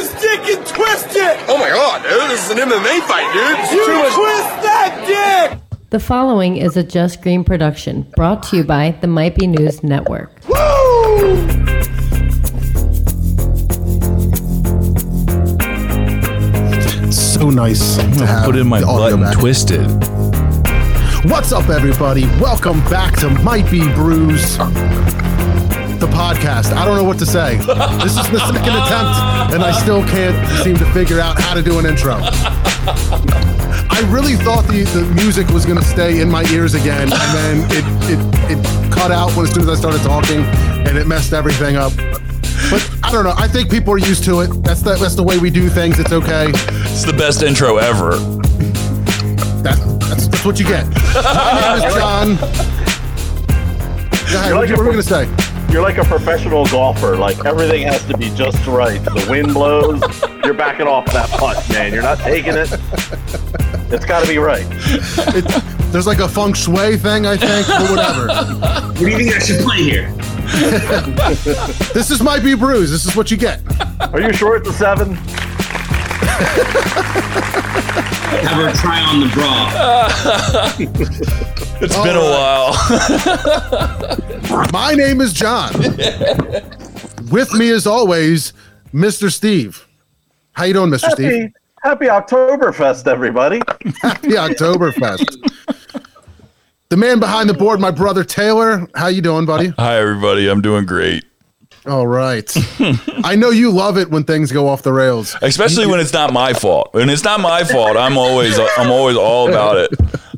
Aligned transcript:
his 0.00 0.10
dick 0.20 0.40
and 0.56 0.66
twist 0.66 1.08
it! 1.14 1.36
Oh 1.46 1.58
my 1.58 1.68
god, 1.68 2.02
dude, 2.02 2.30
this 2.30 2.44
is 2.44 2.50
an 2.52 2.56
MMA 2.58 3.00
fight, 3.06 3.28
dude. 3.34 3.78
You 3.78 3.84
twist 3.84 4.62
that 4.64 5.50
dick! 5.50 5.60
The 5.90 6.00
following 6.00 6.56
is 6.56 6.76
a 6.78 6.82
Just 6.82 7.20
Green 7.20 7.44
production 7.44 8.06
brought 8.16 8.42
to 8.44 8.56
you 8.56 8.64
by 8.64 8.92
the 9.02 9.06
Might 9.06 9.34
Be 9.36 9.46
News 9.46 9.82
Network. 9.82 10.32
Woo! 10.48 11.46
so 17.12 17.50
nice 17.50 17.96
to 17.96 18.26
have 18.26 18.44
Put 18.46 18.56
in 18.56 18.68
my 18.68 18.80
the 18.80 18.86
butt 18.86 19.12
and 19.12 19.22
back. 19.22 19.34
twist 19.38 19.70
it. 19.72 19.86
What's 21.30 21.52
up, 21.52 21.68
everybody? 21.68 22.24
Welcome 22.40 22.80
back 22.84 23.16
to 23.20 23.28
Might 23.28 23.70
Be 23.70 23.80
Brews, 23.94 24.56
the 26.00 26.06
podcast. 26.06 26.72
I 26.72 26.84
don't 26.84 26.96
know 26.96 27.04
what 27.04 27.18
to 27.18 27.26
say. 27.26 27.56
This 27.56 28.16
is 28.16 28.28
the 28.30 28.40
second 28.40 28.74
attempt, 28.74 29.54
and 29.54 29.62
I 29.62 29.72
still 29.72 30.02
can't 30.04 30.34
seem 30.64 30.76
to 30.76 30.84
figure 30.92 31.20
out 31.20 31.38
how 31.40 31.54
to 31.54 31.62
do 31.62 31.78
an 31.78 31.86
intro. 31.86 32.16
I 32.22 34.06
really 34.08 34.34
thought 34.36 34.64
the, 34.66 34.84
the 34.94 35.04
music 35.14 35.48
was 35.48 35.66
going 35.66 35.78
to 35.78 35.84
stay 35.84 36.20
in 36.20 36.30
my 36.30 36.44
ears 36.50 36.74
again, 36.74 37.10
and 37.12 37.12
then 37.12 37.64
it, 37.70 37.84
it, 38.10 38.56
it 38.58 38.92
cut 38.92 39.10
out 39.10 39.34
when, 39.36 39.46
as 39.46 39.52
soon 39.52 39.62
as 39.64 39.68
I 39.68 39.74
started 39.74 40.00
talking, 40.02 40.40
and 40.86 40.96
it 40.96 41.06
messed 41.06 41.32
everything 41.32 41.76
up. 41.76 41.92
But 42.70 42.88
I 43.02 43.10
don't 43.12 43.24
know. 43.24 43.34
I 43.36 43.46
think 43.48 43.70
people 43.70 43.92
are 43.94 43.98
used 43.98 44.24
to 44.24 44.40
it. 44.40 44.48
That's 44.62 44.82
the, 44.82 44.94
that's 44.96 45.14
the 45.16 45.22
way 45.22 45.38
we 45.38 45.50
do 45.50 45.68
things. 45.68 45.98
It's 45.98 46.12
okay. 46.12 46.46
It's 46.48 47.04
the 47.04 47.12
best 47.12 47.42
intro 47.42 47.76
ever. 47.78 48.12
That, 49.62 49.76
that's, 50.08 50.28
that's 50.28 50.44
what 50.44 50.58
you 50.58 50.66
get. 50.66 50.86
My 51.14 51.78
name 51.78 51.88
is 51.88 51.94
John. 51.98 52.36
Go 54.30 54.36
ahead. 54.36 54.48
You're 54.50 54.56
What, 54.58 54.68
you- 54.68 54.76
what 54.76 54.84
were 54.86 54.92
we 54.92 55.02
going 55.02 55.02
to 55.02 55.02
say? 55.02 55.49
You're 55.70 55.82
like 55.82 55.98
a 55.98 56.04
professional 56.04 56.66
golfer. 56.66 57.16
Like 57.16 57.44
everything 57.44 57.86
has 57.86 58.04
to 58.06 58.18
be 58.18 58.30
just 58.30 58.66
right. 58.66 59.02
The 59.04 59.26
wind 59.30 59.54
blows, 59.54 60.02
you're 60.44 60.52
backing 60.54 60.88
off 60.88 61.06
that 61.12 61.30
putt, 61.30 61.68
man. 61.68 61.92
You're 61.92 62.02
not 62.02 62.18
taking 62.18 62.54
it. 62.56 62.68
It's 63.92 64.04
got 64.04 64.22
to 64.22 64.28
be 64.28 64.38
right. 64.38 64.66
It, 64.68 65.44
there's 65.92 66.06
like 66.06 66.18
a 66.18 66.28
feng 66.28 66.54
shui 66.54 66.96
thing, 66.96 67.26
I 67.26 67.36
think, 67.36 67.68
or 67.68 67.94
whatever. 67.94 68.80
What 69.00 69.06
do 69.06 69.10
you 69.12 69.16
think 69.16 69.34
I 69.34 69.38
should 69.38 69.60
play 69.60 69.82
here? 69.82 70.12
this 71.94 72.10
is 72.10 72.22
Might 72.22 72.42
Be 72.42 72.54
Brews. 72.54 72.90
This 72.90 73.06
is 73.06 73.16
what 73.16 73.30
you 73.30 73.38
get. 73.38 73.62
Are 74.12 74.20
you 74.20 74.32
sure 74.32 74.56
it's 74.56 74.68
a 74.68 74.72
seven? 74.74 75.16
Have 78.30 78.56
her 78.56 78.72
try 78.80 79.00
on 79.00 79.20
the 79.20 79.28
bra. 79.34 79.54
It's 81.82 81.96
All 81.96 82.04
been 82.04 82.14
a 82.14 82.20
while. 82.20 82.74
My 84.70 84.92
name 84.92 85.22
is 85.22 85.32
John. 85.32 85.72
With 87.30 87.50
me, 87.54 87.70
as 87.70 87.86
always, 87.86 88.52
Mr. 88.92 89.32
Steve. 89.32 89.88
How 90.52 90.64
you 90.64 90.74
doing, 90.74 90.90
Mr. 90.90 91.10
Steve? 91.12 91.54
Happy, 91.82 91.84
happy 92.04 92.04
Oktoberfest, 92.06 93.06
everybody. 93.06 93.62
Happy 94.02 94.32
Oktoberfest. 94.32 95.24
the 96.90 96.98
man 96.98 97.18
behind 97.18 97.48
the 97.48 97.54
board, 97.54 97.80
my 97.80 97.90
brother 97.90 98.24
Taylor. 98.24 98.86
How 98.94 99.06
you 99.06 99.22
doing, 99.22 99.46
buddy? 99.46 99.68
Hi, 99.78 99.96
everybody. 99.98 100.48
I'm 100.48 100.60
doing 100.60 100.84
great. 100.84 101.24
All 101.86 102.06
right. 102.06 102.50
I 103.24 103.36
know 103.36 103.50
you 103.50 103.70
love 103.70 103.96
it 103.96 104.10
when 104.10 104.24
things 104.24 104.52
go 104.52 104.68
off 104.68 104.82
the 104.82 104.92
rails. 104.92 105.34
Especially 105.40 105.86
when 105.86 105.98
it's 105.98 106.12
not 106.12 106.32
my 106.32 106.52
fault. 106.52 106.92
When 106.92 107.08
it's 107.08 107.24
not 107.24 107.40
my 107.40 107.64
fault, 107.64 107.96
I'm 107.96 108.18
always 108.18 108.58
I'm 108.76 108.90
always 108.90 109.16
all 109.16 109.48
about 109.48 109.76
it. 109.78 109.90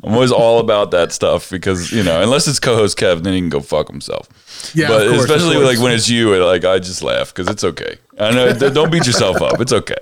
I'm 0.03 0.13
always 0.13 0.31
all 0.31 0.59
about 0.59 0.91
that 0.91 1.11
stuff 1.11 1.49
because 1.49 1.91
you 1.91 2.03
know, 2.03 2.21
unless 2.21 2.47
it's 2.47 2.59
co-host 2.59 2.97
Kev, 2.97 3.23
then 3.23 3.33
he 3.33 3.39
can 3.39 3.49
go 3.49 3.59
fuck 3.59 3.89
himself. 3.89 4.29
Yeah, 4.73 4.87
but 4.87 5.09
course, 5.09 5.21
especially 5.23 5.57
like 5.57 5.79
when 5.79 5.91
it's 5.91 6.09
you, 6.09 6.33
like 6.45 6.63
I 6.63 6.79
just 6.79 7.03
laugh 7.03 7.33
because 7.33 7.49
it's 7.49 7.63
okay. 7.63 7.97
I 8.17 8.31
know. 8.31 8.53
Don't 8.69 8.91
beat 8.91 9.05
yourself 9.05 9.41
up. 9.41 9.59
It's 9.59 9.73
okay. 9.73 9.95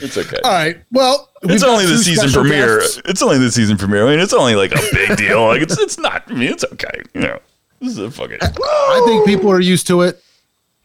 It's 0.00 0.18
okay. 0.18 0.38
All 0.44 0.50
right. 0.52 0.78
Well, 0.92 1.30
It's 1.44 1.62
only 1.64 1.86
the 1.86 1.96
season 1.96 2.30
premiere. 2.30 2.80
guests. 2.80 3.00
It's 3.06 3.22
only 3.22 3.38
the 3.38 3.50
season 3.50 3.78
premiere. 3.78 4.06
I 4.06 4.10
mean, 4.10 4.20
it's 4.20 4.34
only 4.34 4.54
like 4.54 4.72
a 4.72 4.82
big 4.92 5.16
deal. 5.16 5.46
Like 5.46 5.62
it's 5.62 5.78
it's 5.78 5.98
not. 5.98 6.24
I 6.28 6.34
mean, 6.34 6.52
it's 6.52 6.64
okay. 6.72 7.02
You 7.14 7.22
know, 7.22 7.38
this 7.80 7.92
is 7.92 7.98
a 7.98 8.10
fucking. 8.10 8.38
I 8.42 9.02
think 9.06 9.24
people 9.26 9.50
are 9.50 9.60
used 9.60 9.86
to 9.86 10.02
it. 10.02 10.22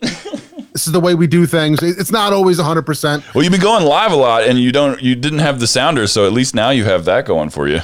this 0.74 0.86
is 0.88 0.92
the 0.92 1.00
way 1.00 1.16
we 1.16 1.28
do 1.28 1.46
things. 1.46 1.82
It's 1.84 2.12
not 2.12 2.34
always 2.34 2.60
100%. 2.60 3.34
Well, 3.34 3.44
you've 3.44 3.52
been 3.52 3.62
going 3.62 3.86
live 3.86 4.12
a 4.12 4.16
lot, 4.16 4.44
and 4.44 4.60
you 4.60 4.72
don't. 4.72 5.02
You 5.02 5.16
didn't 5.16 5.40
have 5.40 5.60
the 5.60 5.68
sounder, 5.68 6.08
so 6.08 6.26
at 6.26 6.34
least 6.34 6.56
now 6.56 6.70
you 6.72 6.84
have 6.86 7.06
that 7.06 7.26
going 7.26 7.50
for 7.50 7.68
you. 7.68 7.80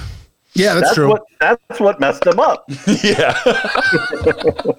Yeah, 0.53 0.73
that's, 0.73 0.85
That's 0.87 0.95
true. 0.95 1.09
what 1.09 1.21
that's 1.39 1.79
what 1.79 1.99
messed 1.99 2.25
him 2.25 2.39
up. 2.39 2.65
yeah, 3.03 3.37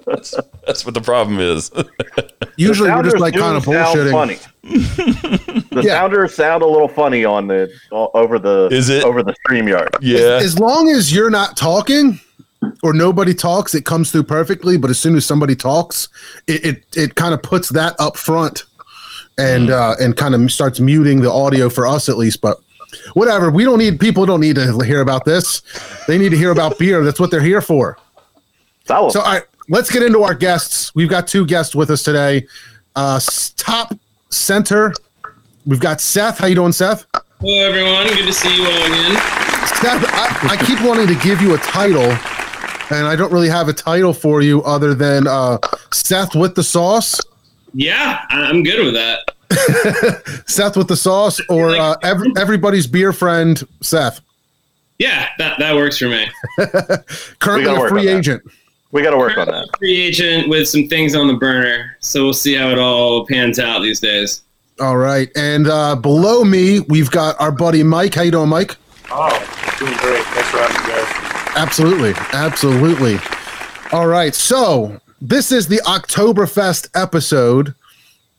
that's, 0.05 0.35
that's 0.67 0.85
what 0.85 0.93
the 0.93 1.01
problem 1.01 1.39
is. 1.39 1.71
Usually 2.57 2.89
we're 2.91 3.03
just 3.03 3.19
like 3.19 3.33
do 3.33 3.39
kind 3.39 3.55
of 3.55 3.63
bullshitting. 3.63 4.11
Funny. 4.11 4.37
The 5.71 5.81
Yeah. 5.85 5.93
sounders 5.93 6.33
sound 6.33 6.63
a 6.63 6.67
little 6.67 6.89
funny 6.89 7.23
on 7.23 7.47
the 7.47 7.71
over 7.91 8.39
the 8.39 8.67
Is 8.71 8.89
it? 8.89 9.03
over 9.05 9.23
the 9.23 9.33
stream 9.35 9.69
yard. 9.69 9.89
yeah, 10.01 10.39
As 10.41 10.59
long 10.59 10.89
as 10.89 11.13
you're 11.13 11.29
not 11.29 11.55
talking 11.55 12.19
or 12.83 12.93
nobody 12.93 13.33
talks, 13.33 13.73
it 13.75 13.85
comes 13.85 14.11
through 14.11 14.23
perfectly. 14.23 14.77
But 14.77 14.89
as 14.89 14.99
soon 14.99 15.15
as 15.15 15.25
somebody 15.25 15.55
talks, 15.55 16.09
it 16.47 16.65
it, 16.65 16.85
it 16.95 17.15
kind 17.15 17.33
of 17.33 17.41
puts 17.41 17.69
that 17.69 17.95
up 17.99 18.17
front 18.17 18.63
and 19.37 19.69
uh, 19.69 19.95
and 19.99 20.15
kind 20.15 20.35
of 20.35 20.51
starts 20.51 20.79
muting 20.79 21.21
the 21.21 21.31
audio 21.31 21.69
for 21.69 21.87
us 21.87 22.09
at 22.09 22.17
least. 22.17 22.41
But 22.41 22.57
whatever, 23.13 23.51
we 23.51 23.63
don't 23.63 23.79
need 23.79 23.99
people 23.99 24.25
don't 24.25 24.41
need 24.41 24.55
to 24.55 24.83
hear 24.83 25.01
about 25.01 25.25
this. 25.25 25.61
They 26.07 26.17
need 26.17 26.29
to 26.29 26.37
hear 26.37 26.51
about 26.51 26.77
beer. 26.77 27.03
That's 27.03 27.19
what 27.19 27.31
they're 27.31 27.41
here 27.41 27.61
for. 27.61 27.97
Solid. 28.85 29.11
So, 29.11 29.21
all 29.21 29.33
right, 29.33 29.43
let's 29.69 29.91
get 29.91 30.03
into 30.03 30.23
our 30.23 30.33
guests. 30.33 30.93
We've 30.95 31.09
got 31.09 31.27
two 31.27 31.45
guests 31.45 31.75
with 31.75 31.89
us 31.89 32.03
today. 32.03 32.47
Uh, 32.95 33.19
top 33.55 33.93
center, 34.29 34.93
we've 35.65 35.79
got 35.79 36.01
Seth. 36.01 36.39
How 36.39 36.47
you 36.47 36.55
doing, 36.55 36.71
Seth? 36.71 37.05
Hello, 37.39 37.67
everyone. 37.67 38.07
Good 38.07 38.25
to 38.25 38.33
see 38.33 38.57
you 38.57 38.65
all 38.65 38.85
again. 38.85 39.15
Seth, 39.79 40.03
I, 40.09 40.49
I 40.51 40.65
keep 40.65 40.81
wanting 40.83 41.07
to 41.07 41.15
give 41.23 41.41
you 41.41 41.53
a 41.53 41.57
title, 41.59 42.09
and 42.89 43.07
I 43.07 43.15
don't 43.15 43.31
really 43.31 43.49
have 43.49 43.67
a 43.69 43.73
title 43.73 44.13
for 44.13 44.41
you 44.41 44.63
other 44.63 44.93
than 44.93 45.27
uh, 45.27 45.57
Seth 45.91 46.35
with 46.35 46.55
the 46.55 46.63
sauce, 46.63 47.19
Yeah, 47.73 48.21
I- 48.29 48.41
I'm 48.43 48.63
good 48.63 48.83
with 48.85 48.93
that. 48.95 50.43
Seth 50.47 50.77
with 50.77 50.87
the 50.87 50.95
sauce, 50.95 51.41
or 51.49 51.71
uh, 51.75 51.95
ev- 52.03 52.21
everybody's 52.37 52.85
beer 52.87 53.11
friend, 53.13 53.61
Seth. 53.81 54.21
Yeah, 54.99 55.29
that, 55.37 55.57
that 55.59 55.75
works 55.75 55.97
for 55.97 56.07
me. 56.09 56.27
Currently 57.39 57.73
a 57.73 57.89
free 57.89 58.01
on 58.01 58.05
that. 58.05 58.17
agent. 58.17 58.43
we 58.91 59.01
got 59.01 59.11
to 59.11 59.17
work 59.17 59.37
on 59.37 59.47
that. 59.47 59.67
Free 59.77 59.99
agent 59.99 60.49
with 60.49 60.67
some 60.67 60.87
things 60.87 61.15
on 61.15 61.27
the 61.27 61.33
burner, 61.35 61.97
so 61.99 62.23
we'll 62.23 62.33
see 62.33 62.53
how 62.53 62.69
it 62.69 62.77
all 62.77 63.25
pans 63.25 63.59
out 63.59 63.79
these 63.81 63.99
days. 63.99 64.43
All 64.79 64.97
right, 64.97 65.29
and 65.35 65.67
uh, 65.67 65.95
below 65.95 66.43
me 66.43 66.81
we've 66.81 67.09
got 67.11 67.39
our 67.41 67.51
buddy 67.51 67.81
Mike. 67.83 68.13
How 68.13 68.21
you 68.23 68.31
doing, 68.31 68.49
Mike? 68.49 68.75
Oh, 69.11 69.29
doing 69.79 69.93
great. 69.97 70.23
Thanks 70.25 70.49
for 70.49 70.57
having 70.57 70.87
me, 70.87 70.89
guys. 70.93 71.28
Absolutely. 71.59 72.13
Absolutely. 72.31 73.17
All 73.91 74.07
right. 74.07 74.33
So 74.33 74.99
this 75.21 75.51
is 75.51 75.67
the 75.67 75.81
Oktoberfest 75.85 76.89
episode. 76.95 77.75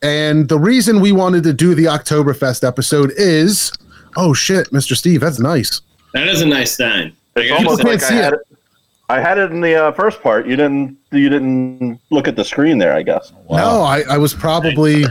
And 0.03 0.49
the 0.49 0.59
reason 0.59 1.01
we 1.01 1.13
wanted 1.13 1.43
to 1.45 1.53
do 1.53 1.75
the 1.75 1.85
Oktoberfest 1.85 2.67
episode 2.67 3.13
is 3.17 3.73
oh 4.17 4.33
shit, 4.33 4.71
Mr. 4.71 4.97
Steve, 4.97 5.21
that's 5.21 5.39
nice. 5.39 5.83
That 6.15 6.29
is 6.29 6.41
a 6.41 6.47
nice 6.47 6.77
sign. 6.77 7.15
I 7.37 7.51
almost 7.51 7.79
say. 7.79 7.83
can't 7.85 8.01
like 8.01 8.01
see 8.01 8.15
I 8.15 8.23
had 8.23 8.33
it. 8.33 8.41
it. 8.51 8.59
I 9.11 9.21
had 9.21 9.39
it 9.39 9.51
in 9.51 9.61
the 9.61 9.75
uh, 9.75 9.93
first 9.93 10.23
part. 10.23 10.47
You 10.47 10.57
didn't. 10.57 10.97
You 11.13 11.29
didn't 11.29 12.01
look 12.11 12.27
at 12.27 12.37
the 12.37 12.45
screen 12.45 12.79
there. 12.79 12.95
I 12.95 13.03
guess. 13.03 13.33
No, 13.51 13.83
I, 13.83 14.03
I 14.09 14.17
was 14.17 14.33
probably 14.33 15.05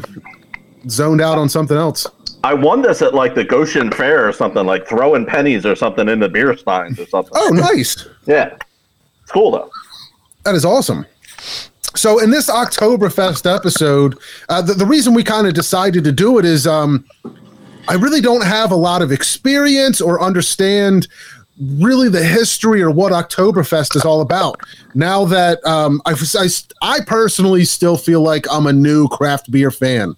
zoned 0.87 1.21
out 1.21 1.37
on 1.37 1.47
something 1.47 1.77
else. 1.77 2.07
I 2.43 2.53
won 2.53 2.81
this 2.81 3.01
at 3.01 3.13
like 3.13 3.35
the 3.35 3.43
Goshen 3.43 3.91
Fair 3.91 4.27
or 4.27 4.31
something, 4.31 4.65
like 4.65 4.87
throwing 4.87 5.25
pennies 5.25 5.65
or 5.65 5.75
something 5.75 6.07
in 6.07 6.19
the 6.19 6.29
beer 6.29 6.55
steins 6.55 6.99
or 6.99 7.05
something. 7.07 7.33
Oh, 7.35 7.49
nice. 7.49 8.07
Yeah, 8.25 8.55
it's 9.21 9.31
cool 9.31 9.51
though. 9.51 9.69
That 10.45 10.55
is 10.55 10.63
awesome. 10.63 11.05
So 11.95 12.19
in 12.19 12.29
this 12.29 12.49
Oktoberfest 12.49 13.53
episode, 13.53 14.17
uh, 14.47 14.61
the, 14.61 14.73
the 14.73 14.85
reason 14.85 15.13
we 15.13 15.23
kind 15.23 15.47
of 15.47 15.53
decided 15.53 16.03
to 16.05 16.11
do 16.11 16.39
it 16.39 16.45
is 16.45 16.65
um, 16.65 17.03
I 17.87 17.95
really 17.95 18.21
don't 18.21 18.45
have 18.45 18.71
a 18.71 18.75
lot 18.75 19.01
of 19.01 19.11
experience 19.11 19.99
or 19.99 20.21
understand 20.21 21.07
really 21.59 22.07
the 22.07 22.23
history 22.23 22.81
or 22.81 22.89
what 22.89 23.11
Oktoberfest 23.11 23.95
is 23.97 24.05
all 24.05 24.21
about. 24.21 24.61
Now 24.93 25.25
that 25.25 25.65
um, 25.65 26.01
I, 26.05 26.13
I, 26.13 26.47
I 26.81 26.99
personally 27.05 27.65
still 27.65 27.97
feel 27.97 28.21
like 28.21 28.45
I'm 28.49 28.67
a 28.67 28.73
new 28.73 29.09
craft 29.09 29.51
beer 29.51 29.71
fan. 29.71 30.15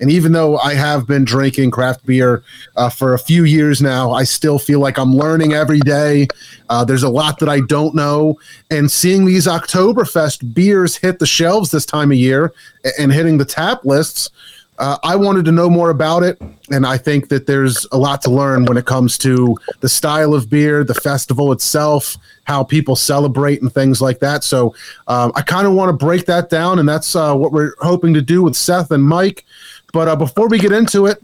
And 0.00 0.10
even 0.10 0.32
though 0.32 0.58
I 0.58 0.74
have 0.74 1.06
been 1.06 1.24
drinking 1.24 1.70
craft 1.70 2.06
beer 2.06 2.42
uh, 2.76 2.88
for 2.88 3.14
a 3.14 3.18
few 3.18 3.44
years 3.44 3.82
now, 3.82 4.12
I 4.12 4.24
still 4.24 4.58
feel 4.58 4.80
like 4.80 4.98
I'm 4.98 5.12
learning 5.12 5.54
every 5.54 5.80
day. 5.80 6.28
Uh, 6.68 6.84
there's 6.84 7.02
a 7.02 7.08
lot 7.08 7.38
that 7.40 7.48
I 7.48 7.60
don't 7.60 7.94
know. 7.94 8.38
And 8.70 8.90
seeing 8.90 9.24
these 9.24 9.46
Oktoberfest 9.46 10.54
beers 10.54 10.96
hit 10.96 11.18
the 11.18 11.26
shelves 11.26 11.70
this 11.70 11.86
time 11.86 12.12
of 12.12 12.18
year 12.18 12.52
and 12.98 13.12
hitting 13.12 13.38
the 13.38 13.44
tap 13.44 13.84
lists, 13.84 14.30
uh, 14.78 14.96
I 15.02 15.16
wanted 15.16 15.44
to 15.46 15.52
know 15.52 15.68
more 15.68 15.90
about 15.90 16.22
it. 16.22 16.40
And 16.70 16.86
I 16.86 16.98
think 16.98 17.28
that 17.30 17.46
there's 17.46 17.84
a 17.90 17.98
lot 17.98 18.22
to 18.22 18.30
learn 18.30 18.64
when 18.66 18.76
it 18.76 18.86
comes 18.86 19.18
to 19.18 19.56
the 19.80 19.88
style 19.88 20.34
of 20.34 20.48
beer, 20.48 20.84
the 20.84 20.94
festival 20.94 21.50
itself, 21.50 22.16
how 22.44 22.62
people 22.62 22.94
celebrate, 22.94 23.60
and 23.60 23.72
things 23.72 24.00
like 24.00 24.20
that. 24.20 24.44
So 24.44 24.74
um, 25.08 25.32
I 25.34 25.42
kind 25.42 25.66
of 25.66 25.72
want 25.72 25.88
to 25.88 26.04
break 26.04 26.26
that 26.26 26.48
down. 26.48 26.78
And 26.78 26.88
that's 26.88 27.16
uh, 27.16 27.34
what 27.34 27.50
we're 27.50 27.74
hoping 27.80 28.14
to 28.14 28.22
do 28.22 28.42
with 28.42 28.54
Seth 28.54 28.92
and 28.92 29.02
Mike 29.02 29.44
But 29.92 30.08
uh, 30.08 30.16
before 30.16 30.48
we 30.48 30.58
get 30.58 30.72
into 30.72 31.06
it, 31.06 31.18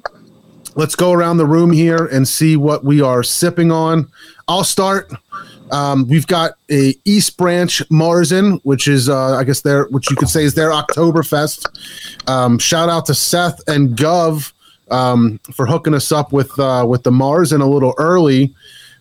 let's 0.74 0.94
go 0.96 1.12
around 1.12 1.36
the 1.36 1.46
room 1.46 1.70
here 1.72 2.06
and 2.06 2.26
see 2.26 2.56
what 2.56 2.84
we 2.84 3.00
are 3.00 3.22
sipping 3.22 3.70
on. 3.70 4.08
I'll 4.48 4.64
start. 4.64 5.12
Um, 5.70 6.06
we've 6.08 6.26
got 6.26 6.52
a 6.70 6.94
East 7.04 7.36
Branch 7.36 7.82
Marzen, 7.90 8.60
which 8.64 8.86
is, 8.88 9.08
uh, 9.08 9.36
I 9.36 9.44
guess, 9.44 9.62
their, 9.62 9.84
which 9.86 10.10
you 10.10 10.16
could 10.16 10.28
say 10.28 10.44
is 10.44 10.54
their 10.54 10.70
Oktoberfest. 10.70 12.28
Um, 12.28 12.58
shout 12.58 12.88
out 12.88 13.06
to 13.06 13.14
Seth 13.14 13.60
and 13.68 13.96
Gov 13.96 14.52
um, 14.90 15.40
for 15.52 15.66
hooking 15.66 15.94
us 15.94 16.12
up 16.12 16.32
with 16.32 16.56
uh, 16.58 16.84
with 16.88 17.02
the 17.02 17.10
Marzen 17.10 17.60
a 17.60 17.66
little 17.66 17.94
early. 17.98 18.54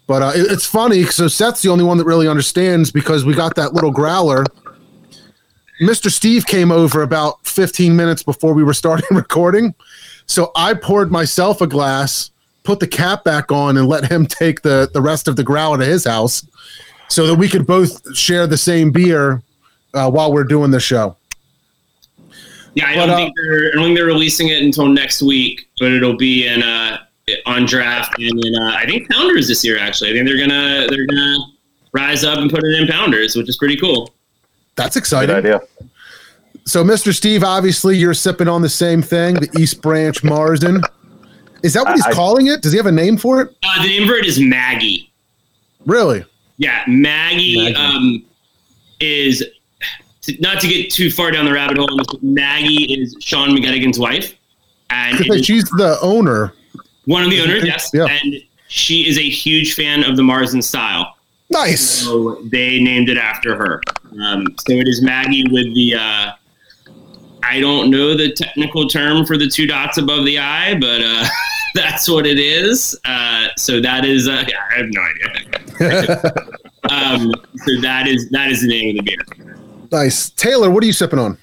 But 0.08 0.22
uh, 0.22 0.32
it- 0.36 0.52
it's 0.52 0.66
funny. 0.66 1.04
So 1.06 1.28
Seth's 1.28 1.62
the 1.62 1.70
only 1.70 1.84
one 1.84 1.98
that 1.98 2.06
really 2.06 2.28
understands 2.28 2.92
because 2.92 3.26
we 3.26 3.34
got 3.34 3.56
that 3.56 3.74
little 3.74 3.92
growler. 3.92 4.46
Mr. 5.88 6.12
Steve 6.12 6.46
came 6.46 6.72
over 6.72 7.02
about 7.02 7.46
15 7.46 7.96
minutes 7.96 8.24
before 8.24 8.54
we 8.54 8.64
were 8.64 8.74
starting 8.74 9.08
recording. 9.12 9.74
So 10.26 10.52
I 10.56 10.74
poured 10.74 11.12
myself 11.12 11.62
a 11.62 11.68
glass, 11.68 12.32
put 12.64 12.80
the 12.80 12.88
cap 12.88 13.24
back 13.24 13.52
on, 13.52 13.78
and 13.78 13.88
let 13.88 14.10
him 14.10 14.26
take 14.26 14.62
the, 14.62 14.90
the 14.94 15.02
rest 15.02 15.28
of 15.28 15.36
the 15.36 15.44
growler 15.44 15.78
to 15.80 15.86
his 15.86 16.06
house 16.06 16.46
so 17.10 17.28
that 17.28 17.36
we 17.36 17.50
could 17.50 17.68
both 17.68 18.16
share 18.16 18.48
the 18.48 18.58
same 18.58 18.92
beer 18.92 19.42
uh, 19.94 20.10
while 20.10 20.32
we're 20.32 20.44
doing 20.44 20.72
the 20.72 20.80
show. 20.80 21.16
Yeah, 22.76 22.88
I 22.88 22.96
don't 22.96 23.10
uh, 23.12 23.16
think 23.16 23.34
they're. 23.36 23.70
I 23.70 23.72
don't 23.76 23.84
think 23.84 23.98
they're 23.98 24.06
releasing 24.06 24.48
it 24.48 24.64
until 24.64 24.88
next 24.88 25.22
week, 25.22 25.70
but 25.80 25.92
it'll 25.92 26.18
be 26.18 26.48
in 26.48 26.64
uh 26.64 26.98
on 27.46 27.66
draft 27.66 28.18
and 28.18 28.46
in 28.46 28.56
uh, 28.56 28.76
I 28.76 28.86
think 28.88 29.10
Pounders 29.12 29.48
this 29.48 29.64
year. 29.64 29.78
Actually, 29.78 30.10
I 30.10 30.14
think 30.14 30.28
they're 30.28 30.40
gonna 30.40 30.88
they're 30.90 31.06
gonna 31.06 31.38
rise 31.92 32.24
up 32.24 32.40
and 32.40 32.50
put 32.50 32.64
it 32.64 32.82
in 32.82 32.88
Pounders, 32.88 33.36
which 33.36 33.48
is 33.48 33.58
pretty 33.58 33.78
cool. 33.78 34.12
That's 34.76 34.96
Good 34.96 35.00
exciting. 35.02 35.36
idea. 35.36 35.62
So, 36.66 36.84
Mr. 36.84 37.14
Steve, 37.14 37.44
obviously 37.44 37.98
you're 37.98 38.14
sipping 38.14 38.48
on 38.48 38.62
the 38.62 38.70
same 38.70 39.02
thing, 39.02 39.36
the 39.36 39.50
East 39.60 39.82
Branch 39.82 40.22
Marzen. 40.24 40.82
Is 41.62 41.74
that 41.74 41.84
what 41.86 41.96
he's 41.96 42.06
I- 42.06 42.10
I- 42.10 42.14
calling 42.14 42.48
it? 42.48 42.62
Does 42.62 42.72
he 42.72 42.78
have 42.78 42.86
a 42.86 42.92
name 42.92 43.18
for 43.18 43.42
it? 43.42 43.56
Uh, 43.64 43.82
the 43.84 43.88
name 43.90 44.08
for 44.08 44.16
it 44.16 44.26
is 44.26 44.40
Maggie. 44.40 45.12
Really? 45.86 46.24
Yeah, 46.58 46.84
Maggie, 46.88 47.58
Maggie. 47.58 47.76
Um, 47.76 48.26
is 49.02 49.44
to, 50.22 50.36
not 50.40 50.62
to 50.62 50.68
get 50.68 50.90
too 50.92 51.12
far 51.12 51.32
down 51.32 51.44
the 51.46 51.52
rabbit 51.52 51.78
hole. 51.78 51.88
on 51.92 51.98
this, 51.98 52.08
but 52.08 52.24
Maggie 52.24 52.86
is 52.94 53.16
Sean 53.20 53.50
McGettigan's 53.50 54.00
wife, 54.00 54.34
and 54.90 55.18
She's 55.44 55.66
the 55.72 55.98
owner. 56.02 56.54
one 57.06 57.24
of 57.24 57.30
the 57.30 57.42
owners. 57.42 57.66
Yes, 57.66 57.92
Yeah. 57.94 58.06
and 58.06 58.36
she 58.70 59.08
is 59.08 59.18
a 59.18 59.30
huge 59.30 59.74
fan 59.74 60.04
of 60.06 60.16
the 60.16 60.24
Marzen 60.24 60.64
style. 60.64 61.13
Nice. 61.54 61.82
So 62.04 62.42
they 62.44 62.80
named 62.80 63.10
it 63.10 63.18
after 63.18 63.56
her. 63.56 63.82
Um, 64.22 64.48
so 64.60 64.74
it 64.74 64.88
is 64.88 65.02
Maggie 65.02 65.46
with 65.50 65.74
the. 65.76 65.96
Uh, 65.96 66.32
I 67.44 67.60
don't 67.60 67.92
know 67.92 68.16
the 68.16 68.32
technical 68.32 68.88
term 68.88 69.26
for 69.26 69.38
the 69.38 69.48
two 69.48 69.68
dots 69.68 69.98
above 69.98 70.26
the 70.26 70.40
eye, 70.40 70.76
but 70.80 71.02
uh, 71.02 71.26
that's 71.76 72.10
what 72.10 72.26
it 72.26 72.40
is. 72.40 73.00
Uh, 73.06 73.50
so 73.58 73.80
that 73.80 74.04
is. 74.04 74.28
Uh, 74.28 74.44
I 74.72 74.78
have 74.78 74.88
no 74.90 75.02
idea. 75.02 76.34
um, 76.90 77.34
so 77.58 77.82
that 77.82 78.08
is 78.08 78.30
that 78.30 78.50
is 78.50 78.62
the 78.62 78.68
name 78.68 78.98
of 78.98 79.06
the 79.06 79.12
beer. 79.12 79.88
Nice. 79.92 80.32
Taylor, 80.32 80.72
what 80.72 80.84
are 80.84 80.88
you 80.88 80.94
sipping 80.94 81.20
on? 81.20 81.38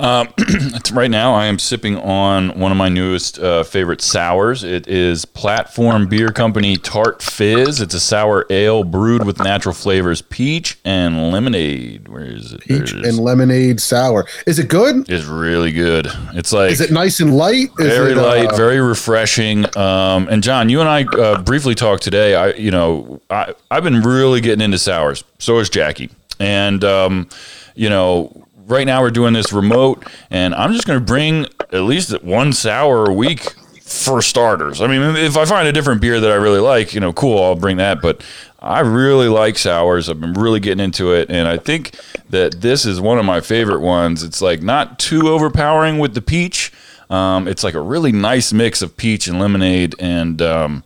right 0.92 1.10
now, 1.10 1.34
I 1.34 1.46
am 1.46 1.58
sipping 1.58 1.98
on 1.98 2.58
one 2.58 2.72
of 2.72 2.78
my 2.78 2.88
newest 2.88 3.38
uh, 3.38 3.62
favorite 3.62 4.00
sours. 4.00 4.64
It 4.64 4.88
is 4.88 5.24
Platform 5.24 6.08
Beer 6.08 6.32
Company 6.32 6.76
Tart 6.76 7.22
Fizz. 7.22 7.80
It's 7.80 7.94
a 7.94 8.00
sour 8.00 8.46
ale 8.48 8.82
brewed 8.82 9.26
with 9.26 9.38
natural 9.38 9.74
flavors, 9.74 10.22
peach 10.22 10.78
and 10.84 11.30
lemonade. 11.30 12.08
Where 12.08 12.24
is 12.24 12.52
it? 12.52 12.62
Peach 12.62 12.92
and 12.92 13.18
lemonade 13.18 13.80
sour. 13.80 14.26
Is 14.46 14.58
it 14.58 14.68
good? 14.68 15.08
It's 15.08 15.26
really 15.26 15.72
good. 15.72 16.08
It's 16.32 16.52
like 16.52 16.72
Is 16.72 16.80
it 16.80 16.90
nice 16.90 17.20
and 17.20 17.36
light? 17.36 17.68
Is 17.78 17.86
very 17.86 18.12
it, 18.12 18.18
uh, 18.18 18.22
light, 18.22 18.56
very 18.56 18.80
refreshing. 18.80 19.66
Um, 19.76 20.28
and 20.28 20.42
John, 20.42 20.68
you 20.70 20.80
and 20.80 20.88
I 20.88 21.04
uh, 21.04 21.42
briefly 21.42 21.74
talked 21.74 22.02
today. 22.02 22.34
I, 22.34 22.52
you 22.54 22.70
know, 22.70 23.20
I, 23.28 23.54
I've 23.70 23.84
been 23.84 24.00
really 24.00 24.40
getting 24.40 24.64
into 24.64 24.78
sours. 24.78 25.24
So 25.38 25.58
is 25.58 25.68
Jackie. 25.68 26.10
And, 26.38 26.82
um, 26.84 27.28
you 27.74 27.90
know, 27.90 28.46
right 28.70 28.86
now 28.86 29.02
we're 29.02 29.10
doing 29.10 29.34
this 29.34 29.52
remote, 29.52 30.06
and 30.30 30.54
I'm 30.54 30.72
just 30.72 30.86
going 30.86 30.98
to 30.98 31.04
bring 31.04 31.46
at 31.72 31.82
least 31.82 32.22
one 32.22 32.52
sour 32.52 33.06
a 33.06 33.12
week 33.12 33.54
for 33.82 34.22
starters. 34.22 34.80
I 34.80 34.86
mean, 34.86 35.16
if 35.16 35.36
I 35.36 35.44
find 35.44 35.66
a 35.66 35.72
different 35.72 36.00
beer 36.00 36.20
that 36.20 36.30
I 36.30 36.36
really 36.36 36.60
like, 36.60 36.94
you 36.94 37.00
know, 37.00 37.12
cool, 37.12 37.42
I'll 37.42 37.56
bring 37.56 37.78
that. 37.78 38.00
But 38.00 38.22
I 38.60 38.80
really 38.80 39.28
like 39.28 39.58
sours. 39.58 40.08
I've 40.08 40.20
been 40.20 40.34
really 40.34 40.60
getting 40.60 40.84
into 40.84 41.12
it, 41.12 41.30
and 41.30 41.48
I 41.48 41.56
think 41.56 41.96
that 42.30 42.60
this 42.60 42.86
is 42.86 43.00
one 43.00 43.18
of 43.18 43.24
my 43.24 43.40
favorite 43.40 43.80
ones. 43.80 44.22
It's 44.22 44.40
like 44.40 44.62
not 44.62 44.98
too 44.98 45.28
overpowering 45.28 45.98
with 45.98 46.14
the 46.14 46.22
peach. 46.22 46.72
Um, 47.10 47.48
it's 47.48 47.64
like 47.64 47.74
a 47.74 47.80
really 47.80 48.12
nice 48.12 48.52
mix 48.52 48.82
of 48.82 48.96
peach 48.96 49.26
and 49.26 49.40
lemonade, 49.40 49.96
and 49.98 50.40
um, 50.40 50.84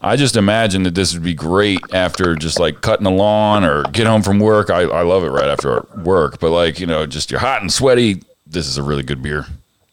I 0.00 0.16
just 0.16 0.36
imagine 0.36 0.82
that 0.84 0.94
this 0.94 1.14
would 1.14 1.22
be 1.22 1.34
great 1.34 1.80
after 1.92 2.34
just 2.36 2.58
like 2.58 2.80
cutting 2.80 3.04
the 3.04 3.10
lawn 3.10 3.64
or 3.64 3.82
get 3.84 4.06
home 4.06 4.22
from 4.22 4.38
work. 4.38 4.70
I, 4.70 4.82
I 4.82 5.02
love 5.02 5.24
it 5.24 5.30
right 5.30 5.48
after 5.48 5.86
work, 5.96 6.38
but 6.40 6.50
like 6.50 6.78
you 6.80 6.86
know, 6.86 7.06
just 7.06 7.30
you're 7.30 7.40
hot 7.40 7.62
and 7.62 7.72
sweaty. 7.72 8.22
This 8.46 8.66
is 8.66 8.78
a 8.78 8.82
really 8.82 9.02
good 9.02 9.22
beer. 9.22 9.46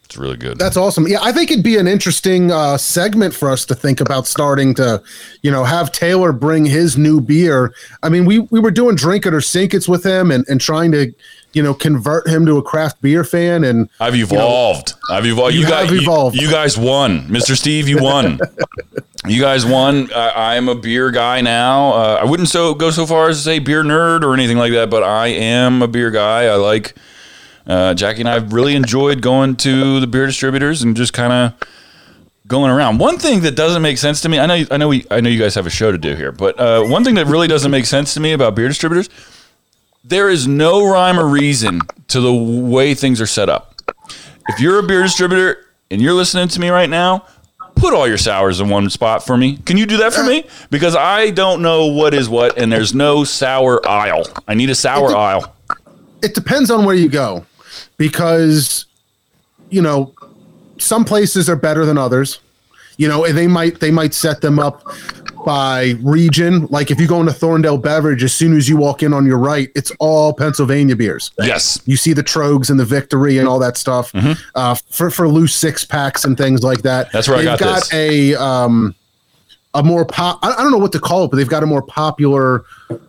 It's 0.06 0.18
really 0.18 0.38
good. 0.38 0.60
That's 0.60 0.78
awesome. 0.78 1.08
Yeah, 1.08 1.20
I 1.22 1.32
think 1.32 1.50
it'd 1.50 1.64
be 1.64 1.78
an 1.78 1.88
interesting 1.88 2.52
uh, 2.52 2.78
segment 2.78 3.34
for 3.34 3.50
us 3.50 3.66
to 3.66 3.74
think 3.74 4.00
about 4.02 4.28
starting 4.28 4.76
to, 4.76 5.02
you 5.42 5.50
know, 5.50 5.64
have 5.64 5.92
Taylor 5.92 6.32
bring 6.34 6.66
his 6.66 6.98
new 6.98 7.22
beer. 7.22 7.74
I 8.04 8.10
mean, 8.10 8.26
we 8.26 8.40
we 8.40 8.60
were 8.60 8.70
doing 8.70 8.96
drink 8.96 9.26
it 9.26 9.34
or 9.34 9.42
sink 9.42 9.74
it's 9.74 9.88
with 9.88 10.06
him 10.06 10.30
and, 10.30 10.46
and 10.48 10.60
trying 10.62 10.92
to, 10.92 11.14
you 11.54 11.64
know, 11.64 11.74
convert 11.74 12.28
him 12.28 12.46
to 12.46 12.58
a 12.58 12.62
craft 12.62 13.02
beer 13.02 13.24
fan. 13.24 13.64
And 13.64 13.90
I've 14.00 14.16
evolved. 14.16 14.94
I've 15.10 15.26
evolved. 15.26 15.56
You 15.56 15.62
You, 15.62 15.68
guys, 15.68 15.92
evolved. 15.92 16.36
You, 16.36 16.48
you 16.48 16.52
guys 16.52 16.78
won, 16.78 17.28
Mr. 17.28 17.58
Steve. 17.58 17.88
You 17.88 18.04
won. 18.04 18.40
you 19.26 19.42
guys 19.42 19.66
won. 19.66 20.12
I, 20.14 20.56
I'm 20.58 20.68
a 20.68 20.76
beer 20.76 21.12
guy 21.12 21.42
now. 21.42 21.94
Uh, 21.94 22.20
I 22.22 22.26
wouldn't 22.26 22.50
so 22.50 22.74
go 22.74 22.92
so 22.92 23.08
far 23.08 23.30
as 23.30 23.38
to 23.38 23.44
say 23.44 23.60
beer 23.60 23.84
nerd 23.84 24.24
or 24.24 24.34
anything 24.34 24.58
like 24.58 24.74
that, 24.74 24.90
but 24.90 25.02
I 25.02 25.28
am 25.28 25.82
a 25.82 25.88
beer 25.88 26.12
guy. 26.12 26.44
I 26.46 26.56
like. 26.56 26.94
Uh, 27.66 27.94
Jackie 27.94 28.22
and 28.22 28.30
I 28.30 28.34
have 28.34 28.54
really 28.54 28.76
enjoyed 28.76 29.22
going 29.22 29.56
to 29.58 30.00
the 30.00 30.08
beer 30.08 30.26
distributors 30.26 30.84
and 30.84 30.96
just 30.96 31.14
kind 31.14 31.32
of 31.32 31.68
going 32.48 32.70
around. 32.70 32.98
One 32.98 33.18
thing 33.18 33.42
that 33.42 33.56
doesn't 33.56 33.82
make 33.82 33.98
sense 33.98 34.22
to 34.22 34.30
me, 34.30 34.40
I 34.40 34.46
know, 34.46 34.66
I 34.70 34.78
know, 34.78 34.90
we, 34.90 35.06
I 35.10 35.22
know 35.22 35.30
you 35.30 35.40
guys 35.40 35.56
have 35.56 35.66
a 35.66 35.72
show 35.72 35.92
to 35.92 35.98
do 35.98 36.16
here, 36.16 36.32
but 36.32 36.60
uh, 36.60 36.84
one 36.84 37.04
thing 37.04 37.16
that 37.16 37.28
really 37.28 37.48
doesn't 37.48 37.72
make 37.72 37.86
sense 37.86 38.14
to 38.16 38.20
me 38.20 38.34
about 38.34 38.56
beer 38.56 38.68
distributors, 38.68 39.10
there 40.04 40.30
is 40.30 40.48
no 40.48 40.86
rhyme 40.86 41.18
or 41.18 41.28
reason 41.28 41.80
to 42.10 42.20
the 42.20 42.34
way 42.34 42.94
things 42.94 43.22
are 43.22 43.28
set 43.28 43.48
up. 43.48 43.82
If 44.50 44.60
you're 44.60 44.80
a 44.80 44.84
beer 44.84 45.04
distributor 45.04 45.66
and 45.90 46.02
you're 46.02 46.14
listening 46.14 46.50
to 46.50 46.60
me 46.60 46.70
right 46.70 46.90
now, 46.90 47.26
put 47.76 47.94
all 47.94 48.08
your 48.08 48.18
sours 48.18 48.60
in 48.60 48.68
one 48.68 48.90
spot 48.90 49.26
for 49.26 49.38
me. 49.38 49.58
Can 49.58 49.78
you 49.78 49.86
do 49.86 49.98
that 49.98 50.14
for 50.14 50.24
me? 50.26 50.46
Because 50.70 50.98
I 50.98 51.30
don't 51.30 51.62
know 51.62 51.86
what 51.88 52.14
is 52.14 52.28
what, 52.28 52.58
and 52.58 52.70
there's 52.70 52.94
no 52.94 53.24
sour 53.24 53.88
aisle. 53.88 54.26
I 54.50 54.54
need 54.54 54.70
a 54.70 54.76
sour 54.76 55.16
aisle. 55.16 55.56
it 56.22 56.36
depends 56.36 56.70
on 56.70 56.84
where 56.84 56.96
you 56.96 57.08
go 57.08 57.46
because 57.98 58.86
you 59.70 59.82
know 59.82 60.14
some 60.78 61.06
places 61.06 61.50
are 61.50 61.56
better 61.56 61.86
than 61.86 61.98
others 61.98 62.40
you 62.98 63.08
know 63.08 63.26
and 63.26 63.38
they 63.38 63.48
might 63.48 63.80
they 63.80 63.92
might 63.92 64.14
set 64.14 64.42
them 64.42 64.60
up 64.60 64.84
by 65.46 65.96
region 66.02 66.66
like 66.68 66.90
if 66.90 67.00
you 67.02 67.08
go 67.08 67.20
into 67.20 67.32
thorndale 67.34 67.78
beverage 67.82 68.24
as 68.24 68.34
soon 68.34 68.56
as 68.56 68.70
you 68.70 68.78
walk 68.78 69.04
in 69.04 69.14
on 69.14 69.26
your 69.26 69.38
right 69.38 69.70
it's 69.76 69.92
all 70.00 70.34
pennsylvania 70.34 70.96
beers 70.96 71.32
Yes. 71.40 71.82
you 71.86 71.98
see 71.98 72.14
the 72.14 72.24
Tröegs 72.24 72.70
and 72.70 72.80
the 72.80 72.86
victory 72.86 73.40
and 73.40 73.48
all 73.48 73.60
that 73.60 73.76
stuff 73.78 74.12
uh, 74.56 74.76
for 74.90 75.10
for 75.10 75.28
loose 75.28 75.54
six 75.56 75.84
packs 75.84 76.24
and 76.24 76.38
things 76.38 76.64
like 76.64 76.82
that 76.84 77.08
Mm-hmm. 77.08 77.18
That's 77.18 77.28
where 77.28 77.38
I 77.40 77.44
they've 77.46 77.60
got 77.60 77.76
this. 77.82 77.94
a 77.94 78.36
um 78.36 78.96
a 79.74 79.84
more 79.84 80.06
pop 80.06 80.40
I, 80.44 80.54
I 80.54 80.58
don't 80.64 80.72
know 80.72 80.78
what 80.78 80.92
to 80.94 81.00
call 81.00 81.26
it 81.26 81.32
but 81.32 81.38
they've 81.38 81.50
got 81.50 81.64
a 81.64 81.66
more 81.66 81.82
popular 81.82 82.64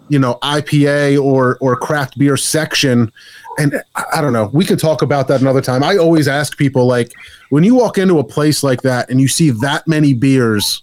you 0.08 0.18
know 0.18 0.38
ipa 0.42 1.22
or 1.22 1.56
or 1.60 1.76
craft 1.76 2.18
beer 2.18 2.36
section 2.36 3.12
and 3.58 3.82
I, 3.94 4.04
I 4.16 4.20
don't 4.20 4.32
know 4.32 4.50
we 4.52 4.64
can 4.64 4.76
talk 4.78 5.02
about 5.02 5.28
that 5.28 5.40
another 5.40 5.60
time 5.60 5.82
i 5.82 5.96
always 5.96 6.28
ask 6.28 6.56
people 6.58 6.86
like 6.86 7.12
when 7.50 7.64
you 7.64 7.74
walk 7.74 7.98
into 7.98 8.18
a 8.18 8.24
place 8.24 8.62
like 8.62 8.82
that 8.82 9.10
and 9.10 9.20
you 9.20 9.28
see 9.28 9.50
that 9.50 9.86
many 9.86 10.12
beers 10.14 10.82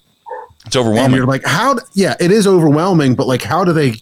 It's 0.66 0.76
and 0.76 0.86
overwhelming. 0.86 1.18
you're 1.18 1.26
like 1.28 1.44
how 1.46 1.74
d- 1.76 1.82
yeah 1.94 2.16
it 2.20 2.32
is 2.32 2.48
overwhelming 2.48 3.16
but 3.16 3.28
like 3.28 3.42
how 3.44 3.64
do 3.64 3.74
they 3.74 3.96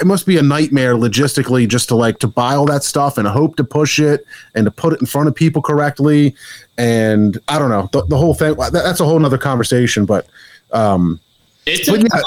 it 0.00 0.06
must 0.08 0.26
be 0.26 0.36
a 0.38 0.42
nightmare 0.42 0.94
logistically 0.94 1.68
just 1.68 1.88
to 1.88 1.94
like 1.94 2.18
to 2.18 2.26
buy 2.26 2.54
all 2.56 2.66
that 2.66 2.82
stuff 2.82 3.16
and 3.16 3.28
hope 3.28 3.54
to 3.56 3.62
push 3.64 4.00
it 4.00 4.24
and 4.56 4.64
to 4.64 4.70
put 4.72 4.92
it 4.92 5.00
in 5.00 5.06
front 5.06 5.28
of 5.28 5.34
people 5.36 5.62
correctly 5.62 6.34
and 6.78 7.38
i 7.48 7.58
don't 7.58 7.70
know 7.70 7.88
the, 7.92 8.04
the 8.06 8.16
whole 8.16 8.34
thing 8.34 8.54
that's 8.72 8.98
a 9.00 9.04
whole 9.04 9.18
nother 9.20 9.38
conversation 9.38 10.04
but 10.04 10.26
um 10.72 11.20
It's 11.66 11.88
a 11.88 11.92
yeah. 11.96 12.08
tough, 12.08 12.24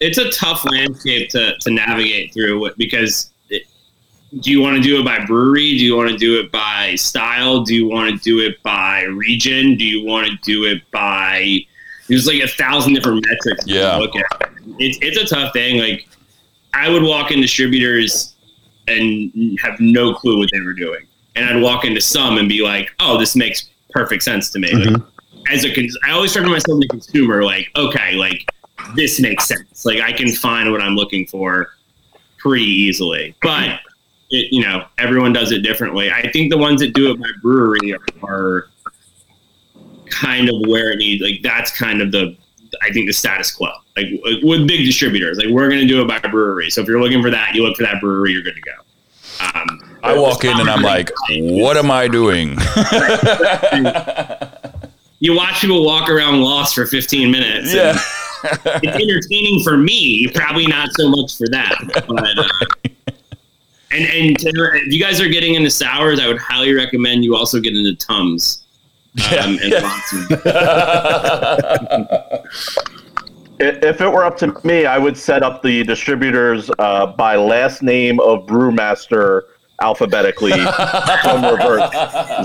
it's 0.00 0.18
a 0.18 0.30
tough 0.30 0.64
landscape 0.66 1.30
to, 1.30 1.54
to 1.60 1.70
navigate 1.70 2.32
through 2.34 2.70
because 2.76 3.14
it, 3.24 3.30
do 4.38 4.50
you 4.50 4.60
want 4.60 4.76
to 4.76 4.82
do 4.82 5.00
it 5.00 5.04
by 5.04 5.24
brewery? 5.24 5.76
Do 5.76 5.84
you 5.84 5.96
want 5.96 6.10
to 6.10 6.16
do 6.16 6.38
it 6.38 6.52
by 6.52 6.94
style? 6.94 7.64
Do 7.64 7.74
you 7.74 7.88
want 7.88 8.10
to 8.10 8.22
do 8.22 8.38
it 8.38 8.62
by 8.62 9.02
region? 9.02 9.76
Do 9.76 9.84
you 9.84 10.06
want 10.06 10.28
to 10.28 10.36
do 10.42 10.64
it 10.64 10.88
by 10.92 11.66
there's 12.08 12.26
like 12.26 12.42
a 12.42 12.48
thousand 12.48 12.94
different 12.94 13.24
metrics 13.24 13.64
Yeah. 13.66 13.96
look 13.96 14.14
at. 14.16 14.50
It's 14.78 14.98
it's 15.00 15.16
a 15.16 15.34
tough 15.34 15.52
thing. 15.52 15.78
Like 15.78 16.08
I 16.74 16.88
would 16.88 17.02
walk 17.02 17.30
in 17.30 17.40
distributors 17.40 18.34
and 18.88 19.58
have 19.60 19.78
no 19.80 20.14
clue 20.14 20.38
what 20.38 20.50
they 20.52 20.60
were 20.60 20.72
doing. 20.72 21.06
And 21.36 21.44
I'd 21.44 21.62
walk 21.62 21.84
into 21.84 22.00
some 22.00 22.38
and 22.38 22.48
be 22.48 22.62
like, 22.62 22.90
oh, 22.98 23.16
this 23.18 23.36
makes 23.36 23.70
perfect 23.90 24.24
sense 24.24 24.50
to 24.50 24.58
me. 24.58 24.72
Like, 24.72 24.88
mm-hmm. 24.88 25.52
as 25.52 25.64
a 25.64 25.72
cons- 25.72 25.96
I 26.04 26.10
always 26.10 26.32
start 26.32 26.44
to 26.46 26.50
myself 26.50 26.78
as 26.78 26.84
a 26.84 26.88
consumer, 26.88 27.44
like, 27.44 27.68
okay, 27.76 28.14
like 28.14 28.44
this 28.96 29.20
makes 29.20 29.46
sense. 29.46 29.84
Like 29.84 30.00
I 30.00 30.12
can 30.12 30.32
find 30.32 30.72
what 30.72 30.80
I'm 30.80 30.96
looking 30.96 31.26
for 31.26 31.74
pretty 32.38 32.64
easily. 32.64 33.34
But 33.40 33.80
it, 34.30 34.52
you 34.52 34.62
know, 34.62 34.84
everyone 34.98 35.32
does 35.32 35.52
it 35.52 35.60
differently. 35.60 36.10
I 36.10 36.30
think 36.30 36.50
the 36.50 36.58
ones 36.58 36.80
that 36.80 36.94
do 36.94 37.10
it 37.10 37.20
by 37.20 37.26
brewery 37.42 37.92
are, 37.92 38.00
are 38.22 38.68
kind 40.08 40.48
of 40.48 40.54
where 40.66 40.92
it 40.92 40.98
needs. 40.98 41.22
Like 41.22 41.40
that's 41.42 41.76
kind 41.76 42.00
of 42.00 42.12
the 42.12 42.36
I 42.82 42.92
think 42.92 43.08
the 43.08 43.12
status 43.12 43.52
quo. 43.52 43.68
Like 43.96 44.06
with 44.42 44.66
big 44.68 44.86
distributors, 44.86 45.38
like 45.38 45.48
we're 45.48 45.68
going 45.68 45.80
to 45.80 45.86
do 45.86 46.00
it 46.00 46.08
by 46.08 46.18
brewery. 46.20 46.70
So 46.70 46.80
if 46.80 46.88
you're 46.88 47.00
looking 47.00 47.22
for 47.22 47.30
that, 47.30 47.54
you 47.54 47.62
look 47.62 47.76
for 47.76 47.82
that 47.82 48.00
brewery, 48.00 48.32
you're 48.32 48.42
good 48.42 48.54
to 48.54 48.60
go. 48.60 48.72
Um, 49.54 49.98
I 50.02 50.16
walk 50.16 50.44
in 50.44 50.58
and 50.58 50.68
I'm 50.68 50.82
like, 50.82 51.10
what 51.30 51.76
am 51.76 51.90
I 51.90 52.08
doing? 52.08 52.50
you 55.18 55.34
watch 55.34 55.60
people 55.60 55.84
walk 55.84 56.08
around 56.08 56.40
lost 56.40 56.74
for 56.74 56.86
15 56.86 57.30
minutes. 57.30 57.74
yeah. 57.74 57.98
it's 58.42 58.86
entertaining 58.86 59.62
for 59.62 59.76
me, 59.76 60.28
probably 60.28 60.66
not 60.66 60.88
so 60.92 61.10
much 61.10 61.36
for 61.36 61.46
them. 61.48 61.90
But, 62.08 62.38
uh, 62.38 62.48
and 63.92 64.04
and 64.04 64.38
to, 64.38 64.48
if 64.74 64.92
you 64.92 65.00
guys 65.00 65.20
are 65.20 65.28
getting 65.28 65.54
into 65.54 65.70
sours, 65.70 66.20
I 66.20 66.26
would 66.28 66.38
highly 66.38 66.72
recommend 66.74 67.24
you 67.24 67.36
also 67.36 67.60
get 67.60 67.74
into 67.76 67.94
Tums. 67.96 68.64
Um, 69.38 69.58
and 69.62 69.72
Watson. 69.82 70.26
I- 70.44 72.40
If 73.62 74.00
it 74.00 74.08
were 74.10 74.24
up 74.24 74.38
to 74.38 74.58
me, 74.66 74.86
I 74.86 74.96
would 74.96 75.16
set 75.18 75.42
up 75.42 75.62
the 75.62 75.84
distributors 75.84 76.70
uh, 76.78 77.08
by 77.08 77.36
last 77.36 77.82
name 77.82 78.18
of 78.20 78.46
brewmaster 78.46 79.42
alphabetically 79.82 80.52
from 81.22 81.44
reverse. 81.44 81.90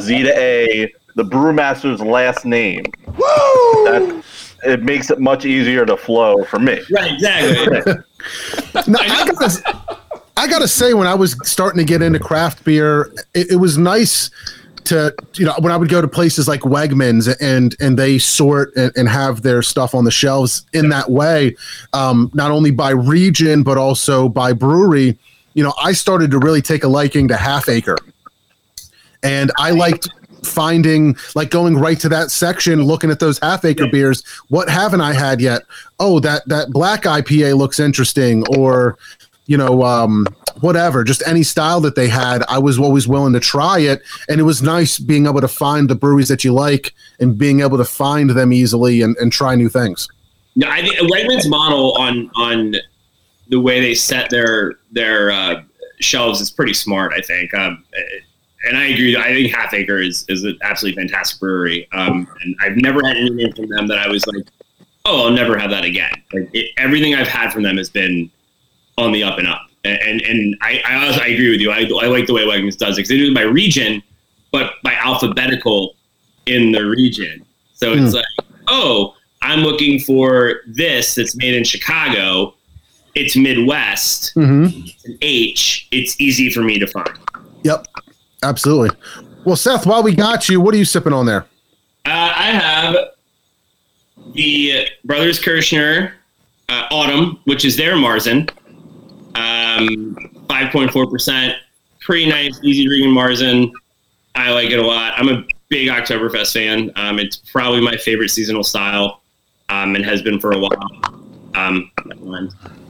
Z 0.01 0.23
to 0.23 0.37
A, 0.37 0.91
the 1.15 1.23
brewmaster's 1.23 2.01
last 2.01 2.43
name. 2.45 2.83
That 3.05 4.23
it 4.65 4.83
makes 4.83 5.09
it 5.09 5.19
much 5.21 5.45
easier 5.45 5.85
to 5.85 5.95
flow 5.95 6.43
for 6.43 6.59
me. 6.59 6.81
Right, 6.91 7.13
exactly. 7.13 7.93
No, 8.87 8.97
I 8.99 9.29
gotta, 9.31 9.99
I 10.37 10.47
gotta 10.47 10.67
say, 10.67 10.93
when 10.93 11.07
I 11.07 11.15
was 11.15 11.37
starting 11.47 11.79
to 11.79 11.85
get 11.85 12.01
into 12.01 12.19
craft 12.19 12.63
beer, 12.63 13.11
it, 13.33 13.51
it 13.51 13.55
was 13.55 13.77
nice 13.77 14.29
to, 14.85 15.15
you 15.35 15.45
know, 15.45 15.55
when 15.59 15.71
I 15.71 15.77
would 15.77 15.89
go 15.89 16.01
to 16.01 16.07
places 16.07 16.47
like 16.47 16.61
Wegmans 16.61 17.33
and 17.39 17.75
and 17.79 17.97
they 17.97 18.17
sort 18.17 18.75
and, 18.75 18.91
and 18.95 19.09
have 19.09 19.41
their 19.41 19.61
stuff 19.61 19.95
on 19.95 20.03
the 20.03 20.11
shelves 20.11 20.65
in 20.73 20.89
that 20.89 21.09
way, 21.09 21.55
um, 21.93 22.29
not 22.33 22.51
only 22.51 22.71
by 22.71 22.91
region 22.91 23.63
but 23.63 23.77
also 23.77 24.29
by 24.29 24.53
brewery. 24.53 25.17
You 25.53 25.63
know, 25.63 25.73
I 25.81 25.93
started 25.93 26.31
to 26.31 26.39
really 26.39 26.61
take 26.61 26.83
a 26.83 26.87
liking 26.87 27.29
to 27.29 27.37
Half 27.37 27.69
Acre, 27.69 27.97
and 29.23 29.51
I 29.57 29.71
liked 29.71 30.09
finding 30.45 31.17
like 31.33 31.49
going 31.49 31.77
right 31.77 31.99
to 31.99 32.09
that 32.09 32.29
section 32.31 32.83
looking 32.83 33.09
at 33.09 33.19
those 33.19 33.39
half 33.39 33.65
acre 33.65 33.87
beers. 33.87 34.23
What 34.49 34.69
haven't 34.69 35.01
i 35.01 35.11
had 35.11 35.41
yet? 35.41 35.63
Oh 35.99 36.19
that 36.19 36.47
that 36.47 36.69
black 36.69 37.03
ipa 37.03 37.57
looks 37.57 37.79
interesting 37.79 38.45
or 38.55 38.97
you 39.45 39.57
know 39.57 39.83
um 39.83 40.25
whatever 40.61 41.03
just 41.03 41.21
any 41.27 41.43
style 41.43 41.81
that 41.81 41.95
they 41.95 42.07
had 42.07 42.43
i 42.47 42.57
was 42.57 42.79
always 42.79 43.07
willing 43.07 43.33
to 43.33 43.39
try 43.39 43.79
it 43.79 44.01
and 44.29 44.39
it 44.39 44.43
was 44.43 44.61
nice 44.61 44.97
being 44.97 45.25
able 45.27 45.41
to 45.41 45.47
find 45.47 45.89
the 45.89 45.95
breweries 45.95 46.29
that 46.29 46.43
you 46.43 46.53
like 46.53 46.93
and 47.19 47.37
being 47.37 47.59
able 47.59 47.77
to 47.77 47.85
find 47.85 48.29
them 48.31 48.51
easily 48.51 49.01
and, 49.01 49.15
and 49.17 49.31
try 49.31 49.55
new 49.55 49.69
things 49.69 50.07
No, 50.55 50.69
I 50.69 50.81
think 50.81 50.95
Wegmans 51.11 51.49
model 51.49 51.93
on 51.97 52.31
on 52.35 52.75
the 53.49 53.59
way 53.59 53.79
they 53.79 53.93
set 53.93 54.29
their 54.29 54.75
their 54.91 55.31
uh, 55.31 55.63
shelves 55.99 56.41
is 56.41 56.49
pretty 56.49 56.73
smart. 56.73 57.13
I 57.13 57.21
think, 57.21 57.53
um, 57.53 57.83
and 58.67 58.77
I 58.77 58.85
agree. 58.85 59.15
I 59.15 59.33
think 59.33 59.53
Half 59.53 59.73
Acre 59.73 59.99
is 59.99 60.25
is 60.29 60.43
an 60.43 60.57
absolutely 60.61 61.01
fantastic 61.01 61.39
brewery, 61.39 61.87
um, 61.91 62.27
and 62.41 62.55
I've 62.61 62.77
never 62.77 63.05
had 63.05 63.17
anything 63.17 63.53
from 63.53 63.69
them 63.69 63.87
that 63.87 63.99
I 63.99 64.07
was 64.07 64.25
like, 64.27 64.47
oh, 65.05 65.25
I'll 65.25 65.31
never 65.31 65.57
have 65.57 65.69
that 65.71 65.83
again. 65.83 66.11
Like 66.33 66.49
it, 66.53 66.71
everything 66.77 67.15
I've 67.15 67.27
had 67.27 67.51
from 67.51 67.63
them 67.63 67.77
has 67.77 67.89
been 67.89 68.31
on 68.97 69.11
the 69.11 69.23
up 69.23 69.37
and 69.37 69.47
up, 69.47 69.61
and 69.83 70.21
and, 70.21 70.57
I 70.61 70.81
I, 70.85 71.05
also, 71.07 71.21
I 71.21 71.27
agree 71.27 71.51
with 71.51 71.59
you. 71.61 71.71
I, 71.71 71.81
I 72.01 72.07
like 72.07 72.27
the 72.27 72.33
way 72.33 72.43
Wegmans 72.43 72.77
does 72.77 72.97
it 72.97 73.01
because 73.01 73.09
they 73.09 73.17
do 73.17 73.31
it 73.31 73.35
by 73.35 73.41
region, 73.41 74.01
but 74.51 74.73
by 74.83 74.93
alphabetical 74.93 75.95
in 76.45 76.71
the 76.71 76.85
region. 76.85 77.45
So 77.73 77.91
it's 77.93 78.13
like, 78.13 78.25
oh, 78.67 79.15
I'm 79.41 79.59
looking 79.59 79.99
for 79.99 80.61
this 80.67 81.15
that's 81.15 81.35
made 81.35 81.53
in 81.55 81.63
Chicago. 81.63 82.53
It's 83.15 83.35
Midwest. 83.35 84.33
mm-hmm. 84.35 84.65
It's 84.85 85.05
an 85.05 85.17
H. 85.21 85.87
It's 85.91 86.19
easy 86.19 86.49
for 86.49 86.61
me 86.61 86.79
to 86.79 86.87
find. 86.87 87.09
yep 87.63 87.85
absolutely 88.43 88.95
well 89.45 89.55
seth 89.55 89.85
while 89.87 90.03
we 90.03 90.13
got 90.13 90.47
you 90.49 90.59
what 90.61 90.73
are 90.75 90.77
you 90.77 90.85
sipping 90.85 91.13
on 91.13 91.25
there 91.25 91.45
Uh, 92.05 92.09
I 92.35 92.51
have 92.51 92.95
the 94.33 94.85
Brothers 95.03 95.39
Kirshner 95.39 96.11
uh, 96.69 96.87
Autumn, 96.91 97.39
which 97.45 97.63
is 97.65 97.75
their 97.77 97.93
Marzen. 97.95 98.49
Um, 99.35 100.15
5.4%. 100.47 101.55
Pretty 102.01 102.29
nice, 102.29 102.59
easy 102.63 102.85
drinking 102.85 103.11
Marzen. 103.11 103.71
I 104.35 104.51
like 104.51 104.69
it 104.69 104.79
a 104.79 104.85
lot. 104.85 105.13
I'm 105.17 105.29
a 105.29 105.43
big 105.69 105.89
Oktoberfest 105.89 106.53
fan. 106.53 106.91
Um, 106.95 107.19
it's 107.19 107.37
probably 107.37 107.81
my 107.81 107.97
favorite 107.97 108.29
seasonal 108.29 108.63
style 108.63 109.21
um, 109.69 109.95
and 109.95 110.05
has 110.05 110.21
been 110.21 110.39
for 110.39 110.51
a 110.51 110.59
while. 110.59 110.89
Um, 111.55 111.91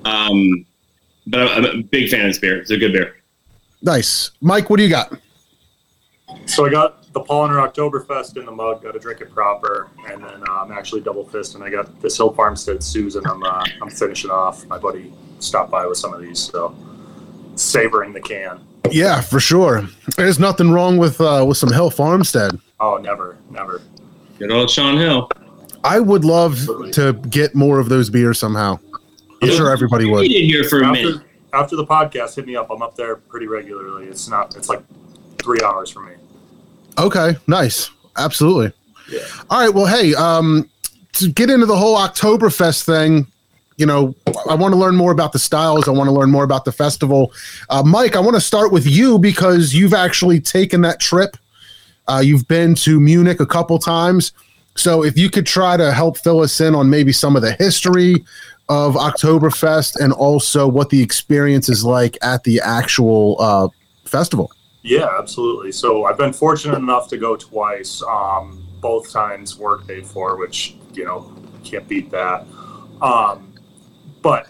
um, 0.06 0.66
but 1.28 1.42
I'm 1.42 1.50
I'm 1.50 1.66
a 1.66 1.84
big 1.84 2.10
fan 2.10 2.22
of 2.22 2.28
this 2.28 2.40
beer. 2.40 2.58
It's 2.60 2.72
a 2.72 2.78
good 2.78 2.94
beer. 2.94 3.16
nice 3.82 4.32
mike 4.42 4.70
what 4.70 4.78
do 4.78 4.84
you 4.84 4.90
got 4.90 5.14
So 6.46 6.66
I 6.66 6.70
got 6.70 7.12
the 7.14 7.22
Paulaner 7.22 7.72
Oktoberfest 7.72 8.38
in 8.38 8.46
the 8.46 8.52
mug. 8.52 8.84
Got 8.84 8.94
to 8.94 9.00
drink 9.00 9.22
it 9.22 9.32
proper, 9.32 9.90
and 10.08 10.24
then 10.24 10.44
uh, 10.50 10.64
I'm 10.64 10.72
actually 10.72 11.02
double 11.02 11.25
fist. 11.25 11.56
And 11.56 11.64
I 11.64 11.70
got 11.70 12.02
this 12.02 12.18
Hill 12.18 12.34
Farmstead 12.34 12.84
Susan. 12.84 13.25
I'm 13.25 13.44
uh, 13.44 13.64
I'm 13.82 13.90
finishing 13.90 14.32
off. 14.32 14.66
My 14.68 14.78
buddy 14.78 15.14
stopped 15.39 15.72
by 15.72 15.86
with 15.86 15.98
some 15.98 16.13
of 16.13 16.22
these, 16.22 16.39
so 16.39 16.75
savoring 17.56 18.13
the 18.13 18.20
can. 18.22 18.60
yeah 18.92 19.20
for 19.22 19.39
sure 19.39 19.88
there's 20.18 20.39
nothing 20.39 20.70
wrong 20.72 20.98
with 20.98 21.20
uh 21.22 21.44
with 21.48 21.58
some 21.58 21.72
hill 21.72 21.89
farmstead 21.89 22.60
Oh, 22.77 22.98
never, 22.98 23.38
never. 23.50 23.82
Good 24.38 24.51
old 24.51 24.70
Shaun 24.70 24.98
Hill. 24.98 25.30
I 25.86 26.01
would 26.01 26.25
love 26.25 26.58
to 26.92 27.13
get 27.30 27.56
more 27.56 27.80
of 27.80 27.88
those 27.88 28.10
beers 28.10 28.38
somehow. 28.38 28.77
I'm 29.42 29.50
Yeah. 29.50 29.56
sure 29.56 29.72
everybody 29.72 30.04
We 30.06 30.12
would. 30.12 30.22
did 30.27 30.44
here 30.44 30.65
for 30.65 30.82
a 30.82 30.92
minute. 30.92 31.15
After, 31.15 31.25
after 31.54 31.75
the 31.77 31.86
podcast, 31.86 32.36
hit 32.36 32.46
me 32.46 32.58
up. 32.58 32.70
I'm 32.70 32.82
up 32.82 32.98
there 32.98 33.15
pretty 33.15 33.48
regularly. 33.48 34.08
It's 34.08 34.27
not. 34.27 34.58
It's 34.58 34.68
like 34.68 34.84
three 35.42 35.60
hours 35.63 35.89
for 35.89 36.01
me. 36.01 36.12
Okay, 36.98 37.38
nice. 37.48 37.89
Absolutely. 38.18 38.74
Yeah. 39.10 39.20
All 39.50 39.62
right. 39.62 39.74
Well, 39.74 39.86
hey, 39.86 40.13
um, 40.15 40.70
to 41.13 41.30
get 41.30 41.50
into 41.50 41.65
the 41.65 41.77
whole 41.77 41.98
Oktoberfest 41.98 42.84
thing, 42.84 43.25
you 43.77 43.86
know, 43.86 44.15
I 44.50 44.55
want 44.55 44.74
to 44.74 44.79
learn 44.79 44.96
more 44.96 45.12
about 45.12 45.34
the 45.34 45.39
styles. 45.39 45.88
I 45.88 45.91
want 45.91 46.08
to 46.08 46.13
learn 46.13 46.32
more 46.32 46.44
about 46.44 46.65
the 46.65 46.72
festival. 46.72 47.34
Uh, 47.70 47.84
Mike, 47.84 48.15
I 48.15 48.20
want 48.20 48.36
to 48.36 48.41
start 48.41 48.72
with 48.72 48.88
you 48.88 49.20
because 49.20 49.74
you've 49.74 49.94
actually 49.94 50.39
taken 50.39 50.82
that 50.82 51.00
trip. 51.00 51.38
Uh, 52.08 52.22
you've 52.24 52.48
been 52.48 52.75
to 52.75 53.00
Munich 53.00 53.39
a 53.39 53.46
couple 53.46 53.77
times. 53.79 54.32
So 54.75 55.03
if 55.03 55.17
you 55.17 55.29
could 55.29 55.46
try 55.46 55.77
to 55.77 55.91
help 55.91 56.17
fill 56.17 56.41
us 56.41 56.60
in 56.62 56.75
on 56.75 56.89
maybe 56.89 57.12
some 57.12 57.36
of 57.36 57.41
the 57.41 57.53
history 57.53 58.25
of 58.67 58.96
Oktoberfest 58.96 60.00
and 60.00 60.12
also 60.12 60.67
what 60.67 60.89
the 60.89 61.01
experience 61.01 61.70
is 61.70 61.84
like 61.84 62.17
at 62.22 62.44
the 62.44 62.62
actual 62.62 63.38
uh, 63.39 63.67
festival. 64.05 64.51
Yeah, 64.82 65.10
absolutely. 65.17 65.72
So 65.72 66.05
I've 66.05 66.17
been 66.17 66.34
fortunate 66.34 66.77
enough 66.77 67.08
to 67.10 67.17
go 67.17 67.36
twice. 67.36 68.03
Um, 68.03 68.65
both 68.82 69.12
times 69.12 69.58
work 69.58 69.88
paid 69.88 70.05
for, 70.05 70.38
which 70.38 70.75
you 70.94 71.05
know 71.05 71.34
can't 71.63 71.88
beat 71.88 72.12
that. 72.12 72.46
Um, 73.01 73.55
but 74.25 74.48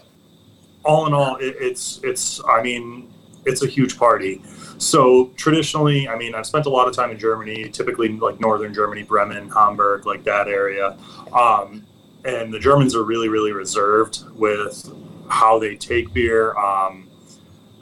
all 0.86 1.06
in 1.06 1.12
all, 1.12 1.36
it, 1.36 1.54
it's 1.60 2.00
it's. 2.02 2.42
I 2.48 2.62
mean, 2.62 3.12
it's 3.44 3.62
a 3.62 3.66
huge 3.66 3.98
party. 3.98 4.42
So 4.78 5.26
traditionally, 5.36 6.08
I 6.08 6.16
mean, 6.16 6.34
I've 6.34 6.46
spent 6.46 6.64
a 6.64 6.70
lot 6.70 6.88
of 6.88 6.96
time 6.96 7.10
in 7.10 7.18
Germany, 7.18 7.68
typically 7.68 8.08
like 8.08 8.40
northern 8.40 8.72
Germany, 8.72 9.02
Bremen, 9.02 9.50
Hamburg, 9.50 10.06
like 10.06 10.24
that 10.24 10.48
area. 10.48 10.96
Um, 11.30 11.84
and 12.24 12.52
the 12.54 12.58
Germans 12.58 12.96
are 12.96 13.04
really, 13.04 13.28
really 13.28 13.52
reserved 13.52 14.24
with 14.34 14.90
how 15.28 15.58
they 15.58 15.76
take 15.76 16.10
beer, 16.14 16.56
um, 16.56 17.06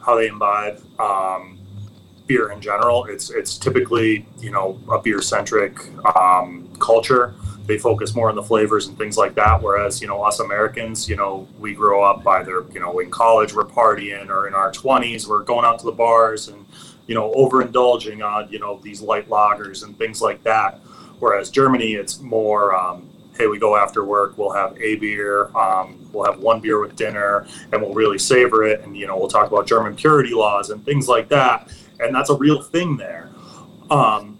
how 0.05 0.15
they 0.15 0.27
imbibe. 0.27 0.81
Um, 0.99 1.59
beer 2.27 2.51
in 2.51 2.59
general. 2.59 3.05
It's 3.05 3.29
it's 3.29 3.55
typically 3.55 4.25
you 4.39 4.49
know 4.49 4.79
a 4.89 4.99
beer 4.99 5.21
centric 5.21 5.77
um, 6.15 6.67
culture. 6.79 7.35
They 7.65 7.77
focus 7.77 8.15
more 8.15 8.29
on 8.29 8.35
the 8.35 8.43
flavors 8.43 8.87
and 8.87 8.97
things 8.97 9.17
like 9.17 9.35
that. 9.35 9.61
Whereas 9.61 10.01
you 10.01 10.07
know 10.07 10.21
us 10.23 10.39
Americans, 10.39 11.09
you 11.09 11.15
know 11.15 11.47
we 11.59 11.73
grow 11.73 12.03
up 12.03 12.25
either 12.27 12.65
you 12.71 12.79
know 12.79 12.99
in 12.99 13.09
college 13.09 13.53
we're 13.53 13.65
partying 13.65 14.29
or 14.29 14.47
in 14.47 14.53
our 14.53 14.71
twenties 14.71 15.27
we're 15.27 15.43
going 15.43 15.65
out 15.65 15.79
to 15.79 15.85
the 15.85 15.91
bars 15.91 16.47
and 16.47 16.65
you 17.07 17.15
know 17.15 17.31
overindulging 17.33 18.25
on 18.25 18.51
you 18.51 18.59
know 18.59 18.79
these 18.83 19.01
light 19.01 19.29
lagers 19.29 19.83
and 19.83 19.97
things 19.97 20.21
like 20.21 20.43
that. 20.43 20.79
Whereas 21.19 21.49
Germany, 21.49 21.93
it's 21.93 22.19
more. 22.19 22.75
Um, 22.75 23.09
Hey, 23.37 23.47
we 23.47 23.59
go 23.59 23.75
after 23.75 24.05
work. 24.05 24.37
We'll 24.37 24.53
have 24.53 24.77
a 24.81 24.95
beer. 24.95 25.53
Um, 25.57 26.09
we'll 26.13 26.23
have 26.23 26.39
one 26.39 26.61
beer 26.61 26.79
with 26.79 26.95
dinner, 26.95 27.45
and 27.73 27.81
we'll 27.81 27.93
really 27.93 28.17
savor 28.17 28.63
it. 28.63 28.79
And 28.85 28.95
you 28.95 29.07
know, 29.07 29.17
we'll 29.17 29.27
talk 29.27 29.51
about 29.51 29.67
German 29.67 29.93
purity 29.93 30.33
laws 30.33 30.69
and 30.69 30.85
things 30.85 31.09
like 31.09 31.27
that 31.27 31.69
and 31.99 32.13
that's 32.13 32.29
a 32.29 32.35
real 32.35 32.61
thing 32.61 32.97
there. 32.97 33.29
Um, 33.89 34.39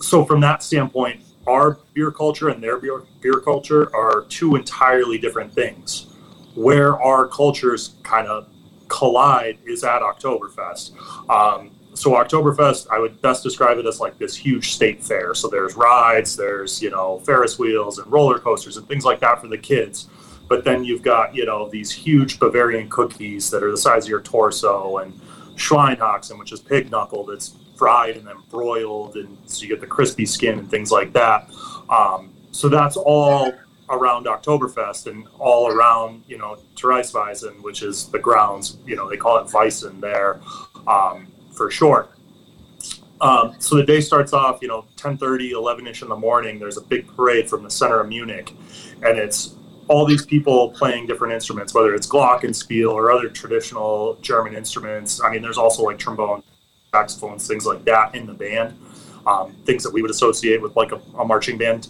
so 0.00 0.24
from 0.24 0.40
that 0.40 0.62
standpoint, 0.62 1.22
our 1.50 1.78
beer 1.94 2.10
culture 2.10 2.48
and 2.48 2.62
their 2.62 2.78
beer, 2.78 3.02
beer 3.20 3.40
culture 3.40 3.94
are 3.94 4.24
two 4.28 4.56
entirely 4.56 5.18
different 5.18 5.52
things. 5.52 6.06
Where 6.54 7.00
our 7.00 7.28
cultures 7.28 7.94
kind 8.02 8.26
of 8.26 8.48
collide 8.88 9.58
is 9.66 9.84
at 9.84 10.02
Oktoberfest. 10.02 10.92
Um, 11.30 11.70
so 11.94 12.12
Oktoberfest, 12.12 12.88
I 12.90 12.98
would 12.98 13.20
best 13.20 13.42
describe 13.42 13.78
it 13.78 13.86
as 13.86 14.00
like 14.00 14.18
this 14.18 14.36
huge 14.36 14.72
state 14.72 15.02
fair. 15.02 15.34
So 15.34 15.48
there's 15.48 15.74
rides, 15.74 16.36
there's 16.36 16.82
you 16.82 16.90
know 16.90 17.20
Ferris 17.20 17.58
wheels 17.58 17.98
and 17.98 18.10
roller 18.10 18.38
coasters 18.38 18.76
and 18.76 18.86
things 18.86 19.04
like 19.04 19.20
that 19.20 19.40
for 19.40 19.48
the 19.48 19.58
kids. 19.58 20.08
But 20.48 20.64
then 20.64 20.84
you've 20.84 21.02
got 21.02 21.34
you 21.34 21.46
know 21.46 21.68
these 21.68 21.90
huge 21.90 22.38
Bavarian 22.38 22.88
cookies 22.90 23.50
that 23.50 23.62
are 23.62 23.70
the 23.70 23.76
size 23.76 24.04
of 24.04 24.10
your 24.10 24.22
torso 24.22 24.98
and 24.98 25.12
Schweinhaxen, 25.56 26.38
which 26.38 26.52
is 26.52 26.60
pig 26.60 26.90
knuckle 26.90 27.24
that's 27.24 27.50
fried 27.80 28.18
and 28.18 28.26
then 28.26 28.36
broiled, 28.50 29.16
and 29.16 29.38
so 29.46 29.62
you 29.62 29.68
get 29.68 29.80
the 29.80 29.86
crispy 29.86 30.26
skin 30.26 30.58
and 30.58 30.70
things 30.70 30.92
like 30.92 31.14
that. 31.14 31.50
Um, 31.88 32.30
so 32.50 32.68
that's 32.68 32.98
all 32.98 33.54
around 33.88 34.26
Oktoberfest 34.26 35.06
and 35.06 35.26
all 35.38 35.66
around, 35.68 36.22
you 36.28 36.36
know, 36.36 36.58
Theresienwiese, 36.76 37.62
which 37.62 37.82
is 37.82 38.10
the 38.10 38.18
grounds, 38.18 38.76
you 38.84 38.96
know, 38.96 39.08
they 39.08 39.16
call 39.16 39.38
it 39.38 39.46
Wiesn 39.46 39.98
there 39.98 40.40
um, 40.86 41.26
for 41.56 41.70
short. 41.70 42.10
Um, 43.22 43.54
so 43.58 43.76
the 43.76 43.82
day 43.82 44.02
starts 44.02 44.34
off, 44.34 44.58
you 44.60 44.68
know, 44.68 44.84
10:30, 44.96 45.52
11ish 45.52 46.02
in 46.02 46.10
the 46.10 46.16
morning. 46.16 46.58
There's 46.58 46.76
a 46.76 46.82
big 46.82 47.06
parade 47.16 47.48
from 47.48 47.62
the 47.62 47.70
center 47.70 47.98
of 48.00 48.08
Munich, 48.08 48.52
and 49.02 49.18
it's 49.18 49.56
all 49.88 50.04
these 50.04 50.26
people 50.26 50.70
playing 50.70 51.06
different 51.06 51.32
instruments, 51.32 51.72
whether 51.72 51.94
it's 51.94 52.06
glockenspiel 52.06 52.92
or 52.92 53.10
other 53.10 53.30
traditional 53.30 54.18
German 54.20 54.54
instruments. 54.54 55.20
I 55.22 55.30
mean, 55.30 55.40
there's 55.40 55.58
also 55.58 55.82
like 55.82 55.98
trombone, 55.98 56.42
saxophones, 56.92 57.46
things 57.46 57.66
like 57.66 57.84
that 57.84 58.14
in 58.14 58.26
the 58.26 58.32
band, 58.32 58.76
um, 59.26 59.52
things 59.64 59.82
that 59.84 59.92
we 59.92 60.02
would 60.02 60.10
associate 60.10 60.60
with 60.60 60.74
like 60.76 60.92
a, 60.92 61.00
a 61.18 61.24
marching 61.24 61.56
band. 61.56 61.88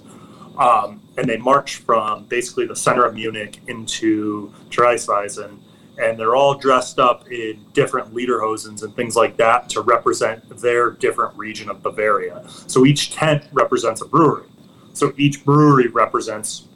Um, 0.59 1.01
and 1.17 1.29
they 1.29 1.39
march 1.39 1.77
from 1.77 2.25
basically 2.25 2.67
the 2.67 2.77
center 2.77 3.05
of 3.05 3.15
Munich 3.15 3.61
into 3.67 4.53
Theresienwiese, 4.69 5.59
and 5.99 6.19
they're 6.19 6.35
all 6.35 6.55
dressed 6.55 6.99
up 6.99 7.31
in 7.31 7.65
different 7.73 8.15
lederhosens 8.15 8.83
and 8.83 8.95
things 8.95 9.17
like 9.17 9.37
that 9.37 9.69
to 9.71 9.81
represent 9.81 10.61
their 10.61 10.91
different 10.91 11.37
region 11.37 11.71
of 11.71 11.83
Bavaria. 11.83 12.43
So 12.67 12.85
each 12.85 13.13
tent 13.13 13.45
represents 13.53 14.03
a 14.03 14.07
brewery. 14.07 14.47
So 14.93 15.13
each 15.17 15.45
brewery 15.45 15.89
represents 15.89 16.69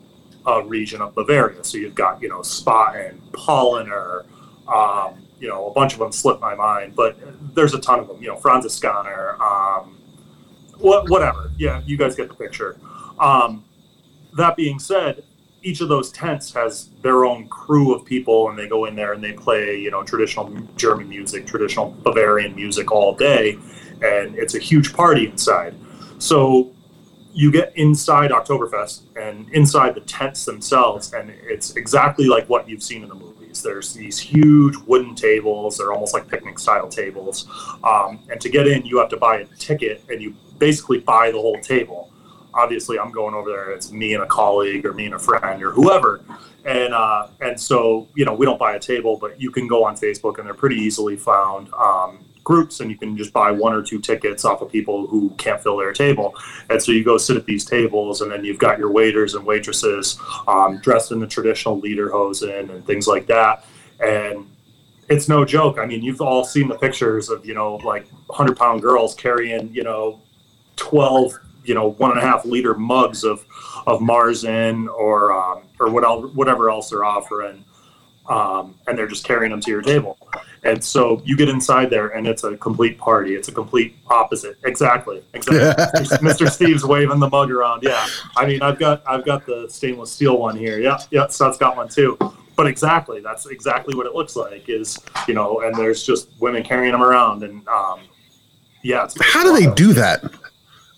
a 0.47 0.63
region 0.63 1.01
of 1.01 1.15
Bavaria. 1.15 1.65
So 1.65 1.79
you've 1.79 1.95
got, 1.95 2.23
you 2.23 2.29
know, 2.29 2.41
Spaten, 2.41 3.19
Paulaner, 3.33 4.25
um, 4.69 5.24
you 5.45 5.51
know, 5.51 5.67
a 5.67 5.73
bunch 5.75 5.93
of 5.93 5.99
them 5.99 6.11
slipped 6.11 6.41
my 6.41 6.55
mind, 6.55 6.97
but 6.97 7.19
there's 7.55 7.75
a 7.75 7.79
ton 7.79 8.01
of 8.01 8.09
them, 8.09 8.17
you 8.23 8.29
know, 8.29 8.37
Franziskaner, 8.37 9.39
um, 9.39 9.99
what, 10.79 11.11
whatever. 11.11 11.53
Yeah, 11.59 11.83
you 11.85 11.99
guys 11.99 12.17
get 12.17 12.29
the 12.29 12.35
picture. 12.35 12.79
Um, 13.19 13.63
that 14.39 14.57
being 14.57 14.79
said, 14.79 15.23
each 15.63 15.83
of 15.83 15.91
those 15.91 16.11
tents 16.11 16.55
has 16.55 16.89
their 17.03 17.27
own 17.27 17.47
crew 17.49 17.95
of 17.95 18.07
people, 18.07 18.49
and 18.49 18.59
they 18.59 18.67
go 18.67 18.87
in 18.87 18.97
there 18.97 19.13
and 19.13 19.23
they 19.23 19.33
play, 19.33 19.79
you 19.79 19.91
know, 19.91 20.03
traditional 20.03 20.49
German 20.77 21.11
music, 21.11 21.47
traditional 21.47 21.91
Bavarian 22.03 22.55
music 22.55 22.91
all 22.91 23.15
day, 23.15 23.59
and 24.03 24.35
it's 24.37 24.55
a 24.55 24.59
huge 24.59 24.95
party 24.95 25.27
inside. 25.27 25.75
So 26.17 26.73
you 27.35 27.53
get 27.53 27.77
inside 27.77 28.31
Oktoberfest 28.31 29.03
and 29.17 29.47
inside 29.51 29.95
the 29.95 30.01
tents 30.01 30.47
themselves, 30.47 31.13
and 31.13 31.29
it's 31.29 31.77
exactly 31.77 32.29
like 32.29 32.49
what 32.49 32.67
you've 32.67 32.83
seen 32.83 33.03
in 33.03 33.11
the 33.11 33.15
There's 33.63 33.95
these 33.95 34.19
huge 34.19 34.77
wooden 34.87 35.15
tables; 35.15 35.79
they're 35.79 35.93
almost 35.93 36.15
like 36.15 36.29
picnic-style 36.29 36.89
tables. 36.89 37.49
Um, 37.83 38.21
and 38.31 38.41
to 38.41 38.49
get 38.49 38.67
in, 38.67 38.85
you 38.85 38.99
have 38.99 39.09
to 39.11 39.17
buy 39.17 39.39
a 39.39 39.47
ticket, 39.59 40.05
and 40.09 40.23
you 40.23 40.35
basically 40.59 41.01
buy 41.01 41.31
the 41.31 41.41
whole 41.41 41.61
table 41.61 42.11
obviously 42.55 42.99
I'm 42.99 43.11
going 43.11 43.35
over 43.35 43.51
there. 43.51 43.73
It's 43.73 43.91
me 43.93 44.15
and 44.15 44.23
a 44.23 44.27
colleague 44.27 44.87
or 44.87 44.93
me 44.93 45.07
and 45.07 45.15
a 45.15 45.19
friend 45.19 45.63
or 45.63 45.73
whoever. 45.73 46.25
And 46.65 46.95
uh, 46.95 47.29
and 47.41 47.61
so 47.61 48.09
you 48.15 48.25
know 48.25 48.33
we 48.33 48.47
don't 48.47 48.59
buy 48.59 48.75
a 48.75 48.81
table, 48.81 49.19
but 49.21 49.41
you 49.41 49.51
can 49.51 49.67
go 49.67 49.85
on 49.85 49.97
Facebook 49.97 50.39
and 50.39 50.47
they're 50.47 50.55
pretty 50.55 50.77
easily 50.77 51.17
found 51.17 51.73
um, 51.75 52.25
groups, 52.45 52.81
and 52.81 52.91
you 52.91 52.97
can 52.97 53.17
just 53.17 53.33
buy 53.33 53.51
one 53.51 53.73
or 53.73 53.83
two 53.83 53.99
tickets 53.99 54.45
off 54.45 54.61
of 54.61 54.71
people 54.71 55.07
who 55.07 55.31
can't 55.31 55.63
fill 55.63 55.77
their 55.79 55.93
table. 55.93 56.35
And 56.71 56.81
so 56.81 56.93
you 56.93 57.03
go 57.03 57.19
sit 57.19 57.37
at 57.37 57.47
these 57.47 57.65
tables, 57.65 58.21
and 58.21 58.31
then 58.31 58.45
you've 58.45 58.59
got 58.59 58.79
your 58.79 58.91
waiters 58.91 59.35
and 59.35 59.45
waitresses 59.45 60.19
um, 60.47 60.79
dressed 60.79 61.11
in 61.11 61.19
the 61.19 61.27
traditional 61.27 61.81
lederhosen 61.81 62.71
and 62.71 62.87
things 62.87 63.09
like 63.09 63.27
that. 63.27 63.65
And 64.01 64.47
it's 65.09 65.29
no 65.29 65.45
joke. 65.45 65.79
I 65.79 65.87
mean, 65.87 66.03
you've 66.03 66.21
all 66.21 66.45
seen 66.45 66.69
the 66.69 66.79
pictures 66.79 67.29
of 67.29 67.45
you 67.45 67.55
know 67.55 67.77
like 67.77 68.07
hundred 68.31 68.57
pound 68.57 68.83
girls 68.83 69.15
carrying 69.15 69.73
you 69.73 69.83
know 69.83 70.21
twelve 70.77 71.33
you 71.65 71.75
know 71.75 71.91
one 71.93 72.11
and 72.11 72.21
a 72.21 72.23
half 72.23 72.45
liter 72.45 72.75
mugs 72.75 73.25
of 73.25 73.45
of 73.87 74.01
Marzen 74.01 74.89
or 74.89 75.33
um, 75.33 75.63
or 75.79 75.91
whatever 75.91 76.71
else 76.71 76.91
they're 76.91 77.05
offering, 77.05 77.65
um, 78.29 78.75
and 78.87 78.97
they're 78.97 79.07
just 79.07 79.25
carrying 79.25 79.51
them 79.51 79.61
to 79.61 79.71
your 79.71 79.83
table. 79.83 80.19
And 80.65 80.83
so 80.83 81.21
you 81.27 81.37
get 81.37 81.51
inside 81.51 81.91
there, 81.91 82.09
and 82.09 82.27
it's 82.27 82.43
a 82.43 82.57
complete 82.57 82.97
party. 82.97 83.35
It's 83.35 83.49
a 83.49 83.53
complete 83.53 83.97
opposite. 84.09 84.57
Exactly, 84.65 85.23
exactly. 85.35 85.67
Mr. 86.27 86.51
Steve's 86.51 86.85
waving 86.87 87.21
the 87.21 87.29
mug 87.29 87.51
around. 87.51 87.83
Yeah, 87.83 88.07
I 88.35 88.47
mean, 88.47 88.63
I've 88.63 88.79
got 88.79 89.03
I've 89.07 89.27
got 89.27 89.45
the 89.45 89.67
stainless 89.69 90.11
steel 90.11 90.39
one 90.39 90.57
here. 90.57 90.81
Yeah, 90.81 90.99
yeah. 91.11 91.27
Seth's 91.29 91.59
got 91.59 91.77
one 91.77 91.89
too. 91.89 92.17
But 92.57 92.67
exactly, 92.67 93.21
that's 93.21 93.47
exactly 93.47 93.95
what 93.95 94.07
it 94.07 94.15
looks 94.15 94.37
like. 94.37 94.69
Is 94.69 94.99
you 95.29 95.35
know, 95.35 95.61
and 95.61 95.77
there's 95.77 96.03
just 96.03 96.31
women 96.41 96.63
carrying 96.63 96.93
them 96.93 97.03
around, 97.03 97.43
and 97.43 97.67
um, 97.69 98.01
yeah. 98.83 99.07
How 99.21 99.43
do 99.43 99.53
they 99.53 99.73
do 99.75 99.93
that? 99.93 100.25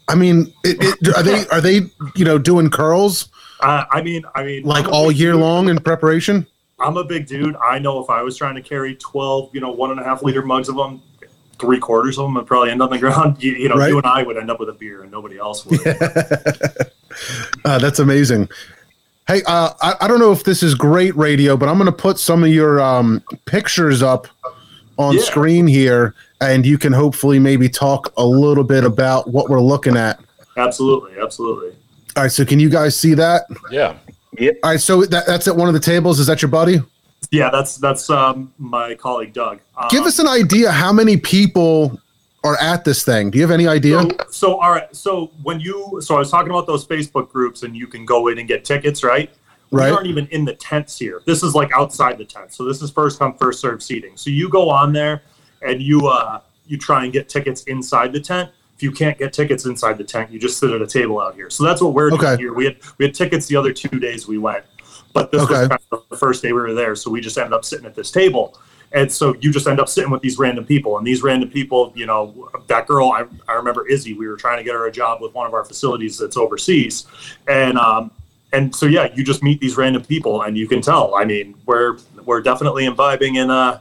I 0.08 0.14
mean, 0.14 0.52
it, 0.62 0.76
it, 0.80 1.16
are 1.16 1.22
they 1.24 1.46
are 1.48 1.60
they 1.60 1.90
you 2.14 2.24
know 2.24 2.38
doing 2.38 2.70
curls? 2.70 3.30
Uh, 3.60 3.84
I 3.90 4.02
mean, 4.02 4.24
I 4.36 4.44
mean, 4.44 4.62
like 4.62 4.86
all 4.86 5.10
year 5.10 5.34
long 5.34 5.68
in 5.68 5.78
preparation. 5.78 6.46
I'm 6.78 6.96
a 6.96 7.04
big 7.04 7.26
dude. 7.26 7.56
I 7.56 7.78
know 7.78 8.02
if 8.02 8.10
I 8.10 8.22
was 8.22 8.36
trying 8.36 8.54
to 8.56 8.62
carry 8.62 8.96
12, 8.96 9.50
you 9.54 9.60
know, 9.60 9.70
one 9.70 9.90
and 9.90 10.00
a 10.00 10.04
half 10.04 10.22
liter 10.22 10.42
mugs 10.42 10.68
of 10.68 10.76
them, 10.76 11.02
three 11.58 11.78
quarters 11.78 12.18
of 12.18 12.24
them 12.24 12.34
would 12.34 12.46
probably 12.46 12.70
end 12.70 12.82
on 12.82 12.90
the 12.90 12.98
ground. 13.00 13.42
You, 13.42 13.52
you 13.52 13.68
know, 13.68 13.76
right? 13.76 13.88
you 13.88 13.98
and 13.98 14.06
I 14.06 14.22
would 14.22 14.36
end 14.36 14.50
up 14.50 14.60
with 14.60 14.68
a 14.68 14.74
beer, 14.74 15.02
and 15.02 15.10
nobody 15.10 15.38
else 15.38 15.64
would. 15.64 15.80
uh, 17.64 17.78
that's 17.78 17.98
amazing. 17.98 18.48
Hey, 19.26 19.42
uh, 19.46 19.72
I, 19.80 19.94
I 20.02 20.08
don't 20.08 20.20
know 20.20 20.32
if 20.32 20.44
this 20.44 20.62
is 20.62 20.74
great 20.74 21.16
radio, 21.16 21.56
but 21.56 21.68
I'm 21.68 21.78
going 21.78 21.86
to 21.86 21.92
put 21.92 22.18
some 22.18 22.44
of 22.44 22.50
your 22.50 22.80
um, 22.80 23.22
pictures 23.46 24.02
up 24.02 24.28
on 24.98 25.14
yeah. 25.14 25.22
screen 25.22 25.66
here 25.66 26.14
and 26.40 26.66
you 26.66 26.78
can 26.78 26.92
hopefully 26.92 27.38
maybe 27.38 27.68
talk 27.68 28.12
a 28.16 28.24
little 28.24 28.64
bit 28.64 28.84
about 28.84 29.28
what 29.28 29.48
we're 29.48 29.60
looking 29.60 29.96
at. 29.96 30.20
Absolutely, 30.56 31.18
absolutely. 31.20 31.70
All 32.16 32.22
right, 32.22 32.32
so 32.32 32.44
can 32.44 32.60
you 32.60 32.70
guys 32.70 32.96
see 32.96 33.14
that? 33.14 33.44
Yeah. 33.70 33.96
Yeah. 34.38 34.52
All 34.62 34.70
right, 34.70 34.80
so 34.80 35.04
that, 35.04 35.26
that's 35.26 35.48
at 35.48 35.56
one 35.56 35.68
of 35.68 35.74
the 35.74 35.80
tables. 35.80 36.18
Is 36.18 36.26
that 36.26 36.42
your 36.42 36.50
buddy? 36.50 36.80
Yeah, 37.30 37.50
that's 37.50 37.76
that's 37.76 38.08
um, 38.10 38.52
my 38.58 38.94
colleague 38.94 39.32
Doug. 39.32 39.60
Um, 39.76 39.88
Give 39.90 40.04
us 40.04 40.18
an 40.18 40.28
idea 40.28 40.70
how 40.70 40.92
many 40.92 41.16
people 41.16 42.00
are 42.44 42.56
at 42.60 42.84
this 42.84 43.04
thing. 43.04 43.30
Do 43.30 43.38
you 43.38 43.42
have 43.42 43.50
any 43.50 43.66
idea? 43.66 44.02
So, 44.02 44.10
so, 44.30 44.60
all 44.60 44.70
right. 44.70 44.94
So 44.94 45.32
when 45.42 45.58
you 45.58 46.00
so 46.00 46.14
I 46.16 46.18
was 46.20 46.30
talking 46.30 46.50
about 46.50 46.66
those 46.66 46.86
Facebook 46.86 47.30
groups 47.30 47.62
and 47.62 47.76
you 47.76 47.86
can 47.86 48.04
go 48.04 48.28
in 48.28 48.38
and 48.38 48.46
get 48.46 48.64
tickets, 48.64 49.02
right? 49.02 49.30
Right. 49.72 49.90
We 49.90 49.96
aren't 49.96 50.06
even 50.06 50.26
in 50.28 50.44
the 50.44 50.54
tents 50.54 50.96
here. 50.98 51.22
This 51.26 51.42
is 51.42 51.54
like 51.54 51.72
outside 51.72 52.18
the 52.18 52.24
tent. 52.24 52.52
So 52.52 52.64
this 52.64 52.80
is 52.82 52.90
first 52.90 53.18
come 53.18 53.36
first 53.36 53.60
serve 53.60 53.82
seating. 53.82 54.16
So 54.16 54.30
you 54.30 54.48
go 54.48 54.70
on 54.70 54.92
there 54.92 55.22
and 55.62 55.82
you 55.82 56.06
uh, 56.06 56.40
you 56.66 56.78
try 56.78 57.04
and 57.04 57.12
get 57.12 57.28
tickets 57.28 57.64
inside 57.64 58.12
the 58.12 58.20
tent. 58.20 58.50
If 58.76 58.82
you 58.82 58.92
can't 58.92 59.18
get 59.18 59.32
tickets 59.32 59.64
inside 59.64 59.96
the 59.96 60.04
tent, 60.04 60.30
you 60.30 60.38
just 60.38 60.58
sit 60.58 60.70
at 60.70 60.82
a 60.82 60.86
table 60.86 61.18
out 61.18 61.34
here. 61.34 61.48
So 61.48 61.64
that's 61.64 61.80
what 61.80 61.94
we're 61.94 62.12
okay. 62.12 62.26
doing 62.26 62.38
here. 62.38 62.52
We 62.52 62.66
had 62.66 62.76
we 62.98 63.06
had 63.06 63.14
tickets 63.14 63.46
the 63.46 63.56
other 63.56 63.72
two 63.72 63.98
days 63.98 64.28
we 64.28 64.38
went, 64.38 64.64
but 65.12 65.32
this 65.32 65.42
okay. 65.42 65.60
was 65.60 65.68
kind 65.68 65.80
of 65.92 66.04
the 66.10 66.16
first 66.16 66.42
day 66.42 66.52
we 66.52 66.60
were 66.60 66.74
there. 66.74 66.94
So 66.94 67.10
we 67.10 67.20
just 67.20 67.38
ended 67.38 67.54
up 67.54 67.64
sitting 67.64 67.86
at 67.86 67.94
this 67.94 68.10
table. 68.10 68.58
And 68.92 69.10
so 69.10 69.34
you 69.40 69.50
just 69.50 69.66
end 69.66 69.80
up 69.80 69.88
sitting 69.88 70.10
with 70.10 70.22
these 70.22 70.38
random 70.38 70.64
people. 70.64 70.98
And 70.98 71.06
these 71.06 71.22
random 71.22 71.50
people, 71.50 71.92
you 71.96 72.06
know, 72.06 72.50
that 72.66 72.86
girl, 72.86 73.10
I, 73.10 73.24
I 73.48 73.54
remember 73.54 73.86
Izzy, 73.86 74.14
we 74.14 74.28
were 74.28 74.36
trying 74.36 74.58
to 74.58 74.64
get 74.64 74.74
her 74.74 74.86
a 74.86 74.92
job 74.92 75.20
with 75.20 75.34
one 75.34 75.46
of 75.46 75.54
our 75.54 75.64
facilities 75.64 76.18
that's 76.18 76.36
overseas. 76.36 77.06
And 77.48 77.78
um, 77.78 78.10
and 78.52 78.74
so 78.74 78.86
yeah, 78.86 79.12
you 79.14 79.24
just 79.24 79.42
meet 79.42 79.60
these 79.60 79.76
random 79.76 80.02
people 80.04 80.42
and 80.42 80.56
you 80.56 80.68
can 80.68 80.80
tell. 80.80 81.14
I 81.14 81.24
mean, 81.24 81.54
we're 81.66 81.98
we're 82.24 82.40
definitely 82.40 82.84
imbibing 82.84 83.36
in 83.36 83.50
uh 83.50 83.80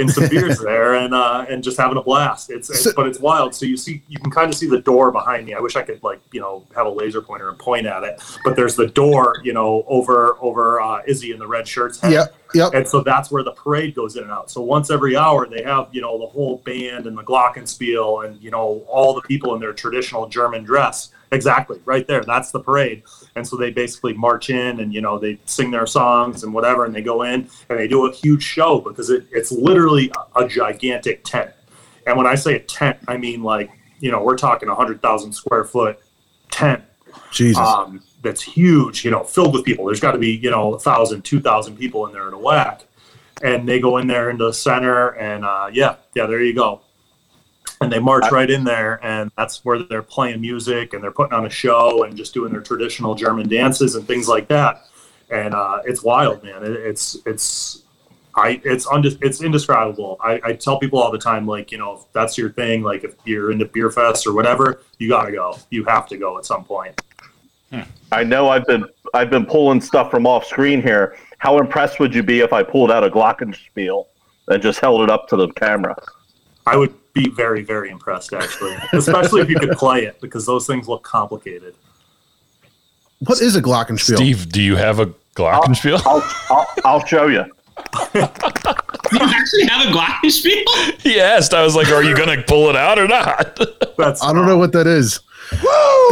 in 0.00 0.08
some 0.08 0.28
beers 0.28 0.58
there 0.64 0.94
and 0.94 1.14
uh, 1.14 1.44
and 1.48 1.62
just 1.62 1.78
having 1.78 1.96
a 1.96 2.02
blast. 2.02 2.50
It's, 2.50 2.70
it's 2.70 2.84
so, 2.84 2.92
but 2.96 3.06
it's 3.06 3.20
wild. 3.20 3.54
So 3.54 3.66
you 3.66 3.76
see, 3.76 4.02
you 4.08 4.18
can 4.18 4.30
kind 4.30 4.50
of 4.50 4.56
see 4.56 4.66
the 4.66 4.80
door 4.80 5.12
behind 5.12 5.46
me. 5.46 5.54
I 5.54 5.60
wish 5.60 5.76
I 5.76 5.82
could 5.82 6.02
like 6.02 6.20
you 6.32 6.40
know 6.40 6.66
have 6.74 6.86
a 6.86 6.90
laser 6.90 7.20
pointer 7.20 7.48
and 7.48 7.58
point 7.58 7.86
at 7.86 8.02
it. 8.02 8.22
But 8.44 8.56
there's 8.56 8.76
the 8.76 8.86
door, 8.86 9.36
you 9.44 9.52
know, 9.52 9.84
over 9.86 10.36
over 10.40 10.80
uh, 10.80 11.02
Izzy 11.06 11.32
in 11.32 11.38
the 11.38 11.46
red 11.46 11.68
shirts. 11.68 12.00
Yeah, 12.02 12.26
yep. 12.54 12.74
And 12.74 12.88
so 12.88 13.02
that's 13.02 13.30
where 13.30 13.42
the 13.42 13.52
parade 13.52 13.94
goes 13.94 14.16
in 14.16 14.22
and 14.22 14.32
out. 14.32 14.50
So 14.50 14.62
once 14.62 14.90
every 14.90 15.16
hour, 15.16 15.46
they 15.46 15.62
have 15.62 15.88
you 15.92 16.00
know 16.00 16.18
the 16.18 16.26
whole 16.26 16.58
band 16.64 17.06
and 17.06 17.16
the 17.16 17.22
glockenspiel 17.22 18.26
and 18.26 18.40
you 18.42 18.50
know 18.50 18.84
all 18.88 19.14
the 19.14 19.22
people 19.22 19.54
in 19.54 19.60
their 19.60 19.72
traditional 19.72 20.26
German 20.28 20.64
dress. 20.64 21.10
Exactly, 21.32 21.80
right 21.84 22.06
there. 22.06 22.22
That's 22.22 22.50
the 22.50 22.60
parade 22.60 23.02
and 23.36 23.46
so 23.46 23.56
they 23.56 23.70
basically 23.70 24.12
march 24.12 24.50
in 24.50 24.80
and 24.80 24.92
you 24.92 25.00
know 25.00 25.18
they 25.18 25.38
sing 25.44 25.70
their 25.70 25.86
songs 25.86 26.42
and 26.42 26.52
whatever 26.52 26.84
and 26.84 26.92
they 26.92 27.00
go 27.00 27.22
in 27.22 27.48
and 27.68 27.78
they 27.78 27.86
do 27.86 28.06
a 28.06 28.12
huge 28.12 28.42
show 28.42 28.80
because 28.80 29.08
it, 29.08 29.24
it's 29.30 29.52
literally 29.52 30.10
a, 30.34 30.40
a 30.40 30.48
gigantic 30.48 31.22
tent 31.22 31.50
and 32.08 32.16
when 32.16 32.26
i 32.26 32.34
say 32.34 32.56
a 32.56 32.58
tent 32.58 32.98
i 33.06 33.16
mean 33.16 33.40
like 33.42 33.70
you 34.00 34.10
know, 34.10 34.22
we're 34.22 34.36
talking 34.36 34.68
a 34.68 34.74
hundred 34.74 35.00
thousand 35.00 35.32
square 35.32 35.64
foot 35.64 36.00
tent 36.50 36.82
Jesus. 37.30 37.58
um, 37.58 38.02
that's 38.22 38.42
huge, 38.42 39.04
you 39.04 39.10
know, 39.10 39.22
filled 39.22 39.54
with 39.54 39.64
people. 39.64 39.86
There's 39.86 40.00
got 40.00 40.12
to 40.12 40.18
be, 40.18 40.32
you 40.32 40.50
know, 40.50 40.74
a 40.74 40.78
thousand, 40.78 41.22
two 41.22 41.40
thousand 41.40 41.76
people 41.76 42.06
in 42.06 42.12
there 42.12 42.26
in 42.26 42.34
a 42.34 42.38
whack. 42.38 42.82
And 43.42 43.66
they 43.66 43.80
go 43.80 43.96
in 43.96 44.06
there 44.06 44.28
into 44.28 44.44
the 44.44 44.52
center, 44.52 45.10
and 45.10 45.46
uh, 45.46 45.70
yeah, 45.72 45.96
yeah, 46.14 46.26
there 46.26 46.42
you 46.42 46.54
go. 46.54 46.82
And 47.82 47.90
they 47.90 47.98
march 47.98 48.30
right 48.30 48.50
in 48.50 48.64
there, 48.64 49.00
and 49.02 49.32
that's 49.38 49.64
where 49.64 49.82
they're 49.82 50.02
playing 50.02 50.42
music 50.42 50.92
and 50.92 51.02
they're 51.02 51.10
putting 51.10 51.32
on 51.32 51.46
a 51.46 51.50
show 51.50 52.04
and 52.04 52.14
just 52.14 52.34
doing 52.34 52.52
their 52.52 52.60
traditional 52.60 53.14
German 53.14 53.48
dances 53.48 53.94
and 53.94 54.06
things 54.06 54.28
like 54.28 54.48
that. 54.48 54.84
And 55.30 55.54
uh, 55.54 55.80
it's 55.86 56.02
wild, 56.02 56.44
man. 56.44 56.62
It, 56.62 56.72
it's 56.72 57.16
it's 57.24 57.84
I 58.34 58.60
it's 58.64 58.86
unde- 58.86 59.18
it's 59.22 59.42
indescribable. 59.42 60.18
I, 60.22 60.40
I 60.44 60.52
tell 60.52 60.78
people 60.78 60.98
all 60.98 61.10
the 61.10 61.18
time, 61.18 61.46
like 61.46 61.72
you 61.72 61.78
know, 61.78 61.94
if 61.94 62.12
that's 62.12 62.36
your 62.36 62.50
thing, 62.50 62.82
like 62.82 63.02
if 63.02 63.14
you're 63.24 63.50
into 63.50 63.64
beer 63.64 63.90
fest 63.90 64.26
or 64.26 64.34
whatever, 64.34 64.82
you 64.98 65.08
gotta 65.08 65.32
go. 65.32 65.56
You 65.70 65.84
have 65.84 66.06
to 66.08 66.18
go 66.18 66.36
at 66.36 66.44
some 66.44 66.64
point. 66.64 67.00
I 68.12 68.24
know 68.24 68.48
I've 68.48 68.66
been 68.66 68.84
I've 69.14 69.30
been 69.30 69.46
pulling 69.46 69.80
stuff 69.80 70.10
from 70.10 70.26
off 70.26 70.44
screen 70.44 70.82
here. 70.82 71.16
How 71.38 71.58
impressed 71.58 72.00
would 72.00 72.14
you 72.14 72.22
be 72.22 72.40
if 72.40 72.52
I 72.52 72.62
pulled 72.62 72.90
out 72.90 73.04
a 73.04 73.10
Glockenspiel 73.10 74.06
and 74.48 74.62
just 74.62 74.80
held 74.80 75.02
it 75.02 75.10
up 75.10 75.28
to 75.28 75.36
the 75.36 75.48
camera? 75.52 75.96
I 76.66 76.76
would 76.76 76.94
be 77.12 77.28
very, 77.30 77.62
very 77.62 77.90
impressed, 77.90 78.32
actually, 78.32 78.76
especially 78.92 79.40
if 79.42 79.48
you 79.48 79.58
could 79.58 79.72
play 79.72 80.04
it 80.04 80.20
because 80.20 80.46
those 80.46 80.66
things 80.66 80.88
look 80.88 81.02
complicated. 81.02 81.74
what 83.20 83.40
is 83.40 83.56
a 83.56 83.62
Glockenspiel? 83.62 84.16
Steve, 84.16 84.48
do 84.50 84.62
you 84.62 84.76
have 84.76 84.98
a 85.00 85.06
Glockenspiel? 85.34 86.00
I'll 86.06 86.22
I'll, 86.50 86.66
I'll 86.84 87.06
show 87.06 87.26
you. 87.26 87.44
You 89.12 89.18
actually 89.22 89.64
have 89.64 89.88
a 89.88 89.90
Glockenspiel? 89.90 91.00
he 91.00 91.18
asked. 91.20 91.52
I 91.52 91.64
was 91.64 91.74
like, 91.74 91.88
"Are 91.88 92.04
you 92.04 92.16
gonna 92.16 92.44
pull 92.46 92.70
it 92.70 92.76
out 92.76 92.96
or 92.96 93.08
not?" 93.08 93.58
That's 93.98 94.22
I 94.22 94.32
don't 94.32 94.46
know 94.46 94.56
what 94.56 94.70
that 94.72 94.86
is. 94.86 95.18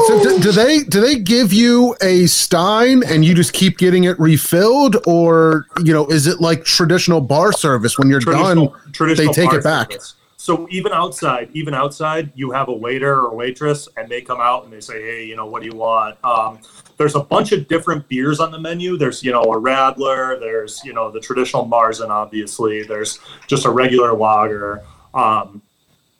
So 0.09 0.21
do, 0.23 0.41
do 0.41 0.51
they 0.51 0.81
do 0.83 1.01
they 1.01 1.17
give 1.17 1.53
you 1.53 1.95
a 2.03 2.27
stein 2.27 3.05
and 3.07 3.25
you 3.25 3.35
just 3.35 3.53
keep 3.53 3.79
getting 3.79 4.03
it 4.03 4.19
refilled, 4.19 4.97
or 5.07 5.67
you 5.85 5.93
know, 5.93 6.07
is 6.09 6.27
it 6.27 6.41
like 6.41 6.65
traditional 6.65 7.21
bar 7.21 7.53
service 7.53 7.97
when 8.01 8.09
you're 8.09 8.19
traditional, 8.19 8.69
done? 8.71 8.93
traditional 8.93 9.33
they 9.33 9.47
take 9.47 9.53
it 9.53 9.63
back. 9.63 9.93
service. 9.93 10.15
So 10.49 10.67
even 10.71 10.93
outside, 10.95 11.51
even 11.53 11.75
outside, 11.75 12.33
you 12.35 12.51
have 12.53 12.69
a 12.69 12.73
waiter 12.73 13.21
or 13.21 13.35
waitress, 13.37 13.87
and 13.99 14.09
they 14.09 14.23
come 14.23 14.41
out 14.41 14.65
and 14.65 14.73
they 14.73 14.81
say, 14.81 15.03
"Hey, 15.03 15.25
you 15.27 15.37
know, 15.37 15.45
what 15.45 15.61
do 15.61 15.69
you 15.69 15.77
want?" 15.77 16.17
Um, 16.25 16.61
there's 16.97 17.15
a 17.17 17.21
bunch 17.21 17.53
of 17.53 17.69
different 17.69 18.09
beers 18.09 18.41
on 18.41 18.51
the 18.51 18.59
menu. 18.59 18.97
There's, 18.97 19.23
you 19.23 19.31
know, 19.31 19.43
a 19.43 19.61
Radler. 19.61 20.41
There's, 20.41 20.83
you 20.87 20.95
know, 20.95 21.11
the 21.11 21.21
traditional 21.21 21.67
Marzen, 21.67 22.09
obviously. 22.09 22.83
There's 22.83 23.19
just 23.47 23.67
a 23.67 23.71
regular 23.71 24.15
lager. 24.15 24.83
Um, 25.13 25.61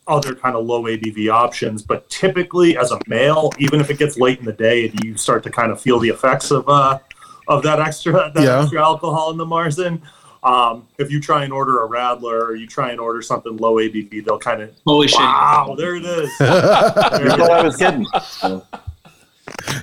other 0.07 0.35
kind 0.35 0.55
of 0.55 0.63
low 0.63 0.83
ABV 0.83 1.31
options, 1.31 1.81
but 1.81 2.07
typically, 2.11 2.77
as 2.77 2.91
a 2.91 2.99
male, 3.07 3.51
even 3.57 3.81
if 3.81 3.89
it 3.89 3.97
gets 3.97 4.19
late 4.19 4.37
in 4.37 4.45
the 4.45 4.53
day 4.53 4.87
and 4.89 5.03
you 5.03 5.17
start 5.17 5.41
to 5.45 5.49
kind 5.49 5.71
of 5.71 5.81
feel 5.81 5.97
the 5.97 6.09
effects 6.09 6.51
of 6.51 6.69
uh, 6.69 6.99
of 7.47 7.63
that 7.63 7.79
extra 7.79 8.31
that 8.35 8.43
Yeah. 8.43 8.61
extra 8.61 8.79
alcohol 8.79 9.31
in 9.31 9.37
the 9.37 9.45
Marzen, 9.45 10.01
um, 10.43 10.87
if 10.97 11.11
you 11.11 11.19
try 11.19 11.43
and 11.43 11.51
order 11.51 11.83
a 11.83 11.87
Radler 11.89 12.41
or 12.49 12.55
you 12.55 12.67
try 12.67 12.91
and 12.91 12.99
order 12.99 13.21
something 13.21 13.57
low 13.57 13.75
ABV, 13.75 14.23
they'll 14.25 14.39
kind 14.39 14.61
of 14.61 14.73
Holy 14.85 15.07
shit. 15.07 15.19
wow, 15.19 15.75
there 15.77 15.95
it 15.95 16.05
is. 16.05 16.29
There 16.39 17.25
You 17.25 17.31
it 17.33 17.37
thought 17.37 17.51
I 17.51 17.63
was 17.63 17.75
kidding. 17.75 18.05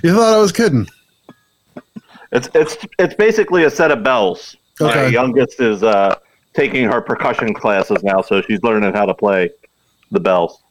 You 0.03 0.13
thought 0.15 0.33
I 0.33 0.37
was 0.39 0.51
kidding? 0.51 0.87
It's 2.31 2.49
it's 2.53 2.77
it's 2.99 3.13
basically 3.15 3.63
a 3.65 3.69
set 3.69 3.91
of 3.91 4.03
bells. 4.03 4.55
My 4.79 5.07
youngest 5.07 5.59
is 5.59 5.81
uh, 5.83 6.15
taking 6.53 6.85
her 6.85 7.01
percussion 7.01 7.53
classes 7.53 8.03
now, 8.03 8.21
so 8.21 8.41
she's 8.41 8.61
learning 8.63 8.93
how 8.93 9.05
to 9.05 9.13
play 9.13 9.49
the 10.11 10.19
bells. 10.19 10.61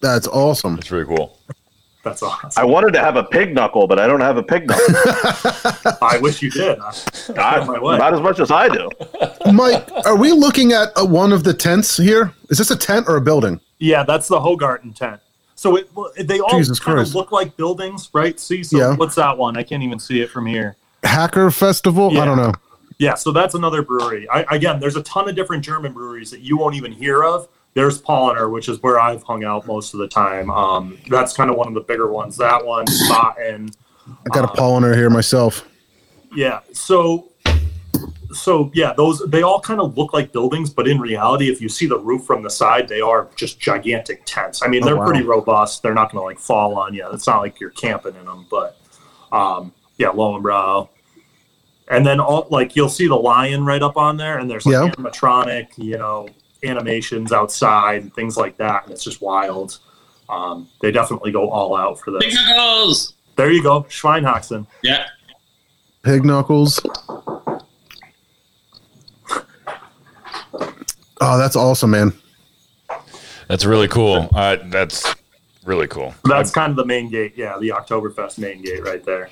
That's 0.00 0.26
awesome. 0.28 0.78
It's 0.78 0.90
really 0.90 1.06
cool. 1.06 1.38
That's 2.06 2.22
awesome. 2.22 2.50
I 2.56 2.64
wanted 2.64 2.92
to 2.92 3.00
have 3.00 3.16
a 3.16 3.24
pig 3.24 3.52
knuckle, 3.52 3.88
but 3.88 3.98
I 3.98 4.06
don't 4.06 4.20
have 4.20 4.36
a 4.36 4.42
pig 4.44 4.68
knuckle. 4.68 4.94
I 6.00 6.18
wish 6.22 6.40
you 6.40 6.50
did. 6.52 6.78
I- 6.78 6.94
not, 7.34 7.66
not 7.98 8.14
as 8.14 8.20
much 8.20 8.38
as 8.38 8.52
I 8.52 8.68
do. 8.68 8.88
Mike, 9.52 9.90
are 10.04 10.16
we 10.16 10.30
looking 10.30 10.72
at 10.72 10.96
uh 10.96 11.04
one 11.04 11.32
of 11.32 11.42
the 11.42 11.52
tents 11.52 11.96
here? 11.96 12.32
Is 12.48 12.58
this 12.58 12.70
a 12.70 12.76
tent 12.76 13.06
or 13.08 13.16
a 13.16 13.20
building? 13.20 13.58
Yeah, 13.78 14.04
that's 14.04 14.28
the 14.28 14.38
Hogarten 14.40 14.92
tent. 14.92 15.20
So 15.56 15.74
it, 15.76 15.88
they 16.28 16.38
all 16.38 16.56
Jesus 16.56 16.78
kind 16.78 16.94
Christ. 16.96 17.10
of 17.10 17.16
look 17.16 17.32
like 17.32 17.56
buildings, 17.56 18.08
right? 18.12 18.38
See, 18.38 18.62
so 18.62 18.78
Yeah. 18.78 18.94
what's 18.94 19.16
that 19.16 19.36
one? 19.36 19.56
I 19.56 19.64
can't 19.64 19.82
even 19.82 19.98
see 19.98 20.20
it 20.20 20.30
from 20.30 20.46
here. 20.46 20.76
Hacker 21.02 21.50
Festival? 21.50 22.12
Yeah. 22.12 22.22
I 22.22 22.24
don't 22.24 22.36
know. 22.36 22.52
Yeah, 22.98 23.14
so 23.14 23.32
that's 23.32 23.54
another 23.54 23.82
brewery. 23.82 24.28
I, 24.28 24.42
again, 24.54 24.78
there's 24.78 24.96
a 24.96 25.02
ton 25.02 25.28
of 25.28 25.34
different 25.34 25.64
German 25.64 25.92
breweries 25.92 26.30
that 26.30 26.40
you 26.40 26.56
won't 26.56 26.76
even 26.76 26.92
hear 26.92 27.24
of. 27.24 27.48
There's 27.76 28.00
Paulaner, 28.00 28.50
which 28.50 28.70
is 28.70 28.82
where 28.82 28.98
I've 28.98 29.22
hung 29.22 29.44
out 29.44 29.66
most 29.66 29.92
of 29.92 30.00
the 30.00 30.08
time. 30.08 30.50
Um, 30.50 30.96
that's 31.10 31.34
kind 31.34 31.50
of 31.50 31.56
one 31.56 31.68
of 31.68 31.74
the 31.74 31.82
bigger 31.82 32.10
ones. 32.10 32.34
That 32.38 32.64
one, 32.64 32.86
Spaten. 32.86 33.70
I 34.08 34.28
got 34.34 34.44
a 34.46 34.48
pollinator 34.58 34.94
here 34.96 35.10
myself. 35.10 35.68
Yeah. 36.34 36.60
So, 36.72 37.32
so 38.32 38.70
yeah, 38.72 38.94
those 38.96 39.22
they 39.28 39.42
all 39.42 39.60
kind 39.60 39.78
of 39.78 39.94
look 39.98 40.14
like 40.14 40.32
buildings, 40.32 40.70
but 40.70 40.88
in 40.88 40.98
reality, 40.98 41.50
if 41.50 41.60
you 41.60 41.68
see 41.68 41.84
the 41.84 41.98
roof 41.98 42.24
from 42.24 42.42
the 42.42 42.48
side, 42.48 42.88
they 42.88 43.02
are 43.02 43.28
just 43.36 43.60
gigantic 43.60 44.22
tents. 44.24 44.62
I 44.62 44.68
mean, 44.68 44.82
Oh, 44.82 44.86
they're 44.86 44.96
wow. 44.96 45.04
pretty 45.06 45.24
robust. 45.24 45.82
They're 45.82 45.92
not 45.92 46.10
going 46.10 46.22
to 46.22 46.24
like 46.24 46.38
fall 46.38 46.78
on 46.78 46.94
you. 46.94 47.06
It's 47.12 47.26
not 47.26 47.40
like 47.42 47.60
you're 47.60 47.68
camping 47.70 48.16
in 48.16 48.24
them, 48.24 48.46
but 48.50 48.78
um, 49.32 49.74
yeah, 49.98 50.08
Löwenbräu. 50.08 50.88
And 51.88 52.06
then 52.06 52.20
all 52.20 52.46
like 52.50 52.74
you'll 52.74 52.88
see 52.88 53.06
the 53.06 53.16
lion 53.16 53.66
right 53.66 53.82
up 53.82 53.98
on 53.98 54.16
there, 54.16 54.38
and 54.38 54.48
there's 54.50 54.64
like 54.64 54.72
Yeah. 54.72 54.88
animatronic, 54.94 55.66
you 55.76 55.98
know, 55.98 56.26
animations 56.62 57.32
outside 57.32 58.02
and 58.02 58.14
things 58.14 58.36
like 58.36 58.56
that, 58.58 58.84
and 58.84 58.92
it's 58.92 59.04
just 59.04 59.20
wild. 59.20 59.78
Um, 60.28 60.68
they 60.80 60.90
definitely 60.90 61.32
go 61.32 61.50
all 61.50 61.76
out 61.76 62.00
for 62.00 62.12
Big 62.12 62.30
this. 62.30 62.34
knuckles. 62.34 63.14
There 63.36 63.50
you 63.50 63.62
go, 63.62 63.82
Schweinhaxen. 63.84 64.66
Yeah. 64.82 65.06
Pig 66.02 66.24
knuckles. 66.24 66.80
Oh, 71.20 71.38
that's 71.38 71.56
awesome, 71.56 71.90
man. 71.90 72.12
That's 73.48 73.64
really 73.64 73.88
cool. 73.88 74.28
Uh, 74.34 74.56
that's 74.66 75.14
really 75.64 75.86
cool. 75.86 76.14
That's 76.24 76.50
kind 76.50 76.70
of 76.70 76.76
the 76.76 76.84
main 76.84 77.10
gate. 77.10 77.34
Yeah, 77.36 77.56
the 77.58 77.70
Oktoberfest 77.70 78.38
main 78.38 78.62
gate 78.62 78.84
right 78.84 79.04
there. 79.04 79.30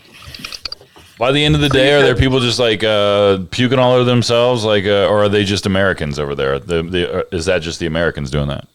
By 1.19 1.31
the 1.31 1.45
end 1.45 1.55
of 1.55 1.61
the 1.61 1.69
day, 1.69 1.93
are 1.93 2.03
there 2.03 2.17
people 2.17 2.41
just 2.41 2.59
like 2.59 2.83
uh, 2.83 3.39
puking 3.51 3.79
all 3.79 3.93
over 3.93 4.05
themselves, 4.05 4.65
like, 4.65 4.85
uh, 4.85 5.07
or 5.09 5.25
are 5.25 5.29
they 5.29 5.45
just 5.45 5.65
Americans 5.65 6.19
over 6.19 6.35
there? 6.35 6.59
The, 6.59 6.83
the, 6.83 7.19
uh, 7.21 7.23
is 7.31 7.47
that 7.47 7.63
just 7.63 7.79
the 7.79 7.87
Americans 7.87 8.31
doing 8.31 8.49
that? 8.49 8.67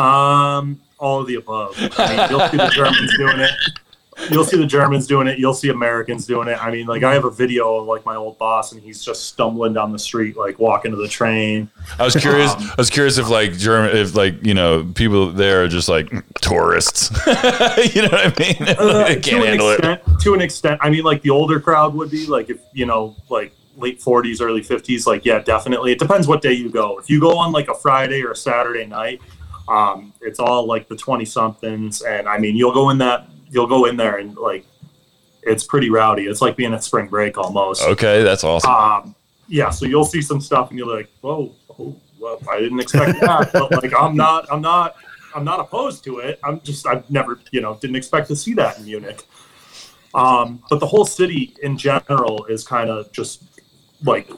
Um, 0.00 0.80
all 0.98 1.20
of 1.20 1.26
the 1.26 1.34
above. 1.34 1.74
I 1.98 2.16
mean, 2.16 2.30
you'll 2.30 2.48
see 2.48 2.56
the 2.56 2.68
Germans 2.68 3.16
doing 3.16 3.40
it. 3.40 3.50
You'll 4.30 4.44
see 4.44 4.56
the 4.56 4.66
Germans 4.66 5.06
doing 5.06 5.26
it. 5.26 5.38
You'll 5.38 5.54
see 5.54 5.68
Americans 5.68 6.26
doing 6.26 6.48
it. 6.48 6.62
I 6.62 6.70
mean, 6.70 6.86
like 6.86 7.02
I 7.02 7.12
have 7.12 7.24
a 7.24 7.30
video 7.30 7.76
of 7.76 7.86
like 7.86 8.04
my 8.04 8.16
old 8.16 8.38
boss, 8.38 8.72
and 8.72 8.82
he's 8.82 9.04
just 9.04 9.28
stumbling 9.28 9.72
down 9.72 9.92
the 9.92 9.98
street, 9.98 10.36
like 10.36 10.58
walking 10.58 10.90
to 10.90 10.96
the 10.96 11.08
train. 11.08 11.70
I 11.98 12.04
was 12.04 12.16
curious. 12.16 12.52
I 12.52 12.74
was 12.78 12.90
curious 12.90 13.18
if 13.18 13.28
like 13.28 13.52
German, 13.52 13.96
if 13.96 14.14
like 14.14 14.44
you 14.44 14.54
know 14.54 14.90
people 14.94 15.32
there 15.32 15.64
are 15.64 15.68
just 15.68 15.88
like 15.88 16.10
tourists. 16.40 17.10
you 17.26 18.02
know 18.02 18.08
what 18.08 18.26
I 18.26 18.34
mean? 18.38 18.56
Uh, 18.78 19.04
they 19.04 19.14
to 19.16 19.20
can't 19.20 19.42
an 19.42 19.48
handle 19.48 19.70
it. 19.70 19.80
extent, 19.80 20.20
to 20.22 20.34
an 20.34 20.40
extent. 20.40 20.80
I 20.82 20.90
mean, 20.90 21.04
like 21.04 21.22
the 21.22 21.30
older 21.30 21.60
crowd 21.60 21.94
would 21.94 22.10
be 22.10 22.26
like 22.26 22.50
if 22.50 22.60
you 22.72 22.86
know, 22.86 23.16
like 23.28 23.52
late 23.76 24.00
forties, 24.00 24.40
early 24.40 24.62
fifties. 24.62 25.06
Like, 25.06 25.24
yeah, 25.24 25.40
definitely. 25.40 25.92
It 25.92 25.98
depends 25.98 26.26
what 26.26 26.42
day 26.42 26.52
you 26.52 26.70
go. 26.70 26.98
If 26.98 27.10
you 27.10 27.20
go 27.20 27.36
on 27.36 27.52
like 27.52 27.68
a 27.68 27.74
Friday 27.74 28.22
or 28.22 28.32
a 28.32 28.36
Saturday 28.36 28.86
night, 28.86 29.20
um, 29.68 30.12
it's 30.20 30.38
all 30.38 30.66
like 30.66 30.88
the 30.88 30.96
twenty 30.96 31.24
somethings, 31.24 32.02
and 32.02 32.28
I 32.28 32.38
mean, 32.38 32.56
you'll 32.56 32.74
go 32.74 32.90
in 32.90 32.98
that, 32.98 33.28
you'll 33.50 33.66
go 33.66 33.86
in 33.86 33.96
there 33.96 34.18
and 34.18 34.36
like, 34.36 34.64
it's 35.42 35.64
pretty 35.64 35.90
rowdy. 35.90 36.24
It's 36.24 36.40
like 36.40 36.56
being 36.56 36.74
at 36.74 36.82
spring 36.82 37.06
break 37.06 37.38
almost. 37.38 37.82
Okay, 37.82 38.22
that's 38.22 38.42
awesome. 38.42 38.70
Um, 38.70 39.14
yeah, 39.48 39.70
so 39.70 39.86
you'll 39.86 40.04
see 40.04 40.20
some 40.20 40.40
stuff 40.40 40.70
and 40.70 40.78
you're 40.78 40.92
like, 40.92 41.08
whoa, 41.20 41.54
whoa, 41.68 41.96
whoa 42.18 42.40
I 42.50 42.58
didn't 42.60 42.80
expect 42.80 43.20
that. 43.20 43.50
but 43.52 43.82
like, 43.82 43.92
I'm 43.96 44.16
not, 44.16 44.50
I'm 44.50 44.60
not, 44.60 44.96
I'm 45.34 45.44
not 45.44 45.60
opposed 45.60 46.02
to 46.04 46.18
it. 46.18 46.40
I'm 46.42 46.60
just, 46.62 46.86
I've 46.86 47.08
never, 47.10 47.38
you 47.52 47.60
know, 47.60 47.78
didn't 47.80 47.96
expect 47.96 48.28
to 48.28 48.36
see 48.36 48.54
that 48.54 48.78
in 48.78 48.84
Munich. 48.84 49.22
Um, 50.14 50.62
but 50.70 50.80
the 50.80 50.86
whole 50.86 51.04
city 51.04 51.54
in 51.62 51.76
general 51.76 52.46
is 52.46 52.66
kind 52.66 52.90
of 52.90 53.12
just 53.12 53.44
like, 54.02 54.28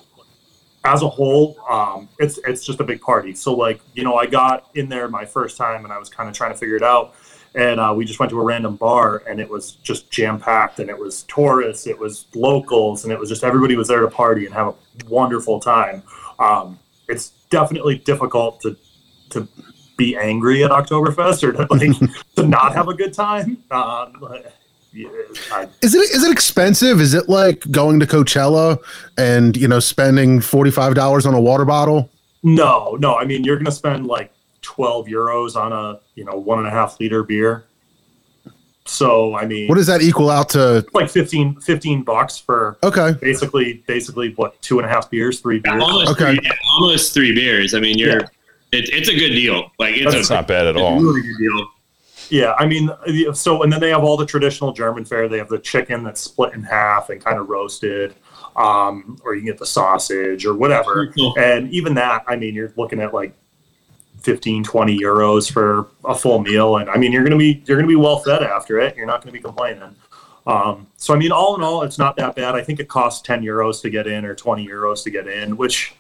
as 0.84 1.02
a 1.02 1.08
whole, 1.08 1.56
um, 1.68 2.08
it's 2.18 2.38
it's 2.46 2.64
just 2.64 2.80
a 2.80 2.84
big 2.84 3.00
party. 3.00 3.34
So 3.34 3.54
like, 3.54 3.80
you 3.94 4.04
know, 4.04 4.16
I 4.16 4.26
got 4.26 4.70
in 4.74 4.88
there 4.88 5.08
my 5.08 5.24
first 5.24 5.56
time 5.56 5.84
and 5.84 5.92
I 5.92 5.98
was 5.98 6.08
kind 6.08 6.28
of 6.28 6.34
trying 6.34 6.52
to 6.52 6.58
figure 6.58 6.76
it 6.76 6.82
out. 6.82 7.14
And 7.58 7.80
uh, 7.80 7.92
we 7.94 8.04
just 8.04 8.20
went 8.20 8.30
to 8.30 8.40
a 8.40 8.44
random 8.44 8.76
bar 8.76 9.24
and 9.28 9.40
it 9.40 9.50
was 9.50 9.72
just 9.72 10.12
jam 10.12 10.38
packed 10.38 10.78
and 10.78 10.88
it 10.88 10.96
was 10.96 11.24
tourists, 11.24 11.88
it 11.88 11.98
was 11.98 12.26
locals, 12.32 13.02
and 13.02 13.12
it 13.12 13.18
was 13.18 13.28
just 13.28 13.42
everybody 13.42 13.74
was 13.74 13.88
there 13.88 14.00
to 14.00 14.08
party 14.08 14.46
and 14.46 14.54
have 14.54 14.68
a 14.68 14.74
wonderful 15.08 15.58
time. 15.58 16.04
Um, 16.38 16.78
it's 17.08 17.30
definitely 17.50 17.98
difficult 17.98 18.60
to 18.60 18.76
to 19.30 19.48
be 19.96 20.16
angry 20.16 20.62
at 20.62 20.70
Oktoberfest 20.70 21.42
or 21.42 21.52
to 21.52 21.66
like 21.68 22.12
to 22.36 22.46
not 22.46 22.74
have 22.74 22.86
a 22.86 22.94
good 22.94 23.12
time. 23.12 23.58
Um, 23.72 24.14
yeah, 24.92 25.08
I, 25.50 25.66
Is 25.82 25.96
it 25.96 26.10
is 26.14 26.22
it 26.22 26.30
expensive? 26.30 27.00
Is 27.00 27.12
it 27.12 27.28
like 27.28 27.68
going 27.72 27.98
to 27.98 28.06
Coachella 28.06 28.78
and 29.18 29.56
you 29.56 29.66
know 29.66 29.80
spending 29.80 30.40
forty 30.40 30.70
five 30.70 30.94
dollars 30.94 31.26
on 31.26 31.34
a 31.34 31.40
water 31.40 31.64
bottle? 31.64 32.08
no, 32.44 32.96
no. 33.00 33.16
I 33.16 33.24
mean, 33.24 33.42
you're 33.42 33.56
gonna 33.56 33.72
spend 33.72 34.06
like 34.06 34.32
12 34.68 35.06
euros 35.06 35.56
on 35.56 35.72
a 35.72 35.98
you 36.14 36.24
know 36.26 36.36
one 36.36 36.58
and 36.58 36.68
a 36.68 36.70
half 36.70 37.00
liter 37.00 37.22
beer. 37.22 37.64
So 38.84 39.34
I 39.34 39.46
mean, 39.46 39.66
What 39.68 39.76
does 39.76 39.86
that 39.86 40.02
equal 40.02 40.28
out 40.30 40.50
to? 40.50 40.84
like 40.92 41.08
15, 41.10 41.60
15 41.60 42.02
bucks 42.04 42.36
for 42.38 42.76
Okay. 42.82 43.12
basically 43.20 43.82
basically 43.86 44.34
what 44.36 44.60
two 44.60 44.78
and 44.78 44.84
a 44.86 44.88
half 44.88 45.10
beers, 45.10 45.40
three 45.40 45.58
beers. 45.58 45.82
almost 45.82 46.10
Okay. 46.12 46.36
three, 46.36 46.40
yeah, 46.44 46.52
almost 46.74 47.14
three 47.14 47.32
beers. 47.34 47.72
I 47.74 47.80
mean, 47.80 47.96
you're 47.98 48.20
Yeah. 48.20 48.26
it, 48.72 48.90
it's 48.92 49.08
a 49.08 49.14
good 49.18 49.30
deal. 49.30 49.70
Like 49.78 49.94
it's 49.96 50.12
That's 50.14 50.28
a 50.30 50.34
not 50.34 50.46
bad 50.48 50.66
at 50.66 50.76
it's 50.76 50.82
all. 50.82 51.00
really 51.00 51.22
good 51.22 51.38
deal. 51.38 51.68
Yeah, 52.30 52.52
I 52.58 52.66
mean, 52.66 52.90
so 53.32 53.62
and 53.62 53.72
then 53.72 53.80
they 53.80 53.88
have 53.88 54.04
all 54.04 54.18
the 54.18 54.26
traditional 54.26 54.72
German 54.74 55.06
fare. 55.06 55.28
They 55.30 55.38
have 55.38 55.48
the 55.48 55.58
chicken 55.58 56.04
that's 56.04 56.20
split 56.20 56.52
in 56.52 56.62
half 56.62 57.08
and 57.08 57.24
kind 57.24 57.38
of 57.38 57.48
roasted, 57.48 58.14
um, 58.54 59.18
or 59.24 59.34
you 59.34 59.40
can 59.40 59.46
get 59.46 59.56
the 59.58 59.64
sausage 59.64 60.44
or 60.44 60.52
whatever. 60.54 61.06
Cool. 61.16 61.32
And 61.38 61.70
even 61.72 61.94
that, 61.94 62.24
I 62.28 62.36
mean, 62.36 62.54
you're 62.54 62.70
looking 62.76 63.00
at 63.00 63.14
like 63.14 63.32
15, 64.22 64.64
20 64.64 64.98
euros 64.98 65.50
for 65.50 65.88
a 66.04 66.14
full 66.14 66.40
meal, 66.40 66.76
and 66.76 66.88
I 66.90 66.96
mean, 66.96 67.12
you're 67.12 67.24
gonna 67.24 67.36
be 67.36 67.62
you're 67.66 67.76
gonna 67.76 67.88
be 67.88 67.96
well 67.96 68.18
fed 68.18 68.42
after 68.42 68.78
it. 68.78 68.96
You're 68.96 69.06
not 69.06 69.22
gonna 69.22 69.32
be 69.32 69.40
complaining. 69.40 69.94
Um, 70.46 70.86
so 70.96 71.14
I 71.14 71.18
mean, 71.18 71.30
all 71.32 71.56
in 71.56 71.62
all, 71.62 71.82
it's 71.82 71.98
not 71.98 72.16
that 72.16 72.34
bad. 72.34 72.54
I 72.54 72.62
think 72.62 72.80
it 72.80 72.88
costs 72.88 73.20
10 73.22 73.42
euros 73.42 73.82
to 73.82 73.90
get 73.90 74.06
in 74.06 74.24
or 74.24 74.34
20 74.34 74.66
euros 74.66 75.04
to 75.04 75.10
get 75.10 75.26
in, 75.28 75.56
which 75.58 75.94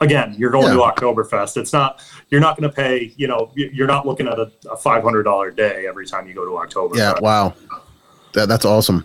again, 0.00 0.34
you're 0.36 0.50
going 0.50 0.72
to 0.72 0.78
Yeah. 0.78 0.92
Oktoberfest. 0.92 1.56
It's 1.56 1.72
not 1.72 2.02
you're 2.30 2.40
not 2.40 2.58
going 2.58 2.68
to 2.68 2.74
pay. 2.74 3.12
You 3.16 3.28
know, 3.28 3.50
you're 3.54 3.86
not 3.86 4.06
looking 4.06 4.26
at 4.26 4.38
a, 4.38 4.50
a 4.70 4.76
five 4.76 5.02
hundred 5.02 5.22
dollar 5.24 5.50
day 5.50 5.86
every 5.86 6.06
time 6.06 6.26
you 6.26 6.34
go 6.34 6.44
to 6.44 6.50
Oktoberfest. 6.50 6.96
Yeah. 6.96 7.14
Wow. 7.20 7.54
That, 8.34 8.48
that's 8.48 8.64
awesome. 8.64 9.04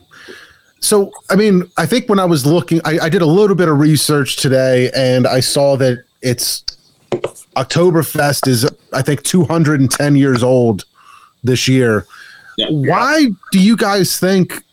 So, 0.80 1.12
I 1.30 1.36
mean, 1.38 1.72
I 1.78 1.86
think 1.86 2.10
when 2.10 2.20
I 2.20 2.26
was 2.26 2.46
looking, 2.46 2.82
I, 2.84 3.00
I 3.04 3.10
did 3.10 3.22
a 3.22 3.26
little 3.26 3.56
bit 3.56 3.70
of 3.70 3.80
research 3.80 4.36
today, 4.36 4.92
and 4.94 5.26
I 5.26 5.40
saw 5.40 5.78
that 5.78 6.04
it's 6.22 6.66
Oktoberfest 7.56 8.48
is 8.48 8.70
I 8.92 9.02
think 9.02 9.24
210 9.24 10.16
years 10.16 10.44
old 10.44 10.86
this 11.44 11.68
year. 11.68 12.06
Yeah. 12.58 12.68
Why 12.70 13.28
do 13.52 13.60
you 13.60 13.76
guys 13.76 14.20
think 14.20 14.64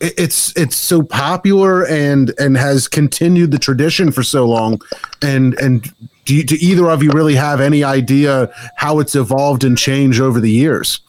it's 0.00 0.56
it's 0.56 0.76
so 0.76 1.02
popular 1.02 1.86
and 1.86 2.32
and 2.38 2.56
has 2.56 2.88
continued 2.88 3.50
the 3.50 3.58
tradition 3.58 4.10
for 4.12 4.22
so 4.22 4.46
long? 4.46 4.80
And 5.22 5.54
and 5.60 5.92
do, 6.24 6.34
you, 6.34 6.44
do 6.44 6.56
either 6.60 6.90
of 6.90 7.02
you 7.02 7.10
really 7.10 7.34
have 7.34 7.60
any 7.60 7.82
idea 7.84 8.50
how 8.76 8.98
it's 8.98 9.14
evolved 9.14 9.64
and 9.64 9.76
changed 9.76 10.20
over 10.20 10.40
the 10.40 10.50
years? 10.50 11.00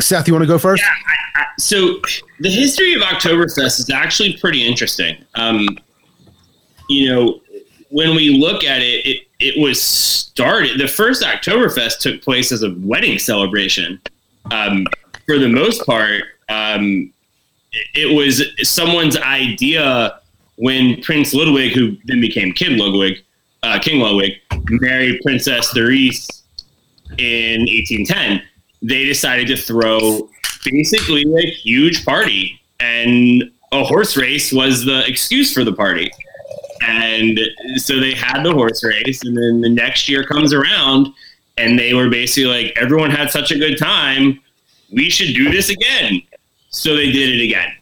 Seth, 0.00 0.26
you 0.26 0.32
want 0.32 0.42
to 0.42 0.48
go 0.48 0.58
first? 0.58 0.82
so 1.58 2.00
the 2.40 2.50
history 2.50 2.94
of 2.94 3.02
Oktoberfest 3.02 3.78
is 3.78 3.90
actually 3.90 4.36
pretty 4.38 4.66
interesting. 4.66 5.22
Um, 5.34 5.78
you 6.88 7.08
know, 7.10 7.40
when 7.92 8.16
we 8.16 8.30
look 8.30 8.64
at 8.64 8.80
it, 8.80 9.06
it, 9.06 9.26
it 9.38 9.62
was 9.62 9.80
started. 9.80 10.80
The 10.80 10.88
first 10.88 11.22
Oktoberfest 11.22 11.98
took 11.98 12.22
place 12.22 12.50
as 12.50 12.62
a 12.62 12.74
wedding 12.78 13.18
celebration. 13.18 14.00
Um, 14.50 14.86
for 15.26 15.38
the 15.38 15.48
most 15.48 15.84
part, 15.84 16.24
um, 16.48 17.12
it, 17.70 18.10
it 18.10 18.16
was 18.16 18.42
someone's 18.66 19.16
idea 19.18 20.20
when 20.56 21.02
Prince 21.02 21.34
Ludwig, 21.34 21.72
who 21.72 21.96
then 22.06 22.20
became 22.20 22.52
King 22.52 22.78
Ludwig, 22.78 23.18
uh, 23.62 23.78
King 23.78 24.00
Ludwig, 24.00 24.32
married 24.70 25.20
Princess 25.22 25.70
Therese 25.72 26.26
in 27.18 27.60
1810. 27.60 28.42
They 28.80 29.04
decided 29.04 29.48
to 29.48 29.56
throw 29.56 30.30
basically 30.64 31.24
a 31.36 31.50
huge 31.50 32.06
party, 32.06 32.58
and 32.80 33.50
a 33.70 33.84
horse 33.84 34.16
race 34.16 34.50
was 34.50 34.84
the 34.84 35.06
excuse 35.06 35.52
for 35.52 35.62
the 35.62 35.72
party. 35.72 36.10
And 36.82 37.38
so 37.76 38.00
they 38.00 38.14
had 38.14 38.42
the 38.42 38.52
horse 38.52 38.82
race, 38.84 39.22
and 39.24 39.36
then 39.36 39.60
the 39.60 39.68
next 39.68 40.08
year 40.08 40.24
comes 40.24 40.52
around, 40.52 41.08
and 41.56 41.78
they 41.78 41.94
were 41.94 42.08
basically 42.08 42.64
like, 42.64 42.76
everyone 42.76 43.10
had 43.10 43.30
such 43.30 43.50
a 43.50 43.58
good 43.58 43.78
time, 43.78 44.40
we 44.90 45.08
should 45.10 45.34
do 45.34 45.50
this 45.50 45.68
again. 45.68 46.22
So 46.70 46.96
they 46.96 47.10
did 47.12 47.40
it 47.40 47.44
again. 47.44 47.72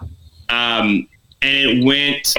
Um, 0.49 1.09
and 1.43 1.81
it 1.81 1.85
went 1.85 2.37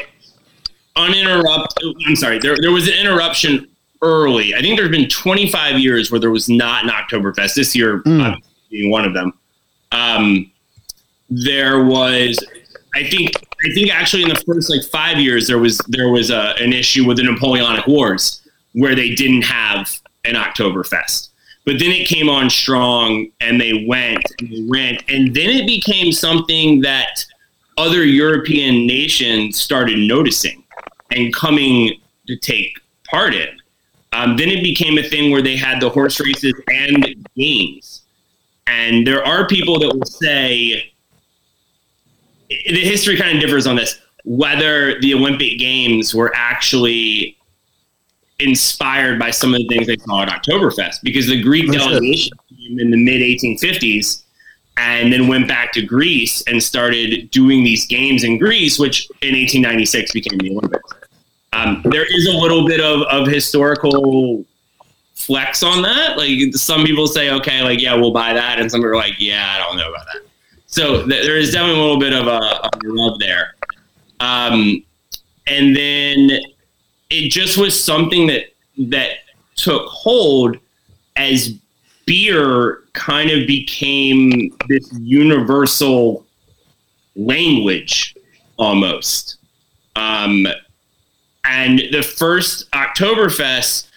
uninterrupted. 0.96 1.96
I'm 2.08 2.16
sorry, 2.16 2.40
there, 2.40 2.58
there 2.60 2.72
was 2.72 2.88
an 2.88 2.94
interruption 2.94 3.68
early. 4.02 4.54
I 4.56 4.62
think 4.62 4.78
there's 4.78 4.92
been 4.92 5.10
25 5.10 5.80
years 5.80 6.12
where 6.12 6.20
there 6.20 6.32
was 6.32 6.50
not 6.50 6.84
an 6.84 6.90
Oktoberfest. 6.90 7.56
This 7.56 7.76
year, 7.76 8.02
uh, 8.06 8.36
being 8.70 8.92
one 8.92 9.06
of 9.06 9.14
them. 9.14 9.34
Um, 9.92 10.52
there 11.30 11.84
was, 11.86 12.38
I 12.94 13.04
think, 13.04 13.32
I 13.64 13.74
think 13.74 13.94
actually 13.94 14.24
in 14.24 14.30
the 14.30 14.44
first 14.48 14.70
like 14.70 14.84
five 14.84 15.20
years 15.20 15.48
there 15.48 15.60
was 15.60 15.78
there 15.88 16.10
was 16.10 16.30
a, 16.30 16.56
an 16.60 16.74
issue 16.74 17.06
with 17.06 17.18
the 17.18 17.24
Napoleonic 17.24 17.88
Wars 17.88 18.42
where 18.74 18.96
they 18.96 19.14
didn't 19.14 19.44
have 19.44 20.00
an 20.26 20.36
Oktoberfest. 20.36 21.30
But 21.66 21.78
then 21.78 21.92
it 21.92 22.08
came 22.08 22.28
on 22.28 22.50
strong, 22.50 23.28
and 23.40 23.62
they 23.62 23.86
went 23.88 24.24
and 24.40 24.52
they 24.52 24.64
went, 24.68 25.04
and 25.08 25.36
then 25.36 25.50
it 25.50 25.68
became 25.68 26.12
something 26.12 26.82
that 26.82 27.24
other 27.78 28.04
European 28.04 28.88
nations 28.88 29.60
started 29.60 30.00
noticing 30.00 30.64
and 31.12 31.34
coming 31.34 32.00
to 32.28 32.36
take 32.38 32.80
part 33.10 33.34
in. 33.34 33.60
Um, 34.14 34.38
then 34.38 34.50
it 34.50 34.64
became 34.64 34.98
a 34.98 35.04
thing 35.04 35.32
where 35.32 35.42
they 35.42 35.56
had 35.56 35.82
the 35.82 35.90
horse 35.90 36.20
races 36.20 36.54
and 36.68 37.16
games. 37.36 38.02
And 38.68 39.06
there 39.06 39.26
are 39.26 39.48
people 39.48 39.80
that 39.80 39.96
will 39.96 40.06
say 40.06 40.91
the 42.68 42.82
history 42.82 43.18
kind 43.18 43.36
of 43.36 43.42
differs 43.42 43.68
on 43.68 43.76
this 43.76 44.00
whether 44.24 45.00
the 45.02 45.14
Olympic 45.14 45.58
Games 45.58 46.14
were 46.14 46.32
actually 46.36 47.38
inspired 48.40 49.20
by 49.20 49.32
some 49.32 49.54
of 49.54 49.62
the 49.62 49.68
things 49.68 49.88
they 49.88 49.98
saw 49.98 50.24
at 50.24 50.30
Oktoberfest 50.30 51.02
because 51.04 51.28
the 51.28 51.42
Greek 51.42 51.68
That's 51.68 51.86
delegation 51.86 52.38
came 52.50 52.80
in 52.80 52.92
the 52.92 52.98
mid 52.98 53.22
1850s 53.22 54.24
and 54.78 55.12
then 55.12 55.28
went 55.28 55.48
back 55.48 55.72
to 55.74 55.82
Greece 55.82 56.42
and 56.48 56.62
started 56.62 57.30
doing 57.32 57.64
these 57.64 57.86
games 57.86 58.24
in 58.24 58.38
Greece, 58.38 58.80
which 58.80 59.10
in 59.22 59.36
1896 59.36 60.12
became 60.12 60.40
the 60.40 60.52
Olympics. 60.52 60.94
Um, 61.54 61.82
there 61.86 62.06
is 62.06 62.28
a 62.28 62.38
little 62.38 62.66
bit 62.66 62.80
of, 62.80 63.02
of 63.04 63.28
historical 63.28 64.46
flex 65.14 65.62
on 65.62 65.82
that. 65.84 66.18
Like 66.18 66.56
some 66.56 66.84
people 66.84 67.08
say, 67.08 67.32
okay, 67.32 67.62
like 67.62 67.82
yeah, 67.82 67.94
we'll 67.94 68.14
buy 68.14 68.34
that, 68.34 68.60
and 68.60 68.72
some 68.72 68.84
are 68.86 68.96
like, 68.96 69.16
yeah, 69.20 69.54
I 69.56 69.60
don't 69.60 69.78
know 69.78 69.90
about 69.90 70.06
that. 70.14 70.31
So 70.72 71.06
th- 71.06 71.26
there 71.26 71.38
is 71.38 71.52
definitely 71.52 71.80
a 71.80 71.82
little 71.82 72.00
bit 72.00 72.14
of 72.14 72.28
a, 72.28 72.40
a 72.64 72.70
love 72.86 73.20
there. 73.20 73.56
Um, 74.20 74.84
and 75.48 75.76
then 75.76 76.40
it 77.10 77.30
just 77.30 77.58
was 77.58 77.82
something 77.82 78.28
that 78.28 78.46
that 78.78 79.18
took 79.56 79.86
hold 79.88 80.58
as 81.18 81.54
beer 82.06 82.84
kind 82.94 83.30
of 83.30 83.46
became 83.48 84.56
this 84.70 84.92
universal 85.00 86.26
language 87.16 88.16
almost. 88.58 89.38
Um, 89.96 90.48
and 91.44 91.82
the 91.92 92.02
first 92.02 92.72
Oktoberfest, 92.72 93.88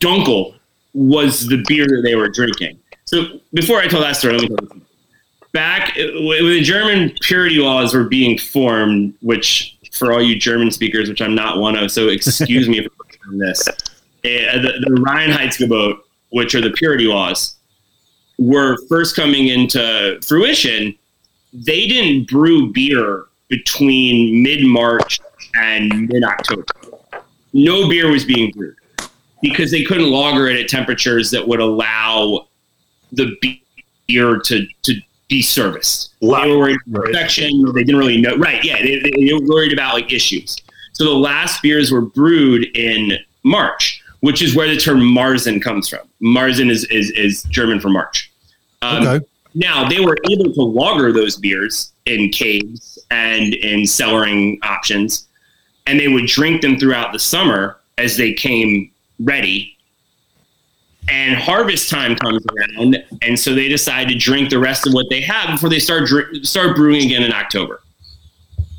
Dunkel 0.00 0.54
was 0.94 1.46
the 1.46 1.62
beer 1.68 1.86
that 1.86 2.00
they 2.02 2.14
were 2.14 2.28
drinking. 2.28 2.78
So 3.04 3.40
before 3.52 3.78
I 3.78 3.88
tell 3.88 4.00
that 4.00 4.16
story, 4.16 4.38
let 4.38 4.42
me 4.42 4.56
tell 4.56 4.66
this. 4.68 4.87
Back 5.52 5.96
when 5.96 6.44
the 6.44 6.60
German 6.62 7.12
purity 7.22 7.56
laws 7.56 7.94
were 7.94 8.04
being 8.04 8.38
formed, 8.38 9.14
which 9.20 9.78
for 9.92 10.12
all 10.12 10.22
you 10.22 10.38
German 10.38 10.70
speakers, 10.70 11.08
which 11.08 11.22
I'm 11.22 11.34
not 11.34 11.58
one 11.58 11.76
of, 11.76 11.90
so 11.90 12.08
excuse 12.08 12.68
me 12.68 12.82
for 12.82 12.90
I'm 13.26 13.38
this, 13.38 13.66
uh, 13.68 13.72
the, 14.22 14.84
the 14.86 15.00
Reinheitsgebot, 15.00 15.98
which 16.30 16.54
are 16.54 16.60
the 16.60 16.70
purity 16.70 17.06
laws, 17.06 17.56
were 18.38 18.78
first 18.88 19.16
coming 19.16 19.48
into 19.48 20.18
fruition. 20.24 20.96
They 21.52 21.86
didn't 21.86 22.28
brew 22.28 22.72
beer 22.72 23.26
between 23.48 24.42
mid 24.42 24.64
March 24.64 25.18
and 25.54 26.08
mid 26.08 26.22
October. 26.24 26.64
No 27.52 27.88
beer 27.88 28.10
was 28.10 28.24
being 28.24 28.52
brewed 28.52 28.76
because 29.42 29.70
they 29.70 29.84
couldn't 29.84 30.10
lager 30.10 30.48
it 30.48 30.60
at 30.60 30.68
temperatures 30.68 31.30
that 31.30 31.46
would 31.46 31.60
allow 31.60 32.48
the 33.12 33.34
beer 34.06 34.38
to, 34.38 34.66
to 34.82 35.00
be 35.28 35.42
serviced. 35.42 36.14
They 36.20 36.26
were 36.26 36.58
worried 36.58 36.78
about 36.86 37.04
protection. 37.04 37.64
They 37.74 37.84
didn't 37.84 37.98
really 37.98 38.20
know. 38.20 38.36
Right. 38.36 38.64
Yeah. 38.64 38.82
They, 38.82 38.98
they, 38.98 39.10
they 39.10 39.32
were 39.34 39.46
worried 39.46 39.72
about 39.72 39.94
like 39.94 40.12
issues. 40.12 40.56
So 40.92 41.04
the 41.04 41.10
last 41.10 41.62
beers 41.62 41.92
were 41.92 42.00
brewed 42.00 42.64
in 42.76 43.18
March, 43.44 44.02
which 44.20 44.42
is 44.42 44.56
where 44.56 44.68
the 44.68 44.76
term 44.76 45.00
Marzen 45.00 45.62
comes 45.62 45.88
from. 45.88 46.00
Marzen 46.22 46.70
is, 46.70 46.84
is, 46.86 47.10
is 47.10 47.42
German 47.44 47.78
for 47.80 47.88
March. 47.88 48.32
Um, 48.82 49.06
Okay. 49.06 49.26
Now 49.54 49.88
they 49.88 50.00
were 50.00 50.16
able 50.30 50.52
to 50.52 50.62
lager 50.62 51.10
those 51.12 51.36
beers 51.36 51.92
in 52.06 52.30
caves 52.30 52.98
and 53.10 53.54
in 53.54 53.80
cellaring 53.80 54.58
options, 54.62 55.26
and 55.86 55.98
they 55.98 56.08
would 56.08 56.26
drink 56.26 56.62
them 56.62 56.78
throughout 56.78 57.12
the 57.12 57.18
summer 57.18 57.78
as 57.96 58.16
they 58.16 58.32
came 58.32 58.90
ready. 59.18 59.76
And 61.10 61.36
harvest 61.36 61.88
time 61.88 62.16
comes 62.16 62.44
around, 62.46 63.02
and 63.22 63.38
so 63.38 63.54
they 63.54 63.68
decide 63.68 64.08
to 64.08 64.14
drink 64.14 64.50
the 64.50 64.58
rest 64.58 64.86
of 64.86 64.92
what 64.92 65.06
they 65.08 65.22
have 65.22 65.50
before 65.50 65.70
they 65.70 65.78
start 65.78 66.06
dr- 66.06 66.44
start 66.44 66.76
brewing 66.76 67.06
again 67.06 67.22
in 67.22 67.32
October. 67.32 67.80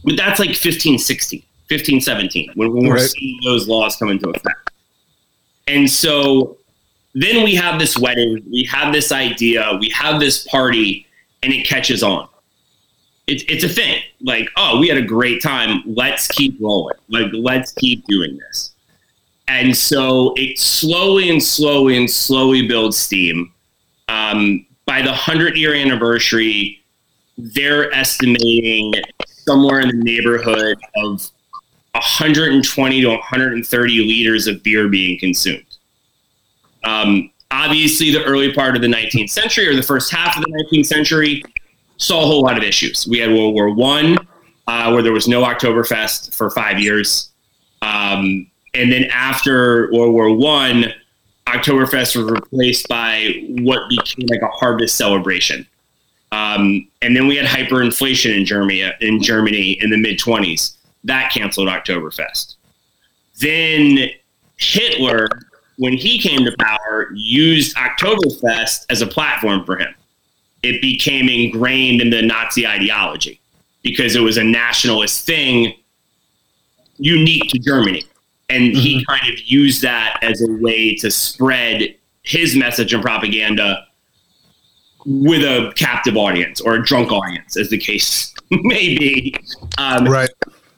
But 0.03 0.15
that's 0.15 0.39
like 0.39 0.55
15, 0.55 0.99
16, 0.99 1.41
15, 1.69 2.01
17, 2.01 2.51
when, 2.55 2.71
when 2.73 2.87
we're 2.87 2.95
Right. 2.95 3.01
seeing 3.09 3.39
those 3.43 3.67
laws 3.67 3.95
come 3.95 4.09
into 4.09 4.29
effect. 4.29 4.69
And 5.67 5.89
so 5.89 6.57
then 7.15 7.43
we 7.43 7.55
have 7.55 7.79
this 7.79 7.97
wedding, 7.97 8.43
we 8.51 8.63
have 8.65 8.93
this 8.93 9.11
idea, 9.11 9.75
we 9.79 9.89
have 9.89 10.19
this 10.19 10.47
party, 10.47 11.07
and 11.43 11.51
it 11.51 11.65
catches 11.65 12.03
on. 12.03 12.27
It's 13.27 13.43
it's 13.47 13.63
a 13.63 13.69
thing. 13.69 14.01
Like, 14.21 14.49
oh, 14.55 14.79
we 14.79 14.87
had 14.87 14.97
a 14.97 15.03
great 15.05 15.41
time. 15.41 15.83
Let's 15.85 16.27
keep 16.27 16.57
rolling. 16.61 16.95
Like, 17.09 17.27
let's 17.33 17.71
keep 17.73 18.05
doing 18.07 18.37
this. 18.37 18.71
And 19.49 19.75
so 19.75 20.33
it 20.38 20.59
slowly 20.59 21.29
and 21.29 21.41
slowly 21.41 21.97
and 21.97 22.09
slowly 22.09 22.67
builds 22.67 22.97
steam. 22.97 23.51
Um, 24.07 24.65
by 24.85 25.01
the 25.01 25.09
100 25.09 25.57
year 25.57 25.73
anniversary, 25.73 26.79
they're 27.38 27.91
estimating 27.93 28.93
somewhere 29.47 29.79
in 29.79 29.88
the 29.88 30.03
neighborhood 30.03 30.77
of 30.97 31.29
120 31.93 33.01
to 33.01 33.07
130 33.07 33.99
liters 33.99 34.45
of 34.47 34.62
beer 34.62 34.88
being 34.88 35.19
consumed. 35.19 35.65
Um, 36.83 37.31
obviously, 37.49 38.12
the 38.12 38.23
early 38.23 38.53
part 38.53 38.75
of 38.75 38.81
the 38.81 38.88
19th 38.88 39.31
century 39.31 39.67
or 39.67 39.75
the 39.75 39.83
first 39.83 40.12
half 40.12 40.38
of 40.38 40.43
the 40.43 40.67
19th 40.71 40.85
century 40.85 41.43
saw 41.97 42.21
a 42.21 42.25
whole 42.25 42.43
lot 42.43 42.57
of 42.57 42.63
issues. 42.63 43.07
We 43.07 43.17
had 43.17 43.31
World 43.31 43.53
War 43.55 43.73
One, 43.73 44.17
uh, 44.67 44.91
where 44.91 45.01
there 45.01 45.12
was 45.12 45.27
no 45.27 45.43
Oktoberfest 45.43 46.35
for 46.35 46.51
five 46.51 46.79
years, 46.79 47.31
um, 47.81 48.49
and 48.73 48.91
then 48.91 49.05
after 49.05 49.91
World 49.91 50.13
War 50.13 50.36
One, 50.36 50.93
Oktoberfest 51.47 52.15
was 52.15 52.32
replaced 52.32 52.88
by 52.88 53.43
what 53.60 53.89
became 53.89 54.27
like 54.27 54.41
a 54.41 54.47
harvest 54.47 54.95
celebration. 54.95 55.65
Um, 56.32 56.88
and 57.01 57.15
then 57.15 57.27
we 57.27 57.36
had 57.36 57.45
hyperinflation 57.45 58.38
in 58.38 58.45
Germany 58.45 58.89
in 59.01 59.21
Germany 59.21 59.77
in 59.82 59.89
the 59.89 59.97
mid 59.97 60.19
20s. 60.19 60.75
That 61.03 61.32
canceled 61.32 61.69
Oktoberfest. 61.69 62.55
Then 63.39 64.10
Hitler, 64.58 65.27
when 65.77 65.93
he 65.93 66.19
came 66.19 66.45
to 66.45 66.55
power, 66.60 67.10
used 67.15 67.75
Oktoberfest 67.75 68.86
as 68.89 69.01
a 69.01 69.08
platform 69.08 69.65
for 69.65 69.77
him. 69.77 69.93
It 70.62 70.82
became 70.82 71.29
ingrained 71.29 72.01
in 72.01 72.10
the 72.10 72.21
Nazi 72.21 72.67
ideology 72.67 73.39
because 73.82 74.15
it 74.15 74.19
was 74.19 74.38
a 74.38 74.43
nationalist 74.43 75.25
thing 75.25 75.73
unique 76.97 77.49
to 77.49 77.60
Germany. 77.60 78.03
And 78.49 78.75
he 78.75 79.05
kind 79.05 79.31
of 79.31 79.39
used 79.41 79.81
that 79.83 80.17
as 80.23 80.41
a 80.41 80.51
way 80.53 80.95
to 80.95 81.12
spread 81.12 81.95
his 82.23 82.55
message 82.55 82.93
and 82.93 83.01
propaganda 83.03 83.85
with 85.05 85.41
a 85.43 85.71
captive 85.75 86.17
audience 86.17 86.59
or 86.59 86.75
a 86.75 86.83
drunk 86.83 87.12
audience, 87.12 87.55
as 87.57 87.69
the 87.69 87.77
case 87.77 88.33
may 88.51 88.97
be. 88.97 89.35
Um, 89.77 90.05
Right. 90.05 90.29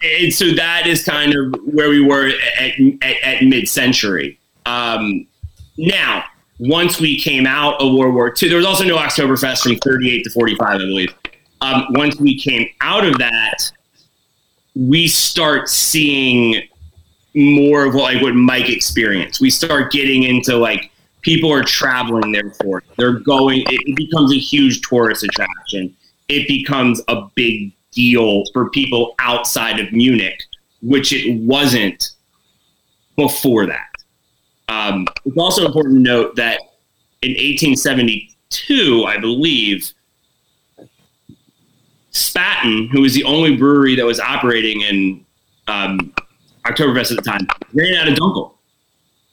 and 0.01 0.33
so 0.33 0.51
that 0.51 0.85
is 0.85 1.03
kind 1.03 1.33
of 1.33 1.55
where 1.65 1.89
we 1.89 2.01
were 2.01 2.31
at, 2.59 2.73
at, 3.01 3.15
at 3.23 3.43
mid-century. 3.43 4.37
Um, 4.65 5.25
now, 5.77 6.23
once 6.59 6.99
we 6.99 7.19
came 7.19 7.47
out 7.47 7.81
of 7.81 7.93
World 7.93 8.13
War 8.13 8.33
II, 8.41 8.49
there 8.49 8.57
was 8.57 8.65
also 8.67 8.83
no 8.83 8.97
Oktoberfest 8.97 9.63
from 9.63 9.77
38 9.77 10.23
to 10.25 10.29
45, 10.29 10.67
I 10.67 10.77
believe. 10.77 11.15
Um, 11.61 11.85
once 11.91 12.19
we 12.19 12.37
came 12.39 12.67
out 12.81 13.05
of 13.05 13.17
that, 13.17 13.71
we 14.75 15.07
start 15.07 15.67
seeing 15.69 16.61
more 17.33 17.85
of 17.85 17.93
what, 17.93 18.13
like 18.13 18.21
what 18.21 18.35
Mike 18.35 18.69
experienced. 18.69 19.41
We 19.41 19.49
start 19.49 19.91
getting 19.91 20.23
into 20.23 20.57
like 20.57 20.91
people 21.21 21.51
are 21.51 21.63
traveling 21.63 22.31
there 22.31 22.51
for 22.61 22.79
it. 22.79 22.83
They're 22.97 23.19
going. 23.19 23.63
It, 23.67 23.95
becomes 23.95 24.31
a 24.33 24.37
huge 24.37 24.81
tourist 24.81 25.23
attraction. 25.23 25.95
It 26.27 26.47
becomes 26.47 27.01
a 27.07 27.27
big 27.35 27.71
deal 27.91 28.43
for 28.53 28.69
people 28.69 29.15
outside 29.19 29.79
of 29.79 29.91
Munich, 29.91 30.41
which 30.81 31.13
it 31.13 31.39
wasn't 31.41 32.11
before 33.15 33.65
that. 33.67 33.87
Um, 34.69 35.07
it's 35.25 35.37
also 35.37 35.65
important 35.65 35.95
to 35.95 36.01
note 36.01 36.35
that 36.37 36.61
in 37.21 37.31
1872, 37.31 39.05
I 39.05 39.17
believe, 39.17 39.91
Spaten, 42.11 42.89
who 42.89 43.01
was 43.01 43.13
the 43.13 43.23
only 43.23 43.55
brewery 43.55 43.95
that 43.95 44.05
was 44.05 44.19
operating 44.19 44.81
in 44.81 45.25
um, 45.67 46.13
Oktoberfest 46.65 47.11
at 47.11 47.23
the 47.23 47.29
time, 47.29 47.47
ran 47.73 47.93
out 47.95 48.07
of 48.07 48.15
Dunkel. 48.15 48.53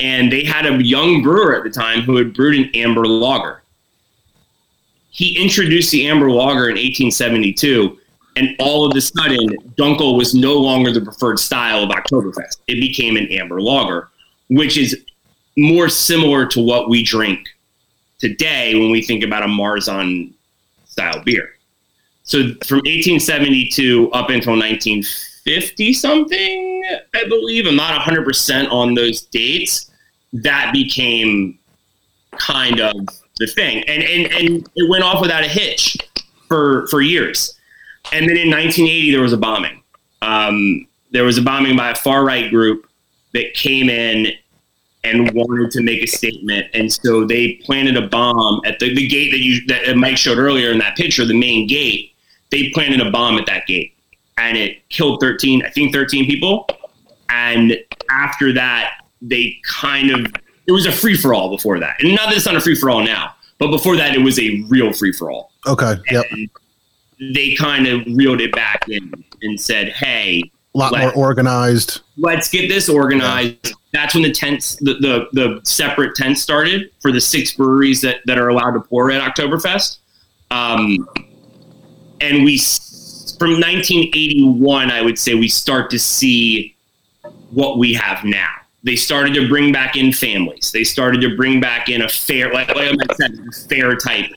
And 0.01 0.31
they 0.31 0.45
had 0.45 0.67
a 0.67 0.83
young 0.83 1.23
brewer 1.23 1.57
at 1.57 1.65
the 1.65 1.71
time 1.71 2.03
who 2.03 2.17
had 2.17 2.33
brewed 2.35 2.59
an 2.59 2.71
amber 2.75 3.07
lager. 3.07 3.63
He 5.11 5.43
introduced 5.43 5.91
the 5.91 6.07
amber 6.07 6.31
lager 6.31 6.69
in 6.69 6.77
1872, 6.77 7.99
and 8.37 8.55
all 8.61 8.87
of 8.87 8.97
a 8.97 9.01
sudden, 9.01 9.49
Dunkel 9.77 10.17
was 10.17 10.35
no 10.35 10.55
longer 10.55 10.93
the 10.93 11.01
preferred 11.01 11.41
style 11.41 11.83
of 11.83 11.91
Oktoberfest. 11.91 12.59
It 12.69 12.81
became 12.81 13.17
an 13.17 13.27
amber 13.33 13.61
lager, 13.61 14.11
which 14.49 14.79
is 14.79 15.05
more 15.57 15.89
similar 15.89 16.47
to 16.47 16.61
what 16.61 16.89
we 16.89 17.03
drink 17.03 17.49
today 18.21 18.77
when 18.77 18.91
we 18.91 19.03
think 19.03 19.25
about 19.25 19.43
a 19.43 19.47
Marzen 19.47 20.33
style 20.85 21.23
beer. 21.25 21.51
So 22.23 22.39
from 22.67 22.79
1872 22.79 24.11
up 24.13 24.31
until 24.31 24.53
1950 24.53 25.93
something, 25.95 26.68
I 27.15 27.29
believe, 27.29 27.67
I'm 27.67 27.77
not 27.77 28.01
100% 28.01 28.71
on 28.71 28.95
those 28.95 29.23
dates, 29.23 29.91
that 30.33 30.73
became 30.73 31.59
kind 32.33 32.81
of 32.81 32.95
the 33.39 33.47
thing. 33.47 33.85
And, 33.89 34.03
and, 34.03 34.33
and 34.33 34.69
it 34.75 34.89
went 34.89 35.05
off 35.05 35.21
without 35.21 35.45
a 35.45 35.49
hitch 35.49 35.97
for, 36.49 36.87
for 36.89 37.01
years. 37.01 37.55
And 38.13 38.29
then 38.29 38.37
in 38.37 38.51
1980, 38.51 39.11
there 39.11 39.23
was 39.23 39.33
a 39.33 39.37
bombing. 39.37 39.83
Um, 40.23 40.87
there 41.11 41.25
was 41.25 41.39
a 41.39 41.43
bombing 41.43 41.77
by 41.77 41.91
a 41.91 41.95
far 41.95 42.25
right 42.25 42.51
group 42.51 42.87
that 43.33 43.55
came 43.55 43.89
in 43.89 44.33
and 45.05 45.31
wanted 45.33 45.71
to 45.71 45.83
make 45.83 46.03
a 46.03 46.07
statement, 46.07 46.67
and 46.75 46.93
so 46.93 47.25
they 47.25 47.55
planted 47.65 47.97
a 47.97 48.09
bomb 48.09 48.61
at 48.65 48.79
the, 48.79 48.95
the 48.95 49.07
gate 49.07 49.31
that 49.31 49.39
you 49.39 49.65
that 49.67 49.97
Mike 49.97 50.19
showed 50.19 50.39
earlier 50.39 50.71
in 50.73 50.79
that 50.79 50.97
picture, 50.97 51.25
the 51.25 51.39
main 51.39 51.67
gate. 51.67 52.15
They 52.51 52.71
planted 52.71 53.01
a 53.01 53.11
bomb 53.11 53.39
at 53.39 53.47
that 53.47 53.67
gate, 53.67 53.95
and 54.39 54.57
it 54.57 54.89
killed 54.89 55.21
13, 55.21 55.65
I 55.65 55.71
think 55.71 55.95
13 55.95 56.27
people. 56.27 56.67
And 57.31 57.77
after 58.11 58.53
that, 58.55 58.95
they 59.21 59.59
kind 59.67 60.11
of 60.11 60.33
it 60.67 60.73
was 60.73 60.87
a 60.87 60.93
free 60.93 61.17
for 61.17 61.33
all 61.35 61.51
before 61.51 61.81
that, 61.81 61.97
and 62.03 62.15
not 62.15 62.29
that 62.29 62.37
it's 62.37 62.47
not 62.47 62.55
a 62.57 62.61
free 62.61 62.75
for 62.75 62.91
all 62.91 63.03
now, 63.03 63.35
but 63.59 63.71
before 63.71 63.97
that, 63.97 64.15
it 64.15 64.19
was 64.23 64.39
a 64.39 64.63
real 64.69 64.93
free 64.93 65.13
for 65.13 65.31
all 65.31 65.53
Okay. 65.67 65.95
Yep. 66.11 66.25
they 67.35 67.55
kind 67.55 67.87
of 67.87 68.05
reeled 68.15 68.41
it 68.41 68.53
back 68.53 68.89
in 68.89 69.13
and 69.43 69.61
said, 69.61 69.89
"Hey, 69.91 70.43
A 70.75 70.79
lot 70.79 70.97
more 70.97 71.13
organized. 71.15 72.01
let's 72.17 72.49
get 72.49 72.69
this 72.69 72.89
organized." 72.89 73.73
That's 73.93 74.15
when 74.15 74.23
the 74.23 74.31
tents, 74.33 74.77
the, 74.77 74.95
the 74.95 75.29
the 75.33 75.61
separate 75.65 76.15
tents 76.15 76.43
started 76.43 76.91
for 77.01 77.11
the 77.11 77.21
six 77.21 77.53
breweries 77.55 78.01
that 78.03 78.19
that 78.27 78.39
are 78.39 78.49
allowed 78.49 78.73
to 78.73 78.81
pour 78.81 79.11
at 79.11 79.21
Oktoberfest. 79.35 79.99
Um, 80.51 81.09
and 82.21 82.45
we 82.45 82.59
from 83.39 83.53
1981, 83.53 84.91
I 84.91 85.01
would 85.03 85.19
say 85.19 85.35
we 85.35 85.49
start 85.49 85.91
to 85.91 85.99
see 85.99 86.75
what 87.51 87.79
we 87.79 87.95
have 87.95 88.25
now. 88.25 88.53
They 88.85 88.97
started 88.97 89.35
to 89.35 89.49
bring 89.49 89.73
back 89.73 89.97
in 89.97 90.13
families. 90.13 90.71
They 90.73 90.85
started 90.85 91.21
to 91.23 91.37
bring 91.37 91.61
back 91.61 91.89
in 91.89 92.03
a 92.03 92.09
fair, 92.09 92.53
like, 92.53 92.69
like 92.69 93.11
I 93.11 93.15
said, 93.15 93.33
a 93.33 93.69
fair 93.69 93.97
type 93.97 94.31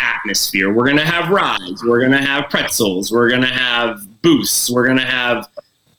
atmosphere. 0.00 0.72
We're 0.72 0.84
going 0.84 0.96
to 0.96 1.04
have 1.04 1.30
rides. 1.30 1.82
We're 1.84 2.00
going 2.00 2.12
to 2.12 2.22
have 2.22 2.48
pretzels. 2.48 3.12
We're 3.12 3.28
going 3.28 3.42
to 3.42 3.46
have 3.46 4.00
booths. 4.22 4.70
We're 4.70 4.86
going 4.86 4.98
to 4.98 5.04
have 5.04 5.48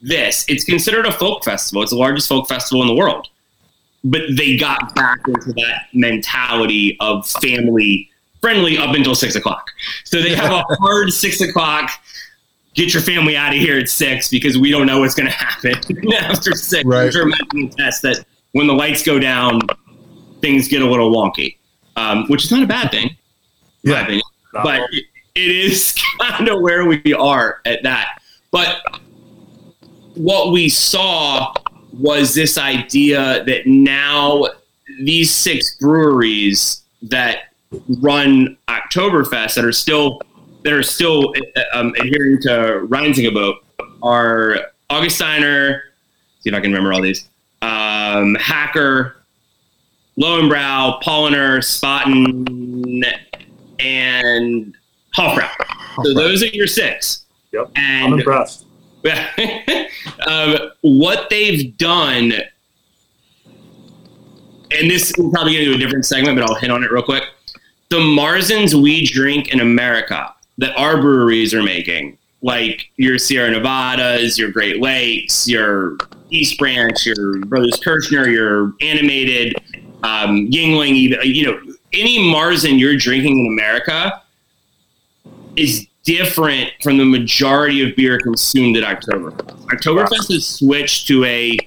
this. 0.02 0.46
It's 0.48 0.64
considered 0.64 1.06
a 1.06 1.12
folk 1.12 1.44
festival. 1.44 1.84
It's 1.84 1.92
the 1.92 1.98
largest 1.98 2.28
folk 2.28 2.48
festival 2.48 2.82
in 2.82 2.88
the 2.88 2.96
world. 2.96 3.28
But 4.04 4.22
they 4.36 4.56
got 4.56 4.94
back 4.96 5.20
into 5.28 5.54
that 5.54 5.88
mentality 5.94 6.98
of 7.00 7.28
family 7.28 8.10
friendly 8.42 8.78
up 8.78 8.96
until 8.96 9.16
six 9.16 9.36
o'clock. 9.36 9.72
So 10.04 10.22
they 10.22 10.36
have 10.36 10.52
a 10.52 10.62
hard 10.80 11.12
six 11.12 11.42
o'clock. 11.42 11.90
Get 12.76 12.94
your 12.94 13.02
family 13.02 13.38
out 13.38 13.54
of 13.54 13.60
here 13.60 13.80
at 13.80 13.90
six 13.90 14.30
because 14.30 14.58
we 14.58 14.70
don't 14.70 14.86
know 14.86 15.00
what's 15.00 15.16
going 15.16 15.28
to 15.28 15.34
happen 15.34 16.14
after 16.14 16.52
six. 16.54 16.86
Right. 16.86 17.06
I'm 17.06 17.12
sure 17.12 17.26
Matt 17.26 17.50
can 17.50 17.66
attest 17.66 18.02
that 18.04 18.26
when 18.52 18.68
the 18.68 18.74
lights 18.74 19.04
go 19.04 19.18
down, 19.18 19.62
things 20.42 20.68
get 20.68 20.82
a 20.82 20.86
little 20.86 21.14
wonky, 21.14 21.58
um, 21.96 22.28
which 22.28 22.44
is 22.44 22.52
not 22.52 22.64
a 22.64 22.68
bad 22.68 22.92
thing. 22.92 23.16
Yeah. 23.84 24.04
opinion. 24.04 24.22
No. 24.54 24.64
But 24.64 24.82
it, 24.92 25.06
it 25.36 25.52
is 25.52 25.96
kind 26.22 26.48
of 26.50 26.62
where 26.62 26.86
we 26.86 27.14
are 27.14 27.62
at 27.66 27.84
that. 27.84 28.20
But 28.52 28.82
what 30.16 30.52
we 30.52 30.70
saw 30.70 31.54
was 31.94 32.34
this 32.34 32.58
idea 32.58 33.44
that 33.46 33.68
now 33.68 34.46
these 35.00 35.34
six 35.34 35.76
breweries 35.78 36.82
that 37.04 37.54
run 38.02 38.58
Oktoberfest 38.68 39.56
that 39.56 39.66
are 39.66 39.72
still 39.72 40.22
that 40.66 40.74
are 40.74 40.84
still 40.84 41.34
uh, 41.56 41.62
um, 41.74 41.94
adhering 42.00 42.42
to 42.42 42.86
Reinheitsgebot 42.90 43.56
are 44.02 44.58
Augustiner. 44.90 45.82
See 46.42 46.50
if 46.50 46.56
I 46.56 46.60
can 46.60 46.72
remember 46.72 46.92
all 46.92 47.02
these. 47.02 47.30
Um, 47.62 48.36
Hacker, 48.36 49.24
Löwenbräu, 50.20 51.02
Paulaner, 51.04 51.60
Spaten, 51.60 53.04
and 53.80 54.76
Hofbrau. 55.16 55.50
So 56.04 56.14
those 56.14 56.44
are 56.44 56.48
your 56.48 56.68
six. 56.68 57.26
Yep. 57.54 57.72
I'm 57.76 58.14
impressed. 58.14 58.66
um, 60.28 60.72
what 60.82 61.30
they've 61.30 61.78
done 61.78 62.34
and 64.72 64.90
this 64.90 65.14
we're 65.18 65.30
probably 65.30 65.54
going 65.54 65.66
to 65.66 65.72
do 65.72 65.76
a 65.76 65.78
different 65.78 66.06
segment, 66.06 66.38
but 66.38 66.50
I'll 66.50 66.56
hit 66.56 66.72
on 66.72 66.84
it 66.84 66.92
real 66.92 67.04
quick. 67.04 67.24
The 67.90 67.98
Marzens 67.98 68.74
we 68.74 69.06
drink 69.06 69.50
in 69.54 69.60
America 69.60 70.35
that 70.58 70.76
our 70.78 71.02
breweries 71.02 71.54
are 71.54 71.64
making, 71.64 72.18
like 72.42 72.90
your 72.98 73.18
Sierra 73.18 73.52
Nevadas, 73.52 74.38
your 74.38 74.52
Great 74.52 74.82
Lakes, 74.82 75.48
your 75.48 75.98
East 76.30 76.58
Branch, 76.58 77.06
your 77.06 77.40
Brothers 77.46 77.80
Kirschner, 77.84 78.28
your 78.28 78.74
Animated, 78.82 79.56
um, 80.04 80.50
Yuengling, 80.50 80.92
even 80.92 81.20
you 81.24 81.46
know 81.46 81.60
any 81.94 82.20
Marzen 82.20 82.80
you're 82.80 82.98
drinking 82.98 83.40
in 83.40 83.54
America 83.54 84.22
is 85.56 85.88
different 86.04 86.70
from 86.84 86.98
the 86.98 87.06
majority 87.06 87.88
of 87.88 87.96
beer 87.96 88.20
consumed 88.20 88.78
at 88.78 88.84
Oktoberfest. 88.84 89.66
Oktoberfest 89.68 90.32
has 90.34 90.46
switched 90.46 91.08
to 91.08 91.24
a 91.26 91.58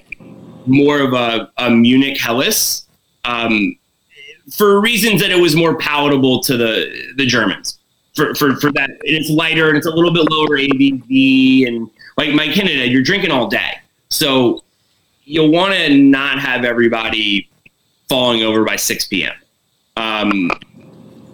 more 0.65 0.99
of 0.99 1.13
a, 1.13 1.51
a 1.57 1.69
Munich 1.69 2.17
Helles 2.17 2.87
um, 3.25 3.77
for 4.51 4.79
reasons 4.79 5.21
that 5.21 5.31
it 5.31 5.41
was 5.41 5.55
more 5.55 5.75
palatable 5.77 6.41
to 6.41 6.57
the 6.57 7.13
the 7.17 7.25
Germans. 7.25 7.78
For, 8.19 8.35
for, 8.35 8.55
for 8.57 8.71
that, 8.73 8.89
and 8.89 8.99
it's 9.03 9.29
lighter 9.29 9.69
and 9.69 9.77
it's 9.77 9.87
a 9.87 9.91
little 9.91 10.11
bit 10.11 10.29
lower 10.29 10.57
ABV. 10.57 11.65
And 11.67 11.89
like 12.17 12.33
Mike 12.33 12.51
Canada, 12.51 12.85
you're 12.85 13.01
drinking 13.01 13.31
all 13.31 13.47
day. 13.47 13.79
So 14.09 14.61
you'll 15.23 15.51
want 15.51 15.73
to 15.73 15.95
not 15.95 16.37
have 16.39 16.65
everybody 16.65 17.49
falling 18.09 18.43
over 18.43 18.65
by 18.65 18.75
6 18.75 19.05
p.m. 19.05 19.33
Um, 19.95 20.51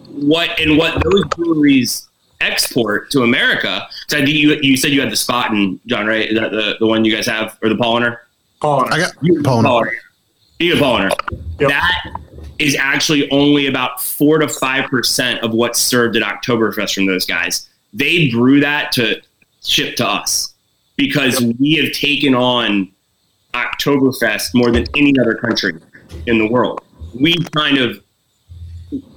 what 0.10 0.60
and 0.60 0.78
what 0.78 1.02
those 1.04 1.24
breweries 1.36 2.08
export 2.42 3.10
to 3.12 3.24
America. 3.24 3.88
So 4.08 4.20
I 4.20 4.26
think 4.26 4.38
you 4.38 4.60
you 4.62 4.78
said 4.78 4.92
you 4.92 5.02
had 5.02 5.10
the 5.10 5.16
Spaten, 5.16 5.80
John, 5.88 6.06
right? 6.06 6.30
Is 6.30 6.38
that 6.38 6.52
the, 6.52 6.76
the 6.80 6.86
one 6.86 7.04
you 7.04 7.16
guys 7.16 7.26
have 7.26 7.58
or 7.64 7.70
the 7.70 7.76
Paulaner? 7.76 8.20
Paul, 8.62 8.86
I 8.94 9.00
got 9.00 9.14
You 9.22 9.42
Paulaner. 9.42 9.64
Paulaner. 9.64 9.96
You 10.60 10.76
Paulaner. 10.76 11.12
Yep. 11.60 11.70
That 11.70 12.16
is 12.60 12.76
actually 12.76 13.30
only 13.32 13.68
about 13.68 14.02
four 14.02 14.40
to 14.40 14.48
five 14.48 14.90
percent 14.90 15.42
of 15.42 15.54
what's 15.54 15.80
served 15.80 16.16
at 16.16 16.24
Oktoberfest 16.24 16.96
from 16.96 17.06
those 17.06 17.26
guys. 17.26 17.70
They 17.94 18.30
brew 18.30 18.60
that 18.60 18.92
to 18.94 19.22
ship 19.64 19.96
to 19.98 20.08
us 20.08 20.54
because 20.96 21.42
we 21.60 21.74
have 21.74 21.92
taken 21.94 22.34
on 22.34 22.92
Oktoberfest 23.54 24.54
more 24.54 24.72
than 24.72 24.86
any 24.96 25.14
other 25.20 25.36
country 25.36 25.74
in 26.28 26.38
the 26.38 26.48
world. 26.48 26.82
We 27.20 27.38
kind 27.56 27.78
of 27.78 28.02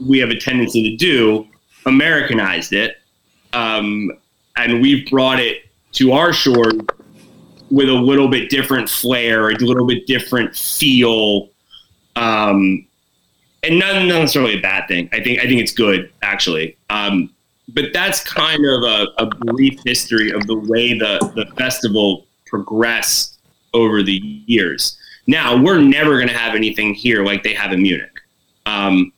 we 0.07 0.19
have 0.19 0.31
a 0.31 0.39
tendency 0.39 0.91
to 0.91 0.97
do 0.97 1.47
Americanized 1.87 2.73
it, 2.73 2.97
um, 3.53 4.11
and 4.57 4.81
we've 4.81 5.09
brought 5.11 5.41
it 5.41 5.65
to 5.93 6.13
our 6.13 6.33
shore 6.33 6.71
with 7.71 7.89
a 7.89 7.95
little 7.95 8.29
bit 8.29 8.51
different 8.51 8.89
flair, 8.89 9.51
a 9.51 9.55
little 9.57 9.87
bit 9.87 10.07
different 10.07 10.57
feel, 10.57 11.51
um, 12.17 12.87
and 13.63 13.79
not 13.79 14.05
necessarily 14.05 14.59
a 14.59 14.61
bad 14.61 14.89
thing. 14.89 15.09
I 15.13 15.23
think 15.23 15.41
I 15.41 15.43
think 15.43 15.61
it's 15.61 15.73
good 15.73 16.11
actually. 16.23 16.77
Um, 16.91 17.31
but 17.69 17.93
that's 17.93 18.25
kind 18.25 18.65
of 18.65 18.83
a, 18.83 19.07
a 19.19 19.27
brief 19.27 19.79
history 19.85 20.31
of 20.31 20.47
the 20.47 20.59
way 20.59 20.97
the, 20.99 21.19
the 21.35 21.45
festival 21.57 22.27
progressed 22.47 23.39
over 23.75 24.03
the 24.03 24.17
years. 24.47 24.97
Now 25.27 25.63
we're 25.63 25.81
never 25.81 26.17
going 26.17 26.29
to 26.29 26.37
have 26.37 26.55
anything 26.55 26.95
here 26.95 27.25
like 27.25 27.43
they 27.43 27.53
have 27.55 27.73
in 27.73 27.83
Munich. 27.83 28.21
Um, 28.65 29.13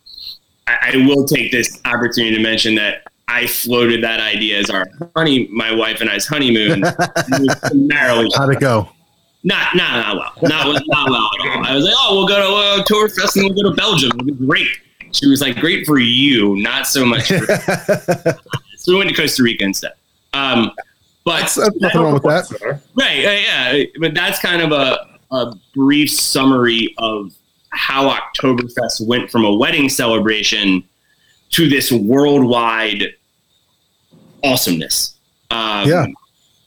I, 0.66 0.92
I 0.94 1.06
will 1.06 1.24
take 1.26 1.52
this 1.52 1.80
opportunity 1.84 2.34
to 2.34 2.42
mention 2.42 2.74
that 2.76 3.04
I 3.28 3.46
floated 3.46 4.02
that 4.02 4.18
idea 4.18 4.58
as 4.58 4.70
our 4.70 4.86
honey, 5.14 5.46
my 5.52 5.72
wife 5.72 6.00
and 6.00 6.10
I's 6.10 6.26
honeymoon. 6.26 6.82
It 7.32 7.46
was 7.46 7.54
primarily 7.60 8.28
How'd 8.34 8.50
it 8.50 8.60
go? 8.60 8.88
Not, 9.42 9.74
not, 9.74 9.96
not 9.96 10.16
well. 10.16 10.32
Not, 10.42 10.82
not 10.86 11.10
well 11.10 11.30
at 11.40 11.48
all. 11.48 11.64
I 11.66 11.74
was 11.74 11.84
like, 11.84 11.94
oh, 11.96 12.16
we'll 12.16 12.28
go 12.28 12.36
to 12.36 12.46
a 12.46 12.80
uh, 12.80 12.84
Tourfest 12.84 13.36
and 13.36 13.44
we'll 13.46 13.62
go 13.62 13.70
to 13.70 13.76
Belgium. 13.76 14.10
It'll 14.14 14.24
be 14.24 14.46
great. 14.46 14.68
She 15.12 15.26
was 15.28 15.40
like, 15.40 15.56
great 15.56 15.86
for 15.86 15.98
you, 15.98 16.56
not 16.56 16.86
so 16.86 17.04
much 17.04 17.28
for 17.28 17.46
So 18.76 18.92
we 18.92 18.98
went 18.98 19.10
to 19.10 19.16
Costa 19.16 19.42
Rica 19.42 19.64
instead. 19.64 19.92
Um, 20.32 20.72
but 21.24 21.40
That's, 21.40 21.54
that's 21.56 21.76
nothing 21.80 22.00
wrong 22.00 22.14
with 22.14 22.22
that. 22.22 22.80
Right, 22.94 23.26
uh, 23.26 23.30
yeah, 23.30 23.84
but 24.00 24.14
that's 24.14 24.38
kind 24.40 24.62
of 24.62 24.72
a, 24.72 25.18
a 25.30 25.54
brief 25.74 26.10
summary 26.10 26.94
of 26.98 27.32
how 27.70 28.08
Oktoberfest 28.10 29.06
went 29.06 29.30
from 29.30 29.44
a 29.44 29.54
wedding 29.54 29.88
celebration 29.88 30.82
to 31.50 31.68
this 31.68 31.92
worldwide 31.92 33.14
awesomeness. 34.42 35.18
Um, 35.50 35.88
Yeah. 35.88 36.06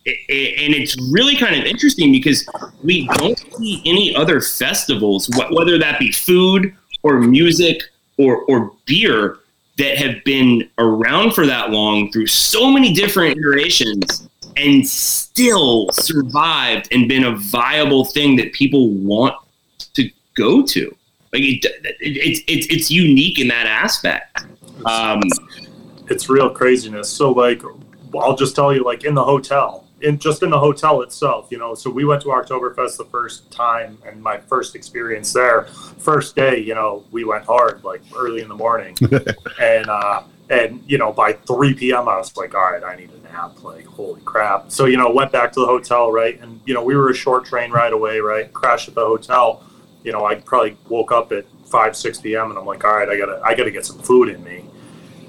It- 0.05 0.17
it- 0.27 0.59
and 0.65 0.73
it's 0.75 0.95
really 1.11 1.35
kind 1.35 1.55
of 1.55 1.65
interesting 1.65 2.11
because 2.11 2.45
we 2.83 3.07
don't 3.17 3.37
see 3.57 3.81
any 3.85 4.15
other 4.15 4.41
festivals, 4.41 5.27
wh- 5.35 5.51
whether 5.51 5.77
that 5.77 5.99
be 5.99 6.11
food 6.11 6.73
or 7.03 7.19
music 7.19 7.81
or, 8.17 8.43
or 8.45 8.71
beer, 8.85 9.39
that 9.77 9.97
have 9.97 10.23
been 10.23 10.69
around 10.77 11.33
for 11.33 11.47
that 11.47 11.71
long 11.71 12.11
through 12.11 12.27
so 12.27 12.69
many 12.69 12.93
different 12.93 13.35
iterations 13.37 14.27
and 14.55 14.87
still 14.87 15.89
survived 15.91 16.87
and 16.91 17.07
been 17.09 17.23
a 17.23 17.35
viable 17.37 18.05
thing 18.05 18.35
that 18.35 18.53
people 18.53 18.89
want 18.89 19.33
to 19.95 20.07
go 20.35 20.61
to. 20.63 20.95
Like 21.33 21.41
it, 21.41 21.65
it, 21.65 21.95
it's 21.99 22.41
it's 22.47 22.67
it's 22.67 22.91
unique 22.91 23.39
in 23.39 23.47
that 23.47 23.65
aspect. 23.65 24.43
Um, 24.85 25.21
it's 26.07 26.29
real 26.29 26.51
craziness. 26.51 27.09
So 27.09 27.31
like, 27.31 27.63
I'll 28.15 28.35
just 28.35 28.55
tell 28.55 28.71
you, 28.71 28.83
like 28.83 29.03
in 29.05 29.15
the 29.15 29.23
hotel, 29.23 29.82
in 30.03 30.19
just 30.19 30.43
in 30.43 30.49
the 30.49 30.59
hotel 30.59 31.01
itself, 31.01 31.47
you 31.49 31.57
know. 31.57 31.73
So 31.73 31.89
we 31.89 32.05
went 32.05 32.21
to 32.23 32.27
Oktoberfest 32.27 32.97
the 32.97 33.05
first 33.05 33.49
time, 33.51 33.97
and 34.05 34.21
my 34.21 34.37
first 34.37 34.75
experience 34.75 35.31
there, 35.33 35.63
first 35.63 36.35
day, 36.35 36.59
you 36.59 36.75
know, 36.75 37.03
we 37.11 37.23
went 37.23 37.45
hard, 37.45 37.83
like 37.83 38.01
early 38.15 38.41
in 38.41 38.49
the 38.49 38.55
morning, 38.55 38.95
and 39.59 39.89
uh, 39.89 40.23
and 40.49 40.83
you 40.85 40.97
know, 40.97 41.11
by 41.13 41.33
3 41.33 41.73
p.m. 41.73 42.09
I 42.09 42.17
was 42.17 42.35
like, 42.35 42.53
all 42.53 42.71
right, 42.71 42.83
I 42.83 42.95
need 42.95 43.11
a 43.11 43.19
nap. 43.19 43.63
Like, 43.63 43.85
holy 43.85 44.21
crap. 44.21 44.71
So 44.71 44.85
you 44.85 44.97
know, 44.97 45.09
went 45.09 45.31
back 45.31 45.53
to 45.53 45.61
the 45.61 45.65
hotel, 45.65 46.11
right, 46.11 46.39
and 46.41 46.59
you 46.65 46.73
know, 46.73 46.83
we 46.83 46.95
were 46.95 47.09
a 47.09 47.15
short 47.15 47.45
train 47.45 47.71
ride 47.71 47.93
away, 47.93 48.19
right. 48.19 48.51
Crashed 48.53 48.89
at 48.89 48.95
the 48.95 49.05
hotel. 49.05 49.63
You 50.03 50.11
know, 50.11 50.25
I 50.25 50.35
probably 50.35 50.77
woke 50.89 51.13
up 51.13 51.31
at 51.31 51.45
5 51.65 51.95
6 51.95 52.19
p.m. 52.19 52.49
and 52.49 52.59
I'm 52.59 52.65
like, 52.65 52.83
all 52.83 52.93
right, 52.93 53.07
I 53.07 53.17
gotta 53.17 53.41
I 53.43 53.55
gotta 53.55 53.71
get 53.71 53.85
some 53.85 53.99
food 53.99 54.27
in 54.27 54.43
me 54.43 54.65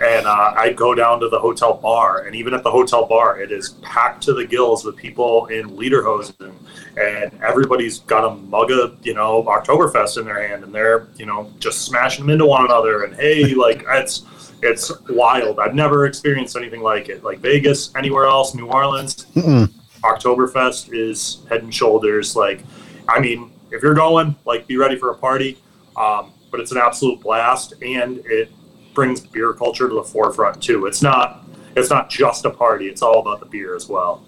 and 0.04 0.26
uh, 0.26 0.52
I 0.56 0.72
go 0.72 0.94
down 0.94 1.20
to 1.20 1.28
the 1.28 1.38
hotel 1.38 1.74
bar, 1.74 2.26
and 2.26 2.36
even 2.36 2.52
at 2.52 2.62
the 2.62 2.70
hotel 2.70 3.06
bar, 3.06 3.40
it 3.40 3.50
is 3.50 3.70
packed 3.82 4.22
to 4.24 4.34
the 4.34 4.46
gills 4.46 4.84
with 4.84 4.96
people 4.96 5.46
in 5.46 5.70
lederhosen, 5.70 6.52
and 6.96 7.42
everybody's 7.42 8.00
got 8.00 8.24
a 8.24 8.34
mug 8.34 8.70
of 8.70 8.98
you 9.02 9.14
know 9.14 9.42
Oktoberfest 9.44 10.18
in 10.18 10.26
their 10.26 10.46
hand, 10.46 10.64
and 10.64 10.74
they're 10.74 11.08
you 11.16 11.26
know 11.26 11.50
just 11.58 11.82
smashing 11.82 12.26
them 12.26 12.30
into 12.30 12.46
one 12.46 12.64
another, 12.64 13.04
and 13.04 13.14
hey, 13.14 13.54
like 13.54 13.84
it's 13.88 14.24
it's 14.62 14.92
wild. 15.08 15.58
I've 15.58 15.74
never 15.74 16.06
experienced 16.06 16.56
anything 16.56 16.82
like 16.82 17.08
it. 17.08 17.24
Like 17.24 17.38
Vegas, 17.38 17.94
anywhere 17.96 18.26
else, 18.26 18.54
New 18.54 18.66
Orleans, 18.66 19.26
Mm-mm. 19.34 19.72
Oktoberfest 20.02 20.92
is 20.92 21.42
head 21.48 21.62
and 21.62 21.74
shoulders. 21.74 22.36
Like, 22.36 22.62
I 23.08 23.20
mean, 23.20 23.52
if 23.70 23.82
you're 23.82 23.94
going, 23.94 24.36
like, 24.44 24.66
be 24.66 24.76
ready 24.76 24.96
for 24.96 25.10
a 25.10 25.14
party. 25.14 25.58
Um, 25.96 26.32
but 26.50 26.60
it's 26.60 26.70
an 26.70 26.78
absolute 26.78 27.20
blast, 27.20 27.74
and 27.82 28.18
it 28.26 28.48
brings 28.94 29.20
beer 29.20 29.52
culture 29.52 29.88
to 29.88 29.94
the 29.94 30.02
forefront 30.02 30.62
too. 30.62 30.86
It's 30.86 31.02
not 31.02 31.44
it's 31.76 31.90
not 31.90 32.08
just 32.08 32.44
a 32.44 32.50
party; 32.50 32.86
it's 32.86 33.02
all 33.02 33.20
about 33.20 33.40
the 33.40 33.46
beer 33.46 33.74
as 33.74 33.88
well. 33.88 34.24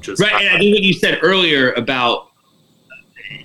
Just 0.00 0.20
Right, 0.22 0.32
and 0.32 0.48
I 0.48 0.58
think 0.58 0.74
what 0.74 0.82
you 0.82 0.94
said 0.94 1.18
earlier 1.22 1.72
about 1.72 2.28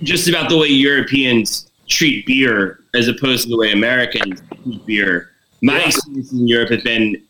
just 0.02 0.28
about 0.28 0.48
the 0.48 0.56
way 0.56 0.68
Europeans 0.68 1.70
treat 1.88 2.26
beer 2.26 2.80
as 2.94 3.06
opposed 3.08 3.44
to 3.44 3.50
the 3.50 3.56
way 3.56 3.72
Americans 3.72 4.42
treat 4.64 4.84
beer. 4.86 5.30
My 5.62 5.78
Yeah. 5.78 5.86
experience 5.88 6.32
in 6.32 6.48
Europe 6.48 6.70
has 6.70 6.82
been 6.82 7.22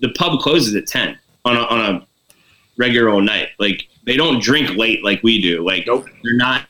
the 0.00 0.10
pub 0.10 0.40
closes 0.40 0.74
at 0.74 0.86
ten 0.86 1.16
on 1.44 1.56
a, 1.56 1.60
on 1.60 1.80
a 1.94 2.06
regular 2.76 3.08
old 3.10 3.24
night. 3.24 3.48
Like 3.58 3.86
they 4.04 4.16
don't 4.16 4.42
drink 4.42 4.76
late 4.76 5.04
like 5.04 5.22
we 5.22 5.40
do. 5.40 5.64
Like 5.64 5.86
Nope. 5.86 6.06
they're 6.22 6.34
not. 6.36 6.66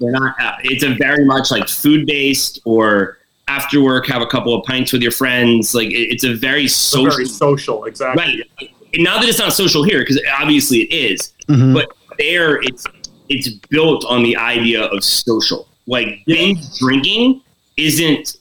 They're 0.00 0.12
not. 0.12 0.34
It's 0.64 0.82
a 0.84 0.94
very 0.94 1.24
much 1.24 1.50
like 1.50 1.68
food 1.68 2.06
based 2.06 2.60
or 2.64 3.18
after 3.56 3.82
work 3.82 4.06
have 4.06 4.22
a 4.22 4.26
couple 4.26 4.54
of 4.54 4.64
pints 4.64 4.92
with 4.92 5.02
your 5.02 5.12
friends. 5.12 5.74
Like 5.74 5.88
it, 5.88 6.08
it's 6.12 6.24
a 6.24 6.34
very 6.34 6.66
social. 6.68 7.10
very 7.10 7.26
social, 7.26 7.84
exactly. 7.84 8.22
Right. 8.60 8.70
And 8.94 9.04
not 9.04 9.20
that 9.20 9.28
it's 9.28 9.38
not 9.38 9.52
social 9.52 9.82
here, 9.84 10.00
because 10.00 10.20
obviously 10.40 10.78
it 10.80 10.92
is 11.12 11.32
Mhm. 11.48 11.74
but 11.74 11.88
there 12.18 12.60
it's 12.62 12.84
it's 13.28 13.48
built 13.70 14.04
on 14.06 14.22
the 14.22 14.36
idea 14.36 14.82
of 14.84 15.02
social 15.02 15.66
like 15.86 16.08
Yeah. 16.26 16.36
binge 16.36 16.60
drinking 16.78 17.40
isn't 17.76 18.36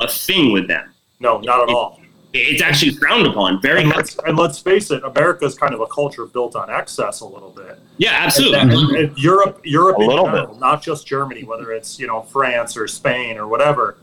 a 0.00 0.08
thing 0.08 0.52
with 0.52 0.66
them 0.68 0.86
No, 1.20 1.38
not 1.40 1.62
at 1.68 1.74
all. 1.74 1.99
It's 2.32 2.62
actually 2.62 2.92
frowned 2.92 3.26
upon 3.26 3.60
very 3.60 3.80
And 3.80 3.88
much 3.88 3.96
let's, 3.96 4.16
and 4.26 4.36
let's 4.38 4.58
face 4.60 4.90
it, 4.92 5.02
America 5.02 5.44
is 5.44 5.56
kind 5.56 5.74
of 5.74 5.80
a 5.80 5.86
culture 5.86 6.26
built 6.26 6.54
on 6.54 6.70
excess 6.70 7.20
a 7.20 7.26
little 7.26 7.50
bit. 7.50 7.78
yeah 7.98 8.12
absolutely 8.20 8.60
And, 8.60 8.72
and 8.72 9.18
Europe, 9.18 9.60
Europe 9.64 9.98
A 9.98 10.02
in 10.02 10.08
little 10.08 10.26
general, 10.26 10.54
not 10.58 10.80
just 10.82 11.06
Germany, 11.06 11.42
whether 11.44 11.72
it's 11.72 11.98
you 11.98 12.06
know 12.06 12.22
France 12.22 12.76
or 12.76 12.86
Spain 12.86 13.36
or 13.36 13.48
whatever, 13.48 13.98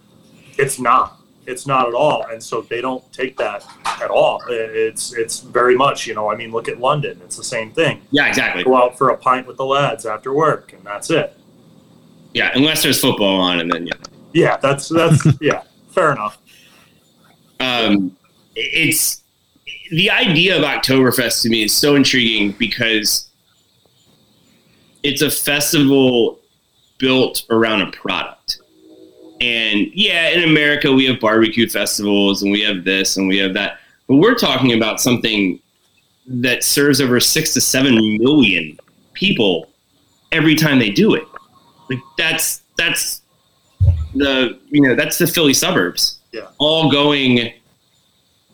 it's 0.58 0.80
not. 0.80 1.14
It's 1.46 1.66
not 1.66 1.88
at 1.88 1.94
all, 1.94 2.26
and 2.30 2.44
so 2.44 2.60
they 2.60 2.82
don't 2.82 3.10
take 3.14 3.38
that 3.38 3.66
at 4.02 4.10
all. 4.10 4.42
It's 4.50 5.14
it's 5.14 5.40
very 5.40 5.78
much 5.78 6.06
you 6.06 6.14
know. 6.14 6.30
I 6.30 6.36
mean, 6.36 6.52
look 6.52 6.68
at 6.68 6.78
London; 6.82 7.22
it's 7.24 7.38
the 7.38 7.44
same 7.46 7.72
thing. 7.72 8.02
yeah 8.12 8.28
exactly 8.28 8.66
Go 8.66 8.76
out 8.76 8.98
for 8.98 9.12
a 9.12 9.18
pint 9.18 9.48
with 9.48 9.56
the 9.56 9.64
lads 9.64 10.06
after 10.06 10.34
work, 10.34 10.74
and 10.74 10.84
that's 10.84 11.10
it. 11.10 11.38
Yeah, 12.34 12.52
unless 12.54 12.84
there's 12.84 13.00
football 13.00 13.40
on, 13.40 13.62
and 13.62 13.72
then 13.72 13.88
yeah. 13.88 13.94
Yeah, 14.34 14.58
that's 14.58 14.90
that's 14.90 15.26
yeah, 15.42 15.64
fair 15.92 16.12
enough. 16.12 16.38
um, 17.62 18.17
it's 18.58 19.22
the 19.92 20.10
idea 20.10 20.58
of 20.58 20.64
Oktoberfest 20.64 21.44
to 21.44 21.50
me 21.50 21.64
is 21.64 21.74
so 21.74 21.96
intriguing 21.96 22.52
because 22.54 23.30
it's 25.04 25.22
a 25.22 25.30
festival 25.30 26.40
built 26.98 27.46
around 27.50 27.82
a 27.82 27.92
product. 27.92 28.60
And 29.40 29.88
yeah, 29.94 30.30
in 30.30 30.44
America, 30.50 30.92
we 30.92 31.06
have 31.06 31.20
barbecue 31.20 31.70
festivals 31.70 32.42
and 32.42 32.52
we 32.52 32.62
have 32.62 32.84
this 32.84 33.18
and 33.18 33.28
we 33.28 33.38
have 33.38 33.54
that. 33.54 33.78
But 34.08 34.16
we're 34.16 34.36
talking 34.36 34.74
about 34.74 35.00
something 35.00 35.60
that 36.28 36.64
serves 36.64 37.00
over 37.00 37.20
six 37.20 37.54
to 37.54 37.62
seven 37.62 38.18
million 38.18 38.78
people 39.14 39.70
every 40.32 40.56
time 40.56 40.80
they 40.80 40.90
do 40.90 41.14
it. 41.14 41.24
Like 41.90 42.00
that's 42.18 42.64
that's 42.78 43.22
the 44.16 44.60
you 44.70 44.82
know 44.82 44.96
that's 44.96 45.18
the 45.20 45.28
Philly 45.28 45.54
suburbs 45.54 46.20
Yeah. 46.32 46.48
all 46.58 46.92
going 46.92 47.54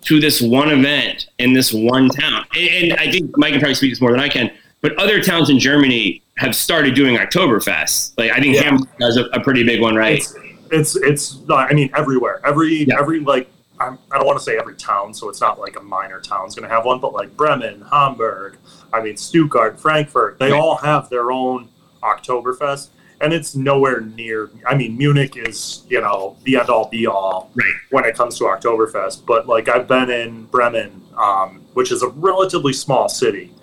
to 0.06 0.20
this 0.20 0.42
one 0.42 0.70
event 0.70 1.28
in 1.40 1.54
this 1.54 1.72
one 1.74 2.10
town. 2.10 2.46
And, 2.56 2.92
and 2.92 3.00
I 3.00 3.12
think 3.12 3.38
Mike 3.38 3.52
can 3.52 3.60
probably 3.60 3.76
speak 3.76 3.92
this 3.92 4.02
more 4.02 4.12
than 4.12 4.20
I 4.20 4.30
can. 4.30 4.52
But 4.82 4.98
other 5.00 5.22
towns 5.22 5.50
in 5.50 5.60
Germany 5.60 6.22
have 6.38 6.56
started 6.56 6.94
doing 6.96 7.18
Oktoberfest. 7.18 8.18
Like 8.18 8.32
I 8.32 8.40
think 8.40 8.56
Yeah. 8.56 8.64
Hamburg 8.64 8.90
has 9.00 9.18
a, 9.18 9.26
a 9.28 9.40
pretty 9.40 9.64
big 9.64 9.82
one, 9.82 9.96
right? 9.96 10.18
It's 10.20 10.36
it's 10.72 10.96
it's 10.98 11.40
not, 11.48 11.72
I 11.72 11.74
mean 11.76 11.90
everywhere. 11.96 12.42
Every 12.46 12.84
Yeah. 12.86 13.00
every 13.00 13.20
like 13.20 13.50
I'm, 13.80 13.98
I 14.12 14.18
don't 14.18 14.26
want 14.28 14.38
to 14.40 14.44
say 14.44 14.58
every 14.58 14.76
town, 14.76 15.14
so 15.14 15.30
it's 15.30 15.42
not 15.42 15.60
like 15.60 15.78
a 15.78 15.82
minor 15.82 16.20
town's 16.22 16.54
going 16.56 16.68
to 16.68 16.74
have 16.74 16.86
one, 16.86 17.00
but 17.00 17.12
like 17.14 17.36
Bremen, 17.36 17.84
Hamburg, 17.92 18.58
I 18.94 19.02
mean 19.02 19.18
Stuttgart, 19.18 19.80
Frankfurt, 19.80 20.38
they 20.40 20.52
Right. 20.52 20.60
all 20.60 20.76
have 20.78 21.10
their 21.10 21.32
own 21.32 21.70
Oktoberfest, 22.02 22.90
and 23.24 23.32
it's 23.34 23.56
nowhere 23.56 24.02
near. 24.02 24.52
I 24.68 24.76
mean 24.76 24.98
Munich 24.98 25.38
is 25.38 25.84
you 25.90 26.02
know 26.02 26.36
the 26.44 26.58
end 26.58 26.70
all 26.70 26.90
be 26.90 27.08
all 27.08 27.50
Right. 27.56 27.74
when 27.90 28.06
it 28.06 28.16
comes 28.16 28.38
to 28.40 28.44
Oktoberfest, 28.44 29.26
but 29.26 29.48
like 29.48 29.68
I've 29.70 29.88
been 29.88 30.10
in 30.12 30.44
Bremen, 30.46 31.02
um, 31.18 31.62
which 31.74 31.92
is 31.92 32.04
a 32.04 32.10
relatively 32.10 32.74
small 32.74 33.08
city 33.10 33.54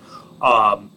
um, 0.42 0.90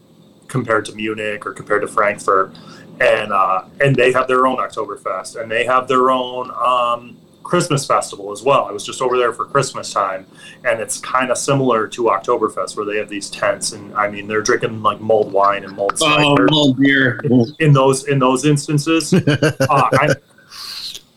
compared 0.48 0.86
to 0.86 0.96
Munich 0.96 1.46
or 1.46 1.52
compared 1.54 1.82
to 1.82 1.88
Frankfurt, 1.88 2.56
and 3.02 3.34
uh, 3.34 3.66
and 3.82 3.96
they 3.96 4.12
have 4.14 4.28
their 4.28 4.48
own 4.48 4.58
Oktoberfest 4.58 5.40
and 5.40 5.52
they 5.52 5.66
have 5.66 5.88
their 5.88 6.10
own 6.10 6.50
um, 6.52 7.18
Christmas 7.44 7.86
festival 7.86 8.32
as 8.32 8.42
well. 8.42 8.66
I 8.66 8.72
was 8.72 8.86
just 8.86 9.02
over 9.02 9.18
there 9.18 9.34
for 9.34 9.46
Christmas 9.46 9.92
time, 9.94 10.26
and 10.66 10.80
it's 10.80 10.98
kind 11.00 11.30
of 11.30 11.38
similar 11.38 11.88
to 11.90 12.04
Oktoberfest 12.04 12.76
where 12.78 12.86
they 12.86 12.98
have 12.98 13.10
these 13.10 13.30
tents, 13.30 13.74
and 13.74 13.94
I 13.96 14.10
mean 14.10 14.28
they're 14.28 14.42
drinking 14.42 14.82
like 14.82 15.00
mulled 15.02 15.32
wine 15.32 15.64
and 15.64 15.76
mulled 15.76 15.98
Oh, 16.02 16.36
mulled 16.50 16.80
beer. 16.80 17.20
in 17.60 17.74
those 17.74 18.08
in 18.08 18.20
those 18.20 18.46
instances. 18.46 19.14
uh, 19.14 19.54
I, 19.70 20.16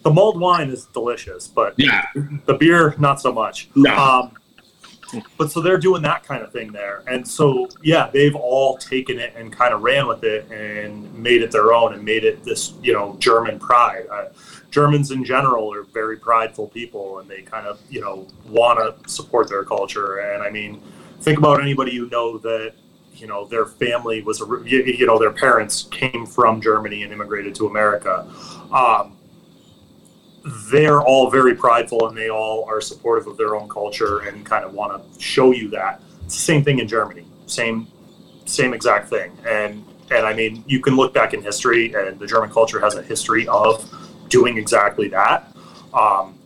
the 0.03 0.11
mulled 0.13 0.39
wine 0.41 0.69
is 0.71 0.87
delicious, 0.87 1.49
but 1.49 1.75
Yeah. 1.77 2.05
the 2.47 2.55
beer 2.55 2.95
not 2.99 3.21
so 3.21 3.33
much. 3.33 3.69
No. 3.75 3.97
Um, 3.97 4.33
but 5.39 5.53
so 5.53 5.61
they're 5.61 5.79
doing 5.79 6.03
that 6.03 6.25
kind 6.25 6.43
of 6.43 6.53
thing 6.53 6.73
there, 6.73 7.05
and 7.07 7.27
so 7.27 7.69
yeah, 7.83 8.11
they've 8.13 8.35
all 8.35 8.77
taken 8.77 9.21
it 9.21 9.33
and 9.37 9.53
kind 9.53 9.73
of 9.73 9.83
ran 9.83 10.09
with 10.09 10.25
it 10.25 10.51
and 10.51 11.15
made 11.17 11.43
it 11.43 11.53
their 11.53 11.73
own 11.73 11.95
and 11.95 12.05
made 12.05 12.25
it 12.25 12.43
this 12.43 12.73
you 12.83 12.93
know 12.93 13.15
German 13.21 13.61
pride. 13.61 14.07
Uh, 14.11 14.25
Germans 14.71 15.11
in 15.11 15.25
general 15.25 15.73
are 15.73 15.83
very 15.83 16.17
prideful 16.17 16.69
people, 16.69 17.19
and 17.19 17.29
they 17.29 17.43
kind 17.43 17.67
of 17.67 17.81
you 17.89 18.01
know 18.01 18.27
want 18.47 18.79
to 18.79 19.09
support 19.09 19.49
their 19.49 19.65
culture. 19.65 20.19
And 20.19 20.43
I 20.43 20.51
mean, 20.51 20.83
think 21.21 21.39
about 21.39 21.61
anybody 21.61 21.93
you 21.93 22.09
know 22.11 22.39
that 22.39 22.75
you 23.15 23.27
know 23.27 23.47
their 23.47 23.67
family 23.67 24.23
was 24.23 24.41
a 24.41 24.47
you, 24.65 25.07
know 25.07 25.19
their 25.19 25.33
parents 25.33 25.85
came 25.85 26.27
from 26.27 26.61
Germany 26.61 27.03
and 27.03 27.13
immigrated 27.13 27.55
to 27.57 27.67
America. 27.67 28.27
Um, 28.73 29.17
they're 30.71 31.03
all 31.03 31.29
very 31.29 31.57
prideful 31.57 32.07
and 32.07 32.17
they 32.17 32.31
all 32.31 32.65
are 32.69 32.81
supportive 32.81 33.27
of 33.27 33.37
their 33.37 33.57
own 33.57 33.69
culture 33.69 34.21
and 34.21 34.47
kind 34.47 34.65
of 34.65 34.73
want 34.73 34.93
to 34.93 35.21
show 35.21 35.51
you 35.51 35.69
that. 35.71 36.01
It's 36.25 36.37
the 36.37 36.41
same 36.41 36.63
thing 36.63 36.79
in 36.79 36.87
Germany. 36.87 37.27
Same 37.47 37.89
same 38.45 38.73
exact 38.73 39.09
thing. 39.09 39.37
And 39.47 39.85
and 40.11 40.25
I 40.25 40.33
mean, 40.35 40.63
you 40.67 40.81
can 40.81 40.95
look 40.95 41.13
back 41.13 41.35
in 41.35 41.43
history 41.43 41.93
and 41.95 42.19
the 42.19 42.27
German 42.27 42.51
culture 42.51 42.79
has 42.81 42.95
a 42.95 43.03
history 43.03 43.49
of 43.49 43.91
doing 44.29 44.59
exactly 44.59 45.09
that. 45.09 45.55
Um, 45.95 46.39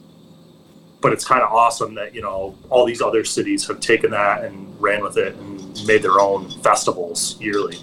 but 1.01 1.13
it's 1.13 1.25
kind 1.25 1.43
of 1.43 1.51
awesome 1.51 1.95
that, 1.95 2.15
you 2.15 2.23
know, 2.23 2.57
all 2.69 2.85
these 2.85 3.01
other 3.01 3.25
cities 3.25 3.67
have 3.67 3.81
taken 3.81 4.11
that 4.11 4.45
and 4.45 4.81
ran 4.81 5.03
with 5.03 5.17
it 5.17 5.35
and 5.35 5.87
made 5.87 6.03
their 6.03 6.21
own 6.21 6.51
festivals 6.63 7.41
yearly. 7.41 7.79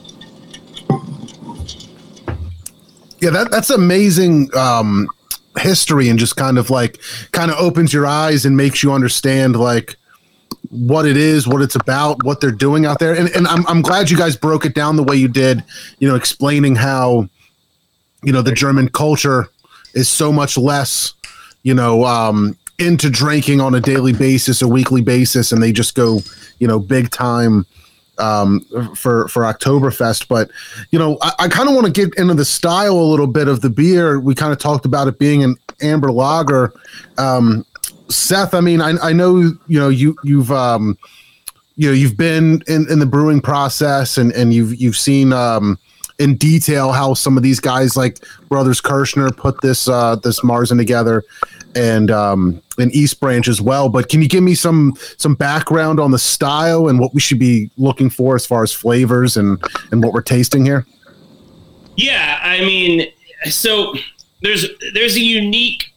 Yeah, 3.19 3.31
that 3.31 3.49
that's 3.49 3.71
amazing 3.71 4.55
um, 4.55 5.07
history 5.57 6.09
and 6.09 6.19
just 6.19 6.35
kind 6.35 6.59
of 6.59 6.69
like 6.69 6.99
kind 7.31 7.49
of 7.49 7.57
opens 7.57 7.91
your 7.91 8.05
eyes 8.05 8.45
and 8.45 8.55
makes 8.55 8.83
you 8.83 8.93
understand 8.93 9.55
like 9.55 9.95
what 10.69 11.07
it 11.07 11.17
is, 11.17 11.47
what 11.47 11.63
it's 11.63 11.75
about, 11.75 12.23
what 12.23 12.41
they're 12.41 12.51
doing 12.51 12.85
out 12.85 12.99
there. 12.99 13.15
And 13.15 13.29
and 13.29 13.47
I'm 13.47 13.65
I'm 13.67 13.81
glad 13.81 14.11
you 14.11 14.17
guys 14.17 14.35
broke 14.35 14.65
it 14.65 14.75
down 14.75 14.97
the 14.97 15.03
way 15.03 15.15
you 15.15 15.27
did, 15.27 15.63
you 15.97 16.07
know, 16.07 16.15
explaining 16.15 16.75
how 16.75 17.27
you 18.23 18.31
know 18.31 18.43
the 18.43 18.51
German 18.51 18.89
culture 18.89 19.49
is 19.97 20.09
so 20.09 20.31
much 20.31 20.57
less, 20.57 21.13
you 21.63 21.73
know, 21.73 22.05
um 22.05 22.57
into 22.79 23.09
drinking 23.09 23.59
on 23.59 23.73
a 23.73 23.81
daily 23.81 24.13
basis, 24.13 24.61
a 24.61 24.67
weekly 24.67 25.01
basis, 25.01 25.51
and 25.51 25.61
they 25.61 25.71
just 25.71 25.95
go, 25.95 26.19
you 26.59 26.67
know, 26.67 26.79
big 26.79 27.09
time 27.09 27.65
um, 28.19 28.61
for 28.95 29.27
for 29.27 29.43
Oktoberfest. 29.43 30.27
But 30.27 30.49
you 30.91 30.99
know, 30.99 31.17
I, 31.21 31.33
I 31.39 31.47
kind 31.47 31.69
of 31.69 31.75
want 31.75 31.87
to 31.87 31.91
get 31.91 32.13
into 32.15 32.33
the 32.33 32.45
style 32.45 32.93
a 32.93 33.01
little 33.01 33.27
bit 33.27 33.47
of 33.47 33.61
the 33.61 33.69
beer. 33.69 34.19
We 34.19 34.35
kind 34.35 34.51
of 34.51 34.59
talked 34.59 34.85
about 34.85 35.07
it 35.07 35.19
being 35.19 35.43
an 35.43 35.55
amber 35.81 36.11
lager. 36.11 36.73
Um, 37.17 37.65
Seth, 38.09 38.53
I 38.53 38.61
mean, 38.61 38.81
I, 38.81 38.93
I 39.01 39.13
know 39.13 39.37
you 39.37 39.79
know 39.79 39.89
you 39.89 40.15
you've 40.23 40.51
um, 40.51 40.97
you 41.75 41.87
know 41.87 41.93
you've 41.93 42.17
been 42.17 42.63
in, 42.67 42.89
in 42.91 42.99
the 42.99 43.05
brewing 43.05 43.41
process 43.41 44.17
and 44.17 44.31
and 44.33 44.53
you've 44.53 44.75
you've 44.75 44.97
seen 44.97 45.33
um, 45.33 45.77
in 46.19 46.35
detail 46.35 46.91
how 46.91 47.13
some 47.13 47.37
of 47.37 47.43
these 47.43 47.59
guys 47.59 47.95
like 47.95 48.19
brothers 48.49 48.81
Kirschner 48.81 49.31
put 49.31 49.61
this 49.61 49.87
uh, 49.87 50.15
this 50.17 50.41
Marzen 50.41 50.77
together 50.77 51.23
and 51.75 52.09
um, 52.09 52.61
in 52.77 52.91
East 52.91 53.19
Branch 53.19 53.47
as 53.47 53.61
well. 53.61 53.89
But 53.89 54.09
can 54.09 54.21
you 54.21 54.27
give 54.27 54.43
me 54.43 54.55
some 54.55 54.95
some 55.17 55.35
background 55.35 55.99
on 55.99 56.11
the 56.11 56.19
style 56.19 56.87
and 56.87 56.99
what 56.99 57.13
we 57.13 57.19
should 57.19 57.39
be 57.39 57.69
looking 57.77 58.09
for 58.09 58.35
as 58.35 58.45
far 58.45 58.63
as 58.63 58.73
flavors 58.73 59.37
and 59.37 59.61
and 59.91 60.03
what 60.03 60.13
we're 60.13 60.21
tasting 60.21 60.65
here? 60.65 60.85
Yeah, 61.95 62.39
I 62.43 62.59
mean, 62.59 63.07
so 63.45 63.93
there's 64.41 64.67
there's 64.93 65.15
a 65.15 65.21
unique. 65.21 65.93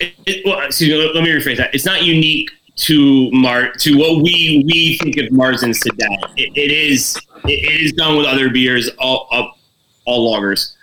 It, 0.00 0.14
it, 0.26 0.42
well, 0.44 0.60
excuse 0.60 0.90
me. 0.90 0.96
Let, 0.96 1.14
let 1.14 1.24
me 1.24 1.30
rephrase 1.30 1.56
that. 1.58 1.74
It's 1.74 1.84
not 1.84 2.02
unique 2.02 2.50
to 2.76 3.30
Mar 3.30 3.72
to 3.72 3.96
what 3.96 4.22
we 4.22 4.64
we 4.66 4.98
think 4.98 5.16
of 5.18 5.26
Marzens 5.26 5.80
today. 5.80 6.18
It, 6.36 6.56
it 6.56 6.72
is 6.72 7.16
it, 7.46 7.52
it 7.52 7.80
is 7.80 7.92
done 7.92 8.16
with 8.16 8.26
other 8.26 8.50
beers, 8.50 8.90
all 8.98 9.28
all, 9.30 9.58
all 10.04 10.32
lagers, 10.32 10.74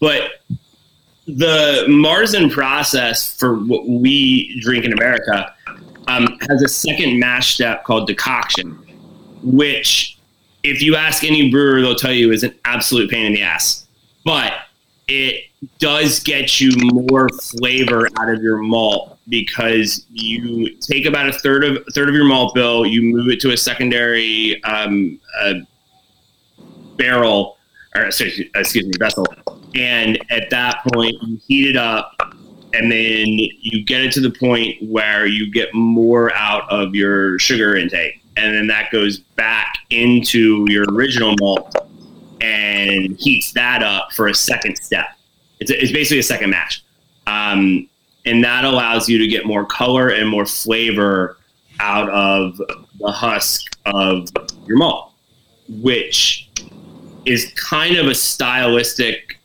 but 0.00 0.30
the 1.26 1.84
Marzen 1.88 2.50
process 2.50 3.36
for 3.36 3.56
what 3.56 3.88
we 3.88 4.60
drink 4.60 4.84
in 4.84 4.92
America 4.92 5.52
um, 6.06 6.38
has 6.48 6.62
a 6.62 6.68
second 6.68 7.18
mash 7.18 7.54
step 7.54 7.84
called 7.84 8.06
decoction, 8.06 8.78
which 9.42 10.18
if 10.62 10.82
you 10.82 10.96
ask 10.96 11.24
any 11.24 11.50
brewer, 11.50 11.80
they'll 11.80 11.94
tell 11.96 12.12
you 12.12 12.32
is 12.32 12.42
an 12.42 12.54
absolute 12.64 13.10
pain 13.10 13.26
in 13.26 13.32
the 13.32 13.42
ass. 13.42 13.86
But 14.24 14.52
it 15.08 15.44
does 15.78 16.20
get 16.20 16.60
you 16.60 16.72
more 16.76 17.28
flavor 17.28 18.08
out 18.18 18.28
of 18.28 18.42
your 18.42 18.58
malt 18.58 19.18
because 19.28 20.04
you 20.12 20.76
take 20.76 21.06
about 21.06 21.28
a 21.28 21.32
third 21.32 21.64
of 21.64 21.76
a 21.88 21.90
third 21.92 22.08
of 22.08 22.14
your 22.14 22.24
malt 22.24 22.54
bill, 22.54 22.86
you 22.86 23.02
move 23.02 23.28
it 23.28 23.40
to 23.40 23.52
a 23.52 23.56
secondary 23.56 24.62
um, 24.64 25.20
uh, 25.40 25.54
barrel, 26.96 27.58
or 27.94 28.04
excuse 28.04 28.86
me, 28.86 28.92
vessel, 28.98 29.26
and 29.74 30.18
at 30.30 30.50
that 30.50 30.80
point 30.92 31.14
you 31.22 31.40
heat 31.46 31.70
it 31.70 31.76
up, 31.76 32.12
and 32.72 32.90
then 32.90 33.26
you 33.26 33.84
get 33.84 34.02
it 34.02 34.12
to 34.12 34.20
the 34.20 34.30
point 34.30 34.76
where 34.82 35.26
you 35.26 35.50
get 35.50 35.72
more 35.74 36.32
out 36.34 36.70
of 36.70 36.94
your 36.94 37.38
sugar 37.38 37.76
intake, 37.76 38.20
and 38.36 38.54
then 38.54 38.66
that 38.66 38.90
goes 38.90 39.18
back 39.18 39.78
into 39.90 40.66
your 40.68 40.84
original 40.92 41.34
malt 41.40 41.74
and 42.40 43.16
heats 43.18 43.52
that 43.52 43.82
up 43.82 44.12
for 44.12 44.28
a 44.28 44.34
second 44.34 44.76
step. 44.76 45.06
It's, 45.60 45.70
it's 45.70 45.92
basically 45.92 46.18
a 46.18 46.22
second 46.22 46.50
mash. 46.50 46.82
Um, 47.26 47.88
and 48.26 48.44
that 48.44 48.64
allows 48.64 49.08
you 49.08 49.18
to 49.18 49.26
get 49.26 49.46
more 49.46 49.64
color 49.64 50.08
and 50.08 50.28
more 50.28 50.44
flavor 50.44 51.38
out 51.80 52.08
of 52.10 52.58
the 52.98 53.10
husk 53.10 53.76
of 53.86 54.28
your 54.66 54.76
malt, 54.76 55.12
which 55.68 56.50
is 57.26 57.52
kind 57.56 57.96
of 57.96 58.06
a 58.06 58.14
stylistic 58.14 59.38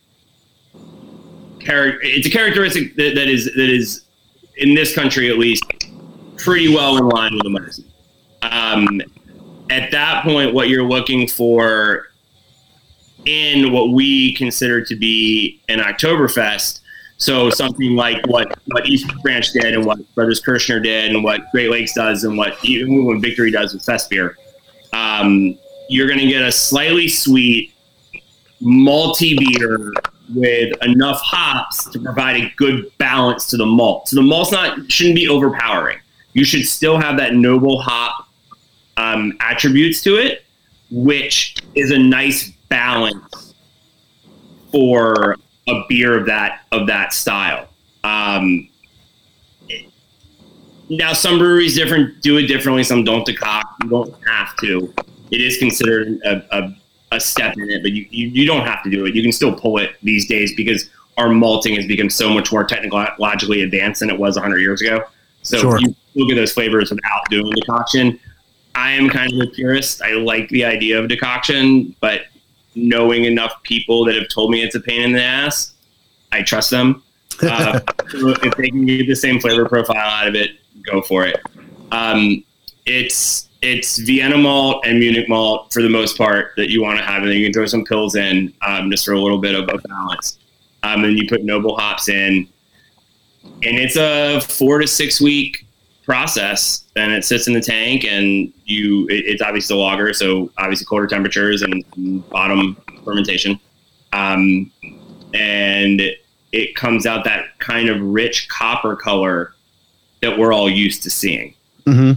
character. 1.60 2.00
It's 2.04 2.28
a 2.28 2.30
characteristic 2.30 2.96
that, 2.96 3.16
that 3.16 3.28
is 3.28 3.46
that 3.46 3.70
is 3.70 4.06
in 4.58 4.76
this 4.76 4.94
country 4.94 5.30
at 5.30 5.38
least 5.38 5.64
pretty 6.38 6.74
well 6.74 6.98
in 6.98 7.10
line 7.10 7.34
with 7.34 7.44
the 7.44 7.50
Marzen. 7.50 7.86
Um, 8.44 9.02
at 9.70 9.92
that 9.92 10.24
point, 10.24 10.54
what 10.54 10.70
you're 10.70 10.84
looking 10.84 11.28
for 11.28 12.08
in 13.26 13.72
what 13.72 13.92
we 13.92 14.34
consider 14.34 14.84
to 14.84 14.96
be 14.96 15.62
an 15.70 15.80
Oktoberfest. 15.80 16.80
So 17.18 17.52
something 17.52 17.96
like 17.96 18.26
what 18.28 18.52
what 18.66 18.88
East 18.88 19.12
Branch 19.22 19.52
did 19.52 19.76
and 19.76 19.86
what 19.86 20.00
Brothers 20.16 20.40
Kirschner 20.40 20.80
did 20.80 21.14
and 21.14 21.24
what 21.24 21.52
Great 21.52 21.70
Lakes 21.70 21.94
does 21.94 22.24
and 22.24 22.38
what 22.38 22.64
even 22.64 23.06
when 23.06 23.22
Victory 23.22 23.52
does 23.52 23.74
with 23.74 23.84
Fest 23.84 24.10
beer. 24.10 24.38
Um, 24.94 25.58
you're 25.92 26.08
going 26.08 26.20
to 26.20 26.28
get 26.28 26.42
a 26.42 26.52
slightly 26.52 27.10
sweet 27.10 27.74
malty 28.62 29.38
beer 29.38 29.92
with 30.34 30.74
enough 30.84 31.20
hops 31.20 31.90
to 31.90 32.00
provide 32.00 32.38
a 32.38 32.54
good 32.56 32.90
balance 32.98 33.50
to 33.50 33.58
the 33.58 33.66
malt. 33.66 34.08
So 34.08 34.16
the 34.16 34.22
malt's 34.22 34.54
not 34.54 34.90
shouldn't 34.90 35.18
be 35.18 35.28
overpowering. 35.28 35.98
You 36.32 36.46
should 36.46 36.66
still 36.66 36.98
have 36.98 37.18
that 37.18 37.36
noble 37.36 37.82
hop 37.82 38.30
um, 38.96 39.34
attributes 39.42 40.02
to 40.04 40.16
it, 40.16 40.46
which 40.92 41.58
is 41.76 41.92
a 41.92 42.00
nice 42.00 42.52
balance 42.70 43.54
for 44.72 45.36
a 45.68 45.84
beer 45.90 46.18
of 46.18 46.26
that 46.28 46.62
of 46.72 46.88
that 46.88 47.12
style. 47.12 47.68
Um, 48.06 48.70
now, 50.90 51.12
some 51.12 51.38
breweries 51.38 51.76
different 51.76 52.22
do 52.22 52.38
it 52.38 52.48
differently. 52.48 52.86
Some 52.86 53.04
don't 53.04 53.28
decoct. 53.28 53.64
You 53.84 53.90
don't 53.90 54.16
have 54.26 54.56
to. 54.58 54.94
It 55.32 55.42
is 55.42 55.58
considered 55.58 56.20
a, 56.24 56.44
a, 56.58 56.76
a 57.14 57.20
step 57.20 57.56
in 57.58 57.70
it, 57.70 57.82
but 57.82 57.92
you, 57.92 58.06
you, 58.10 58.28
you 58.28 58.46
don't 58.46 58.66
have 58.66 58.84
to 58.84 58.90
do 58.90 59.06
it. 59.06 59.16
You 59.16 59.22
can 59.24 59.32
still 59.32 59.54
pull 59.54 59.78
it 59.78 59.96
these 60.04 60.28
days 60.28 60.54
because 60.56 60.90
our 61.18 61.30
malting 61.30 61.76
has 61.76 61.86
become 61.88 62.10
so 62.10 62.30
much 62.30 62.52
more 62.52 62.64
technologically 62.64 63.64
advanced 63.64 64.00
than 64.02 64.10
it 64.10 64.18
was 64.18 64.36
100 64.36 64.60
years 64.60 64.82
ago. 64.82 65.04
So 65.42 65.58
Sure. 65.58 65.80
you 65.80 65.96
still 66.12 66.28
get 66.28 66.36
those 66.36 66.52
flavors 66.52 66.90
without 66.92 67.22
doing 67.30 67.52
decoction. 67.52 68.20
I 68.76 68.92
am 68.92 69.10
kind 69.10 69.32
of 69.34 69.48
a 69.48 69.52
purist. 69.52 70.02
I 70.02 70.14
like 70.14 70.48
the 70.50 70.64
idea 70.64 71.00
of 71.00 71.10
decoction, 71.10 71.96
but 72.00 72.22
knowing 72.76 73.26
enough 73.26 73.62
people 73.64 74.06
that 74.06 74.16
have 74.16 74.30
told 74.30 74.52
me 74.52 74.64
it's 74.64 74.76
a 74.76 74.80
pain 74.80 75.02
in 75.02 75.12
the 75.12 75.22
ass, 75.22 75.74
I 76.32 76.42
trust 76.44 76.70
them. 76.70 77.04
Uh, 77.42 77.80
so 78.10 78.36
if 78.44 78.56
they 78.56 78.70
can 78.70 78.86
get 78.86 79.08
the 79.08 79.16
same 79.16 79.40
flavor 79.40 79.68
profile 79.68 79.96
out 79.98 80.28
of 80.28 80.36
it, 80.36 80.52
go 80.84 81.02
for 81.02 81.26
it. 81.26 81.42
Um, 81.92 82.44
it's 82.86 83.50
it's 83.62 84.00
Vienna 84.00 84.38
malt 84.38 84.86
and 84.86 85.00
Munich 85.00 85.30
malt 85.30 85.72
for 85.72 85.82
the 85.82 85.90
most 85.90 86.18
part 86.18 86.52
that 86.58 86.70
you 86.70 86.82
want 86.82 86.98
to 87.00 87.06
have, 87.06 87.22
and 87.22 87.32
then 87.32 87.38
you 87.38 87.46
can 87.46 87.54
throw 87.54 87.66
some 87.66 87.86
pils 87.86 88.16
in 88.16 88.54
um, 88.66 88.90
just 88.90 89.06
for 89.06 89.14
a 89.14 89.20
little 89.22 89.38
bit 89.40 89.56
of 89.56 89.70
a 89.70 89.78
balance. 89.88 90.40
Um, 90.84 91.04
and 91.04 91.18
you 91.18 91.28
put 91.28 91.44
noble 91.44 91.78
hops 91.78 92.10
in, 92.10 92.48
and 93.44 93.78
it's 93.78 93.96
a 93.98 94.42
four 94.42 94.80
to 94.80 94.88
six 94.88 95.22
week 95.22 95.66
process 96.04 96.86
and 96.96 97.12
it 97.14 97.24
sits 97.24 97.48
in 97.48 97.54
the 97.54 97.62
tank 97.62 98.04
and 98.04 98.52
you 98.66 99.08
it, 99.10 99.24
it's 99.28 99.42
obviously 99.42 99.76
a 99.76 99.80
lager 99.80 100.12
so 100.14 100.52
obviously 100.58 100.84
colder 100.84 101.06
temperatures 101.06 101.62
and, 101.62 101.86
and 101.96 102.28
bottom 102.30 102.76
fermentation 103.06 103.58
um, 104.12 104.70
and 105.36 106.02
it 106.52 106.76
comes 106.76 107.06
out 107.06 107.24
that 107.24 107.58
kind 107.60 107.88
of 107.88 108.02
rich 108.02 108.50
copper 108.50 108.96
color 108.96 109.54
that 110.24 110.38
we're 110.38 110.52
all 110.52 110.70
used 110.70 111.04
to 111.04 111.10
seeing 111.12 111.54
Mhm. 111.86 112.16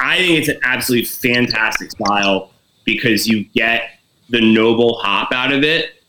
I 0.00 0.16
think 0.18 0.38
it's 0.38 0.48
an 0.48 0.58
absolutely 0.62 1.06
fantastic 1.06 1.90
style 1.90 2.52
because 2.84 3.26
you 3.26 3.44
get 3.54 4.00
the 4.30 4.40
noble 4.40 4.98
hop 4.98 5.32
out 5.32 5.52
of 5.52 5.64
it 5.64 6.02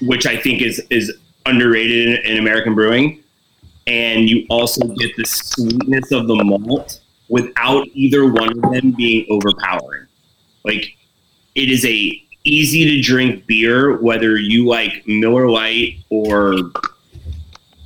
which 0.00 0.26
i 0.26 0.36
think 0.36 0.62
is 0.62 0.82
is 0.90 1.12
underrated 1.46 2.08
in, 2.08 2.32
in 2.32 2.38
american 2.38 2.74
brewing 2.74 3.22
and 3.86 4.28
you 4.28 4.46
also 4.48 4.86
get 4.86 5.14
the 5.16 5.24
sweetness 5.24 6.12
of 6.12 6.26
the 6.26 6.42
malt 6.44 7.00
without 7.28 7.86
either 7.94 8.30
one 8.30 8.50
of 8.50 8.72
them 8.72 8.92
being 8.92 9.26
overpowering. 9.30 10.06
Like 10.64 10.96
it 11.54 11.70
is 11.70 11.84
a 11.84 12.22
easy 12.44 12.84
to 12.84 13.00
drink 13.00 13.46
beer 13.46 14.00
whether 14.00 14.36
you 14.36 14.66
like 14.66 15.06
Miller 15.06 15.48
Lite 15.48 15.98
or 16.10 16.52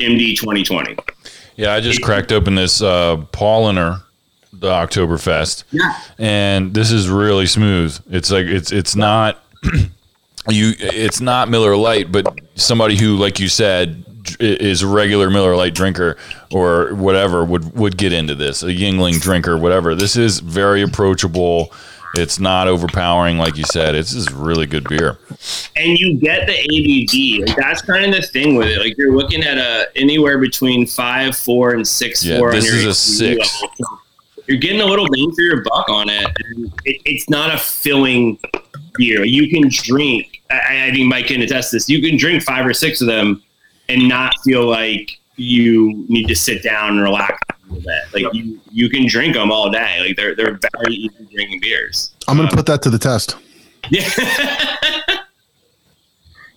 MD 0.00 0.36
2020. 0.36 0.96
Yeah, 1.56 1.72
I 1.72 1.80
just 1.80 2.02
cracked 2.02 2.32
open 2.32 2.54
this 2.54 2.82
uh, 2.82 3.16
Paulaner, 3.32 4.02
the 4.60 4.68
Oktoberfest, 4.68 5.64
Yeah. 5.70 5.92
and 6.18 6.74
this 6.74 6.90
is 6.92 7.08
really 7.08 7.46
smooth. 7.46 7.98
It's 8.10 8.30
like 8.30 8.46
it's 8.46 8.72
it's 8.72 8.96
not 8.96 9.42
you. 10.48 10.72
It's 10.78 11.20
not 11.20 11.48
Miller 11.48 11.76
Lite, 11.76 12.10
but 12.12 12.38
somebody 12.54 12.96
who, 12.96 13.16
like 13.16 13.40
you 13.40 13.48
said, 13.48 14.04
is 14.40 14.82
a 14.82 14.86
regular 14.86 15.30
Miller 15.30 15.54
Lite 15.56 15.74
drinker 15.74 16.16
or 16.52 16.94
whatever 16.94 17.44
would 17.44 17.74
would 17.76 17.96
get 17.96 18.12
into 18.12 18.34
this. 18.34 18.62
A 18.62 18.66
Yuengling 18.66 19.20
drinker, 19.20 19.56
whatever. 19.58 19.94
This 19.94 20.16
is 20.16 20.40
very 20.40 20.82
approachable. 20.82 21.72
It's 22.18 22.38
not 22.40 22.66
overpowering, 22.66 23.36
like 23.36 23.58
you 23.58 23.64
said. 23.64 23.94
It's 23.94 24.14
just 24.14 24.30
really 24.30 24.64
good 24.64 24.88
beer. 24.88 25.18
and 25.76 25.98
you 25.98 26.14
get 26.18 26.46
the 26.46 26.54
ABV. 26.54 27.46
Like 27.46 27.56
that's 27.56 27.82
kind 27.82 28.06
of 28.06 28.18
the 28.18 28.26
thing 28.26 28.54
with 28.56 28.68
it. 28.68 28.78
Like 28.78 28.96
you're 28.96 29.14
looking 29.14 29.42
at 29.44 29.58
a 29.58 29.88
anywhere 29.96 30.38
between 30.38 30.86
five 30.86 31.36
four 31.36 31.74
and 31.74 31.86
six 31.86 32.24
Yeah, 32.24 32.38
four. 32.38 32.52
this 32.52 32.64
is 32.72 32.86
a 32.86 32.94
six. 32.94 33.60
level. 33.60 34.00
So 34.46 34.52
You're 34.52 34.60
getting 34.60 34.80
a 34.80 34.86
little 34.86 35.08
bang 35.08 35.32
for 35.34 35.42
your 35.42 35.62
buck 35.64 35.88
on 35.88 36.08
it. 36.08 36.24
And 36.44 36.72
it 36.84 37.00
it's 37.04 37.28
not 37.28 37.52
a 37.52 37.58
filling 37.58 38.38
beer. 38.94 39.24
You 39.24 39.48
can 39.48 39.68
drink. 39.68 40.40
I, 40.50 40.86
I 40.86 40.90
think 40.92 41.08
Mike 41.08 41.26
can 41.26 41.42
attest 41.42 41.72
this. 41.72 41.88
You 41.88 42.00
can 42.00 42.16
drink 42.16 42.44
five 42.44 42.64
or 42.64 42.72
six 42.72 43.00
of 43.00 43.08
them 43.08 43.42
and 43.88 44.08
not 44.08 44.34
feel 44.44 44.66
like 44.68 45.18
you 45.34 46.04
need 46.08 46.28
to 46.28 46.36
sit 46.36 46.62
down 46.62 46.90
and 46.90 47.02
relax 47.02 47.38
a 47.50 47.72
little 47.72 47.82
bit. 47.82 48.02
Like 48.24 48.34
you, 48.34 48.60
you 48.70 48.88
can 48.88 49.08
drink 49.08 49.34
them 49.34 49.50
all 49.50 49.68
day. 49.68 50.00
Like 50.00 50.16
they're 50.16 50.36
they're 50.36 50.60
very 50.80 50.94
easy 50.94 51.28
drinking 51.32 51.60
beers. 51.60 52.12
I'm 52.28 52.36
going 52.36 52.48
to 52.48 52.54
put 52.54 52.66
that 52.66 52.82
to 52.82 52.90
the 52.90 52.98
test. 52.98 53.36
Yeah. 53.88 54.02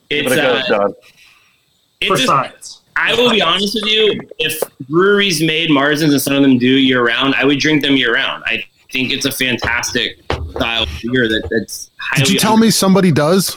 It's 0.10 0.32
it 0.32 0.40
a 0.40 0.52
uh, 0.52 0.68
John. 0.68 0.94
for 0.94 2.14
it's 2.14 2.24
a, 2.24 2.26
science. 2.26 2.79
I 3.00 3.14
will 3.16 3.32
be 3.32 3.42
honest 3.42 3.76
with 3.76 3.86
you. 3.86 4.20
If 4.40 4.60
breweries 4.90 5.42
made 5.42 5.70
Marzens 5.70 6.12
and 6.12 6.22
some 6.22 6.36
of 6.36 6.42
them 6.42 6.58
do 6.58 6.68
year 6.68 7.06
round, 7.06 7.34
I 7.36 7.46
would 7.46 7.60
drink 7.60 7.82
them 7.82 7.96
year 7.96 8.14
round. 8.14 8.44
I 8.46 8.64
think 8.92 9.12
it's 9.12 9.26
a 9.26 9.32
fantastic 9.32 10.20
style 10.52 10.84
of 10.84 10.90
beer 11.02 11.28
that, 11.28 11.48
that's 11.50 11.90
highly. 11.98 12.26
Did 12.26 12.34
you 12.34 12.40
tell 12.40 12.58
me 12.58 12.70
somebody 12.70 13.12
does? 13.12 13.56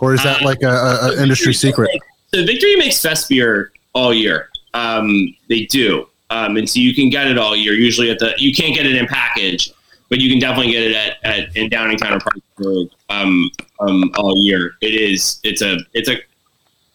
Or 0.00 0.14
is 0.14 0.22
that 0.24 0.42
Uh, 0.42 0.44
like 0.44 0.62
a, 0.62 0.68
a, 0.68 1.12
a 1.12 1.22
industry 1.22 1.54
secret? 1.54 1.90
So 2.34 2.44
Victory 2.44 2.76
makes 2.76 3.00
fest 3.00 3.28
beer 3.28 3.72
all 3.94 4.12
year. 4.12 4.50
Um, 4.74 5.34
they 5.48 5.66
do, 5.66 6.08
um, 6.30 6.56
and 6.56 6.68
so 6.68 6.80
you 6.80 6.94
can 6.94 7.08
get 7.08 7.28
it 7.28 7.38
all 7.38 7.54
year. 7.54 7.74
Usually 7.74 8.10
at 8.10 8.18
the 8.18 8.34
you 8.36 8.52
can't 8.52 8.74
get 8.74 8.84
it 8.86 8.96
in 8.96 9.06
package, 9.06 9.70
but 10.08 10.18
you 10.18 10.28
can 10.28 10.38
definitely 10.38 10.72
get 10.72 10.82
it 10.82 10.94
at, 10.94 11.16
at 11.22 11.56
in 11.56 11.70
Downingtown 11.70 12.16
or 12.16 12.20
Parkesburg 12.20 12.90
um, 13.10 13.50
um, 13.80 14.10
all 14.16 14.36
year. 14.36 14.72
It 14.80 14.94
is 14.94 15.40
it's 15.44 15.62
a 15.62 15.78
it's 15.94 16.08
a 16.08 16.16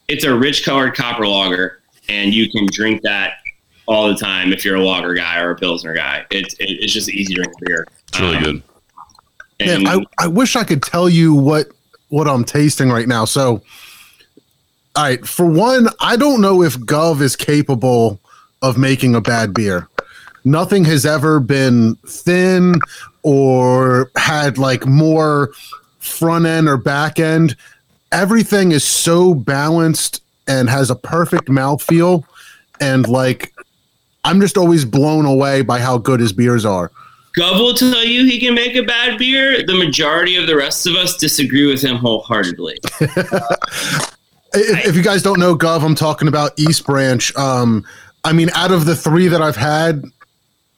it's 0.08 0.24
a 0.24 0.36
rich 0.36 0.64
colored 0.64 0.96
copper 0.96 1.28
lager, 1.28 1.82
and 2.10 2.34
you 2.34 2.50
can 2.50 2.66
drink 2.72 3.02
that 3.04 3.34
all 3.88 4.08
the 4.08 4.16
time 4.16 4.52
if 4.54 4.64
you're 4.66 4.76
a 4.76 4.84
lager 4.84 5.14
guy 5.14 5.40
or 5.40 5.52
a 5.52 5.56
pilsner 5.56 5.94
guy. 5.94 6.26
It's 6.32 6.56
it's 6.60 6.94
just 6.94 7.10
easy 7.10 7.36
to 7.36 7.42
drink 7.44 7.54
beer. 7.62 7.88
It's 8.08 8.20
really 8.20 8.38
Um, 8.38 8.44
good. 8.44 8.64
And 9.60 9.84
Man, 9.84 10.06
I, 10.20 10.26
I 10.26 10.28
wish 10.28 10.56
I 10.56 10.64
could 10.64 10.84
tell 10.84 11.10
you 11.10 11.34
what 11.34 11.68
what 12.10 12.28
I'm 12.28 12.44
tasting 12.44 12.90
right 12.90 13.08
now. 13.08 13.26
So, 13.26 13.62
all 14.96 15.04
right, 15.04 15.26
for 15.28 15.46
one, 15.46 15.90
I 16.00 16.16
don't 16.16 16.42
know 16.42 16.62
if 16.64 16.78
Gov 16.78 17.22
is 17.22 17.36
capable 17.36 18.20
of 18.62 18.78
making 18.78 19.16
a 19.16 19.22
bad 19.22 19.54
beer. 19.54 19.88
Nothing 20.46 20.86
has 20.86 21.06
ever 21.06 21.40
been 21.40 21.96
thin 22.08 22.76
or 23.24 24.12
had 24.16 24.58
like 24.58 24.86
more 24.86 25.52
front 26.00 26.46
end 26.46 26.70
or 26.70 26.78
back 26.78 27.20
end. 27.20 27.58
Everything 28.12 28.72
is 28.72 28.84
so 28.84 29.34
balanced 29.34 30.22
and 30.48 30.70
has 30.70 30.90
a 30.90 30.96
perfect 30.96 31.48
mouthfeel. 31.48 32.24
And 32.80 33.08
like, 33.08 33.54
I'm 34.24 34.40
just 34.40 34.58
always 34.58 34.86
blown 34.86 35.26
away 35.26 35.62
by 35.62 35.80
how 35.80 35.98
good 35.98 36.20
his 36.20 36.34
beers 36.34 36.66
are. 36.66 36.92
Gov 37.38 37.60
will 37.60 37.74
tell 37.74 38.04
you 38.04 38.26
he 38.26 38.40
can 38.40 38.56
make 38.56 38.76
a 38.76 38.82
bad 38.82 39.18
beer. 39.18 39.64
The 39.66 39.76
majority 39.76 40.38
of 40.38 40.48
the 40.48 40.56
rest 40.56 40.88
of 40.88 40.96
us 40.96 41.18
disagree 41.18 41.68
with 41.68 41.82
him 41.82 41.98
wholeheartedly. 41.98 42.78
If, 44.54 44.88
if 44.88 44.96
you 44.96 45.04
guys 45.04 45.22
don't 45.22 45.40
know 45.40 45.56
Gov, 45.56 45.84
I'm 45.84 45.94
talking 45.94 46.28
about 46.28 46.58
East 46.58 46.86
Branch. 46.86 47.36
Um, 47.36 47.86
I 48.24 48.34
mean, 48.34 48.50
out 48.56 48.72
of 48.72 48.86
the 48.86 48.96
three 48.96 49.28
that 49.28 49.42
I've 49.42 49.58
had, 49.58 50.04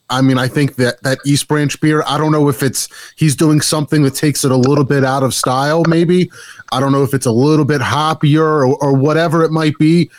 I 0.10 0.22
mean, 0.22 0.38
I 0.38 0.48
think 0.48 0.76
that 0.78 1.02
that 1.04 1.20
East 1.26 1.48
Branch 1.48 1.80
beer. 1.80 2.04
I 2.08 2.18
don't 2.18 2.32
know 2.32 2.50
if 2.50 2.64
it's 2.64 2.90
he's 3.16 3.36
doing 3.36 3.62
something 3.62 4.02
that 4.04 4.16
takes 4.16 4.44
it 4.44 4.52
a 4.52 4.56
little 4.56 4.84
bit 4.84 5.04
out 5.04 5.24
of 5.24 5.34
style. 5.34 5.84
Maybe 5.88 6.32
I 6.72 6.80
don't 6.80 6.92
know 6.92 7.04
if 7.04 7.14
it's 7.14 7.26
a 7.26 7.32
little 7.32 7.66
bit 7.66 7.82
hoppier 7.82 8.42
or, 8.42 8.66
or 8.84 8.96
whatever 8.96 9.44
it 9.44 9.52
might 9.52 9.78
be. 9.78 10.10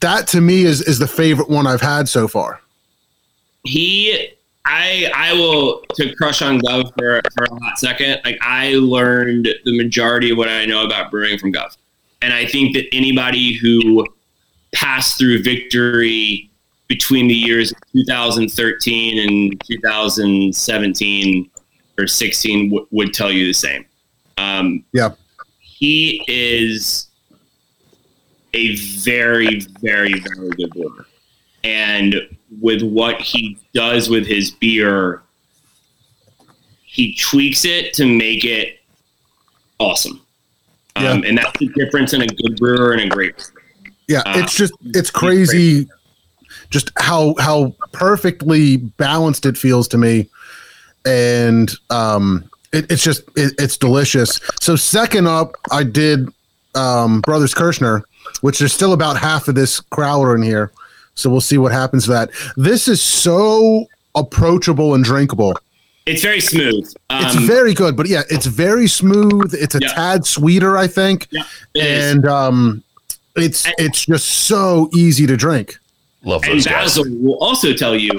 That 0.00 0.26
to 0.28 0.40
me 0.40 0.62
is 0.62 0.80
is 0.82 0.98
the 0.98 1.06
favorite 1.06 1.48
one 1.48 1.66
I've 1.66 1.80
had 1.80 2.08
so 2.08 2.28
far. 2.28 2.60
He, 3.64 4.30
I, 4.64 5.10
I 5.14 5.32
will 5.34 5.82
to 5.96 6.14
crush 6.14 6.40
on 6.42 6.60
Gov 6.60 6.92
for, 6.98 7.20
for 7.36 7.44
a 7.44 7.60
hot 7.64 7.78
second. 7.78 8.20
Like 8.24 8.38
I 8.40 8.74
learned 8.74 9.48
the 9.64 9.76
majority 9.76 10.30
of 10.30 10.38
what 10.38 10.48
I 10.48 10.64
know 10.64 10.84
about 10.84 11.10
brewing 11.10 11.38
from 11.38 11.52
Gov, 11.52 11.76
and 12.22 12.32
I 12.32 12.46
think 12.46 12.74
that 12.74 12.86
anybody 12.92 13.54
who 13.54 14.06
passed 14.72 15.18
through 15.18 15.42
Victory 15.42 16.50
between 16.86 17.28
the 17.28 17.34
years 17.34 17.70
of 17.72 17.78
2013 17.92 19.18
and 19.28 19.62
2017 19.64 21.50
or 21.98 22.06
16 22.06 22.70
w- 22.70 22.86
would 22.90 23.14
tell 23.14 23.30
you 23.30 23.46
the 23.46 23.52
same. 23.52 23.84
Um, 24.38 24.84
Yeah. 24.92 25.10
He 25.80 26.22
is 26.28 27.08
a 28.52 28.76
very, 28.76 29.60
very, 29.80 30.12
very 30.20 30.50
good 30.50 30.70
brewer. 30.70 31.06
And 31.64 32.14
with 32.60 32.82
what 32.82 33.20
he 33.20 33.58
does 33.74 34.10
with 34.10 34.26
his 34.26 34.50
beer, 34.50 35.22
he 36.84 37.14
tweaks 37.14 37.64
it 37.64 37.94
to 37.94 38.06
make 38.06 38.44
it 38.44 38.80
awesome. 39.78 40.20
Um, 40.96 41.24
And 41.24 41.38
that's 41.38 41.58
the 41.58 41.68
difference 41.68 42.12
in 42.12 42.22
a 42.22 42.26
good 42.26 42.56
brewer 42.58 42.92
and 42.92 43.00
a 43.00 43.08
great 43.08 43.36
brewer. 43.36 43.62
Yeah, 44.06 44.20
Uh, 44.26 44.40
it's 44.40 44.54
just 44.54 44.74
it's 44.82 45.10
crazy 45.10 45.88
just 46.68 46.90
how 46.98 47.34
how 47.38 47.74
perfectly 47.92 48.76
balanced 48.76 49.46
it 49.46 49.56
feels 49.56 49.88
to 49.88 49.98
me. 49.98 50.28
And 51.06 51.70
um 51.88 52.49
it, 52.72 52.90
it's 52.90 53.02
just 53.02 53.22
it, 53.36 53.52
it's 53.58 53.76
delicious. 53.76 54.40
So 54.60 54.76
second 54.76 55.26
up 55.26 55.56
I 55.70 55.84
did 55.84 56.28
um 56.74 57.20
Brothers 57.22 57.54
Kirschner, 57.54 58.04
which 58.40 58.58
there's 58.58 58.72
still 58.72 58.92
about 58.92 59.16
half 59.18 59.48
of 59.48 59.54
this 59.54 59.80
crowler 59.80 60.34
in 60.36 60.42
here. 60.42 60.70
So 61.14 61.28
we'll 61.28 61.40
see 61.40 61.58
what 61.58 61.72
happens 61.72 62.04
to 62.04 62.10
that. 62.12 62.30
This 62.56 62.88
is 62.88 63.02
so 63.02 63.86
approachable 64.14 64.94
and 64.94 65.04
drinkable. 65.04 65.58
It's 66.06 66.22
very 66.22 66.40
smooth. 66.40 66.90
Um, 67.10 67.24
It's 67.26 67.34
very 67.34 67.74
good, 67.74 67.96
but 67.96 68.08
yeah, 68.08 68.22
it's 68.30 68.46
very 68.46 68.86
smooth. 68.88 69.54
It's 69.54 69.74
a 69.74 69.80
Yeah. 69.82 69.92
tad 69.92 70.26
sweeter, 70.26 70.76
I 70.76 70.86
think. 70.86 71.28
yeah, 71.30 71.42
it 71.74 71.84
is. 71.84 72.12
And 72.14 72.26
um 72.26 72.82
it's 73.36 73.66
it's 73.78 74.06
just 74.06 74.26
so 74.28 74.88
easy 74.94 75.26
to 75.26 75.36
drink. 75.36 75.78
Love 76.24 76.42
and 76.44 76.54
those 76.54 76.66
guys. 76.66 76.96
Basil 76.96 77.04
will 77.20 77.38
also 77.38 77.72
tell 77.72 77.96
you 77.96 78.10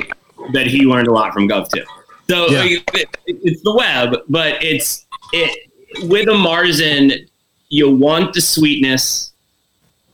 that 0.54 0.68
he 0.68 0.82
learned 0.86 1.08
a 1.08 1.12
lot 1.14 1.34
from 1.34 1.48
Gov 1.48 1.70
too. 1.72 1.84
So 2.32 2.50
Yeah. 2.50 2.60
like, 2.60 2.72
it, 2.94 3.10
it's 3.26 3.62
the 3.62 3.76
web, 3.76 4.16
but 4.30 4.64
it's 4.64 5.06
it 5.34 5.70
with 6.04 6.30
a 6.30 6.32
Marzen. 6.32 7.28
You 7.68 7.90
want 7.90 8.34
the 8.34 8.40
sweetness, 8.40 9.34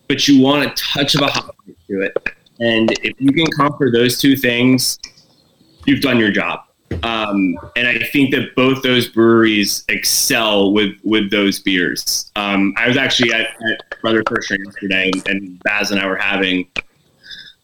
but 0.08 0.28
you 0.28 0.42
want 0.42 0.66
a 0.66 0.74
touch 0.76 1.14
of 1.14 1.22
a 1.22 1.28
hop 1.28 1.56
to 1.88 2.02
it. 2.02 2.18
And 2.60 2.92
if 3.04 3.14
you 3.20 3.32
can 3.32 3.46
conquer 3.52 3.92
those 3.92 4.20
two 4.20 4.36
things, 4.36 4.98
you've 5.86 6.02
done 6.02 6.18
your 6.18 6.32
job. 6.32 6.62
Um, 7.04 7.56
and 7.76 7.88
I 7.88 8.00
think 8.12 8.32
that 8.32 8.56
both 8.56 8.82
those 8.82 9.08
breweries 9.08 9.84
excel 9.88 10.74
with 10.74 10.96
with 11.04 11.30
those 11.30 11.60
beers. 11.60 12.32
Um, 12.36 12.74
I 12.78 12.88
was 12.88 12.98
actually 12.98 13.32
at, 13.32 13.50
at 13.70 14.02
Brother 14.02 14.24
Kirschner 14.24 14.58
yesterday, 14.66 15.12
and, 15.14 15.28
and 15.28 15.60
Baz 15.60 15.92
and 15.92 16.00
I 16.00 16.08
were 16.08 16.16
having 16.16 16.68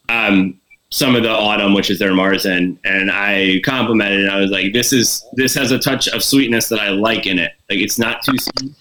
um, 0.10 0.60
some 0.94 1.16
of 1.16 1.24
the 1.24 1.30
autumn, 1.32 1.74
which 1.74 1.90
is 1.90 1.98
their 1.98 2.12
Marzen, 2.12 2.78
and 2.86 3.10
I 3.10 3.60
complimented. 3.66 4.26
it. 4.26 4.30
I 4.30 4.40
was 4.40 4.52
like, 4.52 4.74
"This 4.74 4.94
is 4.94 5.26
this 5.34 5.56
has 5.56 5.72
a 5.72 5.80
touch 5.80 6.08
of 6.10 6.24
sweetness 6.24 6.70
that 6.70 6.80
I 6.80 6.90
like 6.90 7.26
in 7.26 7.40
it. 7.40 7.54
Like 7.68 7.80
it's 7.80 7.98
not 7.98 8.22
too 8.24 8.38
sweet, 8.38 8.74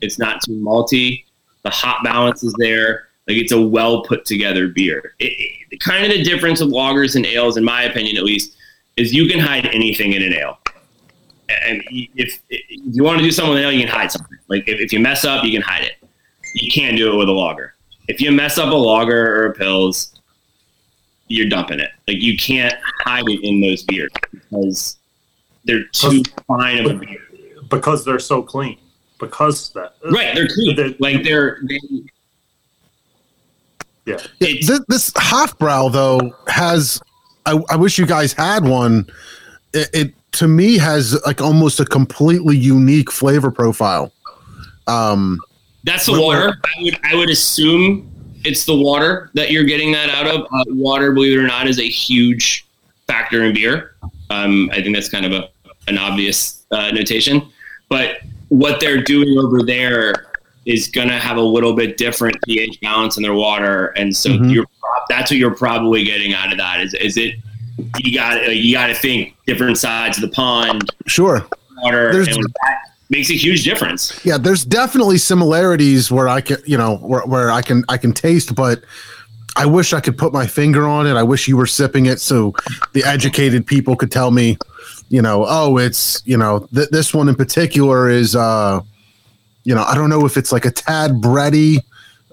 it's 0.00 0.18
not 0.18 0.40
too 0.42 0.52
malty. 0.52 1.24
The 1.64 1.70
hop 1.70 2.02
balance 2.02 2.42
is 2.42 2.54
there. 2.58 3.08
Like 3.28 3.36
it's 3.36 3.52
a 3.52 3.60
well 3.60 4.02
put 4.04 4.24
together 4.24 4.68
beer. 4.68 5.12
It, 5.18 5.32
it- 5.70 5.80
kind 5.80 6.02
of 6.06 6.10
the 6.10 6.22
difference 6.24 6.60
with 6.62 6.70
lagers 6.70 7.16
and 7.16 7.26
ales, 7.26 7.58
in 7.58 7.64
my 7.64 7.82
opinion, 7.82 8.16
at 8.16 8.24
least, 8.24 8.56
is 8.96 9.12
you 9.12 9.28
can 9.28 9.38
hide 9.38 9.66
anything 9.66 10.14
in 10.14 10.22
an 10.22 10.32
ale. 10.32 10.58
And 11.66 11.82
if, 11.90 12.40
if 12.48 12.62
you 12.94 13.04
want 13.04 13.18
to 13.18 13.24
do 13.24 13.30
something 13.30 13.52
with 13.52 13.58
an 13.62 13.66
ale, 13.66 13.72
you 13.72 13.80
can 13.86 13.94
hide 13.94 14.10
something. 14.10 14.38
Like 14.48 14.66
if, 14.66 14.80
if 14.80 14.90
you 14.94 15.00
mess 15.00 15.26
up, 15.26 15.44
you 15.44 15.52
can 15.52 15.60
hide 15.60 15.84
it. 15.84 15.92
You 16.54 16.70
can't 16.72 16.96
do 16.96 17.12
it 17.12 17.16
with 17.16 17.28
a 17.28 17.32
lager. 17.32 17.74
If 18.08 18.22
you 18.22 18.32
mess 18.32 18.56
up 18.56 18.72
a 18.72 18.76
lager 18.76 19.42
or 19.42 19.46
a 19.52 19.54
pils, 19.54 20.17
you're 21.28 21.48
dumping 21.48 21.80
it. 21.80 21.90
Like 22.06 22.22
you 22.22 22.36
can't 22.36 22.74
hide 23.04 23.24
it 23.28 23.44
in 23.44 23.60
those 23.60 23.82
beers 23.84 24.10
because 24.32 24.98
they're 25.64 25.84
too 25.92 26.22
fine 26.46 26.84
of 26.84 26.96
a 26.96 26.98
beer. 26.98 27.18
because 27.70 28.04
they're 28.04 28.18
so 28.18 28.42
clean. 28.42 28.78
Because 29.18 29.72
that 29.72 29.94
Right, 30.10 30.34
they're 30.34 30.48
clean. 30.48 30.76
They're, 30.76 30.94
like 30.98 31.22
they're 31.22 31.60
they, 31.68 31.80
yeah. 34.06 34.16
it's, 34.40 34.66
This, 34.66 34.80
this 34.88 35.10
Hofbrau 35.12 35.92
though 35.92 36.34
has, 36.48 37.00
I, 37.46 37.60
I 37.68 37.76
wish 37.76 37.98
you 37.98 38.06
guys 38.06 38.32
had 38.32 38.64
one. 38.64 39.06
It, 39.74 39.88
it 39.92 40.14
to 40.32 40.48
me 40.48 40.78
has 40.78 41.20
like 41.26 41.40
almost 41.40 41.80
a 41.80 41.84
completely 41.84 42.56
unique 42.56 43.10
flavor 43.10 43.50
profile. 43.50 44.12
Um, 44.86 45.38
that's 45.84 46.06
the 46.06 46.20
water. 46.20 46.54
I 46.64 46.82
would 46.82 47.00
I 47.04 47.14
would 47.14 47.30
assume 47.30 48.07
it's 48.44 48.64
the 48.64 48.74
water 48.76 49.30
that 49.34 49.50
you're 49.50 49.64
getting 49.64 49.92
that 49.92 50.10
out 50.10 50.26
of. 50.26 50.42
Uh, 50.52 50.64
water, 50.68 51.12
believe 51.12 51.38
it 51.38 51.42
or 51.42 51.46
not, 51.46 51.66
is 51.66 51.78
a 51.78 51.88
huge 51.88 52.66
factor 53.06 53.44
in 53.44 53.54
beer. 53.54 53.94
Um, 54.30 54.70
I 54.72 54.82
think 54.82 54.94
that's 54.94 55.08
kind 55.08 55.26
of 55.26 55.32
a 55.32 55.48
an 55.88 55.96
obvious 55.96 56.64
uh, 56.70 56.90
notation, 56.90 57.48
but 57.88 58.18
what 58.48 58.78
they're 58.78 59.02
doing 59.02 59.38
over 59.38 59.62
there 59.62 60.26
is 60.66 60.88
going 60.88 61.08
to 61.08 61.14
have 61.18 61.38
a 61.38 61.42
little 61.42 61.74
bit 61.74 61.96
different 61.96 62.36
pH 62.44 62.78
balance 62.82 63.16
in 63.16 63.22
their 63.22 63.32
water, 63.32 63.86
and 63.96 64.14
so 64.14 64.28
Mhm. 64.30 64.52
you're 64.52 64.66
that's 65.08 65.30
what 65.30 65.38
you're 65.38 65.54
probably 65.54 66.04
getting 66.04 66.34
out 66.34 66.52
of 66.52 66.58
that. 66.58 66.80
Is 66.80 66.92
is 66.94 67.16
it 67.16 67.36
you 67.98 68.14
got 68.14 68.54
you 68.54 68.74
got 68.74 68.88
to 68.88 68.94
think 68.94 69.34
different 69.46 69.78
sides 69.78 70.18
of 70.18 70.22
the 70.22 70.28
pond, 70.34 70.84
sure. 71.06 71.46
water, 71.82 72.12
There's- 72.12 72.28
and 72.36 72.44
that 72.44 72.87
makes 73.10 73.30
a 73.30 73.34
huge 73.34 73.64
difference. 73.64 74.24
Yeah, 74.24 74.38
there's 74.38 74.64
definitely 74.64 75.18
similarities 75.18 76.10
where 76.10 76.28
I 76.28 76.40
can, 76.40 76.58
you 76.64 76.76
know, 76.76 76.96
where, 76.98 77.22
where 77.22 77.50
I 77.50 77.62
can 77.62 77.84
I 77.88 77.96
can 77.96 78.12
taste, 78.12 78.54
but 78.54 78.84
I 79.56 79.66
wish 79.66 79.92
I 79.92 80.00
could 80.00 80.16
put 80.16 80.32
my 80.32 80.46
finger 80.46 80.86
on 80.86 81.06
it. 81.06 81.14
I 81.14 81.22
wish 81.22 81.48
you 81.48 81.56
were 81.56 81.66
sipping 81.66 82.06
it 82.06 82.20
so 82.20 82.54
the 82.92 83.04
educated 83.04 83.66
people 83.66 83.96
could 83.96 84.12
tell 84.12 84.30
me, 84.30 84.56
you 85.08 85.22
know, 85.22 85.44
oh, 85.48 85.78
it's 85.78 86.22
you 86.24 86.36
know 86.36 86.68
th- 86.74 86.90
this 86.90 87.14
one 87.14 87.28
in 87.28 87.34
particular 87.34 88.08
is, 88.08 88.36
uh, 88.36 88.80
you 89.64 89.74
know, 89.74 89.82
I 89.82 89.94
don't 89.94 90.10
know 90.10 90.26
if 90.26 90.36
it's 90.36 90.52
like 90.52 90.64
a 90.64 90.70
tad 90.70 91.12
bready, 91.12 91.82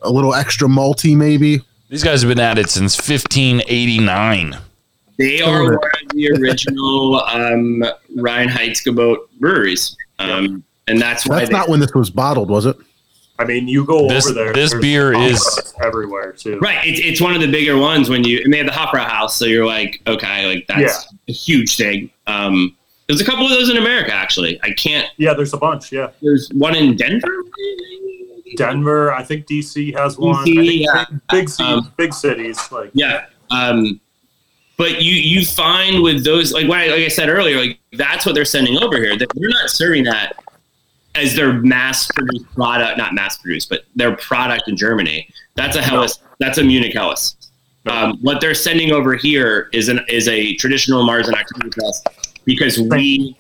a 0.04 0.12
little 0.12 0.34
extra 0.34 0.68
malty 0.68 1.16
maybe. 1.16 1.62
These 1.90 2.04
guys 2.04 2.22
have 2.22 2.30
been 2.30 2.40
at 2.40 2.58
it 2.58 2.70
since 2.70 2.98
1589. 2.98 4.58
They 5.18 5.42
are 5.42 5.64
one 5.64 5.74
of 5.76 6.10
the 6.10 6.32
original 6.32 7.22
um, 7.22 7.84
Reinheitsgebot 8.18 9.18
breweries, 9.40 9.96
um, 10.20 10.64
and 10.88 11.00
that's 11.02 11.28
why 11.28 11.38
That's 11.40 11.50
they, 11.50 11.58
not 11.58 11.70
when 11.70 11.80
this 11.80 11.94
was 11.94 12.10
bottled, 12.10 12.50
was 12.50 12.66
it? 12.66 12.76
I 13.38 13.44
mean, 13.44 13.68
you 13.68 13.84
go 13.86 14.08
This- 14.08 14.26
over 14.28 14.34
there. 14.34 14.54
this 14.54 14.74
beer 14.76 15.14
is- 15.14 15.74
everywhere 15.84 16.32
too. 16.32 16.58
right. 16.60 16.86
It's, 16.88 17.00
it's 17.02 17.22
one 17.22 17.36
of 17.36 17.42
the 17.42 17.52
bigger 17.52 17.78
ones 17.78 18.10
when 18.10 18.24
you 18.24 18.42
and 18.44 18.54
they 18.54 18.58
have 18.60 18.68
the 18.68 18.72
Hofbrau 18.72 19.06
House, 19.08 19.36
so 19.36 19.46
you're 19.46 19.66
like, 19.66 20.02
okay, 20.08 20.48
like 20.48 20.66
that's 20.68 21.14
a 21.28 21.32
huge 21.32 21.76
thing. 21.76 22.10
Um, 22.28 22.76
there's 23.08 23.20
a 23.22 23.26
couple 23.26 23.44
of 23.46 23.52
those 23.52 23.70
in 23.70 23.78
America 23.78 24.14
actually. 24.14 24.60
I 24.64 24.72
can't. 24.72 25.08
Yeah, 25.18 25.34
there's 25.34 25.54
a 25.54 25.58
bunch. 25.58 25.92
Yeah, 25.92 26.12
There's 26.22 26.50
one 26.54 26.76
in 26.76 26.96
Denver. 26.96 27.44
Denver. 28.58 29.14
I 29.14 29.24
think 29.24 29.48
DC 29.48 29.96
has 29.98 30.18
one. 30.18 30.36
I 30.36 30.44
DC, 30.46 30.56
think 30.68 30.82
yeah. 30.86 31.06
big, 31.30 31.48
big, 31.48 31.62
Um, 31.62 31.94
big 31.98 32.14
cities 32.14 32.72
like 32.72 32.92
Yeah. 32.94 33.26
Um, 33.52 34.00
but 34.78 35.02
you 35.02 35.14
you 35.14 35.46
find 35.46 36.02
with 36.04 36.24
those 36.24 36.52
like 36.54 36.68
what 36.68 36.80
I, 36.80 36.88
like 36.88 37.02
I 37.02 37.08
said 37.08 37.30
earlier, 37.30 37.58
like 37.58 37.80
that's 37.94 38.26
what 38.26 38.36
they're 38.36 38.46
sending 38.46 38.78
over 38.78 38.98
here. 38.98 39.18
That 39.18 39.30
they're 39.36 39.50
not 39.50 39.70
serving 39.70 40.04
that 40.06 40.34
as 41.16 41.36
their 41.36 41.54
mass 41.54 42.12
produced 42.12 42.46
product, 42.56 42.98
not 42.98 43.14
mass 43.14 43.38
produced, 43.38 43.70
but 43.70 43.86
their 43.96 44.16
product 44.18 44.68
in 44.68 44.76
Germany. 44.76 45.30
That's 45.56 45.78
a 45.78 45.82
Helles. 45.82 46.20
That's 46.40 46.58
a 46.58 46.64
Munich 46.64 46.94
Helles. 46.94 47.36
Um, 47.88 48.18
what 48.22 48.42
they're 48.42 48.56
sending 48.56 48.92
over 48.92 49.16
here 49.16 49.70
is 49.72 49.90
an 49.90 50.02
is 50.10 50.28
a 50.28 50.56
traditional 50.56 51.08
Marzen 51.08 51.34
Oktoberfest 51.34 52.08
because 52.44 52.80
we 52.80 53.38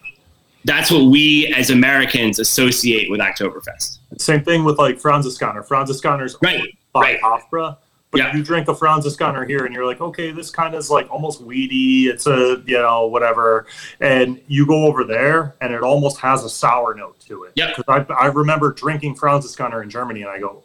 that's 0.65 0.91
what 0.91 1.05
we 1.05 1.53
as 1.55 1.69
Americans 1.69 2.39
associate 2.39 3.09
with 3.09 3.19
Oktoberfest. 3.19 3.99
Same 4.17 4.43
thing 4.43 4.63
with 4.63 4.77
like 4.77 5.01
Franziskaner. 5.01 5.67
Franziskaner's 5.67 6.37
Right, 6.41 6.77
by 6.93 7.01
right. 7.01 7.21
Hofbra. 7.21 7.77
But 8.11 8.19
Yeah. 8.21 8.35
you 8.35 8.43
drink 8.43 8.67
a 8.69 8.73
Franziskaner 8.73 9.45
here 9.47 9.65
and 9.65 9.73
you're 9.73 9.85
like, 9.85 9.99
okay, 9.99 10.31
this 10.31 10.49
kind 10.49 10.73
of 10.73 10.79
is 10.79 10.89
like 10.89 11.09
almost 11.11 11.41
weedy. 11.41 12.07
It's 12.07 12.27
a, 12.27 12.61
you 12.65 12.77
know, 12.77 13.07
whatever. 13.07 13.65
And 13.99 14.39
you 14.47 14.65
go 14.65 14.85
over 14.85 15.03
there 15.03 15.55
and 15.59 15.73
it 15.73 15.81
almost 15.81 16.17
has 16.19 16.43
a 16.43 16.49
sour 16.49 16.93
note 16.93 17.19
to 17.21 17.43
it. 17.43 17.53
Yeah, 17.55 17.73
Because 17.75 18.05
I, 18.09 18.13
I 18.13 18.27
remember 18.27 18.71
drinking 18.71 19.15
Franziskaner 19.17 19.83
in 19.83 19.89
Germany 19.89 20.21
and 20.21 20.29
I 20.29 20.39
go, 20.39 20.63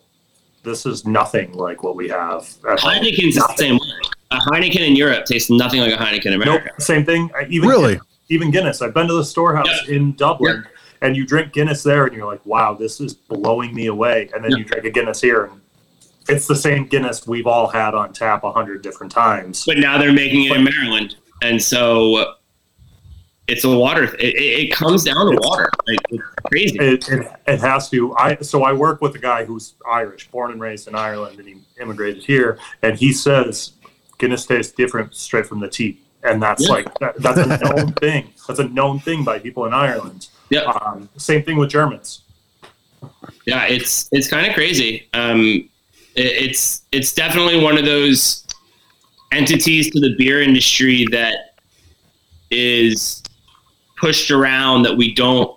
this 0.62 0.84
is 0.86 1.06
nothing 1.06 1.52
like 1.54 1.82
what 1.82 1.96
we 1.96 2.08
have. 2.08 2.48
at 2.68 2.78
home. 2.80 2.92
Heineken's 2.92 3.34
the 3.36 3.54
same 3.56 3.74
way. 3.76 3.80
A 4.32 4.36
Heineken 4.36 4.86
in 4.86 4.94
Europe 4.94 5.24
tastes 5.24 5.50
nothing 5.50 5.80
like 5.80 5.92
a 5.92 5.96
Heineken 5.96 6.26
in 6.26 6.38
Nope, 6.40 6.42
America. 6.60 6.80
same 6.80 7.04
thing. 7.04 7.30
I- 7.34 7.46
Even 7.48 7.68
Really? 7.68 7.98
even 8.28 8.52
Guinness. 8.52 8.80
I've 8.80 8.94
been 8.94 9.08
to 9.08 9.14
the 9.14 9.24
storehouse 9.24 9.88
in 9.88 10.12
Dublin, 10.12 10.64
and 11.02 11.16
you 11.16 11.26
drink 11.26 11.52
Guinness 11.52 11.82
there, 11.82 12.04
and 12.04 12.14
you're 12.14 12.26
like, 12.26 12.44
"Wow, 12.46 12.74
this 12.74 13.00
is 13.00 13.12
blowing 13.12 13.74
me 13.74 13.86
away." 13.86 14.30
And 14.32 14.44
then 14.44 14.52
Yeah. 14.52 14.58
you 14.58 14.64
drink 14.64 14.84
a 14.84 14.90
Guinness 14.90 15.20
here, 15.20 15.46
and 15.46 15.59
it's 16.28 16.46
the 16.46 16.56
same 16.56 16.86
Guinness 16.86 17.26
we've 17.26 17.46
all 17.46 17.66
had 17.68 17.94
on 17.94 18.12
tap 18.12 18.44
a 18.44 18.52
hundred 18.52 18.82
different 18.82 19.12
times. 19.12 19.64
but 19.66 19.78
now 19.78 19.98
they're 19.98 20.12
making 20.12 20.44
it 20.44 20.52
in 20.56 20.64
Maryland, 20.64 21.16
and 21.42 21.60
so 21.62 22.34
it's 23.48 23.64
a 23.64 23.76
water. 23.76 24.04
It, 24.16 24.36
it, 24.36 24.72
comes 24.72 25.02
down 25.04 25.26
to 25.26 25.32
It's- 25.32 25.48
water. 25.48 25.70
Like 25.88 25.98
it's 26.10 26.22
crazy. 26.44 26.78
It, 26.78 27.08
it, 27.08 27.32
it 27.48 27.60
has 27.60 27.90
to. 27.90 28.14
I 28.16 28.36
so 28.36 28.62
I 28.62 28.72
work 28.72 29.00
with 29.00 29.14
a 29.16 29.18
guy 29.18 29.44
who's 29.44 29.74
Irish, 29.90 30.28
born 30.30 30.52
and 30.52 30.60
raised 30.60 30.86
in 30.86 30.94
Ireland, 30.94 31.38
and 31.40 31.48
he 31.48 31.56
immigrated 31.80 32.22
here, 32.22 32.58
and 32.82 32.96
he 32.96 33.12
says 33.12 33.72
Guinness 34.18 34.46
tastes 34.46 34.72
different 34.72 35.14
straight 35.16 35.46
from 35.46 35.58
the 35.58 35.68
teat, 35.68 36.04
and 36.22 36.40
that's 36.40 36.62
Yeah. 36.68 36.74
like 36.74 36.98
that, 37.00 37.16
that's 37.20 37.38
a 37.38 37.46
known 37.58 37.92
thing. 38.00 38.32
That's 38.46 38.60
a 38.60 38.68
known 38.68 39.00
thing 39.00 39.24
by 39.24 39.38
people 39.40 39.64
in 39.66 39.72
Ireland. 39.72 40.28
Yeah. 40.50 40.60
Um, 40.64 41.08
same 41.16 41.42
thing 41.42 41.56
with 41.56 41.70
Germans. 41.70 42.22
Yeah, 43.46 43.64
it's 43.66 44.08
it's 44.12 44.28
kind 44.28 44.46
of 44.46 44.52
crazy. 44.54 45.08
Um, 45.14 45.69
it's 46.16 46.82
it's 46.92 47.14
definitely 47.14 47.62
one 47.62 47.78
of 47.78 47.84
those 47.84 48.46
entities 49.32 49.90
to 49.90 50.00
the 50.00 50.14
beer 50.18 50.42
industry 50.42 51.06
that 51.10 51.54
is 52.50 53.22
pushed 53.96 54.30
around 54.30 54.82
that 54.82 54.96
we 54.96 55.14
don't 55.14 55.56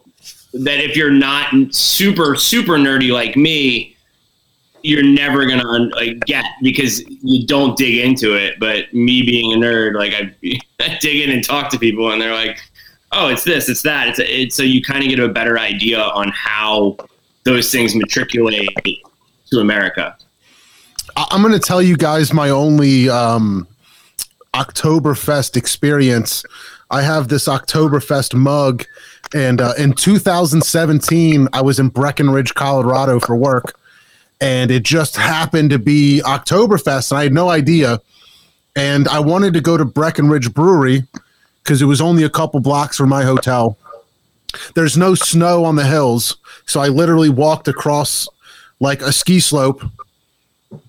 that 0.54 0.80
if 0.80 0.95
you're 0.95 1.10
not 1.10 1.51
super 1.74 2.36
super 2.36 2.74
nerdy 2.74 3.12
like 3.12 3.36
me 3.36 3.93
you're 4.84 5.04
never 5.04 5.45
gonna 5.45 5.89
like, 5.95 6.20
get 6.26 6.45
because 6.62 7.04
you 7.08 7.47
don't 7.47 7.78
dig 7.78 7.99
into 7.99 8.36
it. 8.36 8.60
But 8.60 8.93
me 8.93 9.24
being 9.24 9.54
a 9.54 9.56
nerd 9.56 9.95
like 9.95 10.14
I, 10.14 10.36
I 10.82 10.97
dig 11.01 11.22
in 11.22 11.32
and 11.32 11.43
talk 11.43 11.72
to 11.72 11.80
people 11.80 12.12
and 12.12 12.22
they're 12.22 12.34
like 12.34 12.60
oh 13.14 13.30
it's 13.30 13.43
this 13.43 13.70
it's 13.70 13.82
that. 13.84 14.10
It's, 14.10 14.20
it's 14.20 14.56
so 14.56 14.64
you 14.64 14.84
kind 14.84 15.04
of 15.04 15.10
get 15.10 15.20
a 15.20 15.30
better 15.30 15.58
idea 15.58 15.99
on 15.99 16.30
how 16.30 16.97
those 17.45 17.72
things 17.72 17.95
matriculate 17.95 18.70
to 19.47 19.60
america 19.60 20.18
I- 21.16 21.28
I'm 21.32 21.41
going 21.41 21.54
to 21.54 21.60
tell 21.60 21.82
you 21.82 21.95
guys 21.97 22.34
my 22.34 22.49
only 22.49 23.10
um, 23.10 23.68
Oktoberfest 24.54 25.56
experience. 25.58 26.43
I 26.91 27.01
have 27.01 27.28
this 27.28 27.47
Oktoberfest 27.47 28.34
mug, 28.36 28.86
and 29.34 29.62
uh, 29.62 29.74
in 29.78 29.93
2017, 29.93 31.47
I 31.54 31.62
was 31.62 31.80
in 31.80 31.89
Breckenridge, 31.89 32.54
Colorado 32.54 33.20
for 33.20 33.36
work, 33.36 33.78
and 34.41 34.70
it 34.70 34.84
just 34.84 35.16
happened 35.16 35.72
to 35.72 35.80
be 35.80 36.22
Oktoberfest, 36.24 37.12
and 37.12 37.20
I 37.20 37.24
had 37.24 37.34
no 37.34 37.49
idea. 37.49 37.99
And 38.76 39.08
I 39.08 39.20
wanted 39.20 39.54
to 39.54 39.62
go 39.62 39.78
to 39.78 39.86
Breckenridge 39.86 40.54
Brewery 40.54 41.04
because 41.64 41.82
it 41.82 41.86
was 41.86 42.01
only 42.01 42.24
a 42.24 42.30
couple 42.30 42.60
blocks 42.60 42.97
from 42.97 43.10
my 43.10 43.24
hotel. 43.24 43.78
There's 44.76 44.97
no 44.97 45.16
snow 45.16 45.64
on 45.66 45.76
the 45.76 45.86
hills, 45.86 46.38
so 46.66 46.80
I 46.80 46.88
literally 46.89 47.30
walked 47.30 47.68
across 47.68 48.28
like 48.80 49.01
a 49.01 49.12
ski 49.12 49.39
slope 49.39 49.82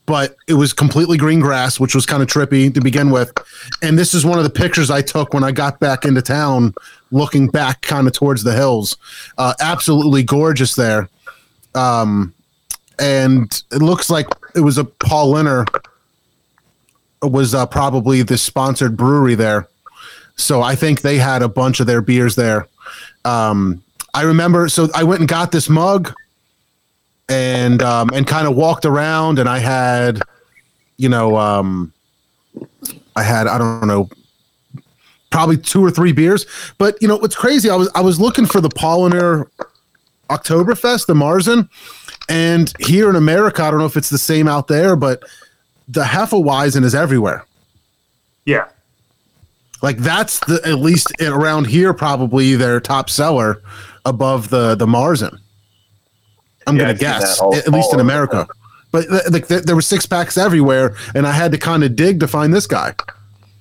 but 0.06 0.36
it 0.46 0.54
was 0.54 0.72
completely 0.72 1.16
green 1.16 1.40
grass, 1.40 1.80
which 1.80 1.94
was 1.94 2.06
kind 2.06 2.22
of 2.22 2.28
trippy 2.28 2.72
to 2.72 2.80
begin 2.80 3.10
with. 3.10 3.32
And 3.82 3.98
this 3.98 4.14
is 4.14 4.24
one 4.24 4.38
of 4.38 4.44
the 4.44 4.50
pictures 4.50 4.90
I 4.90 5.02
took 5.02 5.34
when 5.34 5.44
I 5.44 5.52
got 5.52 5.80
back 5.80 6.04
into 6.04 6.22
town, 6.22 6.74
looking 7.10 7.48
back 7.48 7.82
kind 7.82 8.06
of 8.06 8.12
towards 8.12 8.44
the 8.44 8.54
hills. 8.54 8.96
Uh, 9.38 9.54
absolutely 9.60 10.22
gorgeous 10.22 10.74
there. 10.74 11.08
Um, 11.74 12.34
and 12.98 13.62
it 13.72 13.82
looks 13.82 14.10
like 14.10 14.26
it 14.54 14.60
was 14.60 14.78
a 14.78 14.84
Paulaner 14.84 15.66
was 17.22 17.54
uh, 17.54 17.66
probably 17.66 18.22
the 18.22 18.38
sponsored 18.38 18.96
brewery 18.96 19.34
there. 19.34 19.68
So 20.36 20.62
I 20.62 20.74
think 20.74 21.00
they 21.00 21.16
had 21.16 21.42
a 21.42 21.48
bunch 21.48 21.80
of 21.80 21.86
their 21.86 22.02
beers 22.02 22.34
there. 22.36 22.68
Um, 23.24 23.82
I 24.12 24.22
remember, 24.22 24.68
so 24.68 24.88
I 24.94 25.04
went 25.04 25.20
and 25.20 25.28
got 25.28 25.52
this 25.52 25.68
mug 25.68 26.12
and 27.28 27.82
um, 27.82 28.10
and 28.12 28.26
kind 28.26 28.46
of 28.46 28.54
walked 28.56 28.84
around 28.84 29.38
and 29.38 29.48
I 29.48 29.58
had 29.58 30.20
you 30.96 31.08
know 31.08 31.36
um, 31.36 31.92
I 33.16 33.22
had 33.22 33.46
I 33.46 33.58
don't 33.58 33.86
know 33.86 34.08
probably 35.30 35.56
two 35.56 35.84
or 35.84 35.90
three 35.90 36.12
beers 36.12 36.46
but 36.78 36.96
you 37.00 37.08
know 37.08 37.16
what's 37.16 37.34
crazy 37.36 37.68
I 37.70 37.76
was 37.76 37.90
I 37.94 38.00
was 38.00 38.20
looking 38.20 38.46
for 38.46 38.60
the 38.60 38.68
Paulaner 38.68 39.48
Oktoberfest 40.30 41.06
the 41.06 41.14
Marzen 41.14 41.68
and 42.28 42.72
here 42.78 43.10
in 43.10 43.16
America 43.16 43.62
I 43.62 43.70
don't 43.70 43.80
know 43.80 43.86
if 43.86 43.96
it's 43.96 44.10
the 44.10 44.18
same 44.18 44.46
out 44.46 44.68
there 44.68 44.94
but 44.94 45.22
the 45.88 46.02
Hefeweizen 46.02 46.84
is 46.84 46.94
everywhere 46.94 47.44
Yeah. 48.44 48.66
like 49.82 49.96
that's 49.98 50.38
the 50.40 50.60
at 50.64 50.78
least 50.78 51.10
around 51.20 51.66
here 51.66 51.92
probably 51.92 52.54
their 52.54 52.80
top 52.80 53.10
seller 53.10 53.60
above 54.06 54.50
the 54.50 54.74
the 54.74 54.86
Marzen. 54.86 55.38
I'm 56.66 56.76
Yeah, 56.76 56.82
gonna 56.82 56.92
I've 56.92 56.98
guess 56.98 57.38
all- 57.40 57.54
at 57.54 57.68
least 57.68 57.92
in 57.92 58.00
over. 58.00 58.02
America. 58.02 58.48
But 58.92 59.08
th- 59.08 59.30
like 59.30 59.48
th- 59.48 59.62
there 59.64 59.74
were 59.74 59.82
six 59.82 60.06
packs 60.06 60.36
everywhere, 60.38 60.94
and 61.14 61.26
I 61.26 61.32
had 61.32 61.50
to 61.52 61.58
kind 61.58 61.82
of 61.82 61.96
dig 61.96 62.20
to 62.20 62.28
find 62.28 62.54
this 62.54 62.66
guy. 62.66 62.94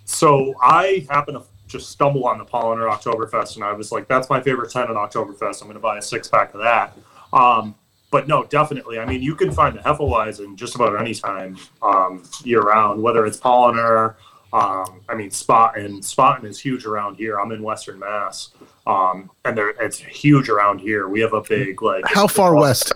So 0.06 0.54
I 0.62 1.08
happened 1.10 1.38
to 1.40 1.44
just 1.68 1.90
stumble 1.90 2.26
on 2.28 2.38
the 2.38 2.46
Paulaner 2.46 2.88
Oktoberfest, 2.92 3.56
and 3.56 3.64
I 3.64 3.74
was 3.74 3.92
like, 3.92 4.08
"That's 4.08 4.30
my 4.30 4.40
favorite 4.42 4.72
ten 4.72 4.84
at 4.84 4.90
Oktoberfest. 4.90 5.62
I'm 5.62 5.68
going 5.68 5.74
to 5.74 5.80
buy 5.80 5.98
a 5.98 6.02
six 6.02 6.28
pack 6.28 6.54
of 6.54 6.62
that." 6.62 6.96
Um, 7.32 7.74
but 8.12 8.28
no, 8.28 8.44
definitely. 8.44 9.00
I 9.00 9.06
mean, 9.06 9.24
you 9.24 9.34
can 9.36 9.52
find 9.52 9.76
the 9.76 9.82
Hefeweizen 9.82 10.56
just 10.56 10.76
about 10.76 11.00
any 11.02 11.16
time 11.16 11.58
um, 11.82 12.22
year 12.44 12.62
round, 12.62 13.02
whether 13.02 13.26
it's 13.26 13.40
Paulaner. 13.40 14.14
Um, 14.54 15.02
I 15.10 15.16
mean, 15.16 15.32
Spaten. 15.32 15.98
Spaten 16.04 16.44
is 16.46 16.60
huge 16.60 16.86
around 16.86 17.16
here. 17.16 17.40
I'm 17.40 17.52
in 17.52 17.64
Western 17.64 17.98
Mass, 17.98 18.50
um, 18.88 19.30
and 19.46 19.58
there 19.58 19.70
it's 19.70 19.98
huge 20.00 20.50
around 20.50 20.80
here. 20.80 21.08
We 21.08 21.20
have 21.22 21.34
a 21.34 21.42
big 21.42 21.82
like. 21.82 22.04
How 22.06 22.28
far 22.28 22.56
west? 22.56 22.94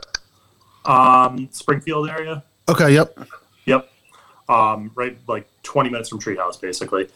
Um, 0.85 1.49
Springfield 1.51 2.09
area. 2.09 2.43
Okay, 2.69 2.93
yep. 2.93 3.17
Yep. 3.65 3.89
Um, 4.49 4.91
right, 4.95 5.17
like 5.27 5.47
20 5.63 5.89
minutes 5.89 6.09
from 6.09 6.19
Treehouse, 6.19 6.59
basically. 6.59 7.09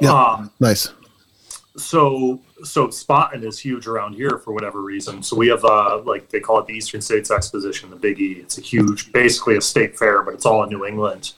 Yeah. 0.00 0.12
Um, 0.12 0.50
Nice. 0.60 0.92
so 1.76 2.40
so 2.64 2.88
Spaten 2.88 3.44
is 3.44 3.58
huge 3.58 3.86
around 3.86 4.14
here 4.14 4.38
for 4.38 4.52
whatever 4.52 4.80
reason. 4.80 5.22
So 5.22 5.36
we 5.36 5.48
have 5.48 5.64
uh 5.64 5.98
like 6.04 6.28
they 6.30 6.40
call 6.40 6.58
it 6.58 6.66
the 6.66 6.72
Eastern 6.74 7.00
States 7.02 7.30
Exposition, 7.30 7.90
the 7.90 7.96
Big 7.96 8.18
E. 8.20 8.32
It's 8.40 8.56
a 8.58 8.62
huge, 8.62 9.12
basically 9.12 9.56
a 9.56 9.60
state 9.60 9.98
fair, 9.98 10.22
but 10.22 10.32
it's 10.34 10.46
all 10.46 10.62
in 10.64 10.70
New 10.70 10.86
England, 10.86 11.32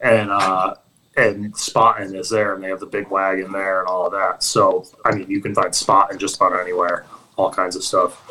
and 0.00 0.30
uh 0.30 0.74
and 1.18 1.52
Spaten 1.54 2.14
is 2.14 2.30
there, 2.30 2.54
and 2.54 2.62
they 2.62 2.68
have 2.68 2.80
the 2.80 2.86
big 2.86 3.08
wagon 3.10 3.50
there 3.52 3.80
and 3.80 3.88
all 3.88 4.06
of 4.06 4.12
that. 4.12 4.42
So 4.42 4.86
I 5.04 5.14
mean, 5.14 5.28
you 5.28 5.40
can 5.40 5.54
find 5.54 5.68
Spaten 5.68 6.18
just 6.18 6.36
about 6.36 6.58
anywhere, 6.58 7.06
all 7.36 7.52
kinds 7.52 7.76
of 7.76 7.82
stuff. 7.82 8.22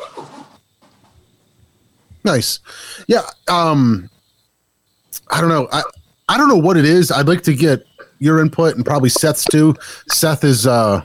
Nice. 2.24 2.60
Yeah. 3.06 3.22
Um, 3.46 4.10
I 5.30 5.40
don't 5.40 5.50
know. 5.50 5.68
I 5.70 5.82
I 6.28 6.38
don't 6.38 6.48
know 6.48 6.56
what 6.56 6.76
it 6.76 6.84
is. 6.84 7.10
I'd 7.12 7.28
like 7.28 7.42
to 7.42 7.54
get 7.54 7.84
your 8.18 8.40
input 8.40 8.76
and 8.76 8.84
probably 8.84 9.10
Seth's 9.10 9.44
too. 9.44 9.74
Seth 10.08 10.42
is 10.44 10.66
uh, 10.66 11.04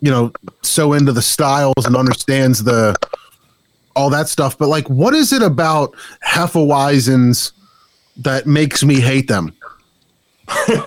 you 0.00 0.10
know, 0.10 0.32
so 0.62 0.92
into 0.92 1.12
the 1.12 1.22
styles 1.22 1.86
and 1.86 1.96
understands 1.96 2.62
the 2.62 2.94
all 3.96 4.10
that 4.10 4.28
stuff. 4.28 4.58
But 4.58 4.68
like, 4.68 4.88
what 4.90 5.14
is 5.14 5.32
it 5.32 5.42
about 5.42 5.94
Hefeweizens 6.26 7.52
that 8.16 8.46
makes 8.46 8.84
me 8.84 9.00
hate 9.00 9.28
them? 9.28 9.54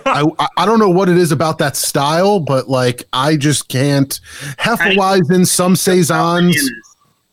I, 0.06 0.24
I 0.38 0.48
I 0.58 0.66
don't 0.66 0.78
know 0.78 0.90
what 0.90 1.08
it 1.08 1.16
is 1.16 1.32
about 1.32 1.58
that 1.58 1.76
style, 1.76 2.40
but 2.40 2.68
like 2.68 3.04
I 3.12 3.36
just 3.36 3.68
can't. 3.68 4.18
Hefeweizen, 4.58 5.46
some 5.46 5.76
saisons. 5.76 6.56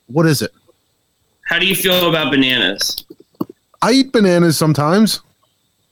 What 0.08 0.26
is 0.26 0.42
it? 0.42 0.52
How 1.46 1.60
do 1.60 1.66
you 1.66 1.76
feel 1.76 2.10
about 2.10 2.32
bananas? 2.32 3.06
I 3.82 3.92
eat 3.92 4.12
bananas 4.12 4.58
sometimes. 4.58 5.22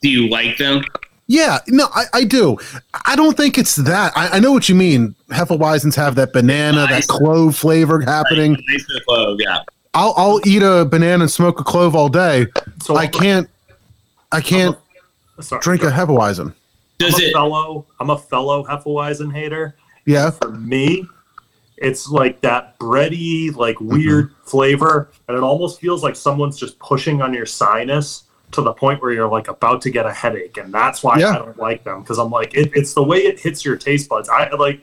Do 0.02 0.10
you 0.10 0.28
like 0.30 0.58
them? 0.58 0.84
Yeah, 1.28 1.60
no, 1.68 1.88
I, 1.94 2.06
I 2.14 2.24
do. 2.26 2.58
I 3.06 3.16
don't 3.16 3.38
think 3.38 3.58
it's 3.58 3.78
that. 3.78 4.12
I, 4.16 4.28
I 4.30 4.40
know 4.40 4.52
what 4.52 4.68
you 4.68 4.76
mean. 4.76 5.16
Hefeweizens 5.30 5.96
have 5.96 6.16
that 6.16 6.34
banana, 6.34 6.86
that 6.88 7.08
clove 7.08 7.56
flavor 7.56 8.02
happening. 8.02 8.58
Nice 8.68 8.86
and 8.90 9.06
clove, 9.06 9.40
yeah. 9.40 9.60
I'll 9.94 10.14
I'll 10.18 10.42
eat 10.48 10.64
a 10.64 10.86
banana 10.86 11.24
and 11.24 11.32
smoke 11.32 11.60
a 11.60 11.64
clove 11.64 11.96
all 11.96 12.10
day. 12.10 12.48
So 12.82 12.96
I 12.96 13.08
can't. 13.08 13.50
I 14.32 14.42
can't 14.42 14.76
Sorry, 15.44 15.62
drink 15.62 15.84
a 15.84 15.88
Hefeweizen. 15.92 16.54
Does 17.00 17.16
I'm 17.16 17.22
a 17.22 17.26
it? 17.28 17.34
fellow. 17.34 17.86
I'm 18.00 18.10
a 18.10 18.18
fellow 18.18 18.64
Hefeweizen 18.64 19.34
hater. 19.34 19.76
Yeah, 20.06 20.32
for 20.32 20.52
me, 20.52 21.08
it's 21.78 22.10
like 22.10 22.42
that 22.42 22.78
bready, 22.80 23.54
like 23.56 23.76
Mm-hmm. 23.78 23.88
weird 23.94 24.32
flavor, 24.44 25.12
and 25.28 25.38
it 25.38 25.44
almost 25.44 25.80
feels 25.80 26.04
like 26.04 26.16
someone's 26.16 26.58
just 26.58 26.78
pushing 26.80 27.22
on 27.22 27.34
your 27.34 27.46
sinus 27.46 28.24
to 28.52 28.62
the 28.62 28.72
point 28.74 29.02
where 29.02 29.12
you're 29.12 29.28
like 29.28 29.48
about 29.48 29.82
to 29.82 29.90
get 29.90 30.06
a 30.06 30.14
headache, 30.14 30.58
and 30.58 30.72
that's 30.74 31.04
why 31.04 31.18
Yeah. 31.18 31.30
I 31.32 31.38
don't 31.40 31.58
like 31.58 31.84
them 31.84 32.02
because 32.02 32.20
I'm 32.20 32.30
like 32.30 32.54
it, 32.54 32.72
it's 32.76 32.94
the 32.94 33.04
way 33.04 33.20
it 33.20 33.40
hits 33.40 33.66
your 33.66 33.76
taste 33.78 34.08
buds. 34.10 34.30
I 34.30 34.50
like 34.52 34.82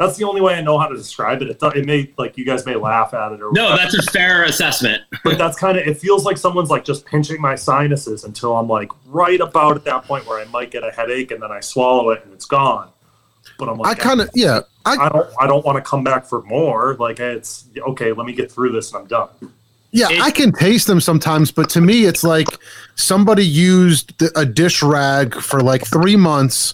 that's 0.00 0.16
the 0.16 0.24
only 0.24 0.40
way 0.40 0.54
I 0.54 0.62
know 0.62 0.78
how 0.78 0.86
to 0.88 0.96
describe 0.96 1.42
it. 1.42 1.50
It, 1.50 1.60
do- 1.60 1.68
it 1.68 1.84
may 1.86 2.10
like 2.18 2.36
you 2.38 2.44
guys 2.44 2.64
may 2.66 2.74
laugh 2.74 3.12
at 3.14 3.32
it 3.32 3.40
or 3.42 3.52
No, 3.52 3.70
whatever, 3.70 3.76
that's 3.92 4.08
a 4.08 4.10
fair 4.10 4.44
assessment. 4.44 5.02
but 5.24 5.38
that's 5.38 5.58
kind 5.58 5.76
of 5.78 5.86
it 5.86 5.98
feels 5.98 6.24
like 6.24 6.38
someone's 6.38 6.70
like 6.70 6.84
just 6.84 7.04
pinching 7.04 7.40
my 7.40 7.54
sinuses 7.54 8.24
until 8.24 8.56
I'm 8.56 8.66
like 8.68 8.90
right 9.06 9.40
about 9.40 9.76
at 9.76 9.84
that 9.84 10.04
point 10.04 10.26
where 10.26 10.40
I 10.40 10.46
might 10.46 10.70
get 10.70 10.82
a 10.82 10.90
headache, 10.90 11.30
and 11.30 11.42
then 11.42 11.52
I 11.52 11.60
swallow 11.60 12.10
it 12.10 12.24
and 12.24 12.32
it's 12.32 12.46
gone. 12.46 12.88
But 13.58 13.68
I'm 13.68 13.76
like, 13.78 13.96
I 13.98 14.00
kind 14.00 14.20
of 14.22 14.30
yeah. 14.34 14.60
I 14.86 14.94
I 14.96 15.08
don't 15.10 15.30
I 15.40 15.46
don't 15.46 15.64
want 15.66 15.76
to 15.76 15.82
come 15.82 16.02
back 16.02 16.24
for 16.24 16.40
more. 16.42 16.94
Like 16.94 17.20
it's 17.20 17.66
okay, 17.76 18.12
let 18.12 18.26
me 18.26 18.32
get 18.32 18.50
through 18.50 18.72
this 18.72 18.92
and 18.92 19.02
I'm 19.02 19.06
done. 19.06 19.28
yeah. 19.92 20.08
It- 20.10 20.22
I 20.22 20.30
can 20.30 20.50
taste 20.52 20.86
them 20.86 21.00
sometimes, 21.00 21.50
but 21.52 21.68
to 21.70 21.80
me, 21.82 22.06
it's 22.06 22.24
like 22.24 22.48
somebody 22.94 23.44
used 23.44 24.14
a 24.34 24.46
dish 24.46 24.82
rag 24.82 25.34
for 25.34 25.60
like 25.60 25.86
three 25.86 26.16
months, 26.16 26.72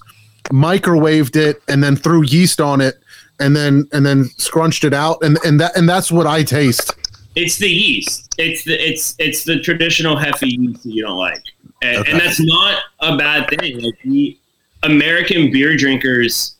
microwaved 0.53 1.35
it, 1.37 1.61
and 1.69 1.83
then 1.83 1.97
threw 1.97 2.23
yeast 2.23 2.61
on 2.61 2.81
it, 2.81 2.99
and 3.41 3.57
then 3.57 3.89
and 3.93 4.05
then 4.05 4.25
scrunched 4.37 4.85
it 4.85 4.95
out, 4.95 5.19
and 5.23 5.39
and 5.45 5.61
that 5.61 5.77
and 5.77 5.89
that's 5.89 6.11
what 6.11 6.27
I 6.27 6.43
taste. 6.43 6.95
It's 7.35 7.59
the 7.59 7.69
yeast. 7.69 8.35
It's 8.39 8.65
the 8.65 8.75
it's 8.75 9.15
it's 9.19 9.45
the 9.45 9.61
traditional 9.61 10.17
hefe 10.17 10.43
yeast 10.43 10.83
that 10.85 10.91
you 10.91 11.03
don't 11.05 11.19
like, 11.19 11.43
and, 11.83 11.99
Okay. 11.99 12.13
and 12.13 12.21
that's 12.21 12.41
not 12.41 12.79
a 13.01 13.17
bad 13.17 13.49
thing. 13.49 13.81
Like 13.81 13.99
we 14.05 14.41
American 14.83 15.51
beer 15.51 15.77
drinkers 15.77 16.57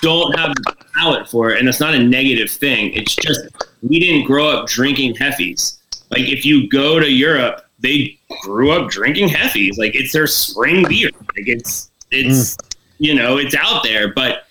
don't 0.00 0.38
have 0.38 0.50
a 0.66 0.74
palate 0.94 1.28
for 1.28 1.50
it, 1.50 1.58
and 1.58 1.68
it's 1.68 1.80
not 1.80 1.94
a 1.94 1.98
negative 1.98 2.50
thing. 2.50 2.92
It's 2.94 3.14
just 3.14 3.40
we 3.82 3.98
didn't 4.00 4.26
grow 4.26 4.48
up 4.48 4.68
drinking 4.68 5.14
heffies. 5.14 5.78
Like 6.10 6.28
if 6.28 6.44
you 6.44 6.68
go 6.68 6.98
to 6.98 7.10
Europe, 7.10 7.66
they 7.78 8.18
grew 8.42 8.72
up 8.72 8.90
drinking 8.90 9.28
heffies. 9.28 9.78
Like 9.78 9.94
it's 9.94 10.12
their 10.12 10.26
spring 10.26 10.84
beer. 10.88 11.10
Like 11.36 11.48
it's 11.48 11.90
it's 12.10 12.56
mm. 12.56 12.67
You 12.98 13.14
know 13.14 13.36
it's 13.36 13.54
out 13.54 13.82
there, 13.82 14.12
but 14.12 14.44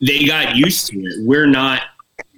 they 0.00 0.24
got 0.24 0.56
used 0.56 0.88
to 0.88 0.98
it. 0.98 1.26
We're 1.26 1.46
not 1.46 1.82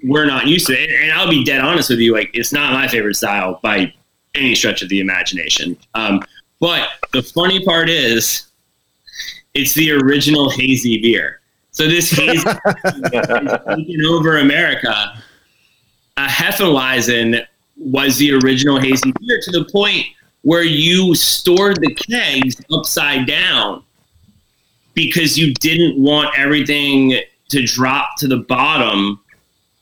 we're 0.04 0.26
not 0.26 0.46
used 0.46 0.66
to 0.68 0.72
it. 0.72 0.90
And 1.02 1.12
I'll 1.12 1.28
be 1.28 1.44
dead 1.44 1.60
honest 1.60 1.90
with 1.90 1.98
you, 1.98 2.12
like 2.12 2.30
it's 2.34 2.52
not 2.52 2.72
my 2.72 2.88
favorite 2.88 3.14
style 3.14 3.60
by 3.62 3.92
any 4.34 4.54
stretch 4.54 4.82
of 4.82 4.88
the 4.88 5.00
imagination. 5.00 5.76
Um, 5.94 6.22
but 6.60 6.88
the 7.12 7.22
funny 7.22 7.64
part 7.64 7.88
is, 7.88 8.46
it's 9.54 9.74
the 9.74 9.92
original 9.92 10.50
hazy 10.50 11.00
beer. 11.00 11.40
So 11.70 11.86
this 11.86 12.10
hazy 12.12 12.36
is 12.36 13.58
taking 13.66 14.04
over 14.04 14.38
America. 14.38 15.22
A 16.16 16.26
Hefeweizen 16.26 17.44
was 17.76 18.18
the 18.18 18.32
original 18.34 18.80
hazy 18.80 19.12
beer 19.20 19.40
to 19.42 19.50
the 19.50 19.64
point 19.70 20.04
where 20.42 20.62
you 20.62 21.14
stored 21.14 21.80
the 21.80 21.94
kegs 21.94 22.60
upside 22.72 23.26
down 23.26 23.84
because 24.98 25.38
you 25.38 25.54
didn't 25.54 25.96
want 25.96 26.36
everything 26.36 27.20
to 27.50 27.64
drop 27.64 28.16
to 28.18 28.26
the 28.26 28.38
bottom 28.38 29.20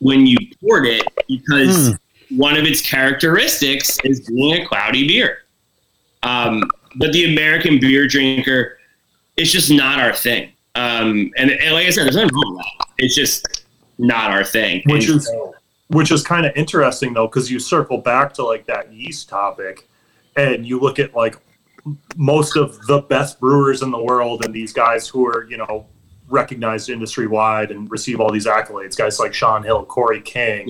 when 0.00 0.26
you 0.26 0.36
poured 0.60 0.86
it 0.86 1.08
because 1.26 1.96
one 2.28 2.54
of 2.54 2.64
its 2.64 2.82
characteristics 2.82 3.98
is 4.04 4.28
being 4.28 4.60
a 4.62 4.66
cloudy 4.66 5.08
beer. 5.08 5.38
Um, 6.22 6.64
but 6.96 7.14
the 7.14 7.32
American 7.32 7.80
beer 7.80 8.06
drinker, 8.06 8.78
it's 9.38 9.50
just 9.50 9.70
not 9.70 9.98
our 9.98 10.12
thing. 10.12 10.52
Um, 10.74 11.32
and, 11.38 11.50
and 11.50 11.72
like 11.72 11.86
I 11.86 11.90
said, 11.90 12.04
there's 12.04 12.16
nothing 12.16 12.34
wrong 12.34 12.56
with 12.56 12.66
that. 12.66 12.88
It's 12.98 13.14
just 13.14 13.64
not 13.96 14.30
our 14.30 14.44
thing. 14.44 14.82
which 14.84 15.08
And 15.08 15.16
is 15.16 15.32
which 15.88 16.10
is 16.10 16.22
kind 16.22 16.44
of 16.44 16.52
interesting 16.56 17.14
though 17.14 17.26
because 17.26 17.50
you 17.50 17.58
circle 17.58 17.96
back 17.96 18.34
to 18.34 18.44
like 18.44 18.66
that 18.66 18.92
yeast 18.92 19.30
topic 19.30 19.88
and 20.36 20.66
you 20.66 20.78
look 20.78 20.98
at 20.98 21.14
like 21.14 21.38
most 22.16 22.56
of 22.56 22.80
the 22.86 23.02
best 23.02 23.38
brewers 23.40 23.82
in 23.82 23.90
the 23.90 24.02
world 24.02 24.44
and 24.44 24.54
these 24.54 24.72
guys 24.72 25.08
who 25.08 25.26
are 25.26 25.44
you 25.48 25.56
know 25.56 25.86
recognized 26.28 26.90
industry 26.90 27.26
wide 27.26 27.70
and 27.70 27.90
receive 27.90 28.20
all 28.20 28.32
these 28.32 28.46
accolades 28.46 28.96
guys 28.96 29.18
like 29.20 29.32
Shaun 29.32 29.62
Hill 29.62 29.84
corey 29.84 30.20
king 30.20 30.68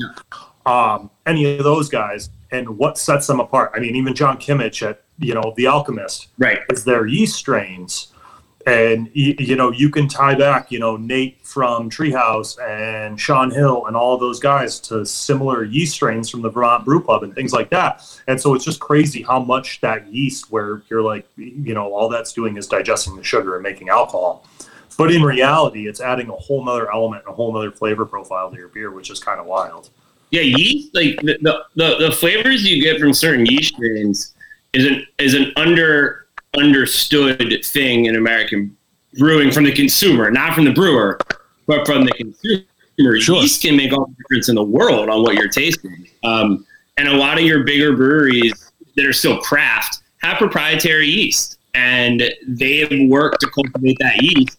um, 0.67 1.11
any 1.25 1.57
of 1.57 1.65
those 1.65 1.89
guys 1.89 2.31
and 2.51 2.69
what 2.79 2.99
sets 2.99 3.27
them 3.27 3.41
apart 3.41 3.73
i 3.75 3.81
mean 3.81 3.97
even 3.97 4.15
john 4.15 4.37
kimmich 4.37 4.87
at 4.87 5.03
you 5.19 5.35
know 5.35 5.55
the 5.57 5.67
alchemist 5.67 6.29
right. 6.39 6.61
is 6.73 6.85
their 6.85 7.07
yeast 7.07 7.37
strains. 7.37 8.13
And 8.67 9.09
you, 9.15 9.55
know, 9.55 9.71
you 9.71 9.91
can 9.91 10.09
tie 10.09 10.35
back, 10.35 10.73
you 10.73 10.81
know, 10.81 10.97
Nate 10.97 11.39
from 11.47 11.89
Treehouse 11.89 12.61
and 12.61 13.19
Shaun 13.19 13.53
Hill 13.53 13.87
and 13.87 13.97
all 13.97 14.19
those 14.19 14.41
guys 14.41 14.81
to 14.81 15.07
similar 15.07 15.63
yeast 15.63 15.95
strains 15.95 16.29
from 16.29 16.43
the 16.43 16.51
Vermont 16.51 16.85
Brew 16.85 17.01
Pub 17.01 17.23
and 17.23 17.33
things 17.33 17.53
like 17.53 17.71
that. 17.71 18.03
And 18.27 18.41
so 18.41 18.55
it's 18.55 18.65
just 18.65 18.81
crazy 18.81 19.23
how 19.23 19.39
much 19.39 19.81
that 19.83 20.13
yeast, 20.13 20.51
where 20.51 20.83
you're 20.91 21.03
like, 21.03 21.29
you 21.37 21.75
know, 21.75 21.95
all 21.95 22.09
that's 22.09 22.33
doing 22.33 22.57
is 22.57 22.67
digesting 22.67 23.15
the 23.15 23.23
sugar 23.23 23.55
and 23.55 23.63
making 23.63 23.89
alcohol. 23.89 24.45
But 24.99 25.13
in 25.13 25.23
reality, 25.23 25.87
it's 25.87 26.01
adding 26.01 26.29
a 26.29 26.35
whole 26.35 26.65
nother 26.65 26.93
element 26.93 27.23
and 27.25 27.33
a 27.33 27.37
whole 27.37 27.53
nother 27.53 27.71
flavor 27.71 28.05
profile 28.05 28.51
to 28.51 28.57
your 28.57 28.69
beer, 28.69 28.91
which 28.91 29.11
is 29.11 29.21
kind 29.21 29.39
of 29.39 29.47
wild. 29.47 29.91
Yeah, 30.33 30.41
yeast 30.41 30.93
like 30.93 31.21
the, 31.21 31.39
the, 31.41 31.65
the, 31.77 32.09
the 32.09 32.13
flavors 32.13 32.65
you 32.65 32.83
get 32.83 32.99
from 32.99 33.15
certain 33.15 33.47
yeast 33.47 33.75
strains 33.75 34.35
is 34.73 34.87
an 34.87 35.07
is 35.19 35.35
an 35.35 35.53
under 35.55 36.26
understood 36.57 37.65
thing 37.65 38.07
in 38.07 38.17
American 38.17 38.77
brewing 39.19 39.51
from 39.51 39.65
the 39.65 39.73
consumer, 39.73 40.31
not 40.31 40.55
from 40.55 40.65
the 40.65 40.73
brewer, 40.73 41.19
but 41.67 41.87
from 41.87 42.05
the 42.05 42.13
consumer. 42.13 43.21
Sure. 43.21 43.43
Yeast 43.43 43.61
can 43.61 43.77
make 43.77 43.93
all 43.93 44.07
the 44.07 44.15
difference 44.23 44.49
in 44.49 44.55
the 44.55 44.65
world 44.65 45.11
on 45.11 45.23
what 45.23 45.35
you're 45.35 45.49
tasting. 45.49 46.09
Um, 46.25 46.67
and 46.97 47.09
a 47.09 47.17
lot 47.17 47.39
of 47.39 47.45
your 47.45 47.63
bigger 47.65 47.95
breweries 47.95 48.73
that 48.97 49.05
are 49.05 49.13
still 49.13 49.39
craft 49.39 50.03
have 50.23 50.39
proprietary 50.39 51.07
yeast, 51.07 51.59
and 51.75 52.23
they 52.49 52.79
have 52.79 53.09
worked 53.11 53.41
to 53.41 53.51
cultivate 53.51 53.99
that 54.01 54.23
yeast 54.23 54.59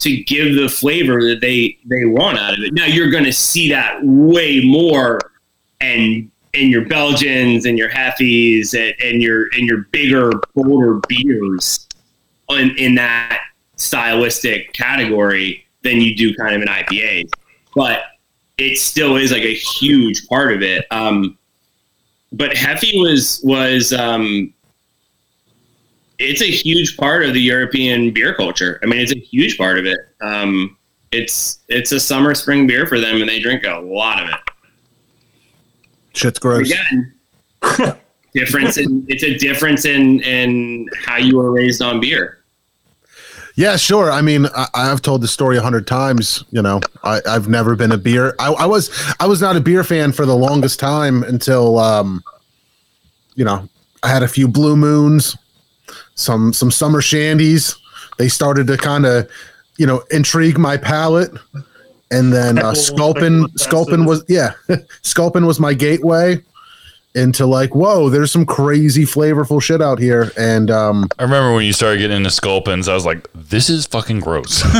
to 0.00 0.22
give 0.24 0.56
the 0.56 0.68
flavor 0.68 1.22
that 1.22 1.40
they 1.40 1.78
they 1.84 2.06
want 2.06 2.38
out 2.38 2.54
of 2.54 2.60
it. 2.64 2.72
Now 2.72 2.86
you're 2.86 3.10
going 3.10 3.24
to 3.24 3.32
see 3.32 3.68
that 3.68 4.00
way 4.02 4.64
more, 4.64 5.20
and 5.80 6.29
in 6.52 6.68
your 6.68 6.84
Belgians 6.86 7.66
and 7.66 7.78
your 7.78 7.88
Hefes 7.88 8.74
and, 8.74 8.94
and 9.02 9.22
your 9.22 9.46
and 9.52 9.66
your 9.66 9.82
bigger, 9.92 10.32
bolder 10.54 11.00
beers 11.08 11.86
in, 12.50 12.76
in 12.76 12.94
that 12.96 13.40
stylistic 13.76 14.72
category 14.72 15.64
than 15.82 16.00
you 16.00 16.14
do 16.14 16.34
kind 16.34 16.54
of 16.54 16.62
an 16.62 16.68
IPA. 16.68 17.30
But 17.74 18.02
it 18.58 18.78
still 18.78 19.16
is 19.16 19.32
like 19.32 19.42
a 19.42 19.54
huge 19.54 20.26
part 20.28 20.52
of 20.52 20.62
it. 20.62 20.86
Um, 20.90 21.38
but 22.32 22.52
Hefe 22.52 23.00
was 23.00 23.40
was 23.42 23.92
um, 23.92 24.52
it's 26.18 26.42
a 26.42 26.50
huge 26.50 26.96
part 26.96 27.24
of 27.24 27.32
the 27.32 27.40
European 27.40 28.12
beer 28.12 28.34
culture. 28.34 28.78
I 28.82 28.86
mean, 28.86 29.00
it's 29.00 29.12
a 29.12 29.18
huge 29.18 29.56
part 29.56 29.78
of 29.78 29.86
it. 29.86 29.98
Um, 30.20 30.76
it's 31.12 31.60
it's 31.68 31.92
a 31.92 31.98
summer 31.98 32.34
spring 32.34 32.66
beer 32.66 32.86
for 32.86 33.00
them, 33.00 33.20
and 33.20 33.28
they 33.28 33.40
drink 33.40 33.64
a 33.64 33.78
lot 33.78 34.22
of 34.22 34.28
it. 34.28 34.40
Shit's 36.12 36.38
gross. 36.38 36.70
Again, 36.70 37.14
difference 38.34 38.76
in 38.76 39.04
it's 39.08 39.22
a 39.22 39.36
difference 39.36 39.84
in 39.84 40.20
in 40.20 40.88
how 41.04 41.16
you 41.16 41.36
were 41.36 41.50
raised 41.50 41.82
on 41.82 42.00
beer. 42.00 42.38
Yeah, 43.56 43.76
sure. 43.76 44.10
I 44.10 44.22
mean, 44.22 44.46
I, 44.56 44.68
I've 44.74 45.02
told 45.02 45.20
the 45.20 45.28
story 45.28 45.58
a 45.58 45.62
hundred 45.62 45.86
times. 45.86 46.44
You 46.50 46.62
know, 46.62 46.80
I, 47.02 47.20
I've 47.28 47.48
never 47.48 47.76
been 47.76 47.92
a 47.92 47.98
beer. 47.98 48.34
I, 48.38 48.52
I 48.52 48.66
was 48.66 48.90
I 49.20 49.26
was 49.26 49.40
not 49.40 49.56
a 49.56 49.60
beer 49.60 49.84
fan 49.84 50.12
for 50.12 50.24
the 50.24 50.36
longest 50.36 50.80
time 50.80 51.22
until, 51.22 51.78
um, 51.78 52.22
you 53.34 53.44
know, 53.44 53.68
I 54.02 54.08
had 54.08 54.22
a 54.22 54.28
few 54.28 54.48
blue 54.48 54.76
moons, 54.76 55.36
some 56.14 56.52
some 56.52 56.70
summer 56.70 57.00
shandies. 57.00 57.76
They 58.18 58.28
started 58.28 58.66
to 58.68 58.76
kind 58.76 59.06
of, 59.06 59.30
you 59.76 59.86
know, 59.86 60.02
intrigue 60.10 60.58
my 60.58 60.76
palate. 60.76 61.30
And 62.10 62.32
then 62.32 62.58
uh, 62.58 62.74
Sculpin, 62.74 63.46
Sculpin 63.56 64.04
was 64.04 64.24
yeah, 64.28 64.52
Sculpin 65.02 65.46
was 65.46 65.60
my 65.60 65.74
gateway 65.74 66.40
into 67.14 67.44
like, 67.46 67.74
whoa, 67.74 68.08
there's 68.08 68.30
some 68.30 68.46
crazy 68.46 69.02
flavorful 69.04 69.60
shit 69.62 69.82
out 69.82 69.98
here. 69.98 70.30
And 70.38 70.70
um, 70.70 71.08
I 71.18 71.24
remember 71.24 71.52
when 71.54 71.64
you 71.64 71.72
started 71.72 71.98
getting 71.98 72.16
into 72.18 72.30
sculpins, 72.30 72.86
I 72.88 72.94
was 72.94 73.04
like, 73.04 73.28
this 73.34 73.68
is 73.68 73.84
fucking 73.86 74.20
gross. 74.20 74.62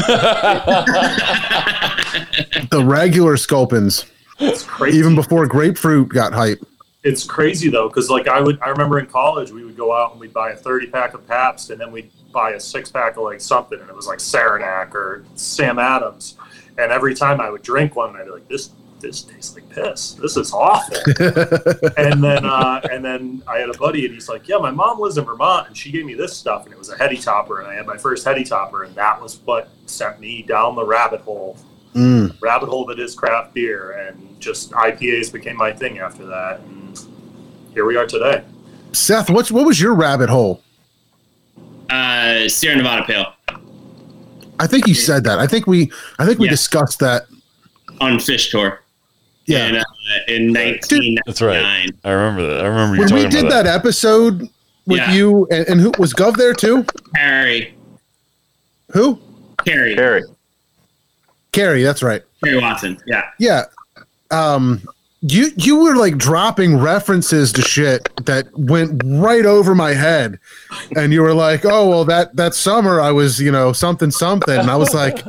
the 2.70 2.82
regular 2.84 3.36
Sculpins, 3.36 4.06
It's 4.38 4.62
crazy. 4.62 4.98
even 4.98 5.14
before 5.14 5.46
grapefruit 5.46 6.08
got 6.08 6.32
hype. 6.32 6.60
it's 7.02 7.24
crazy 7.24 7.70
though 7.70 7.88
because 7.88 8.10
like 8.10 8.28
i 8.28 8.40
would 8.40 8.60
i 8.60 8.68
remember 8.68 8.98
in 8.98 9.06
college 9.06 9.50
we 9.50 9.64
would 9.64 9.76
go 9.76 9.90
out 9.94 10.12
and 10.12 10.20
we'd 10.20 10.32
buy 10.34 10.50
a 10.50 10.56
30 10.56 10.88
pack 10.88 11.14
of 11.14 11.26
paps 11.26 11.70
and 11.70 11.80
then 11.80 11.90
we'd 11.90 12.10
buy 12.32 12.50
a 12.50 12.60
six 12.60 12.90
pack 12.90 13.16
of 13.16 13.22
like 13.22 13.40
something 13.40 13.80
and 13.80 13.88
it 13.88 13.96
was 13.96 14.06
like 14.06 14.20
saranac 14.20 14.94
or 14.94 15.24
sam 15.34 15.78
adams 15.78 16.36
and 16.80 16.92
every 16.92 17.14
time 17.14 17.40
i 17.40 17.50
would 17.50 17.62
drink 17.62 17.96
one 17.96 18.14
i'd 18.16 18.24
be 18.24 18.30
like 18.30 18.48
this 18.48 18.70
this 19.00 19.22
tastes 19.22 19.54
like 19.54 19.68
piss. 19.70 20.12
This 20.12 20.36
is 20.36 20.52
awful. 20.52 20.96
And 21.96 22.22
then 22.22 22.44
uh, 22.44 22.80
and 22.90 23.04
then 23.04 23.42
i 23.46 23.58
had 23.58 23.68
a 23.68 23.78
buddy 23.78 24.04
and 24.04 24.14
he's 24.14 24.28
like 24.28 24.48
yeah 24.48 24.58
my 24.58 24.70
mom 24.70 25.00
lives 25.00 25.18
in 25.18 25.24
vermont 25.24 25.68
and 25.68 25.76
she 25.76 25.90
gave 25.90 26.04
me 26.04 26.14
this 26.14 26.36
stuff 26.36 26.64
and 26.64 26.72
it 26.72 26.78
was 26.78 26.90
a 26.90 26.96
heady 26.96 27.16
topper 27.16 27.60
and 27.60 27.68
i 27.68 27.74
had 27.74 27.86
my 27.86 27.96
first 27.96 28.24
heady 28.24 28.44
topper 28.44 28.84
and 28.84 28.94
that 28.94 29.20
was 29.20 29.40
what 29.44 29.68
sent 29.86 30.20
me 30.20 30.42
down 30.42 30.74
the 30.74 30.84
rabbit 30.84 31.20
hole. 31.20 31.56
Mm. 31.94 32.40
rabbit 32.40 32.68
hole 32.68 32.84
that 32.86 33.00
is 33.00 33.14
craft 33.14 33.54
beer 33.54 33.92
and 33.92 34.40
just 34.40 34.70
ipas 34.72 35.32
became 35.32 35.56
my 35.56 35.72
thing 35.72 35.98
after 35.98 36.24
that 36.26 36.60
and 36.60 36.98
here 37.72 37.84
we 37.84 37.96
are 37.96 38.06
today. 38.06 38.44
Seth, 38.92 39.30
what's 39.30 39.52
what 39.52 39.66
was 39.66 39.80
your 39.80 39.94
rabbit 39.94 40.28
hole? 40.28 40.62
Uh, 41.88 42.48
Sierra 42.48 42.76
Nevada 42.76 43.04
Pale 43.04 43.59
I 44.60 44.66
think 44.66 44.86
you 44.86 44.94
said 44.94 45.24
that. 45.24 45.38
I 45.38 45.46
think 45.46 45.66
we 45.66 45.90
I 46.18 46.26
think 46.26 46.38
we 46.38 46.46
Yeah. 46.46 46.50
discussed 46.52 46.98
that. 47.00 47.26
on 48.00 48.18
Phish 48.18 48.50
Tour. 48.50 48.80
Yeah. 49.46 49.66
in, 49.68 49.76
uh, 49.76 49.82
in 50.28 50.52
nineteen 50.52 51.18
That's 51.26 51.42
right. 51.42 51.90
I 52.04 52.10
remember 52.10 52.46
that. 52.46 52.64
I 52.64 52.68
remember 52.68 52.94
you 52.96 53.00
when 53.00 53.08
talking 53.08 53.24
we 53.24 53.30
did 53.30 53.46
about 53.46 53.64
that 53.64 53.66
episode 53.66 54.42
with 54.86 54.98
Yeah. 54.98 55.12
you 55.12 55.48
and, 55.50 55.66
and 55.68 55.80
who 55.80 55.92
was 55.98 56.14
Gov 56.14 56.36
there 56.36 56.54
too? 56.54 56.86
Harry, 57.16 57.74
Who? 58.92 59.18
Carrie, 59.66 59.94
Harry. 59.96 60.22
Carrie, 61.52 61.82
that's 61.82 62.02
right. 62.02 62.22
Harry 62.44 62.58
Watson. 62.60 62.98
Yeah, 63.06 63.22
Yeah. 63.38 63.64
Um 64.30 64.82
you 65.22 65.50
you 65.56 65.76
were 65.80 65.96
like 65.96 66.16
dropping 66.16 66.78
references 66.78 67.52
to 67.52 67.62
shit 67.62 68.08
that 68.24 68.46
went 68.58 69.02
right 69.04 69.44
over 69.44 69.74
my 69.74 69.92
head. 69.92 70.38
And 70.96 71.12
you 71.12 71.20
were 71.22 71.34
like, 71.34 71.64
"Oh, 71.64 71.88
well 71.88 72.04
that 72.06 72.36
that 72.36 72.54
summer 72.54 73.00
I 73.00 73.12
was, 73.12 73.40
you 73.40 73.52
know, 73.52 73.72
something 73.72 74.10
something." 74.10 74.58
And 74.58 74.70
I 74.70 74.76
was 74.76 74.94
like, 74.94 75.22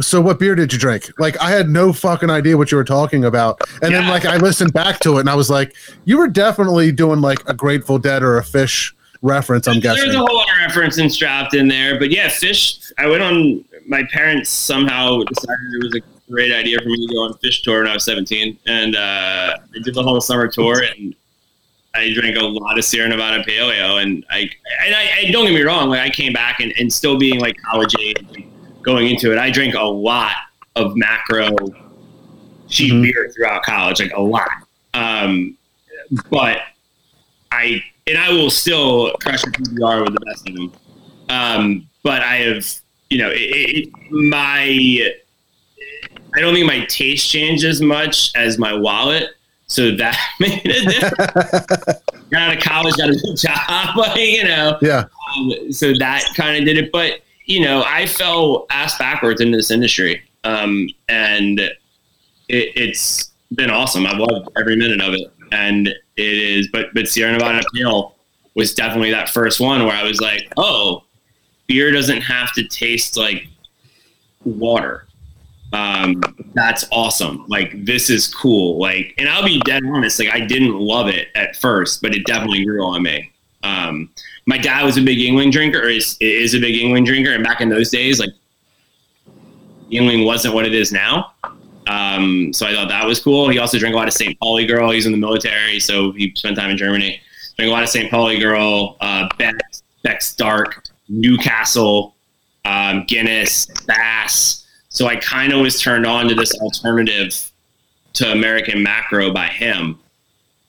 "So 0.00 0.20
what 0.20 0.38
beer 0.38 0.54
did 0.54 0.72
you 0.72 0.78
drink?" 0.78 1.10
Like 1.18 1.36
I 1.40 1.50
had 1.50 1.68
no 1.68 1.92
fucking 1.92 2.30
idea 2.30 2.56
what 2.56 2.70
you 2.70 2.76
were 2.76 2.84
talking 2.84 3.24
about. 3.24 3.60
And 3.82 3.92
then 3.92 4.06
like 4.06 4.24
I 4.24 4.36
listened 4.36 4.72
back 4.72 5.00
to 5.00 5.16
it 5.16 5.20
and 5.20 5.30
I 5.30 5.34
was 5.34 5.50
like, 5.50 5.74
"You 6.04 6.18
were 6.18 6.28
definitely 6.28 6.92
doing 6.92 7.20
like 7.20 7.40
a 7.48 7.54
Grateful 7.54 7.98
Dead 7.98 8.22
or 8.22 8.38
a 8.38 8.42
Phish 8.42 8.92
reference, 9.20 9.66
I'm 9.66 9.80
There's 9.80 9.96
guessing." 9.96 10.10
There's 10.10 10.14
a 10.14 10.18
whole 10.18 10.36
lot 10.36 10.48
of 10.48 10.66
references 10.66 11.16
dropped 11.16 11.54
in 11.54 11.66
there, 11.66 11.98
but 11.98 12.10
yeah, 12.12 12.28
Phish. 12.28 12.92
I 12.98 13.08
went 13.08 13.22
on. 13.22 13.64
My 13.88 14.04
parents 14.12 14.48
somehow 14.48 15.24
decided 15.24 15.74
it 15.74 15.82
was 15.82 15.94
a 15.96 16.19
great 16.30 16.52
idea 16.52 16.78
for 16.80 16.88
me 16.88 17.06
to 17.06 17.12
go 17.12 17.20
on 17.24 17.30
a 17.32 17.34
Phish 17.34 17.62
tour 17.62 17.78
when 17.82 17.88
I 17.90 17.94
was 17.94 18.04
17, 18.04 18.58
and 18.66 18.96
uh, 18.96 19.56
I 19.58 19.78
did 19.82 19.94
the 19.94 20.02
whole 20.02 20.20
summer 20.20 20.48
tour, 20.48 20.82
and 20.82 21.14
I 21.94 22.12
drank 22.14 22.36
a 22.36 22.44
lot 22.44 22.78
of 22.78 22.84
Sierra 22.84 23.08
Nevada 23.08 23.42
Pale 23.44 23.70
Ale, 23.70 23.98
and 23.98 24.24
I, 24.30 24.48
and 24.86 24.94
I, 24.94 25.10
I 25.26 25.30
don't 25.30 25.44
get 25.46 25.54
me 25.54 25.62
wrong, 25.62 25.88
like 25.90 26.00
I 26.00 26.10
came 26.10 26.32
back 26.32 26.60
and, 26.60 26.72
and 26.78 26.92
still 26.92 27.18
being 27.18 27.40
like 27.40 27.56
college 27.70 27.94
age, 28.00 28.46
going 28.82 29.08
into 29.08 29.32
it, 29.32 29.38
I 29.38 29.50
drank 29.50 29.74
a 29.74 29.82
lot 29.82 30.32
of 30.76 30.96
macro 30.96 31.50
cheap 32.68 32.92
Mhm. 32.92 33.02
beer 33.02 33.30
throughout 33.34 33.62
college, 33.64 34.00
like 34.00 34.12
a 34.14 34.22
lot. 34.22 34.48
Um, 34.94 35.56
but 36.30 36.58
I 37.52 37.82
and 38.06 38.16
I 38.18 38.30
will 38.30 38.50
still 38.50 39.12
crush 39.22 39.42
a 39.44 39.46
PBR 39.48 40.04
with 40.04 40.14
the 40.14 40.20
best 40.26 40.48
of 40.48 40.54
them. 40.54 40.72
Um, 41.28 41.88
but 42.02 42.22
I 42.22 42.36
have, 42.36 42.66
you 43.08 43.18
know, 43.18 43.30
it, 43.30 43.36
it, 43.36 43.88
my 44.10 45.12
I 46.36 46.40
don't 46.40 46.54
think 46.54 46.66
my 46.66 46.84
taste 46.86 47.30
changed 47.30 47.64
as 47.64 47.80
much 47.80 48.32
as 48.36 48.58
my 48.58 48.74
wallet. 48.74 49.30
So 49.66 49.94
that 49.96 50.18
made 50.40 50.66
a 50.66 50.84
difference. 50.84 52.02
got 52.30 52.42
out 52.42 52.56
of 52.56 52.62
college, 52.62 52.96
got 52.96 53.08
a 53.08 53.12
good 53.12 53.36
job, 53.36 53.96
like, 53.96 54.18
you 54.18 54.44
know. 54.44 54.78
Yeah. 54.82 55.04
Um, 55.36 55.72
so 55.72 55.92
that 55.94 56.24
kind 56.36 56.56
of 56.56 56.64
did 56.64 56.76
it. 56.76 56.92
But 56.92 57.20
you 57.46 57.60
know, 57.60 57.82
I 57.86 58.06
fell 58.06 58.66
ass 58.70 58.96
backwards 58.98 59.40
into 59.40 59.56
this 59.56 59.70
industry, 59.70 60.22
um, 60.44 60.88
and 61.08 61.58
it, 61.60 61.74
it's 62.48 63.32
been 63.54 63.70
awesome. 63.70 64.06
I've 64.06 64.18
loved 64.18 64.48
every 64.56 64.76
minute 64.76 65.00
of 65.00 65.14
it, 65.14 65.32
and 65.52 65.88
it 65.88 65.98
is. 66.16 66.68
But 66.68 66.94
but 66.94 67.08
Sierra 67.08 67.32
Nevada 67.32 67.64
Pale 67.74 68.14
was 68.54 68.74
definitely 68.74 69.10
that 69.12 69.28
first 69.28 69.60
one 69.60 69.84
where 69.84 69.96
I 69.96 70.02
was 70.02 70.20
like, 70.20 70.52
oh, 70.56 71.04
beer 71.66 71.90
doesn't 71.90 72.20
have 72.20 72.52
to 72.54 72.66
taste 72.66 73.16
like 73.16 73.46
water. 74.44 75.06
Um, 75.72 76.20
that's 76.54 76.86
awesome. 76.90 77.44
Like 77.48 77.84
this 77.84 78.10
is 78.10 78.32
cool. 78.32 78.78
Like, 78.78 79.14
and 79.18 79.28
I'll 79.28 79.44
be 79.44 79.60
dead 79.60 79.82
honest. 79.86 80.18
Like 80.18 80.30
I 80.30 80.40
didn't 80.40 80.78
love 80.78 81.08
it 81.08 81.28
at 81.34 81.56
first, 81.56 82.02
but 82.02 82.14
it 82.14 82.26
definitely 82.26 82.64
grew 82.64 82.84
on 82.84 83.02
me. 83.02 83.30
Um, 83.62 84.10
my 84.46 84.58
dad 84.58 84.84
was 84.84 84.96
a 84.96 85.02
big 85.02 85.18
Yuengling 85.18 85.52
drinker, 85.52 85.80
or 85.80 85.88
is 85.88 86.16
is 86.20 86.54
a 86.54 86.60
big 86.60 86.74
Yuengling 86.74 87.04
drinker, 87.06 87.32
and 87.32 87.44
back 87.44 87.60
in 87.60 87.68
those 87.68 87.90
days, 87.90 88.18
like 88.18 88.30
Yuengling 89.90 90.24
wasn't 90.24 90.54
what 90.54 90.66
it 90.66 90.74
is 90.74 90.92
now. 90.92 91.32
Um, 91.86 92.52
so 92.52 92.66
I 92.66 92.74
thought 92.74 92.88
that 92.88 93.04
was 93.04 93.20
cool. 93.20 93.48
He 93.48 93.58
also 93.58 93.78
drank 93.78 93.94
a 93.94 93.98
lot 93.98 94.06
of 94.06 94.14
St. 94.14 94.38
Pauli 94.38 94.66
Girl. 94.66 94.90
He's 94.90 95.06
in 95.06 95.12
the 95.12 95.18
military, 95.18 95.80
so 95.80 96.12
he 96.12 96.32
spent 96.36 96.56
time 96.56 96.70
in 96.70 96.76
Germany. 96.76 97.20
Drank 97.56 97.68
a 97.68 97.72
lot 97.72 97.82
of 97.82 97.88
St. 97.88 98.10
Pauli 98.10 98.38
Girl, 98.38 98.96
uh, 99.00 99.28
Beck's, 99.38 99.82
Beck's 100.02 100.34
Dark, 100.34 100.84
Newcastle, 101.08 102.14
um, 102.64 103.04
Guinness, 103.06 103.66
Bass. 103.86 104.59
So 105.00 105.06
I 105.06 105.16
kind 105.16 105.50
of 105.54 105.62
was 105.62 105.80
turned 105.80 106.04
on 106.04 106.28
to 106.28 106.34
this 106.34 106.52
alternative 106.60 107.50
to 108.12 108.32
American 108.32 108.82
Macro 108.82 109.32
by 109.32 109.46
him, 109.46 109.98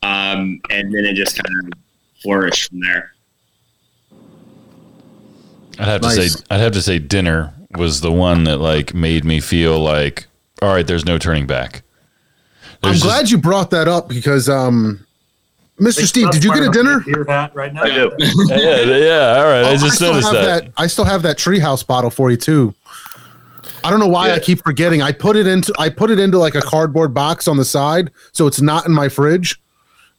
um, 0.03 0.61
and 0.69 0.93
then 0.93 1.03
it 1.03 1.15
just 1.15 1.35
kind 1.35 1.73
of 1.73 1.77
flourished 2.23 2.69
from 2.69 2.79
there. 2.79 3.11
I'd 5.77 5.85
have 5.85 5.99
to 5.99 6.11
say 6.11 6.43
I'd 6.49 6.61
have 6.61 6.71
to 6.71 6.81
say 6.81 6.97
dinner 6.97 7.53
was 7.77 7.99
the 7.99 8.11
one 8.13 8.45
that 8.45 8.59
like 8.59 8.93
made 8.93 9.25
me 9.25 9.41
feel 9.41 9.77
like 9.77 10.27
all 10.61 10.73
right, 10.73 10.87
there's 10.87 11.03
no 11.03 11.17
turning 11.17 11.45
back. 11.45 11.83
I'm 12.83 12.91
There's 12.91 13.03
glad 13.03 13.29
you 13.31 13.37
brought 13.37 13.71
that 13.71 13.89
up 13.89 14.07
because, 14.07 14.47
um, 14.47 15.05
Mr. 15.77 16.05
Steve, 16.05 16.31
did 16.31 16.41
you 16.41 16.53
get 16.53 16.63
a 16.63 16.69
That's 16.69 16.77
why 16.77 16.81
I'm 16.81 16.85
dinner? 16.85 17.03
wearing 17.05 17.25
Beer 17.25 17.25
hat 17.27 17.53
right 17.53 17.73
now. 17.73 17.83
I 17.83 17.89
do. 17.89 18.11
yeah, 18.47 18.81
yeah, 18.95 19.41
all 19.41 19.43
right. 19.43 19.65
Oh, 19.65 19.73
I 19.73 19.75
just 19.75 19.95
still 19.95 20.13
noticed 20.13 20.31
have 20.31 20.45
that. 20.45 20.71
I 20.77 20.87
still 20.87 21.03
have 21.03 21.21
that 21.23 21.37
treehouse 21.37 21.85
bottle 21.85 22.09
for 22.09 22.31
you 22.31 22.37
too. 22.37 22.73
I 23.83 23.89
don't 23.89 23.99
know 23.99 24.07
why 24.07 24.31
I 24.31 24.39
keep 24.39 24.63
forgetting. 24.63 25.01
I 25.01 25.11
put 25.11 25.35
it 25.35 25.47
into 25.47 25.73
I 25.79 25.89
put 25.89 26.11
it 26.11 26.19
into 26.19 26.37
like 26.37 26.55
a 26.55 26.61
cardboard 26.61 27.13
box 27.13 27.47
on 27.47 27.57
the 27.57 27.65
side, 27.65 28.11
so 28.31 28.47
it's 28.47 28.61
not 28.61 28.85
in 28.85 28.91
my 28.91 29.09
fridge. 29.09 29.59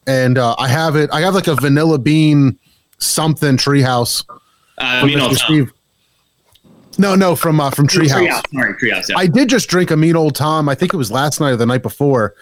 And 0.07 0.37
uh, 0.39 0.57
I 0.59 0.69
have 0.69 0.97
it. 0.97 1.11
I 1.13 1.21
have 1.21 1.35
like 1.35 1.47
a 1.47 1.55
vanilla 1.55 1.99
bean 1.99 2.59
something 2.99 3.57
treehouse. 3.57 4.25
Uh, 4.79 5.03
Mr. 5.05 5.21
I'll 5.21 5.35
Steve. 5.35 5.73
No, 6.99 7.15
no, 7.15 7.35
from 7.37 7.59
uh, 7.61 7.71
from 7.71 7.87
Treehouse. 7.87 8.27
Treehouse. 8.29 8.43
Sorry, 8.53 8.75
Treehouse. 8.75 9.09
Yeah. 9.09 9.17
I 9.17 9.27
did 9.27 9.49
just 9.49 9.69
drink 9.69 9.91
a 9.91 9.97
mean 9.97 10.15
old 10.17 10.35
Tom. 10.35 10.69
I 10.69 10.75
think 10.75 10.93
it 10.93 10.97
was 10.99 11.11
last 11.11 11.41
night 11.41 11.51
or 11.53 11.57
the 11.57 11.65
night 11.67 11.83
before. 11.83 12.35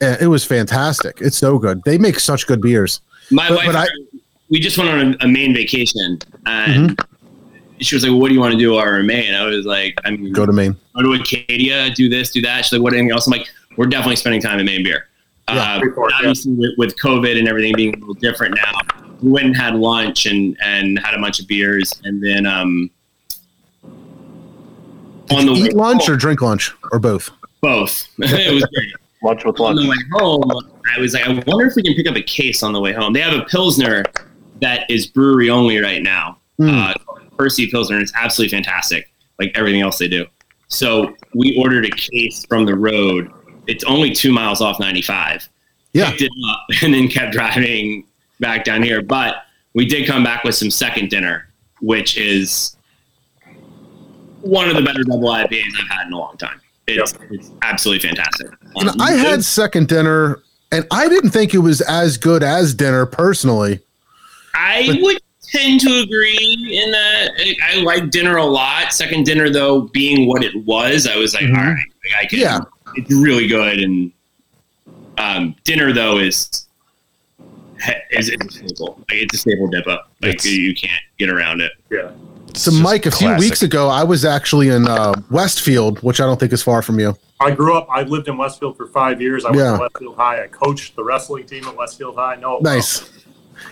and 0.00 0.20
it 0.22 0.28
was 0.28 0.44
fantastic. 0.44 1.18
It's 1.20 1.36
so 1.36 1.58
good. 1.58 1.82
They 1.84 1.98
make 1.98 2.18
such 2.20 2.46
good 2.46 2.60
beers. 2.62 3.00
My 3.30 3.48
But- 3.48 3.56
wife, 3.58 3.66
but 3.66 3.76
I- 3.76 3.88
we 4.50 4.60
just 4.60 4.78
went 4.78 4.88
on 4.90 5.14
a, 5.20 5.24
a 5.26 5.28
Maine 5.28 5.52
vacation, 5.52 6.18
and 6.46 6.90
Mm-hmm. 6.90 7.17
She 7.80 7.94
was 7.94 8.04
like, 8.04 8.12
"What 8.12 8.28
do 8.28 8.34
you 8.34 8.40
want 8.40 8.52
to 8.52 8.58
do 8.58 8.72
while 8.72 8.84
we're? 8.84 9.34
I 9.34 9.44
was 9.46 9.64
like, 9.66 9.98
"I 10.04 10.10
mean, 10.10 10.32
Go 10.32 10.46
to 10.46 10.52
Maine. 10.52 10.76
go 10.94 11.02
to 11.02 11.12
Acadia, 11.20 11.90
do 11.90 12.08
this, 12.08 12.30
do 12.30 12.40
that." 12.42 12.64
She's 12.64 12.72
like, 12.72 12.82
"What 12.82 12.92
anything 12.92 13.10
else?" 13.12 13.26
I'm 13.26 13.32
like, 13.32 13.48
"We're 13.76 13.86
definitely 13.86 14.16
spending 14.16 14.40
time 14.42 14.58
in 14.58 14.66
Maine 14.66 14.82
beer." 14.84 15.06
Yeah, 15.48 15.76
uh, 15.76 15.80
before, 15.80 16.10
yeah. 16.10 16.16
obviously, 16.18 16.52
with, 16.52 16.72
with 16.76 16.96
COVID 16.98 17.38
and 17.38 17.48
everything 17.48 17.74
being 17.74 17.94
a 17.94 17.98
little 17.98 18.14
different 18.14 18.54
now, 18.56 18.72
we 19.22 19.30
went 19.30 19.46
and 19.46 19.56
had 19.56 19.74
lunch 19.76 20.26
and 20.26 20.56
and 20.62 20.98
had 20.98 21.14
a 21.14 21.18
bunch 21.18 21.40
of 21.40 21.46
beers, 21.48 22.00
and 22.04 22.22
then 22.22 22.44
um, 22.46 22.90
Did 25.26 25.38
on 25.38 25.46
the 25.46 25.52
you 25.52 25.62
way 25.62 25.68
eat 25.68 25.74
lunch 25.74 26.06
home- 26.06 26.14
or 26.14 26.16
drink 26.18 26.42
lunch 26.42 26.74
or 26.92 26.98
both? 26.98 27.30
both. 27.60 28.06
it 28.18 28.52
was 28.54 28.64
great. 28.74 28.92
Lunch 29.22 29.44
with 29.44 29.58
lunch. 29.58 29.78
on 29.78 29.84
the 29.84 29.90
way 29.90 29.96
home, 30.12 30.42
I 30.96 31.00
was 31.00 31.12
like, 31.12 31.26
I 31.26 31.32
wonder 31.46 31.66
if 31.66 31.74
we 31.74 31.82
can 31.82 31.94
pick 31.94 32.06
up 32.08 32.14
a 32.16 32.22
case 32.22 32.62
on 32.62 32.72
the 32.72 32.80
way 32.80 32.92
home. 32.92 33.12
They 33.12 33.20
have 33.20 33.34
a 33.34 33.44
Pilsner 33.46 34.04
that 34.60 34.88
is 34.90 35.06
brewery 35.06 35.50
only 35.50 35.78
right 35.78 36.02
now. 36.02 36.38
Mm. 36.60 36.90
Uh, 36.90 36.94
Percy 37.38 37.70
Pilsner. 37.70 37.98
It's 38.00 38.12
absolutely 38.14 38.56
fantastic, 38.56 39.10
like 39.38 39.52
everything 39.54 39.80
else 39.80 39.98
they 39.98 40.08
do. 40.08 40.26
So 40.68 41.14
we 41.34 41.56
ordered 41.58 41.86
a 41.86 41.90
case 41.90 42.44
from 42.46 42.66
the 42.66 42.74
road. 42.74 43.30
It's 43.66 43.84
only 43.84 44.10
two 44.12 44.32
miles 44.32 44.60
off 44.60 44.78
95. 44.80 45.48
Yeah. 45.92 46.10
Picked 46.10 46.22
it 46.22 46.30
up 46.50 46.66
and 46.82 46.92
then 46.92 47.08
kept 47.08 47.32
driving 47.32 48.06
back 48.40 48.64
down 48.64 48.82
here. 48.82 49.00
But 49.02 49.36
we 49.74 49.86
did 49.86 50.06
come 50.06 50.22
back 50.24 50.44
with 50.44 50.54
some 50.54 50.70
second 50.70 51.08
dinner, 51.10 51.48
which 51.80 52.18
is 52.18 52.76
one 54.40 54.68
of 54.68 54.76
the 54.76 54.82
better 54.82 55.02
double 55.04 55.28
IPAs 55.28 55.62
I've 55.80 55.88
had 55.88 56.06
in 56.06 56.12
a 56.12 56.18
long 56.18 56.36
time. 56.36 56.60
It's, 56.86 57.14
it's 57.30 57.50
absolutely 57.62 58.08
fantastic. 58.08 58.48
You 58.76 58.84
know, 58.84 58.90
Um, 58.92 59.00
I 59.00 59.12
had 59.12 59.44
second 59.44 59.88
dinner, 59.88 60.40
and 60.72 60.86
I 60.90 61.08
didn't 61.08 61.30
think 61.30 61.52
it 61.52 61.58
was 61.58 61.80
as 61.82 62.16
good 62.16 62.42
as 62.42 62.74
dinner 62.74 63.04
personally. 63.04 63.80
I 64.54 64.86
But- 64.86 65.02
would 65.02 65.18
tend 65.50 65.80
to 65.80 66.00
agree 66.00 66.80
in 66.82 66.90
that. 66.90 67.30
I, 67.38 67.54
I 67.78 67.82
like 67.82 68.10
dinner 68.10 68.36
a 68.36 68.44
lot. 68.44 68.92
Second 68.92 69.24
dinner, 69.24 69.50
though, 69.50 69.82
being 69.82 70.28
what 70.28 70.42
it 70.44 70.54
was, 70.64 71.06
I 71.06 71.16
was 71.16 71.34
like, 71.34 71.44
Mhm. 71.44 71.56
all 71.58 71.64
right, 71.64 71.76
like, 71.76 72.22
I 72.22 72.26
can. 72.26 72.38
Yeah. 72.38 72.58
It's 72.96 73.10
really 73.10 73.46
good. 73.48 73.78
And 73.80 74.12
um, 75.18 75.54
dinner, 75.64 75.92
though, 75.92 76.18
is 76.18 76.66
is, 78.10 78.28
is 78.28 78.36
a 78.40 78.50
staple. 78.50 78.96
Like 79.08 79.18
it's 79.22 79.34
a 79.34 79.38
staple 79.38 79.68
dip 79.68 79.86
up. 79.86 80.10
Like 80.20 80.30
It's- 80.34 80.46
you 80.46 80.74
can't 80.74 81.00
get 81.18 81.28
around 81.30 81.60
it. 81.60 81.72
Yeah. 81.90 82.10
So, 82.54 82.70
just 82.70 82.82
Mike, 82.82 83.06
a 83.06 83.10
few 83.10 83.36
weeks 83.36 83.62
ago, 83.62 83.88
I 83.88 84.02
was 84.02 84.24
actually 84.24 84.68
in 84.70 84.88
uh, 84.88 85.12
Westfield, 85.30 86.02
which 86.02 86.18
I 86.20 86.24
don't 86.24 86.40
think 86.40 86.52
is 86.52 86.62
far 86.62 86.80
from 86.82 86.98
you. 86.98 87.14
I 87.40 87.50
grew 87.52 87.76
up. 87.76 87.86
I 87.90 88.02
lived 88.02 88.26
in 88.26 88.36
Westfield 88.38 88.76
for 88.76 88.86
five 88.88 89.20
years. 89.20 89.44
I 89.44 89.50
Yeah. 89.54 89.62
went 89.64 89.76
to 89.76 89.80
Westfield 89.82 90.16
High. 90.16 90.42
I 90.44 90.46
coached 90.48 90.96
the 90.96 91.04
wrestling 91.04 91.44
team 91.46 91.64
at 91.68 91.76
Westfield 91.76 92.16
High. 92.16 92.36
No, 92.36 92.58
Nice. 92.60 93.08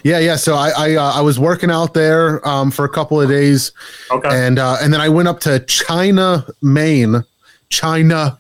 Yeah, 0.05 0.19
yeah. 0.19 0.37
So 0.37 0.55
I 0.55 0.71
I, 0.77 0.95
uh, 0.97 1.13
I 1.15 1.21
was 1.21 1.39
working 1.39 1.71
out 1.71 1.95
there 1.95 2.47
um, 2.47 2.71
for 2.71 2.85
a 2.85 2.89
couple 2.89 3.21
of 3.21 3.29
days, 3.29 3.73
Okay. 4.11 4.29
and 4.31 4.59
uh, 4.59 4.77
and 4.81 4.93
then 4.93 5.01
I 5.01 5.09
went 5.09 5.29
up 5.29 5.41
to 5.41 5.61
China, 5.61 6.47
Maine, 6.63 7.23
China, 7.71 8.39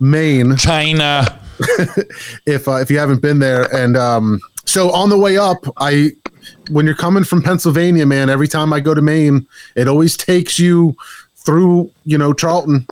Maine. 0.00 0.56
China. 0.56 1.40
If 2.46 2.68
uh, 2.68 2.76
if 2.76 2.90
you 2.90 2.98
haven't 2.98 3.20
been 3.20 3.40
there, 3.40 3.64
and 3.74 3.96
um, 3.96 4.40
so 4.64 4.90
on 4.92 5.08
the 5.10 5.18
way 5.18 5.36
up, 5.36 5.58
I 5.76 6.12
when 6.70 6.86
you're 6.86 6.94
coming 6.94 7.24
from 7.24 7.42
Pennsylvania, 7.42 8.06
man, 8.06 8.30
every 8.30 8.46
time 8.48 8.72
I 8.72 8.78
go 8.80 8.94
to 8.94 9.02
Maine, 9.02 9.46
it 9.74 9.88
always 9.88 10.16
takes 10.16 10.58
you 10.58 10.96
through 11.34 11.90
you 12.04 12.16
know 12.16 12.32
Charlton, 12.32 12.86